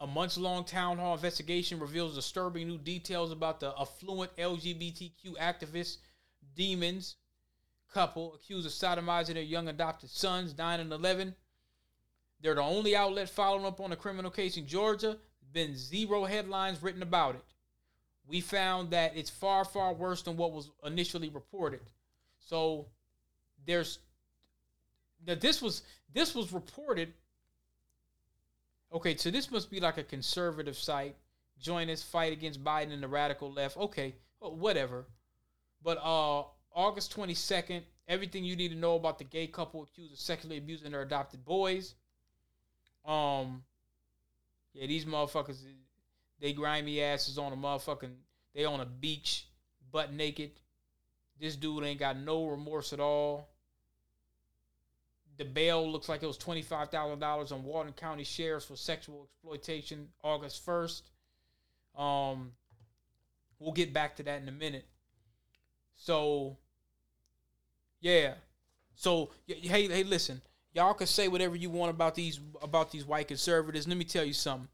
A 0.00 0.06
months 0.06 0.36
long 0.36 0.64
town 0.64 0.98
hall 0.98 1.14
investigation 1.14 1.78
reveals 1.78 2.16
disturbing 2.16 2.66
new 2.66 2.78
details 2.78 3.30
about 3.30 3.60
the 3.60 3.72
affluent 3.78 4.36
LGBTQ 4.36 5.36
activist 5.40 5.98
demons 6.56 7.16
couple 7.92 8.34
accused 8.34 8.66
of 8.66 8.72
sodomizing 8.72 9.34
their 9.34 9.42
young 9.42 9.68
adopted 9.68 10.10
sons, 10.10 10.56
9 10.56 10.80
and 10.80 10.92
11. 10.92 11.34
They're 12.40 12.54
the 12.54 12.62
only 12.62 12.94
outlet 12.94 13.28
following 13.28 13.66
up 13.66 13.80
on 13.80 13.92
a 13.92 13.96
criminal 13.96 14.30
case 14.30 14.56
in 14.56 14.66
Georgia. 14.66 15.18
Been 15.52 15.76
zero 15.76 16.24
headlines 16.24 16.82
written 16.82 17.02
about 17.02 17.34
it. 17.34 17.44
We 18.30 18.40
found 18.40 18.90
that 18.90 19.16
it's 19.16 19.28
far, 19.28 19.64
far 19.64 19.92
worse 19.92 20.22
than 20.22 20.36
what 20.36 20.52
was 20.52 20.70
initially 20.84 21.28
reported. 21.28 21.80
So 22.38 22.86
there's 23.66 23.98
that 25.26 25.40
this 25.40 25.60
was 25.60 25.82
this 26.14 26.32
was 26.32 26.52
reported. 26.52 27.12
Okay, 28.92 29.16
so 29.16 29.32
this 29.32 29.50
must 29.50 29.68
be 29.68 29.80
like 29.80 29.98
a 29.98 30.04
conservative 30.04 30.76
site. 30.76 31.16
Join 31.58 31.90
us, 31.90 32.02
fight 32.04 32.32
against 32.32 32.62
Biden 32.62 32.92
and 32.92 33.02
the 33.02 33.08
radical 33.08 33.52
left. 33.52 33.76
Okay, 33.76 34.14
whatever. 34.38 35.06
But 35.82 35.98
uh, 35.98 36.44
August 36.72 37.10
twenty 37.10 37.34
second, 37.34 37.82
everything 38.06 38.44
you 38.44 38.54
need 38.54 38.70
to 38.70 38.78
know 38.78 38.94
about 38.94 39.18
the 39.18 39.24
gay 39.24 39.48
couple 39.48 39.82
accused 39.82 40.12
of 40.12 40.20
sexually 40.20 40.56
abusing 40.56 40.92
their 40.92 41.02
adopted 41.02 41.44
boys. 41.44 41.94
Um, 43.04 43.64
yeah, 44.72 44.86
these 44.86 45.04
motherfuckers, 45.04 45.64
they 46.40 46.52
grimy 46.52 47.02
asses 47.02 47.38
on 47.38 47.52
a 47.52 47.56
motherfucking, 47.56 48.14
they 48.54 48.64
on 48.64 48.80
a 48.80 48.86
beach, 48.86 49.46
butt 49.92 50.12
naked. 50.12 50.52
This 51.38 51.56
dude 51.56 51.84
ain't 51.84 52.00
got 52.00 52.18
no 52.18 52.46
remorse 52.46 52.92
at 52.92 53.00
all. 53.00 53.48
The 55.38 55.44
bail 55.44 55.90
looks 55.90 56.08
like 56.08 56.22
it 56.22 56.26
was 56.26 56.36
twenty 56.36 56.60
five 56.60 56.90
thousand 56.90 57.18
dollars 57.18 57.50
on 57.50 57.64
Walton 57.64 57.94
County 57.94 58.24
sheriffs 58.24 58.66
for 58.66 58.76
sexual 58.76 59.24
exploitation 59.24 60.08
August 60.22 60.62
first. 60.64 61.08
Um, 61.96 62.52
we'll 63.58 63.72
get 63.72 63.94
back 63.94 64.16
to 64.16 64.22
that 64.24 64.42
in 64.42 64.48
a 64.48 64.52
minute. 64.52 64.84
So, 65.96 66.58
yeah. 68.00 68.34
So, 68.94 69.30
hey, 69.46 69.88
hey, 69.88 70.02
listen, 70.02 70.42
y'all 70.74 70.92
can 70.92 71.06
say 71.06 71.28
whatever 71.28 71.56
you 71.56 71.70
want 71.70 71.90
about 71.90 72.14
these 72.14 72.38
about 72.60 72.90
these 72.90 73.06
white 73.06 73.28
conservatives. 73.28 73.88
Let 73.88 73.96
me 73.96 74.04
tell 74.04 74.24
you 74.24 74.34
something. 74.34 74.68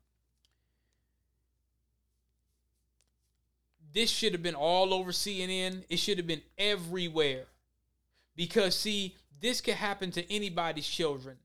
This 3.96 4.10
should 4.10 4.34
have 4.34 4.42
been 4.42 4.54
all 4.54 4.92
over 4.92 5.10
CNN. 5.10 5.84
It 5.88 5.98
should 5.98 6.18
have 6.18 6.26
been 6.26 6.42
everywhere. 6.58 7.46
Because 8.36 8.78
see, 8.78 9.16
this 9.40 9.62
could 9.62 9.76
happen 9.76 10.10
to 10.10 10.30
anybody's 10.30 10.86
children. 10.86 11.38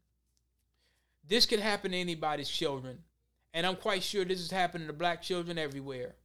This 1.26 1.46
could 1.46 1.62
happen 1.62 1.92
to 1.92 1.98
anybody's 1.98 2.50
children. 2.50 2.98
And 3.54 3.66
I'm 3.66 3.78
quite 3.78 4.04
sure 4.04 4.26
this 4.26 4.42
is 4.42 4.52
happening 4.52 4.88
to 4.88 4.94
black 4.94 5.22
children 5.22 5.58
everywhere. 5.58 6.16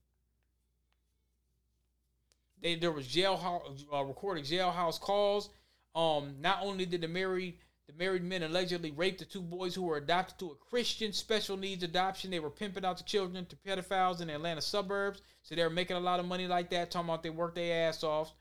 They, 2.60 2.74
there 2.74 2.90
was 2.90 3.06
jailhouse 3.06 3.84
uh, 3.94 4.02
recorded 4.02 4.46
jailhouse 4.46 4.98
calls. 4.98 5.50
Um, 5.94 6.34
not 6.40 6.58
only 6.60 6.86
did 6.86 7.02
the 7.02 7.08
married 7.08 7.54
the 7.86 7.92
married 7.92 8.24
men 8.24 8.42
allegedly 8.42 8.90
raped 8.90 9.20
the 9.20 9.24
two 9.24 9.40
boys 9.40 9.74
who 9.74 9.82
were 9.82 9.96
adopted 9.96 10.38
to 10.40 10.50
a 10.50 10.54
Christian 10.56 11.12
special 11.12 11.56
needs 11.56 11.84
adoption. 11.84 12.30
They 12.30 12.40
were 12.40 12.50
pimping 12.50 12.84
out 12.84 12.98
the 12.98 13.04
children 13.04 13.46
to 13.46 13.56
pedophiles 13.56 14.20
in 14.20 14.26
the 14.26 14.34
Atlanta 14.34 14.60
suburbs. 14.60 15.22
So 15.42 15.54
they 15.54 15.62
were 15.62 15.70
making 15.70 15.96
a 15.96 16.00
lot 16.00 16.18
of 16.18 16.26
money 16.26 16.48
like 16.48 16.70
that, 16.70 16.90
talking 16.90 17.08
about 17.08 17.22
they 17.22 17.30
worked 17.30 17.54
their 17.54 17.88
ass 17.88 18.02
off. 18.02 18.34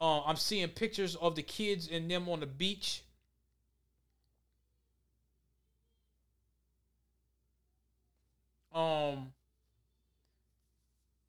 Uh, 0.00 0.22
I'm 0.22 0.36
seeing 0.36 0.68
pictures 0.68 1.14
of 1.14 1.36
the 1.36 1.42
kids 1.42 1.88
and 1.90 2.10
them 2.10 2.28
on 2.28 2.40
the 2.40 2.46
beach. 2.46 3.02
Um, 8.74 9.32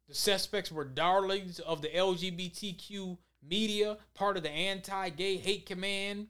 the 0.10 0.16
suspects 0.16 0.72
were 0.72 0.84
darlings 0.84 1.60
of 1.60 1.84
the 1.84 1.90
LGBTQ 1.90 3.20
media, 3.48 3.98
part 4.16 4.36
of 4.36 4.42
the 4.42 4.50
anti-gay 4.50 5.38
hate 5.38 5.68
command, 5.68 6.28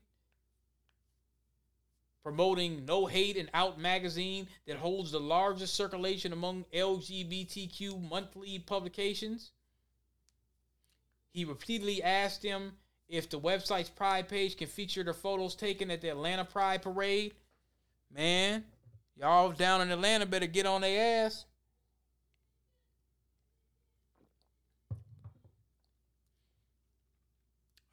promoting 2.25 2.83
No 2.87 3.05
Hate 3.05 3.37
and 3.37 3.51
Out 3.53 3.79
magazine 3.79 4.47
that 4.65 4.77
holds 4.77 5.11
the 5.11 5.19
largest 5.19 5.75
circulation 5.75 6.33
among 6.33 6.65
LGBTQ 6.73 8.09
monthly 8.09 8.57
publications. 8.57 9.51
He 11.33 11.45
repeatedly 11.45 12.01
asked 12.01 12.41
them 12.41 12.71
if 13.07 13.29
the 13.29 13.39
website's 13.39 13.91
Pride 13.91 14.27
page 14.27 14.57
can 14.57 14.65
feature 14.65 15.03
the 15.03 15.13
photos 15.13 15.53
taken 15.53 15.91
at 15.91 16.01
the 16.01 16.09
Atlanta 16.09 16.43
Pride 16.43 16.81
Parade. 16.81 17.35
Man, 18.11 18.63
y'all 19.15 19.51
down 19.51 19.81
in 19.81 19.91
Atlanta 19.91 20.25
better 20.25 20.47
get 20.47 20.65
on 20.65 20.81
their 20.81 21.27
ass. 21.27 21.45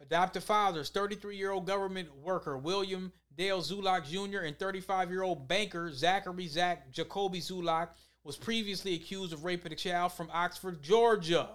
Adoptive 0.00 0.42
fathers, 0.42 0.88
33 0.88 1.36
year 1.36 1.50
old 1.50 1.66
government 1.66 2.08
worker 2.16 2.56
William 2.56 3.12
Dale 3.36 3.60
Zulock 3.60 4.06
Jr. 4.06 4.40
and 4.40 4.58
35 4.58 5.10
year 5.10 5.22
old 5.22 5.48
banker 5.48 5.92
Zachary 5.92 6.46
Zach 6.46 6.90
Jacoby 6.92 7.40
Zulock 7.40 7.88
was 8.24 8.36
previously 8.36 8.94
accused 8.94 9.32
of 9.32 9.44
raping 9.44 9.72
a 9.72 9.76
child 9.76 10.12
from 10.12 10.30
Oxford, 10.32 10.82
Georgia. 10.82 11.48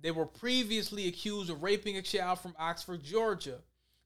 They 0.00 0.10
were 0.10 0.26
previously 0.26 1.08
accused 1.08 1.50
of 1.50 1.62
raping 1.62 1.96
a 1.96 2.02
child 2.02 2.40
from 2.40 2.54
Oxford, 2.58 3.02
Georgia, 3.02 3.58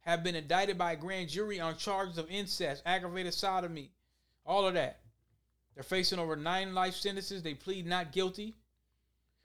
have 0.02 0.22
been 0.22 0.34
indicted 0.34 0.78
by 0.78 0.92
a 0.92 0.96
grand 0.96 1.28
jury 1.28 1.60
on 1.60 1.76
charges 1.76 2.18
of 2.18 2.30
incest, 2.30 2.82
aggravated 2.86 3.34
sodomy, 3.34 3.90
all 4.46 4.66
of 4.66 4.74
that. 4.74 5.00
They're 5.74 5.82
facing 5.82 6.18
over 6.18 6.36
nine 6.36 6.74
life 6.74 6.94
sentences. 6.94 7.42
They 7.42 7.54
plead 7.54 7.86
not 7.86 8.12
guilty. 8.12 8.56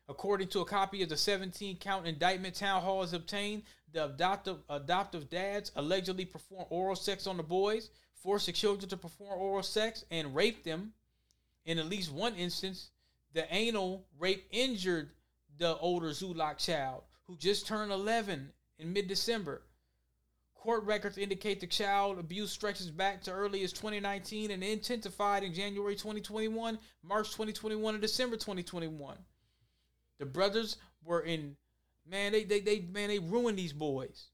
According 0.08 0.50
to 0.50 0.60
a 0.60 0.66
copy 0.66 1.02
of 1.02 1.10
the 1.10 1.18
17 1.18 1.78
count 1.78 2.06
indictment 2.06 2.56
Town 2.56 2.82
Hall 2.82 3.02
has 3.02 3.14
obtained, 3.14 3.64
the 3.96 4.06
adoptive, 4.06 4.58
adoptive 4.70 5.30
dads 5.30 5.72
allegedly 5.78 6.26
performed 6.26 6.68
oral 6.70 6.98
sex 6.98 7.26
on 7.28 7.38
the 7.38 7.44
boys, 7.44 7.90
forced 8.14 8.46
the 8.46 8.52
children 8.52 8.90
to 8.90 8.98
perform 8.98 9.40
oral 9.40 9.64
sex, 9.64 10.04
and 10.12 10.36
raped 10.36 10.66
them. 10.66 10.92
In 11.66 11.80
at 11.80 11.86
least 11.86 12.12
one 12.12 12.36
instance, 12.36 12.90
the 13.34 13.48
anal 13.56 14.06
rape 14.20 14.46
injured 14.52 15.12
the 15.58 15.78
older 15.78 16.10
Zulock 16.10 16.58
child, 16.58 17.04
who 17.26 17.38
just 17.38 17.68
turned 17.68 17.92
11 17.92 18.52
in 18.80 18.94
mid 18.94 19.08
December. 19.08 19.62
Court 20.56 20.84
records 20.84 21.18
indicate 21.18 21.62
the 21.62 21.68
child 21.68 22.20
abuse 22.20 22.52
stretches 22.52 22.92
back 22.92 23.22
to 23.24 23.32
early 23.32 23.64
as 23.64 23.72
2019 23.72 24.52
and 24.52 24.62
intensified 24.62 25.44
in 25.44 25.54
January 25.54 25.96
2021, 25.96 26.78
March 27.02 27.28
2021, 27.28 27.96
and 27.96 28.02
December 28.02 28.36
2021. 28.36 29.18
The 30.20 30.26
brothers 30.26 30.76
were 31.02 31.22
in 31.22 31.56
man, 32.10 32.32
they 32.32 32.44
they, 32.44 32.60
they 32.60 32.80
man, 32.82 33.10
they 33.10 33.20
ruined 33.20 33.58
these 33.58 33.74
boys. 33.74 34.28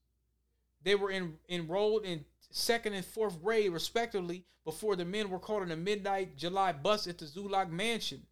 They 0.84 0.95
were 0.95 1.11
in, 1.11 1.38
enrolled 1.49 2.06
in 2.06 2.26
second 2.49 2.93
and 2.93 3.06
fourth 3.06 3.41
grade, 3.41 3.72
respectively, 3.72 4.45
before 4.65 4.95
the 4.95 5.06
men 5.06 5.30
were 5.30 5.39
caught 5.39 5.64
in 5.64 5.72
a 5.72 5.76
midnight 5.76 6.38
July 6.38 6.72
bus 6.72 7.07
at 7.07 7.18
the 7.18 7.26
Zulock 7.26 7.69
mansion, 7.69 8.23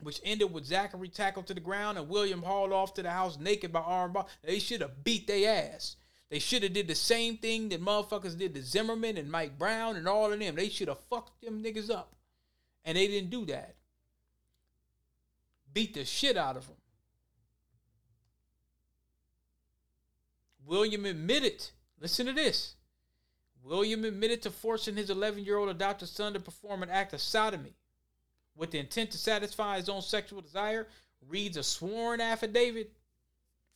which 0.00 0.20
ended 0.24 0.52
with 0.52 0.64
Zachary 0.64 1.08
tackled 1.08 1.46
to 1.46 1.54
the 1.54 1.60
ground 1.60 1.98
and 1.98 2.08
William 2.08 2.42
hauled 2.42 2.72
off 2.72 2.94
to 2.94 3.02
the 3.02 3.10
house 3.10 3.38
naked 3.38 3.72
by 3.72 3.80
armed. 3.80 4.16
They 4.42 4.58
should 4.58 4.80
have 4.80 5.04
beat 5.04 5.26
their 5.26 5.72
ass. 5.74 5.96
They 6.28 6.38
should 6.40 6.64
have 6.64 6.72
did 6.72 6.88
the 6.88 6.94
same 6.94 7.38
thing 7.38 7.68
that 7.68 7.80
motherfuckers 7.80 8.36
did 8.36 8.54
to 8.54 8.62
Zimmerman 8.62 9.16
and 9.16 9.30
Mike 9.30 9.58
Brown 9.58 9.94
and 9.94 10.08
all 10.08 10.32
of 10.32 10.38
them. 10.38 10.56
They 10.56 10.68
should 10.68 10.88
have 10.88 10.98
fucked 11.08 11.40
them 11.40 11.62
niggas 11.62 11.90
up. 11.90 12.14
And 12.84 12.96
they 12.96 13.06
didn't 13.06 13.30
do 13.30 13.46
that. 13.46 13.76
Beat 15.72 15.94
the 15.94 16.04
shit 16.04 16.36
out 16.36 16.56
of 16.56 16.66
them. 16.66 16.76
William 20.66 21.06
admitted, 21.06 21.64
listen 22.00 22.26
to 22.26 22.32
this. 22.32 22.74
William 23.62 24.04
admitted 24.04 24.42
to 24.42 24.50
forcing 24.50 24.96
his 24.96 25.10
11 25.10 25.44
year 25.44 25.56
old 25.56 25.68
adopted 25.68 26.08
son 26.08 26.32
to 26.32 26.40
perform 26.40 26.82
an 26.82 26.90
act 26.90 27.12
of 27.14 27.20
sodomy 27.20 27.74
with 28.56 28.70
the 28.70 28.78
intent 28.78 29.10
to 29.12 29.18
satisfy 29.18 29.76
his 29.76 29.88
own 29.88 30.02
sexual 30.02 30.40
desire, 30.40 30.88
reads 31.28 31.56
a 31.56 31.62
sworn 31.62 32.20
affidavit 32.20 32.92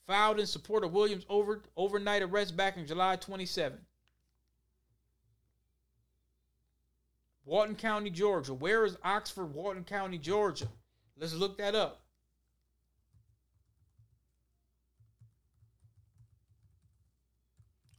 filed 0.06 0.40
in 0.40 0.46
support 0.46 0.84
of 0.84 0.92
Williams' 0.92 1.26
over, 1.28 1.62
overnight 1.76 2.22
arrest 2.22 2.56
back 2.56 2.76
in 2.76 2.86
July 2.86 3.16
27. 3.16 3.78
Walton 7.44 7.76
County, 7.76 8.10
Georgia. 8.10 8.54
Where 8.54 8.84
is 8.84 8.96
Oxford, 9.02 9.54
Walton 9.54 9.84
County, 9.84 10.18
Georgia? 10.18 10.68
Let's 11.16 11.34
look 11.34 11.58
that 11.58 11.74
up. 11.74 12.00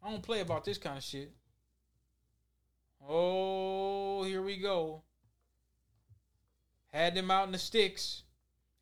I 0.04 0.10
don't 0.10 0.24
play 0.24 0.40
about 0.40 0.66
this 0.66 0.78
kind 0.78 0.98
of 0.98 1.04
shit. 1.04 1.32
Oh, 3.08 4.24
here 4.24 4.42
we 4.42 4.58
go. 4.58 5.04
Had 6.92 7.16
them 7.16 7.32
out 7.32 7.46
in 7.46 7.52
the 7.52 7.58
sticks. 7.58 8.24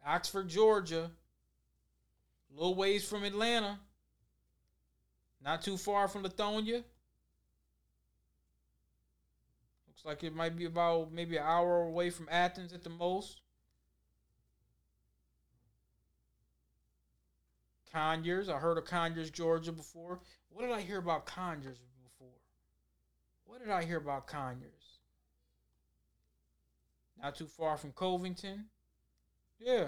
Oxford, 0.06 0.48
Georgia. 0.48 1.12
A 2.50 2.54
little 2.54 2.76
ways 2.76 3.08
from 3.08 3.24
Atlanta. 3.24 3.80
Not 5.44 5.62
too 5.62 5.78
far 5.78 6.08
from 6.08 6.24
Lithonia. 6.24 6.84
Looks 9.88 10.06
like 10.06 10.24
it 10.24 10.36
might 10.36 10.56
be 10.56 10.66
about 10.66 11.12
maybe 11.12 11.38
an 11.38 11.44
hour 11.46 11.84
away 11.84 12.10
from 12.10 12.28
Athens 12.32 12.74
at 12.74 12.84
the 12.84 12.90
most. 12.90 13.42
Conyers. 17.94 18.50
I 18.50 18.58
heard 18.58 18.78
of 18.78 18.86
Conyers, 18.86 19.30
Georgia 19.30 19.72
before. 19.72 20.20
What 20.50 20.64
did 20.64 20.72
I 20.72 20.82
hear 20.82 20.98
about 20.98 21.26
Conyers 21.26 21.78
before? 22.04 22.34
What 23.46 23.60
did 23.60 23.70
I 23.70 23.84
hear 23.84 23.98
about 23.98 24.28
Conyers? 24.28 25.00
Not 27.22 27.36
too 27.36 27.48
far 27.48 27.78
from 27.78 27.92
Covington. 27.92 28.66
Yeah. 29.60 29.88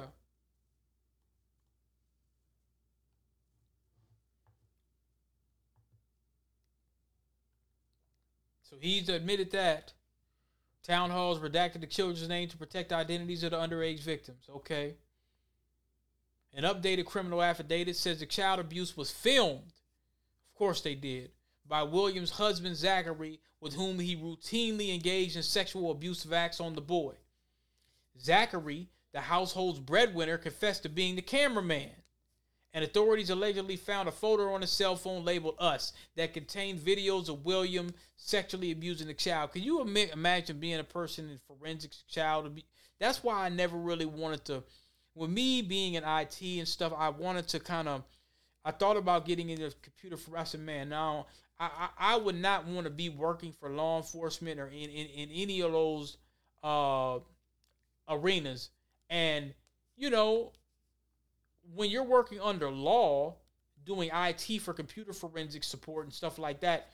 So 8.64 8.78
he's 8.80 9.10
admitted 9.10 9.52
that. 9.52 9.94
Town 10.84 11.12
halls 11.12 11.40
redacted 11.40 11.82
the 11.82 11.88
children's 11.88 12.28
name 12.28 12.50
to 12.50 12.58
protect 12.58 12.92
identities 12.92 13.44
of 13.44 13.52
the 13.52 13.58
underage 13.58 14.00
victims. 14.00 14.46
Okay. 14.50 14.96
An 16.54 16.64
updated 16.64 17.06
criminal 17.06 17.42
affidavit 17.42 17.96
says 17.96 18.20
the 18.20 18.26
child 18.26 18.60
abuse 18.60 18.98
was 18.98 19.12
filmed. 19.12 19.74
Course 20.62 20.82
they 20.82 20.94
did. 20.94 21.32
By 21.68 21.82
Williams' 21.82 22.30
husband 22.30 22.76
Zachary, 22.76 23.40
with 23.60 23.74
whom 23.74 23.98
he 23.98 24.16
routinely 24.16 24.94
engaged 24.94 25.36
in 25.36 25.42
sexual 25.42 25.90
abusive 25.90 26.34
acts 26.34 26.60
on 26.60 26.76
the 26.76 26.82
boy. 26.82 27.16
Zachary, 28.22 28.88
the 29.12 29.22
household's 29.22 29.80
breadwinner, 29.80 30.38
confessed 30.38 30.84
to 30.84 30.90
being 30.90 31.16
the 31.16 31.24
cameraman. 31.24 31.90
And 32.76 32.84
authorities 32.84 33.32
allegedly 33.32 33.76
found 33.76 34.08
a 34.08 34.12
folder 34.12 34.52
on 34.52 34.62
his 34.62 34.70
cell 34.70 34.96
phone 34.96 35.26
labeled 35.26 35.56
Us 35.58 35.94
that 36.16 36.36
contained 36.36 36.80
videos 36.80 37.28
of 37.28 37.44
William 37.44 37.96
sexually 38.16 38.72
abusing 38.72 39.08
the 39.08 39.16
child. 39.16 39.54
Can 39.54 39.64
you 39.64 39.82
imagine 39.82 40.60
being 40.60 40.80
a 40.80 40.84
person 40.84 41.28
in 41.28 41.40
forensics 41.48 42.04
child? 42.04 42.62
That's 43.00 43.24
why 43.24 43.46
I 43.46 43.50
never 43.50 43.78
really 43.78 44.06
wanted 44.06 44.46
to 44.46 44.64
with 45.16 45.30
me 45.30 45.62
being 45.62 45.96
in 45.96 46.04
IT 46.04 46.42
and 46.42 46.68
stuff, 46.68 46.94
I 46.96 47.10
wanted 47.10 47.48
to 47.50 47.60
kind 47.60 47.88
of, 47.88 48.04
I 48.64 48.72
thought 48.72 48.98
about 48.98 49.26
getting 49.26 49.50
into 49.50 49.74
computer 49.82 50.18
for. 50.18 50.38
I 50.38 50.44
said, 50.44 50.62
man, 50.62 50.90
now 50.90 51.28
I, 51.60 51.70
I, 51.98 52.14
I 52.14 52.18
would 52.18 52.36
not 52.36 52.68
want 52.68 52.86
to 52.86 52.92
be 52.92 53.10
working 53.10 53.52
for 53.52 53.70
law 53.70 53.98
enforcement 53.98 54.60
or 54.60 54.68
in, 54.68 54.90
in, 54.90 55.08
in 55.08 55.30
any 55.32 55.62
of 55.62 55.72
those 55.72 56.18
uh, 56.64 57.20
arenas. 58.08 58.70
And, 59.10 59.54
you 59.98 60.10
know, 60.10 60.54
when 61.76 61.90
you're 61.90 62.04
working 62.04 62.40
under 62.40 62.70
law, 62.70 63.36
doing 63.86 64.10
IT 64.14 64.62
for 64.62 64.74
computer 64.74 65.14
forensic 65.14 65.64
support 65.64 66.06
and 66.06 66.14
stuff 66.14 66.38
like 66.38 66.62
that, 66.62 66.90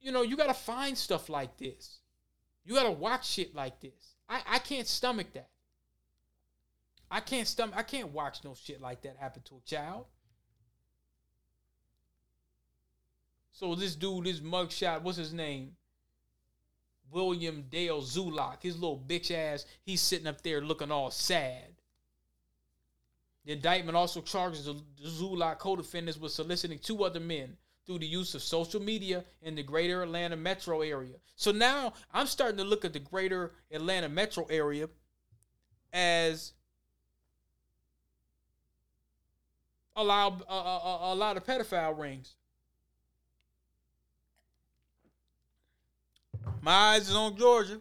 you 0.00 0.12
know, 0.12 0.22
you 0.22 0.36
got 0.36 0.48
to 0.48 0.54
find 0.54 0.96
stuff 0.96 1.28
like 1.28 1.56
this. 1.56 1.98
You 2.64 2.74
got 2.74 2.84
to 2.84 2.92
watch 2.92 3.28
shit 3.28 3.54
like 3.54 3.80
this. 3.80 4.14
I, 4.28 4.42
I 4.46 4.58
can't 4.58 4.86
stomach 4.86 5.32
that. 5.34 5.48
I 7.10 7.20
can't 7.20 7.48
stomach. 7.48 7.74
I 7.76 7.82
can't 7.82 8.12
watch 8.12 8.44
no 8.44 8.54
shit 8.54 8.80
like 8.80 9.02
that 9.02 9.16
happen 9.18 9.42
to 9.46 9.56
a 9.56 9.68
child. 9.68 10.06
So 13.52 13.74
this 13.74 13.96
dude, 13.96 14.26
this 14.26 14.40
mugshot, 14.40 15.02
what's 15.02 15.18
his 15.18 15.32
name? 15.32 15.72
William 17.10 17.64
Dale 17.70 18.02
Zulock, 18.02 18.62
his 18.62 18.78
little 18.78 19.02
bitch 19.04 19.30
ass, 19.30 19.64
he's 19.82 20.00
sitting 20.00 20.26
up 20.26 20.42
there 20.42 20.60
looking 20.60 20.90
all 20.90 21.10
sad. 21.10 21.74
The 23.44 23.52
indictment 23.52 23.96
also 23.96 24.20
charges 24.20 24.66
the 24.66 24.74
Zulock 25.04 25.58
co-defendants 25.58 26.20
with 26.20 26.32
soliciting 26.32 26.78
two 26.78 27.02
other 27.02 27.20
men 27.20 27.56
through 27.86 28.00
the 28.00 28.06
use 28.06 28.34
of 28.34 28.42
social 28.42 28.80
media 28.80 29.24
in 29.40 29.54
the 29.54 29.62
greater 29.62 30.02
Atlanta 30.02 30.36
metro 30.36 30.82
area. 30.82 31.16
So 31.34 31.50
now 31.50 31.94
I'm 32.12 32.26
starting 32.26 32.58
to 32.58 32.64
look 32.64 32.84
at 32.84 32.92
the 32.92 32.98
greater 32.98 33.52
Atlanta 33.72 34.10
metro 34.10 34.44
area 34.50 34.90
as 35.94 36.52
allow 39.98 40.38
a, 40.48 40.52
a, 40.52 41.12
a 41.12 41.14
lot 41.14 41.36
of 41.36 41.44
pedophile 41.44 41.98
rings. 41.98 42.34
My 46.62 46.72
eyes 46.72 47.08
is 47.08 47.14
on 47.14 47.36
Georgia. 47.36 47.80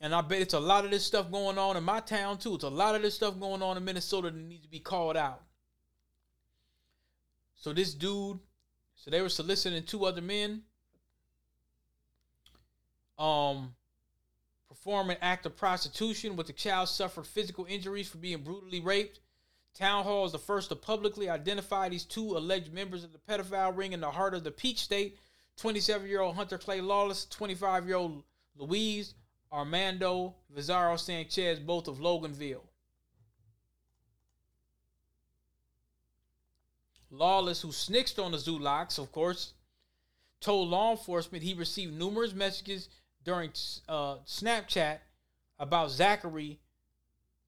And 0.00 0.14
I 0.14 0.20
bet 0.20 0.42
it's 0.42 0.54
a 0.54 0.60
lot 0.60 0.84
of 0.84 0.90
this 0.90 1.04
stuff 1.04 1.30
going 1.30 1.56
on 1.56 1.76
in 1.76 1.84
my 1.84 2.00
town 2.00 2.36
too. 2.36 2.56
It's 2.56 2.64
a 2.64 2.68
lot 2.68 2.94
of 2.94 3.02
this 3.02 3.14
stuff 3.14 3.38
going 3.40 3.62
on 3.62 3.76
in 3.76 3.84
Minnesota 3.84 4.30
that 4.30 4.36
needs 4.36 4.64
to 4.64 4.68
be 4.68 4.80
called 4.80 5.16
out. 5.16 5.40
So 7.54 7.72
this 7.72 7.94
dude, 7.94 8.38
so 8.96 9.10
they 9.10 9.22
were 9.22 9.30
soliciting 9.30 9.82
two 9.84 10.04
other 10.04 10.20
men. 10.20 10.62
Um 13.18 13.74
perform 14.68 15.08
an 15.08 15.16
act 15.22 15.46
of 15.46 15.56
prostitution 15.56 16.36
with 16.36 16.48
the 16.48 16.52
child 16.52 16.88
suffered 16.88 17.26
physical 17.26 17.64
injuries 17.66 18.08
for 18.08 18.18
being 18.18 18.42
brutally 18.42 18.80
raped 18.80 19.20
Town 19.74 20.04
Hall 20.04 20.24
is 20.24 20.32
the 20.32 20.38
first 20.38 20.68
to 20.68 20.76
publicly 20.76 21.28
identify 21.28 21.88
these 21.88 22.04
two 22.04 22.36
alleged 22.36 22.72
members 22.72 23.02
of 23.02 23.12
the 23.12 23.18
pedophile 23.18 23.76
ring 23.76 23.92
in 23.92 24.00
the 24.00 24.10
heart 24.10 24.34
of 24.34 24.44
the 24.44 24.50
Peach 24.50 24.78
State 24.80 25.18
27 25.56 26.08
year 26.08 26.20
old 26.20 26.36
Hunter 26.36 26.58
Clay 26.58 26.80
Lawless, 26.80 27.26
25 27.26 27.86
year 27.86 27.96
old 27.96 28.22
Luis 28.56 29.14
Armando 29.52 30.34
Vizarro 30.50 30.96
Sanchez, 30.96 31.58
both 31.58 31.88
of 31.88 31.98
Loganville. 31.98 32.62
Lawless, 37.10 37.62
who 37.62 37.70
snitched 37.70 38.18
on 38.18 38.32
the 38.32 38.38
Zulocks, 38.38 38.98
of 38.98 39.12
course, 39.12 39.54
told 40.40 40.68
law 40.68 40.90
enforcement 40.90 41.44
he 41.44 41.54
received 41.54 41.94
numerous 41.94 42.32
messages 42.32 42.88
during 43.24 43.50
uh, 43.88 44.16
Snapchat 44.26 44.98
about 45.58 45.90
Zachary 45.90 46.58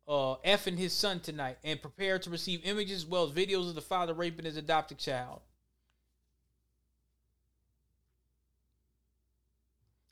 uh, 0.08 0.36
effing 0.44 0.78
his 0.78 0.92
son 0.92 1.20
tonight 1.20 1.58
and 1.64 1.82
prepare 1.82 2.18
to 2.18 2.30
receive 2.30 2.64
images 2.64 3.02
as 3.02 3.06
well 3.06 3.24
as 3.24 3.30
videos 3.30 3.68
of 3.68 3.74
the 3.74 3.80
father 3.80 4.14
raping 4.14 4.44
his 4.44 4.56
adopted 4.56 4.98
child. 4.98 5.40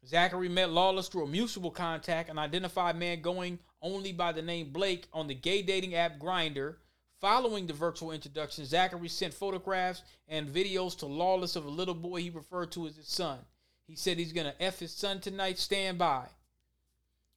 Zachary 0.07 0.49
met 0.49 0.71
Lawless 0.71 1.09
through 1.09 1.25
a 1.25 1.29
mutual 1.29 1.71
contact, 1.71 2.29
an 2.29 2.39
identified 2.39 2.97
man 2.97 3.23
going 3.23 3.59
only 3.81 4.13
by 4.13 4.33
the 4.33 4.43
name 4.43 4.71
Blake 4.71 5.07
on 5.13 5.27
the 5.27 5.35
gay 5.35 5.63
dating 5.63 5.95
app 5.95 6.19
Grindr. 6.19 6.77
Following 7.21 7.67
the 7.67 7.73
virtual 7.73 8.11
introduction, 8.11 8.67
Zachary 8.67 9.09
sent 9.09 9.33
photographs 9.33 10.03
and 10.29 10.47
videos 10.47 10.99
to 10.99 11.07
Lawless 11.07 11.57
of 11.57 11.65
a 11.65 11.71
little 11.71 11.95
boy 11.95 12.21
he 12.21 12.29
referred 12.29 12.71
to 12.73 12.87
as 12.87 12.97
his 12.97 13.09
son. 13.09 13.39
He 13.87 13.97
said 13.97 14.19
he's 14.19 14.33
gonna 14.33 14.55
f 14.61 14.79
his 14.79 14.93
son 14.93 15.21
tonight. 15.21 15.59
Stand 15.59 15.97
by. 15.97 16.27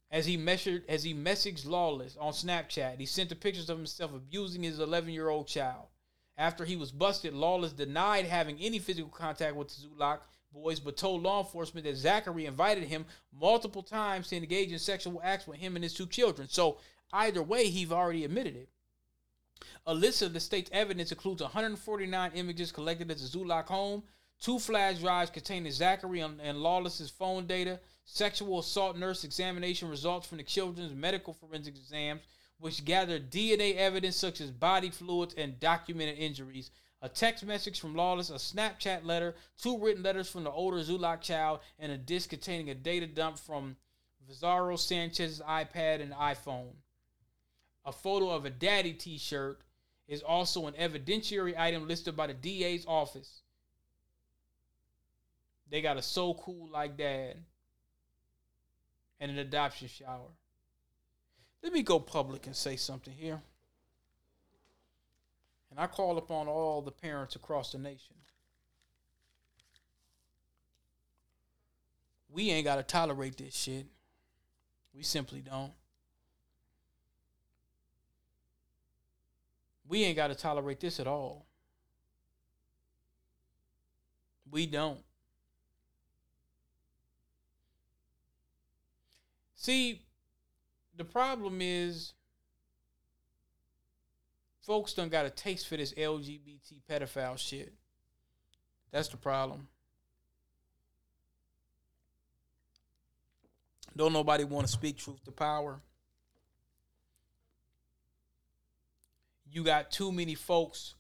As 0.10 0.26
he 0.26 0.38
measured, 0.38 0.84
as 0.88 1.04
he 1.04 1.14
messaged 1.14 1.66
Lawless 1.66 2.16
on 2.18 2.32
Snapchat, 2.32 2.98
he 2.98 3.06
sent 3.06 3.30
the 3.30 3.36
pictures 3.36 3.70
of 3.70 3.78
himself 3.78 4.14
abusing 4.14 4.64
his 4.64 4.80
11-year-old 4.80 5.48
child. 5.48 5.88
After 6.38 6.66
he 6.66 6.76
was 6.76 6.92
busted, 6.92 7.34
Lawless 7.34 7.74
denied 7.74 8.26
having 8.26 8.58
any 8.60 8.80
physical 8.80 9.10
contact 9.10 9.56
with 9.56 9.68
the 9.70 9.88
Zulock 9.88 10.20
boys, 10.54 10.80
but 10.80 10.96
told 10.96 11.24
law 11.24 11.40
enforcement 11.40 11.86
that 11.86 11.98
Zachary 11.98 12.46
invited 12.46 12.86
him 12.86 13.06
multiple 13.38 13.84
times 13.84 14.30
to 14.30 14.38
engage 14.38 14.72
in 14.72 14.80
sexual 14.80 15.20
acts 15.24 15.46
with 15.46 15.58
him 15.58 15.76
and 15.76 15.84
his 15.84 15.94
two 15.94 16.06
children. 16.06 16.48
So 16.48 16.78
either 17.12 17.44
way, 17.44 17.70
he've 17.70 17.92
already 17.92 18.24
admitted 18.24 18.56
it. 18.56 18.70
A 19.88 19.94
list 19.94 20.22
of 20.22 20.34
the 20.34 20.40
state's 20.40 20.70
evidence 20.72 21.12
includes 21.12 21.42
149 21.42 22.32
images 22.34 22.72
collected 22.72 23.12
at 23.12 23.18
the 23.18 23.24
Zulock 23.24 23.66
home, 23.66 24.04
two 24.40 24.60
flash 24.60 25.00
drives 25.00 25.32
containing 25.32 25.72
Zachary 25.72 26.22
and 26.22 26.60
Lawless's 26.60 27.10
phone 27.10 27.46
data, 27.46 27.80
sexual 28.08 28.60
assault 28.60 28.98
nurse 28.98 29.26
examination 29.26 29.90
results 29.90 30.26
from 30.26 30.38
the 30.38 30.44
children's 30.44 30.96
medical 30.96 31.34
forensic 31.34 31.76
exams, 31.76 32.22
which 32.58 32.86
gathered 32.86 33.30
DNA 33.30 33.76
evidence 33.76 34.16
such 34.16 34.40
as 34.42 34.50
body 34.50 34.90
fluids 34.90 35.36
and 35.36 35.60
documented 35.60 36.18
injuries, 36.18 36.72
a 37.02 37.10
text 37.10 37.46
message 37.46 37.80
from 37.80 37.96
Lawless, 37.96 38.30
a 38.30 38.36
Snapchat 38.36 39.06
letter, 39.06 39.36
two 39.62 39.78
written 39.78 40.04
letters 40.04 40.30
from 40.30 40.46
the 40.46 40.50
older 40.50 40.78
Zulock 40.78 41.22
child, 41.22 41.60
and 41.78 41.92
a 41.92 41.98
disc 41.98 42.30
containing 42.30 42.70
a 42.70 42.76
data 42.76 43.06
dump 43.06 43.38
from 43.38 43.76
Vizarro 44.28 44.78
Sanchez's 44.78 45.42
iPad 45.42 46.02
and 46.02 46.14
iPhone. 46.14 46.72
A 47.86 47.92
photo 47.92 48.30
of 48.30 48.46
a 48.46 48.50
daddy 48.50 48.94
t 48.94 49.18
shirt 49.18 49.60
is 50.08 50.22
also 50.22 50.66
an 50.66 50.74
evidentiary 50.76 51.58
item 51.58 51.88
listed 51.88 52.16
by 52.16 52.28
the 52.28 52.34
DA's 52.34 52.86
office. 52.88 53.42
They 55.70 55.82
got 55.82 55.98
a 55.98 56.02
so 56.02 56.34
cool 56.36 56.70
like 56.72 56.98
dad 56.98 57.36
and 59.20 59.32
an 59.32 59.38
adoption 59.40 59.88
shower. 59.88 60.32
Let 61.64 61.74
me 61.74 61.82
go 61.82 62.00
public 62.00 62.46
and 62.46 62.56
say 62.56 62.76
something 62.76 63.14
here. 63.14 63.42
And 65.70 65.80
I 65.80 65.88
call 65.88 66.18
upon 66.18 66.48
all 66.48 66.82
the 66.82 66.92
parents 66.92 67.36
across 67.36 67.72
the 67.72 67.78
nation. 67.78 68.16
We 72.30 72.52
ain't 72.52 72.66
got 72.66 72.76
to 72.76 72.84
tolerate 72.84 73.38
this 73.38 73.56
shit. 73.56 73.88
We 74.94 75.04
simply 75.04 75.42
don't. 75.42 75.72
We 79.88 80.04
ain't 80.04 80.18
got 80.18 80.28
to 80.28 80.36
tolerate 80.36 80.80
this 80.80 81.00
at 81.00 81.08
all. 81.08 81.46
We 84.52 84.66
don't. 84.66 85.00
See, 89.68 90.02
the 90.96 91.04
problem 91.04 91.58
is 91.60 92.14
folks 94.62 94.94
done 94.94 95.10
got 95.10 95.26
a 95.26 95.30
taste 95.30 95.68
for 95.68 95.76
this 95.76 95.92
LGBT 95.92 96.80
pedophile 96.90 97.38
shit. 97.38 97.74
That's 98.92 99.10
the 99.10 99.18
problem. 99.18 99.68
Don't 103.94 104.14
nobody 104.14 104.46
want 104.46 104.66
to 104.68 104.72
speak 104.72 105.00
truth 105.00 105.22
to 105.26 105.32
power. 105.32 105.82
You 109.52 109.66
got 109.66 109.92
too 109.92 110.14
many 110.14 110.36
folks 110.36 110.94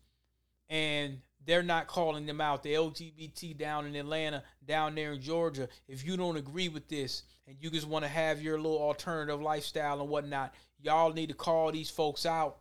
and 0.69 1.21
they're 1.45 1.63
not 1.63 1.87
calling 1.87 2.25
them 2.25 2.41
out. 2.41 2.63
The 2.63 2.73
LGBT 2.73 3.57
down 3.57 3.85
in 3.85 3.95
Atlanta, 3.95 4.43
down 4.65 4.95
there 4.95 5.13
in 5.13 5.21
Georgia. 5.21 5.69
If 5.87 6.05
you 6.05 6.17
don't 6.17 6.37
agree 6.37 6.67
with 6.67 6.89
this 6.89 7.23
and 7.47 7.55
you 7.59 7.69
just 7.69 7.87
want 7.87 8.03
to 8.03 8.09
have 8.09 8.41
your 8.41 8.57
little 8.57 8.81
alternative 8.81 9.41
lifestyle 9.41 10.01
and 10.01 10.09
whatnot, 10.09 10.53
y'all 10.81 11.13
need 11.13 11.29
to 11.29 11.35
call 11.35 11.71
these 11.71 11.89
folks 11.89 12.25
out. 12.25 12.57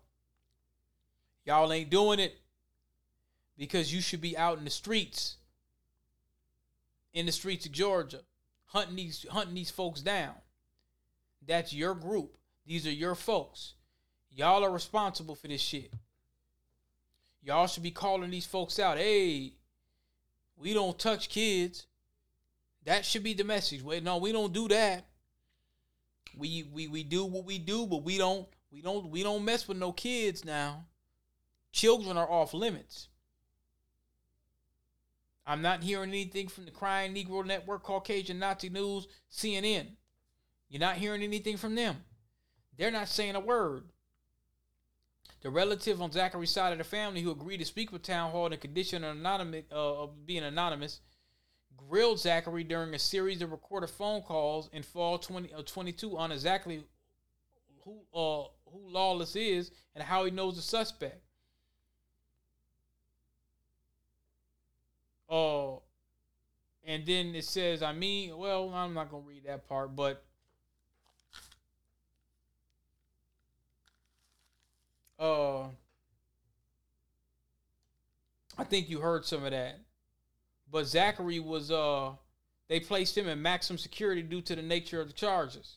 Y'all 1.45 1.73
ain't 1.73 1.91
doing 1.91 2.21
it 2.21 2.37
because 3.57 3.93
you 3.93 4.01
should 4.01 4.21
be 4.21 4.37
out 4.37 4.59
in 4.59 4.65
the 4.65 4.71
streets, 4.71 5.37
in 7.13 7.27
the 7.27 7.33
streets 7.33 7.67
of 7.67 7.73
Georgia, 7.73 8.21
hunting 8.67 8.97
these 8.97 9.25
hunting 9.31 9.55
these 9.55 9.71
folks 9.71 10.01
down. 10.01 10.35
That's 11.47 11.73
your 11.73 11.95
group. 11.95 12.37
These 12.67 12.87
are 12.87 12.93
your 12.93 13.15
folks. 13.15 13.75
Y'all 14.31 14.65
are 14.65 14.71
responsible 14.71 15.35
for 15.35 15.49
this 15.49 15.61
shit. 15.61 15.93
Y'all 17.47 17.69
should 17.69 17.85
be 17.85 17.93
calling 17.93 18.29
these 18.29 18.45
folks 18.45 18.81
out. 18.81 18.99
Hey, 18.99 19.53
we 20.57 20.75
don't 20.75 20.99
touch 20.99 21.29
kids. 21.29 21.87
That 22.85 23.05
should 23.05 23.23
be 23.23 23.35
the 23.35 23.45
message. 23.45 23.85
Wait, 23.85 24.03
no, 24.03 24.17
we 24.17 24.33
don't 24.33 24.53
do 24.53 24.67
that. 24.67 25.07
We 26.37 26.65
we 26.75 26.89
we 26.89 27.05
do 27.05 27.25
what 27.25 27.45
we 27.45 27.59
do, 27.59 27.87
but 27.87 28.03
we 28.03 28.19
don't 28.19 28.49
we 28.73 28.83
don't 28.83 29.11
we 29.11 29.23
don't 29.23 29.45
mess 29.45 29.69
with 29.69 29.77
no 29.77 29.93
kids 29.93 30.45
now. 30.45 30.87
Children 31.71 32.17
are 32.17 32.29
off 32.29 32.53
limits. 32.53 33.07
I'm 35.47 35.63
not 35.63 35.85
hearing 35.85 36.11
anything 36.11 36.49
from 36.49 36.65
the 36.65 36.73
Crying 36.73 37.15
Negro 37.15 37.47
Network, 37.47 37.85
Caucasian 37.85 38.41
Nazi 38.41 38.71
News, 38.71 39.07
CNN. 39.31 39.87
You're 40.69 40.81
not 40.81 40.97
hearing 40.97 41.23
anything 41.23 41.59
from 41.59 41.77
them. 41.77 41.99
They're 42.77 42.91
not 42.91 43.09
saying 43.09 43.37
a 43.37 43.41
word. 43.41 43.85
The 45.47 45.53
relative 45.53 46.03
on 46.03 46.11
Zachary's 46.11 46.51
side 46.51 46.73
of 46.73 46.79
the 46.79 46.83
family 46.83 47.23
who 47.23 47.31
agreed 47.31 47.59
to 47.59 47.65
speak 47.65 47.93
with 47.93 48.03
Town 48.03 48.33
Hall 48.33 48.47
in 48.47 48.51
the 48.51 48.57
condition 48.57 49.05
of, 49.05 49.17
uh, 49.25 49.63
of 49.71 50.27
being 50.27 50.43
anonymous 50.43 50.99
grilled 51.77 52.19
Zachary 52.19 52.65
during 52.65 52.93
a 52.95 52.99
series 52.99 53.41
of 53.41 53.53
recorded 53.53 53.91
phone 53.91 54.23
calls 54.23 54.69
in 54.73 54.83
fall 54.83 55.21
20, 55.21 55.55
uh, 55.55 55.63
22 55.63 56.19
on 56.19 56.33
exactly 56.33 56.83
who 57.85 58.01
uh, 58.13 58.49
who 58.73 58.91
Lawless 58.91 59.37
is 59.37 59.71
and 59.95 60.03
how 60.03 60.25
he 60.25 60.33
knows 60.33 60.57
the 60.57 60.63
suspect. 60.63 61.23
Uh, 65.31 65.77
and 66.85 67.07
then 67.07 67.37
it 67.37 67.45
says, 67.45 67.85
I 67.85 67.93
mean, 67.93 68.37
well, 68.37 68.71
I'm 68.71 68.95
not 68.95 69.13
gonna 69.13 69.23
read 69.23 69.45
that 69.45 69.69
part, 69.69 69.95
but 69.95 70.26
uh 75.19 75.65
I 78.59 78.65
think 78.65 78.89
you 78.89 79.01
heard 79.01 79.25
some 79.25 79.45
of 79.45 79.51
that. 79.51 79.79
But 80.71 80.87
Zachary 80.87 81.41
was 81.41 81.71
uh 81.71 82.13
they 82.69 82.81
placed 82.81 83.17
him 83.17 83.29
in 83.29 83.41
maximum 83.41 83.79
security 83.79 84.23
due 84.23 84.43
to 84.43 84.57
the 84.57 84.63
nature 84.63 85.01
of 85.01 85.09
the 85.09 85.15
charges. 85.15 85.77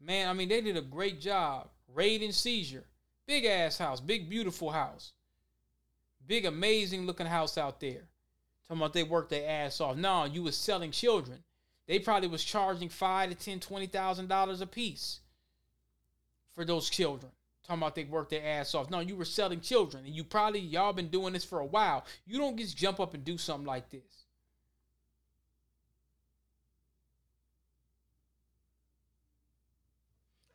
Man, 0.00 0.28
I 0.28 0.32
mean 0.32 0.48
they 0.48 0.60
did 0.60 0.76
a 0.76 0.82
great 0.82 1.20
job. 1.20 1.68
Raid 1.94 2.22
and 2.22 2.34
seizure. 2.34 2.84
Big 3.26 3.44
ass 3.44 3.78
house, 3.78 4.00
big 4.00 4.30
beautiful 4.30 4.70
house. 4.70 5.12
Big 6.26 6.44
amazing 6.44 7.06
looking 7.06 7.26
house 7.26 7.58
out 7.58 7.80
there. 7.80 8.08
Talking 8.68 8.80
about 8.80 8.92
they 8.92 9.02
worked 9.02 9.30
their 9.30 9.48
ass 9.48 9.80
off. 9.80 9.96
No, 9.96 10.24
you 10.24 10.42
was 10.42 10.56
selling 10.56 10.92
children. 10.92 11.42
They 11.90 11.98
probably 11.98 12.28
was 12.28 12.44
charging 12.44 12.88
five 12.88 13.30
to 13.30 13.34
ten, 13.34 13.58
twenty 13.58 13.88
thousand 13.88 14.28
dollars 14.28 14.60
a 14.60 14.66
piece 14.66 15.18
for 16.54 16.64
those 16.64 16.88
children. 16.88 17.32
Talking 17.66 17.82
about 17.82 17.96
they 17.96 18.04
worked 18.04 18.30
their 18.30 18.46
ass 18.46 18.76
off. 18.76 18.90
No, 18.90 19.00
you 19.00 19.16
were 19.16 19.24
selling 19.24 19.60
children, 19.60 20.04
and 20.04 20.14
you 20.14 20.22
probably 20.22 20.60
y'all 20.60 20.92
been 20.92 21.08
doing 21.08 21.32
this 21.32 21.44
for 21.44 21.58
a 21.58 21.66
while. 21.66 22.04
You 22.26 22.38
don't 22.38 22.56
just 22.56 22.76
jump 22.76 23.00
up 23.00 23.14
and 23.14 23.24
do 23.24 23.36
something 23.36 23.66
like 23.66 23.90
this. 23.90 24.24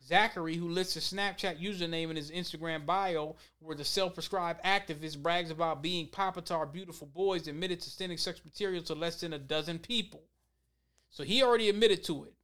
Zachary, 0.06 0.56
who 0.56 0.70
lists 0.70 0.96
a 0.96 1.00
Snapchat 1.00 1.60
username 1.60 2.08
in 2.08 2.16
his 2.16 2.30
Instagram 2.30 2.86
bio, 2.86 3.36
where 3.58 3.76
the 3.76 3.84
self-prescribed 3.84 4.64
activist 4.64 5.18
brags 5.18 5.50
about 5.50 5.82
being 5.82 6.06
Papatar 6.06 6.72
beautiful 6.72 7.08
boys, 7.08 7.46
admitted 7.46 7.82
to 7.82 7.90
sending 7.90 8.16
sex 8.16 8.40
material 8.42 8.82
to 8.84 8.94
less 8.94 9.20
than 9.20 9.34
a 9.34 9.38
dozen 9.38 9.78
people. 9.78 10.22
So 11.10 11.24
he 11.24 11.42
already 11.42 11.68
admitted 11.68 12.04
to 12.04 12.24
it. 12.24 12.34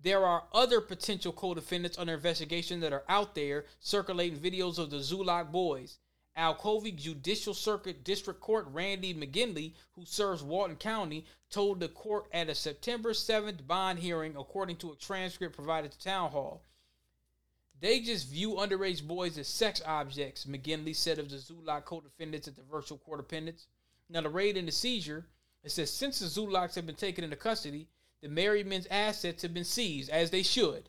There 0.00 0.24
are 0.26 0.44
other 0.52 0.80
potential 0.80 1.32
co-defendants 1.32 1.98
under 1.98 2.14
investigation 2.14 2.80
that 2.80 2.92
are 2.92 3.04
out 3.08 3.34
there 3.34 3.66
circulating 3.78 4.38
videos 4.38 4.78
of 4.78 4.90
the 4.90 4.96
Zulock 4.96 5.52
boys. 5.52 5.98
Alcovy 6.36 6.96
Judicial 6.96 7.54
Circuit 7.54 8.04
District 8.04 8.40
Court 8.40 8.66
Randy 8.72 9.14
McGinley, 9.14 9.74
who 9.92 10.04
serves 10.04 10.42
Walton 10.42 10.76
County, 10.76 11.26
told 11.50 11.78
the 11.78 11.88
court 11.88 12.24
at 12.32 12.48
a 12.48 12.54
September 12.54 13.12
7th 13.12 13.66
bond 13.66 13.98
hearing, 13.98 14.34
according 14.36 14.76
to 14.76 14.92
a 14.92 14.96
transcript 14.96 15.54
provided 15.54 15.92
to 15.92 15.98
Town 15.98 16.30
Hall. 16.30 16.62
They 17.80 18.00
just 18.00 18.28
view 18.28 18.54
underage 18.54 19.06
boys 19.06 19.36
as 19.38 19.48
sex 19.48 19.82
objects, 19.84 20.46
McGinley 20.46 20.96
said 20.96 21.18
of 21.18 21.28
the 21.28 21.36
Zulock 21.36 21.84
co-defendants 21.84 22.48
at 22.48 22.56
the 22.56 22.62
virtual 22.62 22.98
court 22.98 23.20
appendix. 23.20 23.66
Now, 24.08 24.22
the 24.22 24.28
raid 24.30 24.56
and 24.56 24.66
the 24.66 24.72
seizure, 24.72 25.26
it 25.64 25.70
says 25.70 25.90
since 25.90 26.18
the 26.18 26.26
Zulocks 26.26 26.74
have 26.74 26.86
been 26.86 26.94
taken 26.94 27.24
into 27.24 27.36
custody, 27.36 27.88
the 28.20 28.28
married 28.28 28.66
men's 28.66 28.86
assets 28.90 29.42
have 29.42 29.54
been 29.54 29.64
seized, 29.64 30.10
as 30.10 30.30
they 30.30 30.42
should. 30.42 30.88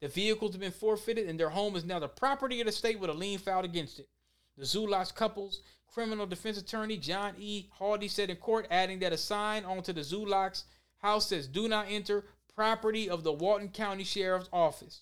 The 0.00 0.08
vehicles 0.08 0.52
have 0.52 0.60
been 0.60 0.72
forfeited, 0.72 1.28
and 1.28 1.38
their 1.38 1.50
home 1.50 1.76
is 1.76 1.84
now 1.84 1.98
the 1.98 2.08
property 2.08 2.60
of 2.60 2.66
the 2.66 2.72
state 2.72 2.98
with 2.98 3.10
a 3.10 3.14
lien 3.14 3.38
filed 3.38 3.66
against 3.66 3.98
it. 3.98 4.08
The 4.56 4.64
Zulocks 4.64 5.14
couple's 5.14 5.62
criminal 5.86 6.26
defense 6.26 6.58
attorney, 6.58 6.96
John 6.96 7.34
E. 7.38 7.66
Hardy, 7.78 8.08
said 8.08 8.30
in 8.30 8.36
court, 8.36 8.66
adding 8.70 8.98
that 9.00 9.12
a 9.12 9.18
sign 9.18 9.64
onto 9.64 9.92
the 9.92 10.00
Zulocks 10.00 10.64
house 10.98 11.28
says, 11.28 11.46
Do 11.46 11.68
not 11.68 11.86
enter 11.88 12.24
property 12.54 13.08
of 13.08 13.22
the 13.24 13.32
Walton 13.32 13.68
County 13.68 14.04
Sheriff's 14.04 14.48
Office. 14.52 15.00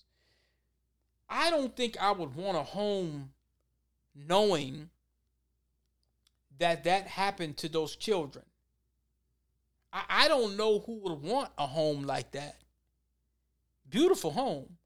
I 1.28 1.51
don't 1.51 1.77
think 1.77 1.97
I 2.01 2.12
would 2.12 2.35
want 2.35 2.57
a 2.57 2.62
home 2.62 3.31
knowing 4.15 4.90
that 6.59 6.85
that 6.85 7.07
happened 7.07 7.57
to 7.59 7.69
those 7.69 7.97
children. 7.97 8.45
I, 9.93 10.05
I 10.09 10.28
don't 10.28 10.56
know 10.56 10.81
who 10.81 11.01
would 11.01 11.23
want 11.23 11.51
a 11.56 11.66
home 11.66 12.02
like 12.02 12.32
that. 12.32 12.56
Beautiful 13.89 14.31
home, 14.31 14.77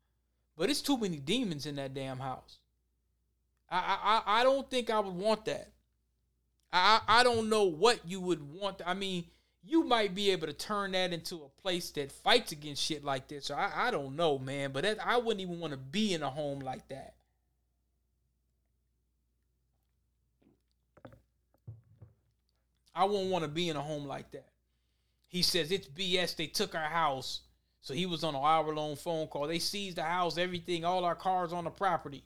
but 0.56 0.70
it's 0.70 0.80
too 0.80 0.96
many 0.96 1.16
demons 1.18 1.66
in 1.66 1.76
that 1.76 1.94
damn 1.94 2.20
house. 2.20 2.58
I 3.68 4.22
I, 4.26 4.40
I 4.40 4.44
don't 4.44 4.70
think 4.70 4.90
I 4.90 5.00
would 5.00 5.14
want 5.14 5.44
that. 5.46 5.68
I 6.72 7.00
I 7.08 7.22
don't 7.24 7.48
know 7.48 7.64
what 7.64 8.00
you 8.06 8.20
would 8.20 8.42
want. 8.54 8.80
I 8.86 8.94
mean, 8.94 9.24
you 9.64 9.84
might 9.84 10.14
be 10.14 10.30
able 10.30 10.46
to 10.46 10.52
turn 10.52 10.92
that 10.92 11.12
into 11.12 11.36
a 11.36 11.60
place 11.60 11.90
that 11.92 12.12
fights 12.12 12.52
against 12.52 12.82
shit 12.82 13.04
like 13.04 13.28
this. 13.28 13.46
So 13.46 13.54
I, 13.54 13.88
I 13.88 13.90
don't 13.90 14.16
know, 14.16 14.38
man. 14.38 14.72
But 14.72 14.84
that, 14.84 14.98
I 15.04 15.16
wouldn't 15.16 15.40
even 15.40 15.60
want 15.60 15.72
to 15.72 15.78
be 15.78 16.14
in 16.14 16.22
a 16.22 16.30
home 16.30 16.60
like 16.60 16.86
that. 16.88 17.14
I 22.94 23.04
wouldn't 23.04 23.30
want 23.30 23.42
to 23.42 23.48
be 23.48 23.68
in 23.68 23.76
a 23.76 23.80
home 23.80 24.04
like 24.04 24.30
that. 24.32 24.51
He 25.32 25.40
says 25.40 25.72
it's 25.72 25.88
BS. 25.88 26.36
They 26.36 26.46
took 26.46 26.74
our 26.74 26.82
house. 26.82 27.40
So 27.80 27.94
he 27.94 28.06
was 28.06 28.22
on 28.22 28.36
an 28.36 28.42
hour 28.44 28.72
long 28.72 28.94
phone 28.94 29.26
call. 29.26 29.48
They 29.48 29.58
seized 29.58 29.96
the 29.96 30.02
house, 30.02 30.38
everything, 30.38 30.84
all 30.84 31.04
our 31.04 31.16
cars 31.16 31.52
on 31.52 31.64
the 31.64 31.70
property. 31.70 32.22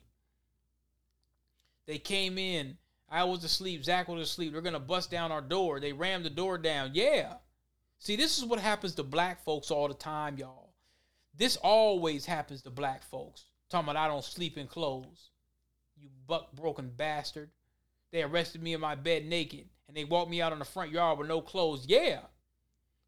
They 1.87 1.97
came 1.97 2.37
in. 2.37 2.77
I 3.09 3.23
was 3.23 3.45
asleep. 3.45 3.85
Zach 3.85 4.09
was 4.09 4.29
asleep. 4.29 4.51
They're 4.51 4.61
gonna 4.61 4.79
bust 4.79 5.09
down 5.09 5.31
our 5.31 5.41
door. 5.41 5.79
They 5.79 5.93
rammed 5.93 6.25
the 6.25 6.29
door 6.29 6.57
down. 6.57 6.91
Yeah. 6.93 7.35
See, 7.97 8.17
this 8.17 8.37
is 8.37 8.43
what 8.43 8.59
happens 8.59 8.93
to 8.95 9.03
black 9.03 9.41
folks 9.43 9.71
all 9.71 9.87
the 9.87 9.93
time, 9.93 10.37
y'all. 10.37 10.73
This 11.33 11.55
always 11.55 12.25
happens 12.25 12.61
to 12.63 12.69
black 12.69 13.03
folks. 13.03 13.45
Talking 13.69 13.89
about 13.89 14.03
I 14.03 14.09
don't 14.09 14.23
sleep 14.23 14.57
in 14.57 14.67
clothes. 14.67 15.29
You 15.95 16.09
buck 16.27 16.53
broken 16.53 16.91
bastard. 16.95 17.49
They 18.11 18.21
arrested 18.21 18.61
me 18.61 18.73
in 18.73 18.81
my 18.81 18.95
bed 18.95 19.25
naked 19.25 19.69
and 19.87 19.95
they 19.95 20.03
walked 20.03 20.29
me 20.29 20.41
out 20.41 20.51
on 20.51 20.59
the 20.59 20.65
front 20.65 20.91
yard 20.91 21.17
with 21.17 21.29
no 21.29 21.41
clothes. 21.41 21.85
Yeah. 21.87 22.19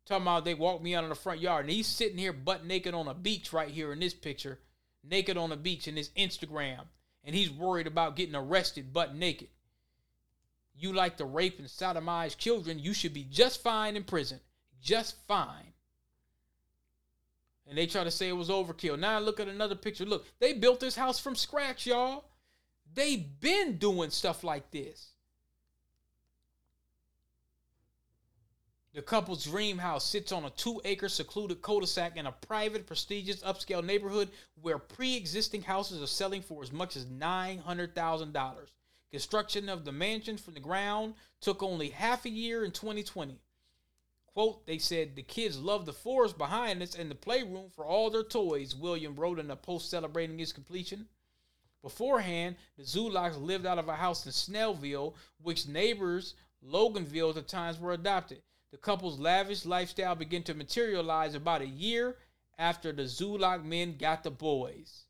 Talking 0.06 0.24
about 0.24 0.46
they 0.46 0.56
walked 0.56 0.84
me 0.84 0.96
out 0.96 1.04
on 1.04 1.10
the 1.10 1.16
front 1.16 1.40
yard 1.40 1.66
and 1.66 1.74
he's 1.74 1.88
sitting 1.88 2.18
here 2.18 2.34
butt 2.34 2.66
naked 2.66 2.94
on 2.94 3.08
a 3.08 3.14
beach 3.14 3.54
right 3.54 3.70
here 3.70 3.92
in 3.94 4.00
this 4.00 4.14
picture. 4.14 4.60
Naked 5.04 5.38
on 5.38 5.52
the 5.52 5.58
beach 5.58 5.88
in 5.88 5.96
his 5.96 6.10
Instagram. 6.10 6.82
And 7.24 7.36
he's 7.36 7.52
worried 7.52 7.88
about 7.88 8.16
getting 8.16 8.36
arrested 8.36 8.92
butt 8.92 9.16
naked. 9.16 9.50
You 10.76 10.94
like 10.94 11.18
to 11.18 11.26
rape 11.26 11.60
and 11.60 11.68
sodomize 11.68 12.38
children, 12.38 12.80
you 12.80 12.94
should 12.94 13.14
be 13.14 13.26
just 13.26 13.62
fine 13.62 13.96
in 13.96 14.04
prison. 14.04 14.40
Just 14.82 15.16
fine. 15.28 15.74
And 17.68 17.78
they 17.78 17.86
try 17.86 18.04
to 18.04 18.12
say 18.12 18.30
it 18.30 18.34
was 18.34 18.50
overkill. 18.50 18.98
Now 18.98 19.20
look 19.20 19.40
at 19.40 19.48
another 19.48 19.76
picture. 19.76 20.06
Look, 20.06 20.26
they 20.40 20.54
built 20.54 20.80
this 20.80 20.96
house 20.96 21.20
from 21.20 21.36
scratch, 21.36 21.86
y'all. 21.86 22.26
They've 22.94 23.26
been 23.40 23.78
doing 23.78 24.10
stuff 24.10 24.44
like 24.44 24.72
this. 24.72 25.12
The 28.92 29.04
couple's 29.04 29.44
dream 29.44 29.78
house 29.78 30.04
sits 30.04 30.32
on 30.32 30.46
a 30.46 30.50
two 30.50 30.82
acre 30.84 31.10
secluded 31.10 31.62
cul 31.62 31.80
de 31.80 31.86
sac 31.86 32.18
in 32.18 32.26
a 32.26 32.32
private, 32.32 32.88
prestigious, 32.88 33.44
upscale 33.44 33.86
neighborhood 33.86 34.30
where 34.60 34.80
pre 34.80 35.16
existing 35.16 35.62
houses 35.62 36.02
are 36.02 36.08
selling 36.08 36.42
for 36.42 36.64
as 36.64 36.72
much 36.72 36.96
as 36.96 37.06
$900,000. 37.06 38.56
Construction 39.12 39.70
of 39.70 39.86
the 39.86 39.92
mansion 39.92 40.38
from 40.38 40.56
the 40.56 40.60
ground 40.60 41.14
took 41.40 41.62
only 41.62 41.90
half 41.90 42.26
a 42.26 42.30
year 42.30 42.66
in 42.66 42.72
2020. 42.72 43.40
Quote, 44.26 44.66
they 44.66 44.80
said 44.80 45.16
the 45.16 45.22
kids 45.22 45.60
love 45.60 45.86
the 45.86 45.94
forest 45.94 46.38
behind 46.38 46.82
us 46.82 46.96
and 46.96 47.12
the 47.12 47.16
playroom 47.16 47.70
for 47.70 47.86
all 47.86 48.10
their 48.10 48.24
toys, 48.24 48.76
William 48.76 49.16
wrote 49.16 49.38
in 49.38 49.52
a 49.52 49.56
post 49.56 49.92
celebrating 49.92 50.40
its 50.40 50.52
completion. 50.52 51.08
Beforehand, 51.84 52.56
the 52.76 52.84
Zulocks 52.84 53.40
lived 53.40 53.68
out 53.68 53.78
of 53.78 53.88
a 53.88 53.96
house 53.96 54.26
in 54.26 54.32
Snellville, 54.32 55.14
which 55.42 55.68
neighbors 55.68 56.34
Loganville 56.66 57.30
at 57.30 57.36
the 57.36 57.42
times 57.44 57.80
were 57.80 57.94
adopted. 57.94 58.42
The 58.72 58.78
couple's 58.78 59.20
lavish 59.20 59.66
lifestyle 59.66 60.16
began 60.16 60.44
to 60.44 60.54
materialize 60.54 61.34
about 61.34 61.62
a 61.62 61.68
year 61.68 62.18
after 62.58 62.92
the 62.92 63.04
Zulock 63.04 63.64
men 63.64 63.98
got 63.98 64.24
the 64.24 64.32
boys. 64.32 65.06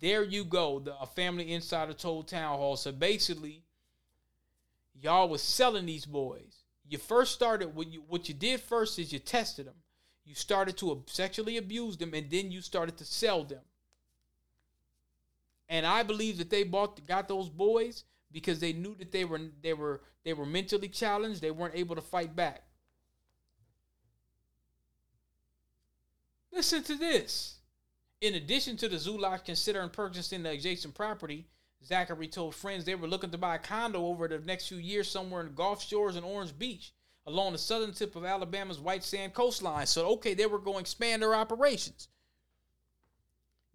There 0.00 0.22
you 0.22 0.44
go. 0.44 0.80
The, 0.80 0.98
a 0.98 1.06
family 1.06 1.52
insider 1.52 1.92
told 1.92 2.28
Town 2.28 2.56
Hall. 2.58 2.76
So 2.76 2.92
basically, 2.92 3.64
y'all 4.94 5.28
was 5.28 5.42
selling 5.42 5.86
these 5.86 6.06
boys. 6.06 6.64
You 6.86 6.98
first 6.98 7.32
started 7.32 7.74
what 7.74 7.86
you 7.86 8.02
what 8.08 8.28
you 8.28 8.34
did 8.34 8.60
first 8.60 8.98
is 8.98 9.12
you 9.12 9.18
tested 9.18 9.66
them. 9.66 9.74
You 10.24 10.34
started 10.34 10.76
to 10.78 11.02
sexually 11.06 11.56
abuse 11.56 11.96
them, 11.96 12.14
and 12.14 12.30
then 12.30 12.50
you 12.50 12.60
started 12.60 12.96
to 12.98 13.04
sell 13.04 13.44
them. 13.44 13.60
And 15.68 15.86
I 15.86 16.02
believe 16.02 16.38
that 16.38 16.50
they 16.50 16.64
bought 16.64 17.06
got 17.06 17.28
those 17.28 17.48
boys 17.48 18.04
because 18.32 18.58
they 18.58 18.72
knew 18.72 18.94
that 18.96 19.12
they 19.12 19.24
were 19.24 19.40
they 19.62 19.72
were 19.72 20.02
they 20.24 20.32
were 20.32 20.46
mentally 20.46 20.88
challenged. 20.88 21.40
They 21.40 21.50
weren't 21.50 21.76
able 21.76 21.94
to 21.94 22.02
fight 22.02 22.34
back. 22.34 22.64
Listen 26.52 26.82
to 26.84 26.96
this. 26.96 27.58
In 28.20 28.34
addition 28.34 28.76
to 28.78 28.88
the 28.88 28.96
Zulock 28.96 29.44
considering 29.44 29.88
purchasing 29.88 30.42
the 30.42 30.50
adjacent 30.50 30.94
property, 30.94 31.46
Zachary 31.84 32.28
told 32.28 32.54
friends 32.54 32.84
they 32.84 32.94
were 32.94 33.08
looking 33.08 33.30
to 33.30 33.38
buy 33.38 33.54
a 33.54 33.58
condo 33.58 34.04
over 34.04 34.28
the 34.28 34.38
next 34.40 34.68
few 34.68 34.76
years 34.76 35.08
somewhere 35.08 35.40
in 35.40 35.46
the 35.46 35.52
Gulf 35.52 35.82
Shores 35.82 36.16
and 36.16 36.26
Orange 36.26 36.58
Beach, 36.58 36.92
along 37.26 37.52
the 37.52 37.58
southern 37.58 37.92
tip 37.92 38.16
of 38.16 38.24
Alabama's 38.24 38.78
white 38.78 39.04
sand 39.04 39.32
coastline. 39.32 39.86
So, 39.86 40.08
okay, 40.10 40.34
they 40.34 40.46
were 40.46 40.58
going 40.58 40.76
to 40.76 40.80
expand 40.80 41.22
their 41.22 41.34
operations. 41.34 42.08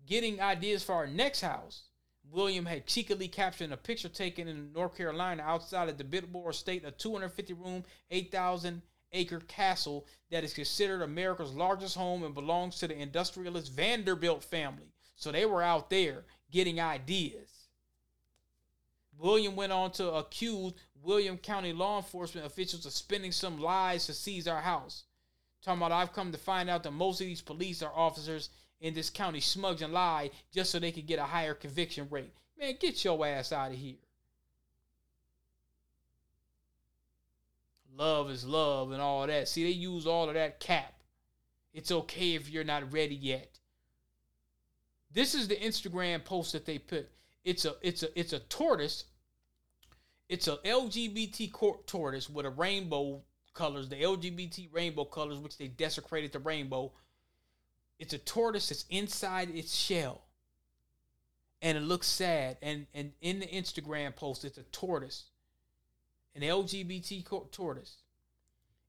Getting 0.06 0.39
ideas 0.39 0.84
for 0.84 0.93
our 0.93 1.07
next 1.07 1.41
house, 1.41 1.85
William 2.30 2.65
had 2.65 2.85
cheekily 2.85 3.27
captured 3.27 3.72
a 3.72 3.77
picture 3.77 4.10
taken 4.10 4.47
in 4.47 4.72
North 4.73 4.95
Carolina 4.95 5.41
outside 5.43 5.89
of 5.89 5.97
the 5.97 6.03
Biltmore 6.03 6.52
Estate, 6.52 6.85
a 6.85 6.91
250 6.91 7.53
room, 7.53 7.84
8,000 8.11 8.81
acre 9.11 9.40
castle 9.41 10.06
that 10.32 10.44
is 10.44 10.53
considered 10.53 11.02
America's 11.02 11.53
largest 11.53 11.95
home 11.95 12.23
and 12.23 12.34
belongs 12.34 12.77
to 12.80 12.88
the 12.88 12.98
industrialist 12.98 13.72
Vanderbilt 13.73 14.44
family. 14.44 14.91
So 15.15 15.32
they 15.32 15.45
were 15.45 15.64
out 15.64 15.90
there 15.90 16.26
getting 16.52 16.80
ideas. 16.80 17.69
William 19.18 19.56
went 19.56 19.72
on 19.72 19.91
to 19.91 20.14
accuse 20.14 20.73
William 21.02 21.38
County 21.38 21.72
law 21.72 21.98
enforcement 21.98 22.45
officials 22.45 22.86
of 22.86 22.91
spinning 22.91 23.32
some 23.32 23.60
lies 23.60 24.06
to 24.07 24.14
seize 24.14 24.48
our 24.48 24.61
house. 24.61 25.03
Talking 25.64 25.82
about, 25.82 25.91
I've 25.91 26.14
come 26.14 26.32
to 26.32 26.38
find 26.38 26.69
out 26.69 26.84
that 26.84 26.91
most 26.91 27.22
of 27.22 27.27
these 27.27 27.41
police 27.41 27.82
are 27.82 27.94
officers 27.95 28.49
in 28.82 28.94
this 28.94 29.10
county 29.10 29.40
smudge 29.40 29.82
and 29.82 29.94
lie 29.94 30.32
just 30.53 30.72
so 30.72 30.80
they 30.80 30.91
could 30.91 31.07
get 31.07 31.19
a 31.19 31.23
higher 31.23 31.53
conviction 31.53 32.07
rate. 32.10 32.34
Man, 32.60 32.76
get 32.80 33.03
your 33.03 33.26
ass 33.26 33.52
out 33.52 33.72
of 33.72 33.77
here. 33.77 33.95
Love 37.98 38.30
is 38.32 38.46
love 38.46 38.92
and 38.92 39.02
all 39.02 39.26
that. 39.28 39.48
See, 39.48 39.64
they 39.64 39.72
use 39.72 40.06
all 40.08 40.28
of 40.28 40.36
that 40.36 40.60
cap. 40.60 40.94
It's 41.74 41.92
okay 41.92 42.36
if 42.36 42.50
you're 42.50 42.64
not 42.64 42.94
ready 42.94 43.16
yet. 43.16 43.60
This 45.12 45.36
is 45.36 45.48
the 45.48 45.56
Instagram 45.58 46.24
post 46.26 46.54
that 46.54 46.66
they 46.66 46.80
put. 46.80 47.10
It's 47.44 47.66
a 47.66 47.76
it's 47.82 48.04
a 48.04 48.20
it's 48.20 48.34
a 48.34 48.40
tortoise. 48.40 49.06
It's 50.30 50.48
a 50.48 50.58
LGBT 50.58 51.52
court 51.52 51.88
tortoise 51.88 52.30
with 52.30 52.46
a 52.46 52.50
rainbow 52.50 53.24
colors, 53.54 53.90
the 53.90 53.96
LGBT 54.02 54.70
rainbow 54.74 55.06
colors, 55.06 55.40
which 55.40 55.58
they 55.58 55.68
desecrated 55.68 56.34
the 56.34 56.40
rainbow. 56.40 56.92
It's 58.00 58.14
a 58.14 58.18
tortoise 58.20 58.70
that's 58.70 58.86
inside 58.90 59.50
its 59.56 59.76
shell. 59.76 60.24
and 61.62 61.78
it 61.78 61.82
looks 61.82 62.08
sad. 62.08 62.58
And 62.62 62.88
and 62.94 63.14
in 63.22 63.40
the 63.40 63.48
Instagram 63.48 64.16
post, 64.16 64.46
it's 64.46 64.58
a 64.58 64.64
tortoise, 64.64 65.26
an 66.36 66.41
LGBT 66.41 67.52
tortoise. 67.52 67.98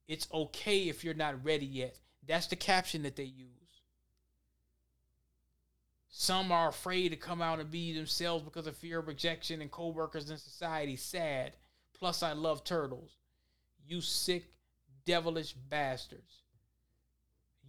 It's 0.07 0.27
okay 0.33 0.89
if 0.89 1.03
you're 1.03 1.13
not 1.13 1.43
ready 1.43 1.65
yet. 1.65 1.97
That's 2.27 2.47
the 2.47 2.55
caption 2.55 3.03
that 3.03 3.15
they 3.15 3.23
use. 3.23 3.47
Some 6.09 6.51
are 6.51 6.69
afraid 6.69 7.09
to 7.09 7.15
come 7.15 7.41
out 7.41 7.59
and 7.59 7.69
be 7.69 7.93
themselves 7.93 8.43
because 8.43 8.67
of 8.67 8.75
fear 8.75 8.99
of 8.99 9.07
rejection 9.07 9.61
and 9.61 9.69
coworkers 9.69 10.29
in 10.29 10.37
society. 10.37 10.95
Sad. 10.95 11.53
Plus, 11.97 12.23
I 12.23 12.33
love 12.33 12.63
turtles. 12.63 13.11
You 13.85 14.01
sick, 14.01 14.45
devilish 15.05 15.53
bastards. 15.53 16.41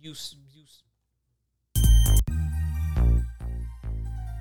You 0.00 0.14
you 0.54 0.64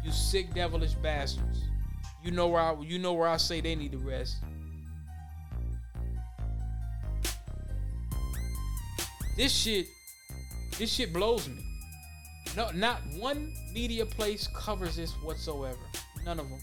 you 0.03 0.11
sick, 0.11 0.53
devilish 0.53 0.93
bastards. 0.93 1.63
You 2.23 2.31
know 2.31 2.47
where 2.47 2.61
I 2.61 2.79
you 2.81 2.99
know 2.99 3.13
where 3.13 3.27
I 3.27 3.37
say 3.37 3.61
they 3.61 3.75
need 3.75 3.91
to 3.91 3.97
rest. 3.97 4.37
This 9.37 9.55
shit, 9.55 9.87
this 10.79 10.91
shit 10.91 11.13
blows 11.13 11.47
me. 11.47 11.63
No, 12.55 12.71
not 12.71 13.01
one 13.19 13.53
media 13.71 14.03
place 14.03 14.47
covers 14.47 14.95
this 14.95 15.11
whatsoever. 15.21 15.77
None 16.25 16.39
of 16.39 16.49
them. 16.49 16.59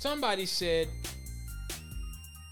Somebody 0.00 0.46
said 0.46 0.88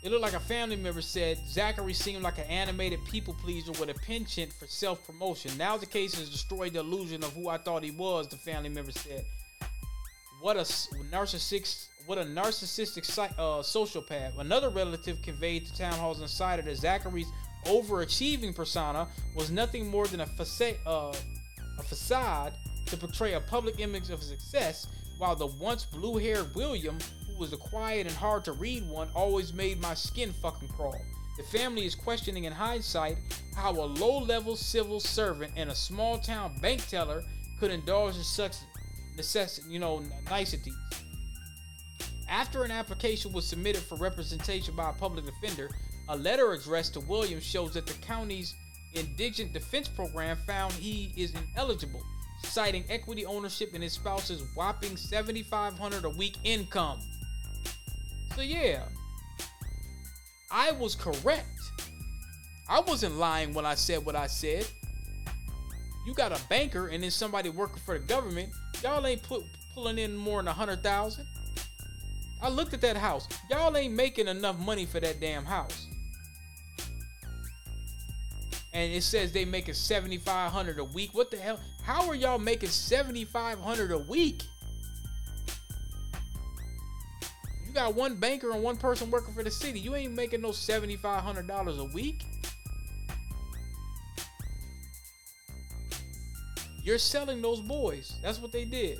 it 0.02 0.10
looked 0.10 0.22
like 0.22 0.32
a 0.32 0.40
family 0.40 0.76
member 0.76 1.02
said 1.02 1.38
Zachary 1.46 1.92
seemed 1.92 2.22
like 2.22 2.38
an 2.38 2.44
animated 2.44 3.04
people 3.04 3.34
pleaser 3.34 3.72
with 3.72 3.90
a 3.90 3.94
penchant 3.94 4.52
for 4.52 4.66
self 4.66 5.04
promotion. 5.06 5.56
Now 5.58 5.76
the 5.76 5.86
case 5.86 6.14
has 6.14 6.30
destroyed 6.30 6.72
the 6.72 6.80
illusion 6.80 7.22
of 7.22 7.32
who 7.34 7.48
I 7.48 7.58
thought 7.58 7.82
he 7.82 7.90
was. 7.90 8.26
The 8.28 8.36
family 8.36 8.70
member 8.70 8.92
said, 8.92 9.24
"What 10.40 10.56
a 10.56 10.60
narcissistic, 10.60 11.86
what 12.06 12.16
a 12.16 12.24
narcissistic 12.24 13.04
uh, 13.38 13.62
sociopath." 13.62 14.38
Another 14.38 14.70
relative 14.70 15.20
conveyed 15.22 15.66
to 15.66 15.76
Town 15.76 15.92
Hall's 15.92 16.22
Insider 16.22 16.62
that 16.62 16.76
Zachary's 16.76 17.28
overachieving 17.66 18.54
persona 18.54 19.06
was 19.36 19.50
nothing 19.50 19.86
more 19.86 20.06
than 20.06 20.20
a 20.20 20.26
facade, 20.26 20.76
uh, 20.86 21.12
a 21.78 21.82
facade 21.82 22.54
to 22.86 22.96
portray 22.96 23.34
a 23.34 23.40
public 23.40 23.80
image 23.80 24.08
of 24.08 24.22
success, 24.22 24.86
while 25.18 25.36
the 25.36 25.46
once 25.46 25.84
blue-haired 25.84 26.54
William, 26.54 26.98
was 27.40 27.54
a 27.54 27.56
quiet 27.56 28.06
and 28.06 28.14
hard 28.14 28.44
to 28.44 28.52
read 28.52 28.86
one, 28.86 29.08
always 29.14 29.54
made 29.54 29.80
my 29.80 29.94
skin 29.94 30.30
fucking 30.42 30.68
crawl. 30.68 31.00
The 31.38 31.42
family 31.44 31.86
is 31.86 31.94
questioning 31.94 32.44
in 32.44 32.52
hindsight 32.52 33.16
how 33.56 33.72
a 33.72 33.86
low-level 33.86 34.56
civil 34.56 35.00
servant 35.00 35.52
and 35.56 35.70
a 35.70 35.74
small-town 35.74 36.58
bank 36.60 36.86
teller 36.86 37.24
could 37.58 37.70
indulge 37.70 38.16
in 38.16 38.22
such 38.22 38.56
necessity, 39.16 39.70
you 39.70 39.78
know, 39.78 40.02
niceties. 40.28 40.76
After 42.28 42.62
an 42.62 42.70
application 42.70 43.32
was 43.32 43.46
submitted 43.46 43.82
for 43.82 43.96
representation 43.96 44.76
by 44.76 44.90
a 44.90 44.92
public 44.92 45.24
defender, 45.24 45.70
a 46.10 46.16
letter 46.16 46.52
addressed 46.52 46.92
to 46.94 47.00
Williams 47.00 47.42
shows 47.42 47.72
that 47.72 47.86
the 47.86 47.94
county's 47.94 48.54
indigent 48.94 49.54
defense 49.54 49.88
program 49.88 50.36
found 50.46 50.74
he 50.74 51.12
is 51.16 51.32
ineligible, 51.54 52.02
citing 52.44 52.84
equity 52.90 53.24
ownership 53.24 53.74
in 53.74 53.80
his 53.80 53.94
spouse's 53.94 54.42
whopping 54.54 54.96
7500 54.96 56.04
a 56.04 56.10
week 56.10 56.36
income. 56.44 57.00
So 58.40 58.44
yeah, 58.44 58.84
I 60.50 60.72
was 60.72 60.94
correct. 60.94 61.60
I 62.70 62.80
wasn't 62.80 63.16
lying 63.16 63.52
when 63.52 63.66
I 63.66 63.74
said 63.74 64.02
what 64.02 64.16
I 64.16 64.28
said. 64.28 64.66
You 66.06 66.14
got 66.14 66.32
a 66.32 66.40
banker 66.48 66.86
and 66.86 67.02
then 67.02 67.10
somebody 67.10 67.50
working 67.50 67.82
for 67.84 67.98
the 67.98 68.06
government. 68.06 68.48
Y'all 68.82 69.06
ain't 69.06 69.22
put, 69.22 69.44
pulling 69.74 69.98
in 69.98 70.16
more 70.16 70.38
than 70.38 70.48
a 70.48 70.54
hundred 70.54 70.82
thousand. 70.82 71.26
I 72.40 72.48
looked 72.48 72.72
at 72.72 72.80
that 72.80 72.96
house. 72.96 73.28
Y'all 73.50 73.76
ain't 73.76 73.92
making 73.92 74.26
enough 74.26 74.58
money 74.58 74.86
for 74.86 75.00
that 75.00 75.20
damn 75.20 75.44
house. 75.44 75.86
And 78.72 78.90
it 78.90 79.02
says 79.02 79.32
they 79.32 79.44
making 79.44 79.74
seventy 79.74 80.16
five 80.16 80.50
hundred 80.50 80.78
a 80.78 80.84
week. 80.84 81.10
What 81.12 81.30
the 81.30 81.36
hell? 81.36 81.60
How 81.84 82.08
are 82.08 82.14
y'all 82.14 82.38
making 82.38 82.70
seventy 82.70 83.26
five 83.26 83.60
hundred 83.60 83.92
a 83.92 83.98
week? 83.98 84.44
You 87.70 87.74
got 87.74 87.94
one 87.94 88.16
banker 88.16 88.50
and 88.50 88.64
one 88.64 88.76
person 88.76 89.12
working 89.12 89.32
for 89.32 89.44
the 89.44 89.50
city. 89.50 89.78
You 89.78 89.94
ain't 89.94 90.12
making 90.12 90.40
no 90.40 90.50
seventy 90.50 90.96
five 90.96 91.22
hundred 91.22 91.46
dollars 91.46 91.78
a 91.78 91.84
week. 91.84 92.24
You're 96.82 96.98
selling 96.98 97.40
those 97.40 97.60
boys. 97.60 98.16
That's 98.24 98.40
what 98.40 98.50
they 98.50 98.64
did. 98.64 98.98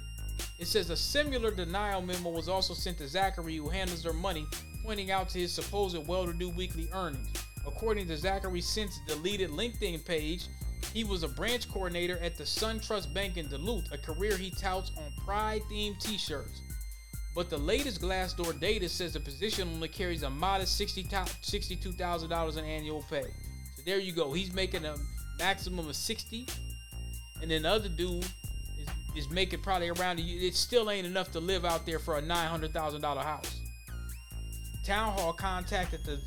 It 0.60 0.68
says 0.68 0.88
a 0.90 0.97
similar 0.97 1.51
denial 1.51 2.01
memo 2.01 2.30
was 2.30 2.48
also 2.48 2.72
sent 2.72 2.98
to 2.98 3.09
Zachary, 3.09 3.56
who 3.56 3.68
handles 3.68 4.05
their 4.05 4.12
money, 4.12 4.47
pointing 4.84 5.10
out 5.10 5.30
to 5.30 5.40
his 5.40 5.52
supposed 5.52 6.06
well-to-do 6.06 6.51
weekly 6.51 6.88
earnings. 6.92 7.28
According 7.66 8.06
to 8.06 8.16
Zachary's 8.16 8.68
since 8.68 9.01
deleted 9.09 9.51
LinkedIn 9.51 10.05
page, 10.05 10.47
he 10.94 11.02
was 11.02 11.24
a 11.24 11.28
branch 11.28 11.68
coordinator 11.72 12.20
at 12.20 12.36
the 12.36 12.44
SunTrust 12.44 13.12
Bank 13.12 13.36
in 13.36 13.48
Duluth, 13.48 13.90
a 13.90 13.98
career 13.98 14.36
he 14.36 14.52
touts 14.52 14.92
on 14.97 15.12
pride-themed 15.24 15.98
T-shirts. 15.98 16.62
But 17.35 17.48
the 17.48 17.59
latest 17.59 18.01
Glassdoor 18.01 18.59
data 18.59 18.89
says 18.89 19.12
the 19.12 19.20
position 19.20 19.69
only 19.69 19.89
carries 19.89 20.23
a 20.24 20.31
modest 20.31 20.81
$60, 20.81 21.09
$62,000 21.09 22.59
in 22.59 22.65
annual 22.65 23.05
pay. 23.09 23.23
So 23.77 23.82
there 23.85 24.01
you 24.01 24.12
go. 24.12 24.32
He's 24.32 24.52
making 24.52 24.85
a 24.85 24.97
maximum 25.39 25.89
of 25.89 25.97
60, 25.97 26.47
and 27.40 27.51
then 27.51 27.62
the 27.62 27.70
other 27.70 27.89
dude 27.89 28.24
is, 28.24 28.89
is 29.16 29.31
making 29.31 29.61
probably 29.61 29.90
around. 29.90 30.19
It 30.19 30.55
still 30.55 30.90
ain't 30.90 31.07
enough 31.07 31.31
to 31.32 31.40
live 31.40 31.65
out 31.65 31.86
there 31.86 32.01
for 32.01 32.19
a 32.19 32.23
$900,000 32.23 33.23
house. 33.23 33.61
Town 34.85 35.12
Hall 35.12 35.32
contacted 35.32 36.02
the, 36.05 36.20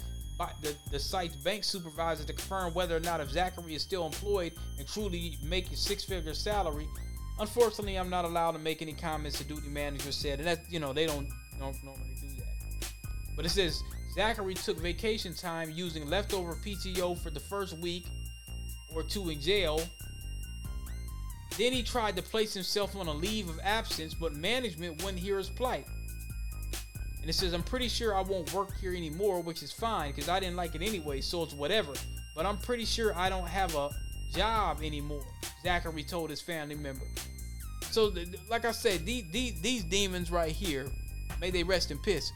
the 0.61 0.75
the 0.91 0.99
site's 0.99 1.35
bank 1.35 1.63
supervisor 1.63 2.23
to 2.23 2.34
confirm 2.34 2.73
whether 2.73 2.95
or 2.95 2.99
not 2.99 3.19
if 3.19 3.30
Zachary 3.30 3.75
is 3.75 3.81
still 3.81 4.05
employed 4.05 4.53
and 4.77 4.88
truly 4.88 5.38
making 5.43 5.75
six-figure 5.75 6.34
salary. 6.34 6.88
Unfortunately, 7.39 7.95
I'm 7.95 8.10
not 8.10 8.26
allowed 8.26 8.51
to 8.51 8.60
make 8.60 8.81
any 8.81 8.93
comments. 8.93 9.39
The 9.39 9.45
duty 9.45 9.69
manager 9.69 10.11
said, 10.11 10.39
and 10.39 10.47
that 10.47 10.60
you 10.69 10.80
know 10.80 10.93
they 10.93 11.05
don't 11.05 11.27
don't 11.60 11.84
normally 11.84 12.15
do 12.22 12.27
that. 12.38 12.91
But 13.35 13.45
it 13.45 13.49
says 13.49 13.81
Zachary 14.14 14.53
took 14.53 14.77
vacation 14.77 15.34
time 15.34 15.72
using 15.72 16.07
leftover 16.07 16.55
PTO 16.55 17.18
for 17.18 17.31
the 17.31 17.39
first 17.39 17.77
week 17.80 18.05
or 18.93 19.03
two 19.03 19.30
in 19.30 19.41
jail. 19.41 19.81
Then 21.57 21.72
he 21.72 21.84
tried 21.84 22.15
to 22.15 22.22
place 22.22 22.53
himself 22.53 22.95
on 22.95 23.07
a 23.07 23.14
leave 23.14 23.47
of 23.49 23.60
absence, 23.64 24.14
but 24.14 24.34
management 24.34 25.03
wouldn't 25.03 25.22
hear 25.22 25.38
his 25.38 25.49
plight. 25.49 25.85
And 27.22 27.30
it 27.30 27.34
says, 27.34 27.53
I'm 27.53 27.64
pretty 27.64 27.88
sure 27.88 28.15
I 28.15 28.22
won't 28.22 28.51
work 28.53 28.76
here 28.80 28.93
anymore, 28.93 29.41
which 29.41 29.64
is 29.64 29.72
fine 29.72 30.11
because 30.11 30.30
I 30.30 30.39
didn't 30.39 30.57
like 30.57 30.76
it 30.76 30.81
anyway, 30.81 31.22
so 31.22 31.43
it's 31.43 31.53
whatever. 31.53 31.93
But 32.35 32.45
I'm 32.45 32.57
pretty 32.57 32.85
sure 32.85 33.15
I 33.15 33.30
don't 33.30 33.47
have 33.47 33.76
a 33.76 33.91
job 34.34 34.80
anymore, 34.84 35.26
Zachary 35.61 36.03
told 36.03 36.30
his 36.30 36.41
family 36.41 36.76
member. 36.76 37.05
So, 37.91 38.10
th- 38.10 38.27
like 38.49 38.65
I 38.65 38.72
said, 38.72 39.05
these, 39.05 39.26
these, 39.31 39.61
these 39.61 39.84
demons 39.84 40.31
right 40.31 40.51
here, 40.51 40.88
may 41.39 41.51
they 41.51 41.64
rest 41.64 41.91
in 41.91 41.99
peace. 41.99 42.31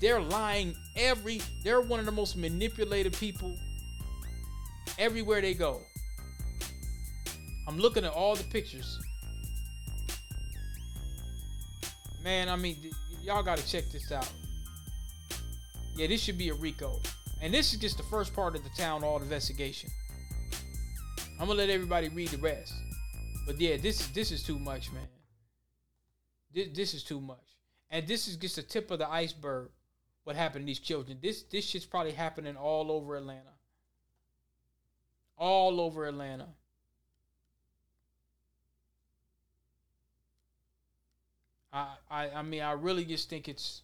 They're 0.00 0.20
lying 0.20 0.74
every, 0.96 1.40
they're 1.62 1.80
one 1.80 2.00
of 2.00 2.06
the 2.06 2.12
most 2.12 2.36
manipulated 2.36 3.12
people 3.14 3.56
everywhere 4.98 5.40
they 5.40 5.54
go. 5.54 5.80
I'm 7.68 7.78
looking 7.78 8.04
at 8.04 8.12
all 8.12 8.36
the 8.36 8.44
pictures. 8.44 8.98
Man, 12.22 12.48
I 12.48 12.56
mean, 12.56 12.76
y'all 13.22 13.42
got 13.42 13.58
to 13.58 13.66
check 13.66 13.84
this 13.92 14.10
out. 14.12 14.30
Yeah, 15.94 16.08
this 16.08 16.20
should 16.20 16.36
be 16.36 16.50
a 16.50 16.54
RICO. 16.54 17.00
And 17.42 17.52
this 17.52 17.72
is 17.72 17.78
just 17.78 17.98
the 17.98 18.02
first 18.04 18.34
part 18.34 18.56
of 18.56 18.64
the 18.64 18.70
town 18.70 19.02
hall 19.02 19.18
investigation. 19.18 19.90
I'm 21.38 21.46
gonna 21.46 21.58
let 21.58 21.70
everybody 21.70 22.08
read 22.08 22.28
the 22.28 22.38
rest. 22.38 22.72
But 23.46 23.60
yeah, 23.60 23.76
this 23.76 24.00
is 24.00 24.08
this 24.08 24.32
is 24.32 24.42
too 24.42 24.58
much, 24.58 24.90
man. 24.92 25.06
This 26.52 26.68
this 26.74 26.94
is 26.94 27.04
too 27.04 27.20
much. 27.20 27.38
And 27.90 28.06
this 28.08 28.26
is 28.26 28.36
just 28.36 28.56
the 28.56 28.62
tip 28.62 28.90
of 28.90 28.98
the 28.98 29.08
iceberg. 29.08 29.68
What 30.24 30.34
happened 30.34 30.62
to 30.62 30.66
these 30.66 30.80
children? 30.80 31.18
This 31.22 31.42
this 31.42 31.64
shit's 31.64 31.84
probably 31.84 32.12
happening 32.12 32.56
all 32.56 32.90
over 32.90 33.16
Atlanta. 33.16 33.52
All 35.36 35.80
over 35.80 36.06
Atlanta. 36.06 36.48
I, 41.72 41.88
I 42.10 42.30
I 42.30 42.42
mean 42.42 42.62
I 42.62 42.72
really 42.72 43.04
just 43.04 43.28
think 43.28 43.46
it's 43.46 43.82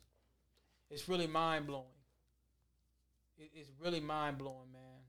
it's 0.91 1.09
really 1.09 1.27
mind 1.27 1.67
blowing. 1.67 1.85
It, 3.43 3.51
it's 3.55 3.71
really 3.81 4.01
mind 4.01 4.39
blowing, 4.39 4.71
man. 4.73 5.01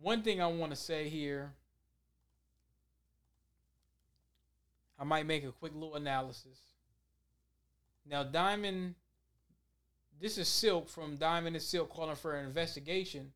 One 0.00 0.22
thing 0.22 0.40
I 0.40 0.46
want 0.46 0.70
to 0.70 0.76
say 0.76 1.08
here, 1.08 1.52
I 4.98 5.04
might 5.04 5.26
make 5.26 5.44
a 5.44 5.50
quick 5.50 5.72
little 5.74 5.96
analysis. 5.96 6.58
Now, 8.08 8.22
Diamond, 8.22 8.94
this 10.20 10.38
is 10.38 10.46
Silk 10.46 10.88
from 10.88 11.16
Diamond 11.16 11.56
and 11.56 11.62
Silk 11.62 11.90
calling 11.90 12.14
for 12.14 12.36
an 12.36 12.46
investigation. 12.46 13.32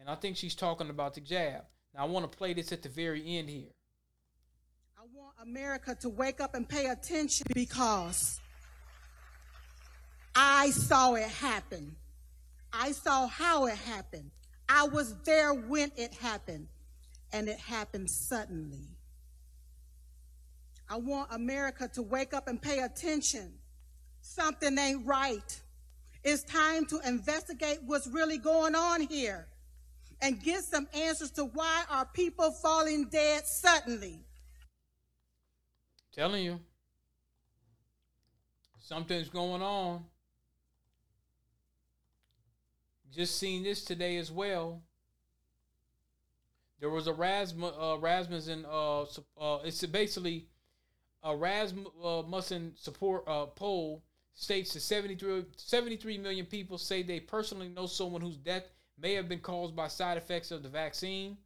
And 0.00 0.08
I 0.08 0.14
think 0.14 0.36
she's 0.36 0.54
talking 0.54 0.88
about 0.88 1.14
the 1.14 1.20
jab. 1.20 1.64
Now, 1.94 2.02
I 2.02 2.04
want 2.04 2.30
to 2.30 2.38
play 2.38 2.54
this 2.54 2.72
at 2.72 2.82
the 2.82 2.88
very 2.88 3.36
end 3.36 3.50
here. 3.50 3.74
I 4.96 5.02
want 5.12 5.34
America 5.42 5.94
to 6.00 6.08
wake 6.08 6.40
up 6.40 6.54
and 6.54 6.66
pay 6.66 6.86
attention 6.86 7.46
because 7.52 8.40
I 10.40 10.70
saw 10.70 11.14
it 11.14 11.24
happen. 11.24 11.96
I 12.72 12.92
saw 12.92 13.26
how 13.26 13.66
it 13.66 13.74
happened. 13.74 14.30
I 14.68 14.86
was 14.86 15.16
there 15.24 15.52
when 15.52 15.90
it 15.96 16.14
happened, 16.14 16.68
and 17.32 17.48
it 17.48 17.58
happened 17.58 18.08
suddenly. 18.08 18.86
I 20.88 20.96
want 20.98 21.32
America 21.32 21.90
to 21.94 22.02
wake 22.02 22.34
up 22.34 22.46
and 22.46 22.62
pay 22.62 22.78
attention. 22.78 23.52
Something 24.20 24.78
ain't 24.78 25.04
right. 25.04 25.60
It's 26.22 26.44
time 26.44 26.86
to 26.86 27.00
investigate 27.04 27.80
what's 27.84 28.06
really 28.06 28.38
going 28.38 28.76
on 28.76 29.00
here 29.00 29.48
and 30.22 30.40
get 30.40 30.62
some 30.62 30.86
answers 30.94 31.32
to 31.32 31.46
why 31.46 31.82
are 31.90 32.06
people 32.06 32.52
falling 32.52 33.08
dead 33.08 33.44
suddenly. 33.44 34.20
Telling 36.12 36.44
you. 36.44 36.60
Something's 38.78 39.30
going 39.30 39.62
on. 39.62 40.04
Just 43.18 43.36
seen 43.36 43.64
this 43.64 43.82
today 43.82 44.16
as 44.18 44.30
well. 44.30 44.80
There 46.78 46.88
was 46.88 47.08
a 47.08 47.10
uh, 47.10 47.96
Rasmussen, 47.96 48.64
uh, 48.64 49.02
uh, 49.02 49.58
it's 49.64 49.84
basically 49.86 50.46
a 51.24 51.34
Rasmussen 51.34 52.74
support 52.76 53.24
uh, 53.26 53.46
poll 53.46 54.04
states 54.34 54.72
that 54.74 54.82
73, 54.82 55.46
73 55.56 56.18
million 56.18 56.46
people 56.46 56.78
say 56.78 57.02
they 57.02 57.18
personally 57.18 57.68
know 57.68 57.86
someone 57.86 58.20
whose 58.20 58.36
death 58.36 58.68
may 58.96 59.14
have 59.14 59.28
been 59.28 59.40
caused 59.40 59.74
by 59.74 59.88
side 59.88 60.16
effects 60.16 60.52
of 60.52 60.62
the 60.62 60.68
vaccine. 60.68 61.36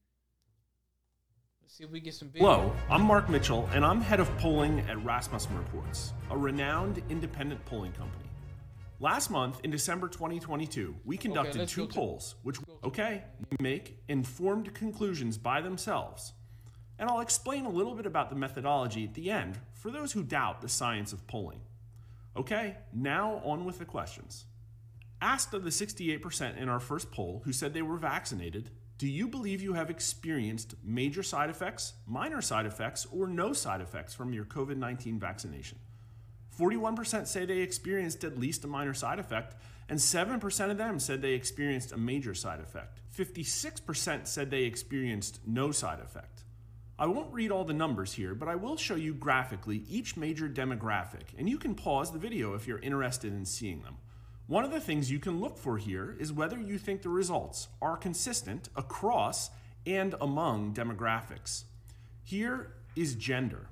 Let's 1.62 1.78
see 1.78 1.84
if 1.84 1.90
we 1.90 2.00
get 2.00 2.12
some. 2.12 2.28
Video. 2.28 2.48
Hello, 2.48 2.76
I'm 2.90 3.00
Mark 3.00 3.30
Mitchell, 3.30 3.66
and 3.72 3.82
I'm 3.82 4.02
head 4.02 4.20
of 4.20 4.28
polling 4.36 4.80
at 4.90 5.02
Rasmussen 5.06 5.56
Reports, 5.56 6.12
a 6.28 6.36
renowned 6.36 7.02
independent 7.08 7.64
polling 7.64 7.92
company. 7.92 8.21
Last 9.02 9.30
month, 9.30 9.58
in 9.64 9.72
December 9.72 10.06
2022, 10.06 10.94
we 11.04 11.16
conducted 11.16 11.62
okay, 11.62 11.66
two 11.66 11.88
polls, 11.88 12.36
which, 12.44 12.58
okay, 12.84 13.24
make 13.60 13.98
informed 14.06 14.72
conclusions 14.74 15.36
by 15.36 15.60
themselves. 15.60 16.34
And 17.00 17.10
I'll 17.10 17.18
explain 17.18 17.64
a 17.64 17.68
little 17.68 17.96
bit 17.96 18.06
about 18.06 18.30
the 18.30 18.36
methodology 18.36 19.02
at 19.02 19.14
the 19.14 19.28
end 19.28 19.58
for 19.72 19.90
those 19.90 20.12
who 20.12 20.22
doubt 20.22 20.60
the 20.60 20.68
science 20.68 21.12
of 21.12 21.26
polling. 21.26 21.58
Okay, 22.36 22.76
now 22.92 23.42
on 23.44 23.64
with 23.64 23.80
the 23.80 23.84
questions. 23.84 24.44
Asked 25.20 25.52
of 25.52 25.64
the 25.64 25.70
68% 25.70 26.56
in 26.56 26.68
our 26.68 26.78
first 26.78 27.10
poll 27.10 27.42
who 27.44 27.52
said 27.52 27.74
they 27.74 27.82
were 27.82 27.96
vaccinated, 27.96 28.70
do 28.98 29.08
you 29.08 29.26
believe 29.26 29.60
you 29.60 29.72
have 29.72 29.90
experienced 29.90 30.76
major 30.84 31.24
side 31.24 31.50
effects, 31.50 31.94
minor 32.06 32.40
side 32.40 32.66
effects, 32.66 33.08
or 33.10 33.26
no 33.26 33.52
side 33.52 33.80
effects 33.80 34.14
from 34.14 34.32
your 34.32 34.44
COVID 34.44 34.76
19 34.76 35.18
vaccination? 35.18 35.80
41% 36.58 37.26
say 37.26 37.44
they 37.44 37.58
experienced 37.58 38.24
at 38.24 38.38
least 38.38 38.64
a 38.64 38.68
minor 38.68 38.94
side 38.94 39.18
effect, 39.18 39.56
and 39.88 39.98
7% 39.98 40.70
of 40.70 40.78
them 40.78 40.98
said 40.98 41.22
they 41.22 41.32
experienced 41.32 41.92
a 41.92 41.96
major 41.96 42.34
side 42.34 42.60
effect. 42.60 43.00
56% 43.16 44.26
said 44.26 44.50
they 44.50 44.62
experienced 44.62 45.40
no 45.46 45.70
side 45.70 46.00
effect. 46.00 46.44
I 46.98 47.06
won't 47.06 47.32
read 47.32 47.50
all 47.50 47.64
the 47.64 47.72
numbers 47.72 48.12
here, 48.12 48.34
but 48.34 48.48
I 48.48 48.54
will 48.54 48.76
show 48.76 48.94
you 48.94 49.14
graphically 49.14 49.84
each 49.88 50.16
major 50.16 50.48
demographic, 50.48 51.36
and 51.36 51.48
you 51.48 51.58
can 51.58 51.74
pause 51.74 52.12
the 52.12 52.18
video 52.18 52.54
if 52.54 52.66
you're 52.66 52.78
interested 52.78 53.32
in 53.32 53.44
seeing 53.44 53.82
them. 53.82 53.96
One 54.46 54.64
of 54.64 54.70
the 54.70 54.80
things 54.80 55.10
you 55.10 55.18
can 55.18 55.40
look 55.40 55.58
for 55.58 55.78
here 55.78 56.16
is 56.20 56.32
whether 56.32 56.60
you 56.60 56.78
think 56.78 57.02
the 57.02 57.08
results 57.08 57.68
are 57.80 57.96
consistent 57.96 58.68
across 58.76 59.50
and 59.86 60.14
among 60.20 60.74
demographics. 60.74 61.64
Here 62.22 62.74
is 62.94 63.14
gender, 63.14 63.68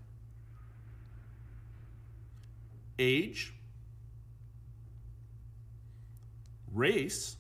age, 3.00 3.52
race, 6.72 7.36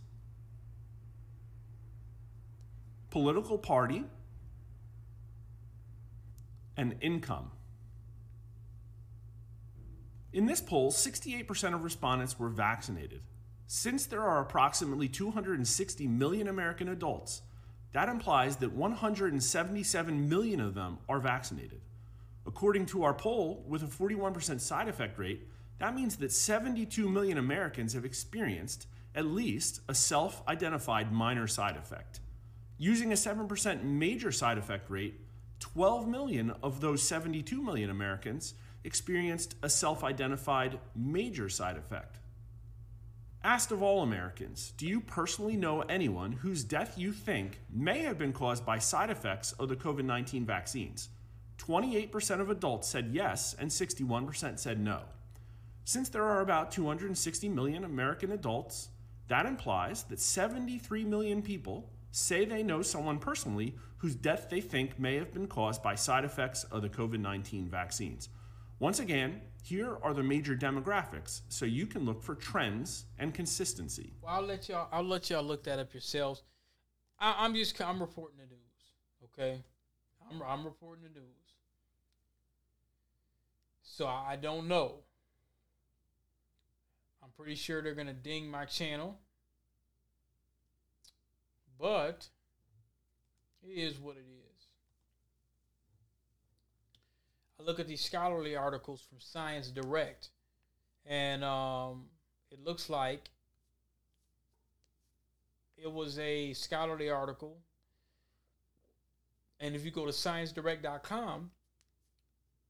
political 3.10 3.58
party, 3.58 4.04
and 6.76 6.96
income. 7.00 7.50
In 10.32 10.46
this 10.46 10.60
poll, 10.60 10.90
68% 10.90 11.74
of 11.74 11.84
respondents 11.84 12.38
were 12.38 12.48
vaccinated. 12.48 13.20
Since 13.66 14.06
there 14.06 14.22
are 14.22 14.40
approximately 14.40 15.08
260 15.08 16.06
million 16.06 16.48
American 16.48 16.88
adults, 16.88 17.42
that 17.92 18.08
implies 18.08 18.56
that 18.56 18.72
177 18.72 20.28
million 20.28 20.60
of 20.60 20.74
them 20.74 20.98
are 21.08 21.18
vaccinated. 21.18 21.80
According 22.50 22.86
to 22.86 23.04
our 23.04 23.14
poll, 23.14 23.64
with 23.68 23.84
a 23.84 23.86
41% 23.86 24.60
side 24.60 24.88
effect 24.88 25.20
rate, 25.20 25.46
that 25.78 25.94
means 25.94 26.16
that 26.16 26.32
72 26.32 27.08
million 27.08 27.38
Americans 27.38 27.92
have 27.92 28.04
experienced 28.04 28.88
at 29.14 29.24
least 29.24 29.82
a 29.86 29.94
self 29.94 30.42
identified 30.48 31.12
minor 31.12 31.46
side 31.46 31.76
effect. 31.76 32.18
Using 32.76 33.12
a 33.12 33.14
7% 33.14 33.84
major 33.84 34.32
side 34.32 34.58
effect 34.58 34.90
rate, 34.90 35.20
12 35.60 36.08
million 36.08 36.52
of 36.60 36.80
those 36.80 37.04
72 37.04 37.62
million 37.62 37.88
Americans 37.88 38.54
experienced 38.82 39.54
a 39.62 39.70
self 39.70 40.02
identified 40.02 40.80
major 40.96 41.48
side 41.48 41.76
effect. 41.76 42.18
Asked 43.44 43.70
of 43.70 43.80
all 43.80 44.02
Americans, 44.02 44.72
do 44.76 44.88
you 44.88 45.00
personally 45.00 45.56
know 45.56 45.82
anyone 45.82 46.32
whose 46.32 46.64
death 46.64 46.98
you 46.98 47.12
think 47.12 47.60
may 47.72 48.00
have 48.00 48.18
been 48.18 48.32
caused 48.32 48.66
by 48.66 48.80
side 48.80 49.08
effects 49.08 49.52
of 49.52 49.68
the 49.68 49.76
COVID 49.76 50.04
19 50.04 50.44
vaccines? 50.44 51.10
28% 51.60 52.40
of 52.40 52.50
adults 52.50 52.88
said 52.88 53.10
yes, 53.12 53.54
and 53.58 53.70
61% 53.70 54.58
said 54.58 54.80
no. 54.80 55.02
Since 55.84 56.08
there 56.08 56.24
are 56.24 56.40
about 56.40 56.70
260 56.70 57.48
million 57.48 57.84
American 57.84 58.32
adults, 58.32 58.88
that 59.28 59.46
implies 59.46 60.04
that 60.04 60.20
73 60.20 61.04
million 61.04 61.42
people 61.42 61.90
say 62.10 62.44
they 62.44 62.62
know 62.62 62.82
someone 62.82 63.18
personally 63.18 63.74
whose 63.98 64.14
death 64.14 64.48
they 64.50 64.60
think 64.60 64.98
may 64.98 65.16
have 65.16 65.32
been 65.32 65.46
caused 65.46 65.82
by 65.82 65.94
side 65.94 66.24
effects 66.24 66.64
of 66.64 66.82
the 66.82 66.88
COVID 66.88 67.20
19 67.20 67.68
vaccines. 67.68 68.28
Once 68.78 68.98
again, 68.98 69.40
here 69.62 69.98
are 70.02 70.14
the 70.14 70.22
major 70.22 70.56
demographics, 70.56 71.42
so 71.48 71.66
you 71.66 71.86
can 71.86 72.04
look 72.06 72.22
for 72.22 72.34
trends 72.34 73.04
and 73.18 73.34
consistency. 73.34 74.14
Well, 74.22 74.34
I'll 74.34 74.42
let 74.42 74.68
y'all. 74.68 74.88
I'll 74.90 75.04
let 75.04 75.28
y'all 75.28 75.42
look 75.42 75.64
that 75.64 75.78
up 75.78 75.92
yourselves. 75.92 76.42
I, 77.18 77.44
am 77.44 77.54
just. 77.54 77.78
I'm 77.80 78.00
reporting 78.00 78.38
the 78.38 78.46
news. 78.46 79.28
Okay, 79.32 79.62
I'm. 80.30 80.42
I'm 80.42 80.64
reporting 80.64 81.04
the 81.04 81.20
news. 81.20 81.39
So 84.00 84.06
I 84.06 84.36
don't 84.36 84.66
know. 84.66 84.94
I'm 87.22 87.28
pretty 87.36 87.54
sure 87.54 87.82
they're 87.82 87.94
gonna 87.94 88.14
ding 88.14 88.50
my 88.50 88.64
channel, 88.64 89.18
but 91.78 92.26
it 93.62 93.68
is 93.68 93.98
what 93.98 94.16
it 94.16 94.24
is. 94.26 94.64
I 97.58 97.62
look 97.62 97.78
at 97.78 97.88
these 97.88 98.00
scholarly 98.00 98.56
articles 98.56 99.02
from 99.02 99.20
Science 99.20 99.68
Direct, 99.68 100.30
and 101.04 101.44
um, 101.44 102.06
it 102.50 102.64
looks 102.64 102.88
like 102.88 103.28
it 105.76 105.92
was 105.92 106.18
a 106.18 106.54
scholarly 106.54 107.10
article. 107.10 107.58
And 109.60 109.74
if 109.74 109.84
you 109.84 109.90
go 109.90 110.06
to 110.06 110.12
sciencedirect.com, 110.12 111.50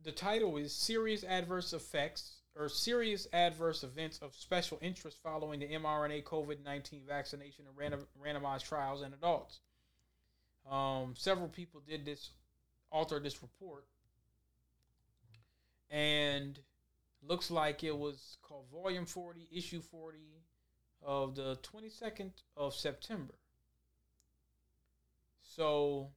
the 0.02 0.12
title 0.12 0.56
is 0.56 0.72
Serious 0.72 1.24
Adverse 1.24 1.72
Effects 1.72 2.36
or 2.56 2.68
Serious 2.68 3.26
Adverse 3.32 3.84
Events 3.84 4.18
of 4.18 4.34
Special 4.34 4.78
Interest 4.80 5.18
Following 5.22 5.60
the 5.60 5.68
mRNA 5.68 6.24
COVID 6.24 6.64
19 6.64 7.02
Vaccination 7.06 7.66
and 7.66 7.76
random, 7.76 8.06
Randomized 8.22 8.64
Trials 8.64 9.02
in 9.02 9.12
Adults. 9.12 9.60
Um, 10.70 11.14
several 11.16 11.48
people 11.48 11.80
did 11.86 12.04
this, 12.04 12.30
alter 12.90 13.18
this 13.18 13.42
report 13.42 13.84
and 15.90 16.58
looks 17.26 17.50
like 17.50 17.82
it 17.84 17.96
was 17.96 18.36
called 18.42 18.66
Volume 18.72 19.06
40, 19.06 19.48
Issue 19.52 19.80
40 19.80 20.18
of 21.02 21.34
the 21.34 21.58
22nd 21.62 22.30
of 22.56 22.74
September. 22.74 23.34
So 25.42 26.10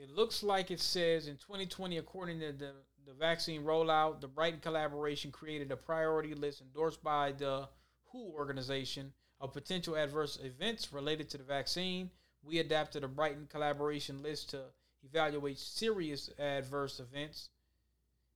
it 0.00 0.10
looks 0.10 0.42
like 0.42 0.70
it 0.70 0.80
says 0.80 1.26
in 1.26 1.36
2020, 1.36 1.98
according 1.98 2.40
to 2.40 2.52
the, 2.52 2.72
the 3.06 3.12
vaccine 3.12 3.62
rollout, 3.62 4.20
the 4.20 4.28
Brighton 4.28 4.60
collaboration 4.60 5.30
created 5.30 5.70
a 5.70 5.76
priority 5.76 6.34
list 6.34 6.62
endorsed 6.62 7.02
by 7.02 7.32
the 7.32 7.68
WHO 8.06 8.32
organization 8.34 9.12
of 9.40 9.52
potential 9.52 9.96
adverse 9.96 10.38
events 10.42 10.92
related 10.92 11.28
to 11.30 11.38
the 11.38 11.44
vaccine. 11.44 12.10
We 12.42 12.58
adapted 12.58 13.04
a 13.04 13.08
Brighton 13.08 13.46
collaboration 13.50 14.22
list 14.22 14.50
to 14.50 14.62
evaluate 15.04 15.58
serious 15.58 16.30
adverse 16.38 16.98
events 16.98 17.50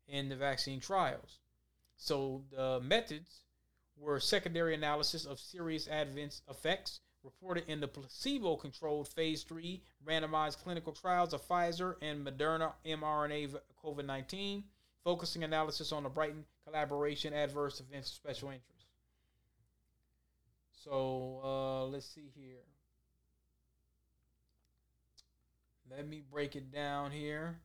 in 0.06 0.28
the 0.28 0.36
vaccine 0.36 0.80
trials. 0.80 1.38
So 1.96 2.42
the 2.50 2.80
methods 2.82 3.40
were 3.96 4.20
secondary 4.20 4.74
analysis 4.74 5.24
of 5.24 5.38
serious 5.38 5.88
adverse 5.88 6.42
effects 6.50 7.00
reported 7.24 7.68
in 7.68 7.80
the 7.80 7.88
placebo-controlled 7.88 9.08
phase 9.08 9.42
3 9.42 9.82
randomized 10.06 10.62
clinical 10.62 10.92
trials 10.92 11.32
of 11.32 11.42
Pfizer 11.48 11.94
and 12.02 12.24
Moderna 12.24 12.72
mRNA 12.86 13.56
COVID-19, 13.82 14.62
focusing 15.02 15.42
analysis 15.42 15.90
on 15.90 16.02
the 16.02 16.08
Brighton 16.08 16.44
collaboration 16.64 17.32
adverse 17.32 17.80
events 17.80 18.10
of 18.10 18.14
special 18.14 18.48
interest. 18.48 18.70
So 20.84 21.40
uh, 21.42 21.86
let's 21.86 22.06
see 22.06 22.30
here. 22.34 22.60
Let 25.90 26.08
me 26.08 26.22
break 26.30 26.56
it 26.56 26.72
down 26.72 27.10
here. 27.10 27.56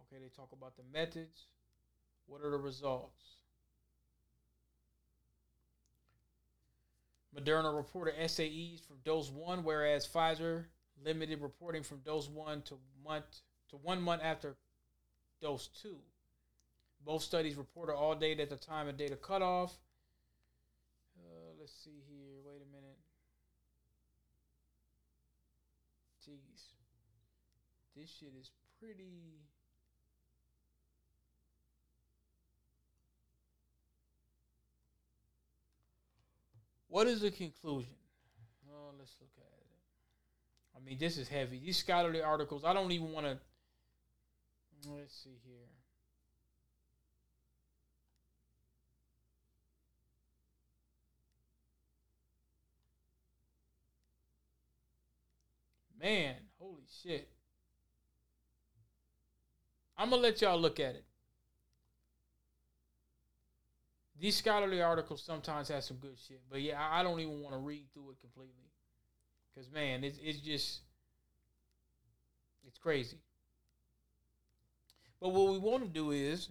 Okay, 0.00 0.22
they 0.22 0.28
talk 0.28 0.50
about 0.52 0.76
the 0.76 0.82
methods. 0.92 1.46
What 2.26 2.42
are 2.42 2.50
the 2.50 2.56
results? 2.56 3.22
Moderna 7.34 7.74
reported 7.74 8.14
SAEs 8.18 8.80
from 8.86 8.96
dose 9.04 9.30
one, 9.30 9.64
whereas 9.64 10.06
Pfizer 10.06 10.64
limited 11.04 11.40
reporting 11.40 11.82
from 11.82 11.98
dose 11.98 12.28
one 12.28 12.62
to 12.62 12.78
month 13.04 13.40
to 13.70 13.76
one 13.76 14.02
month 14.02 14.22
after 14.22 14.54
dose 15.40 15.68
two. 15.68 15.96
Both 17.04 17.22
studies 17.22 17.56
reported 17.56 17.94
all 17.94 18.14
data 18.14 18.42
at 18.42 18.50
the 18.50 18.56
time 18.56 18.88
of 18.88 18.96
data 18.96 19.16
cutoff. 19.16 19.72
Uh, 21.18 21.52
let's 21.58 21.72
see 21.72 22.02
here. 22.08 22.38
Wait 22.44 22.60
a 22.62 22.76
minute. 22.76 22.98
Jeez. 26.24 26.62
This 27.96 28.10
shit 28.20 28.32
is 28.38 28.50
pretty. 28.78 29.40
What 36.92 37.06
is 37.06 37.22
the 37.22 37.30
conclusion? 37.30 37.94
Oh, 38.70 38.92
let's 38.98 39.16
look 39.18 39.30
at 39.38 39.44
it. 39.44 39.66
I 40.76 40.86
mean, 40.86 40.98
this 40.98 41.16
is 41.16 41.26
heavy. 41.26 41.58
These 41.58 41.78
scholarly 41.78 42.20
articles, 42.20 42.64
I 42.66 42.74
don't 42.74 42.92
even 42.92 43.12
want 43.12 43.24
to. 43.24 43.38
Let's 44.90 45.14
see 45.24 45.38
here. 45.42 45.54
Man, 55.98 56.34
holy 56.58 56.84
shit. 57.02 57.26
I'm 59.96 60.10
going 60.10 60.20
to 60.20 60.28
let 60.28 60.42
y'all 60.42 60.60
look 60.60 60.78
at 60.78 60.94
it. 60.96 61.04
These 64.22 64.36
scholarly 64.36 64.80
articles 64.80 65.20
sometimes 65.20 65.66
have 65.66 65.82
some 65.82 65.96
good 65.96 66.16
shit, 66.16 66.42
but 66.48 66.62
yeah, 66.62 66.80
I 66.92 67.02
don't 67.02 67.18
even 67.18 67.40
want 67.40 67.54
to 67.54 67.58
read 67.58 67.86
through 67.92 68.10
it 68.10 68.20
completely. 68.20 68.70
Because, 69.52 69.68
man, 69.72 70.04
it's, 70.04 70.16
it's 70.22 70.38
just, 70.38 70.82
it's 72.64 72.78
crazy. 72.78 73.16
But 75.20 75.30
what 75.30 75.50
we 75.50 75.58
want 75.58 75.82
to 75.82 75.88
do 75.88 76.12
is, 76.12 76.50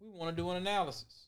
we 0.00 0.10
want 0.10 0.30
to 0.30 0.40
do 0.40 0.48
an 0.50 0.58
analysis. 0.58 1.26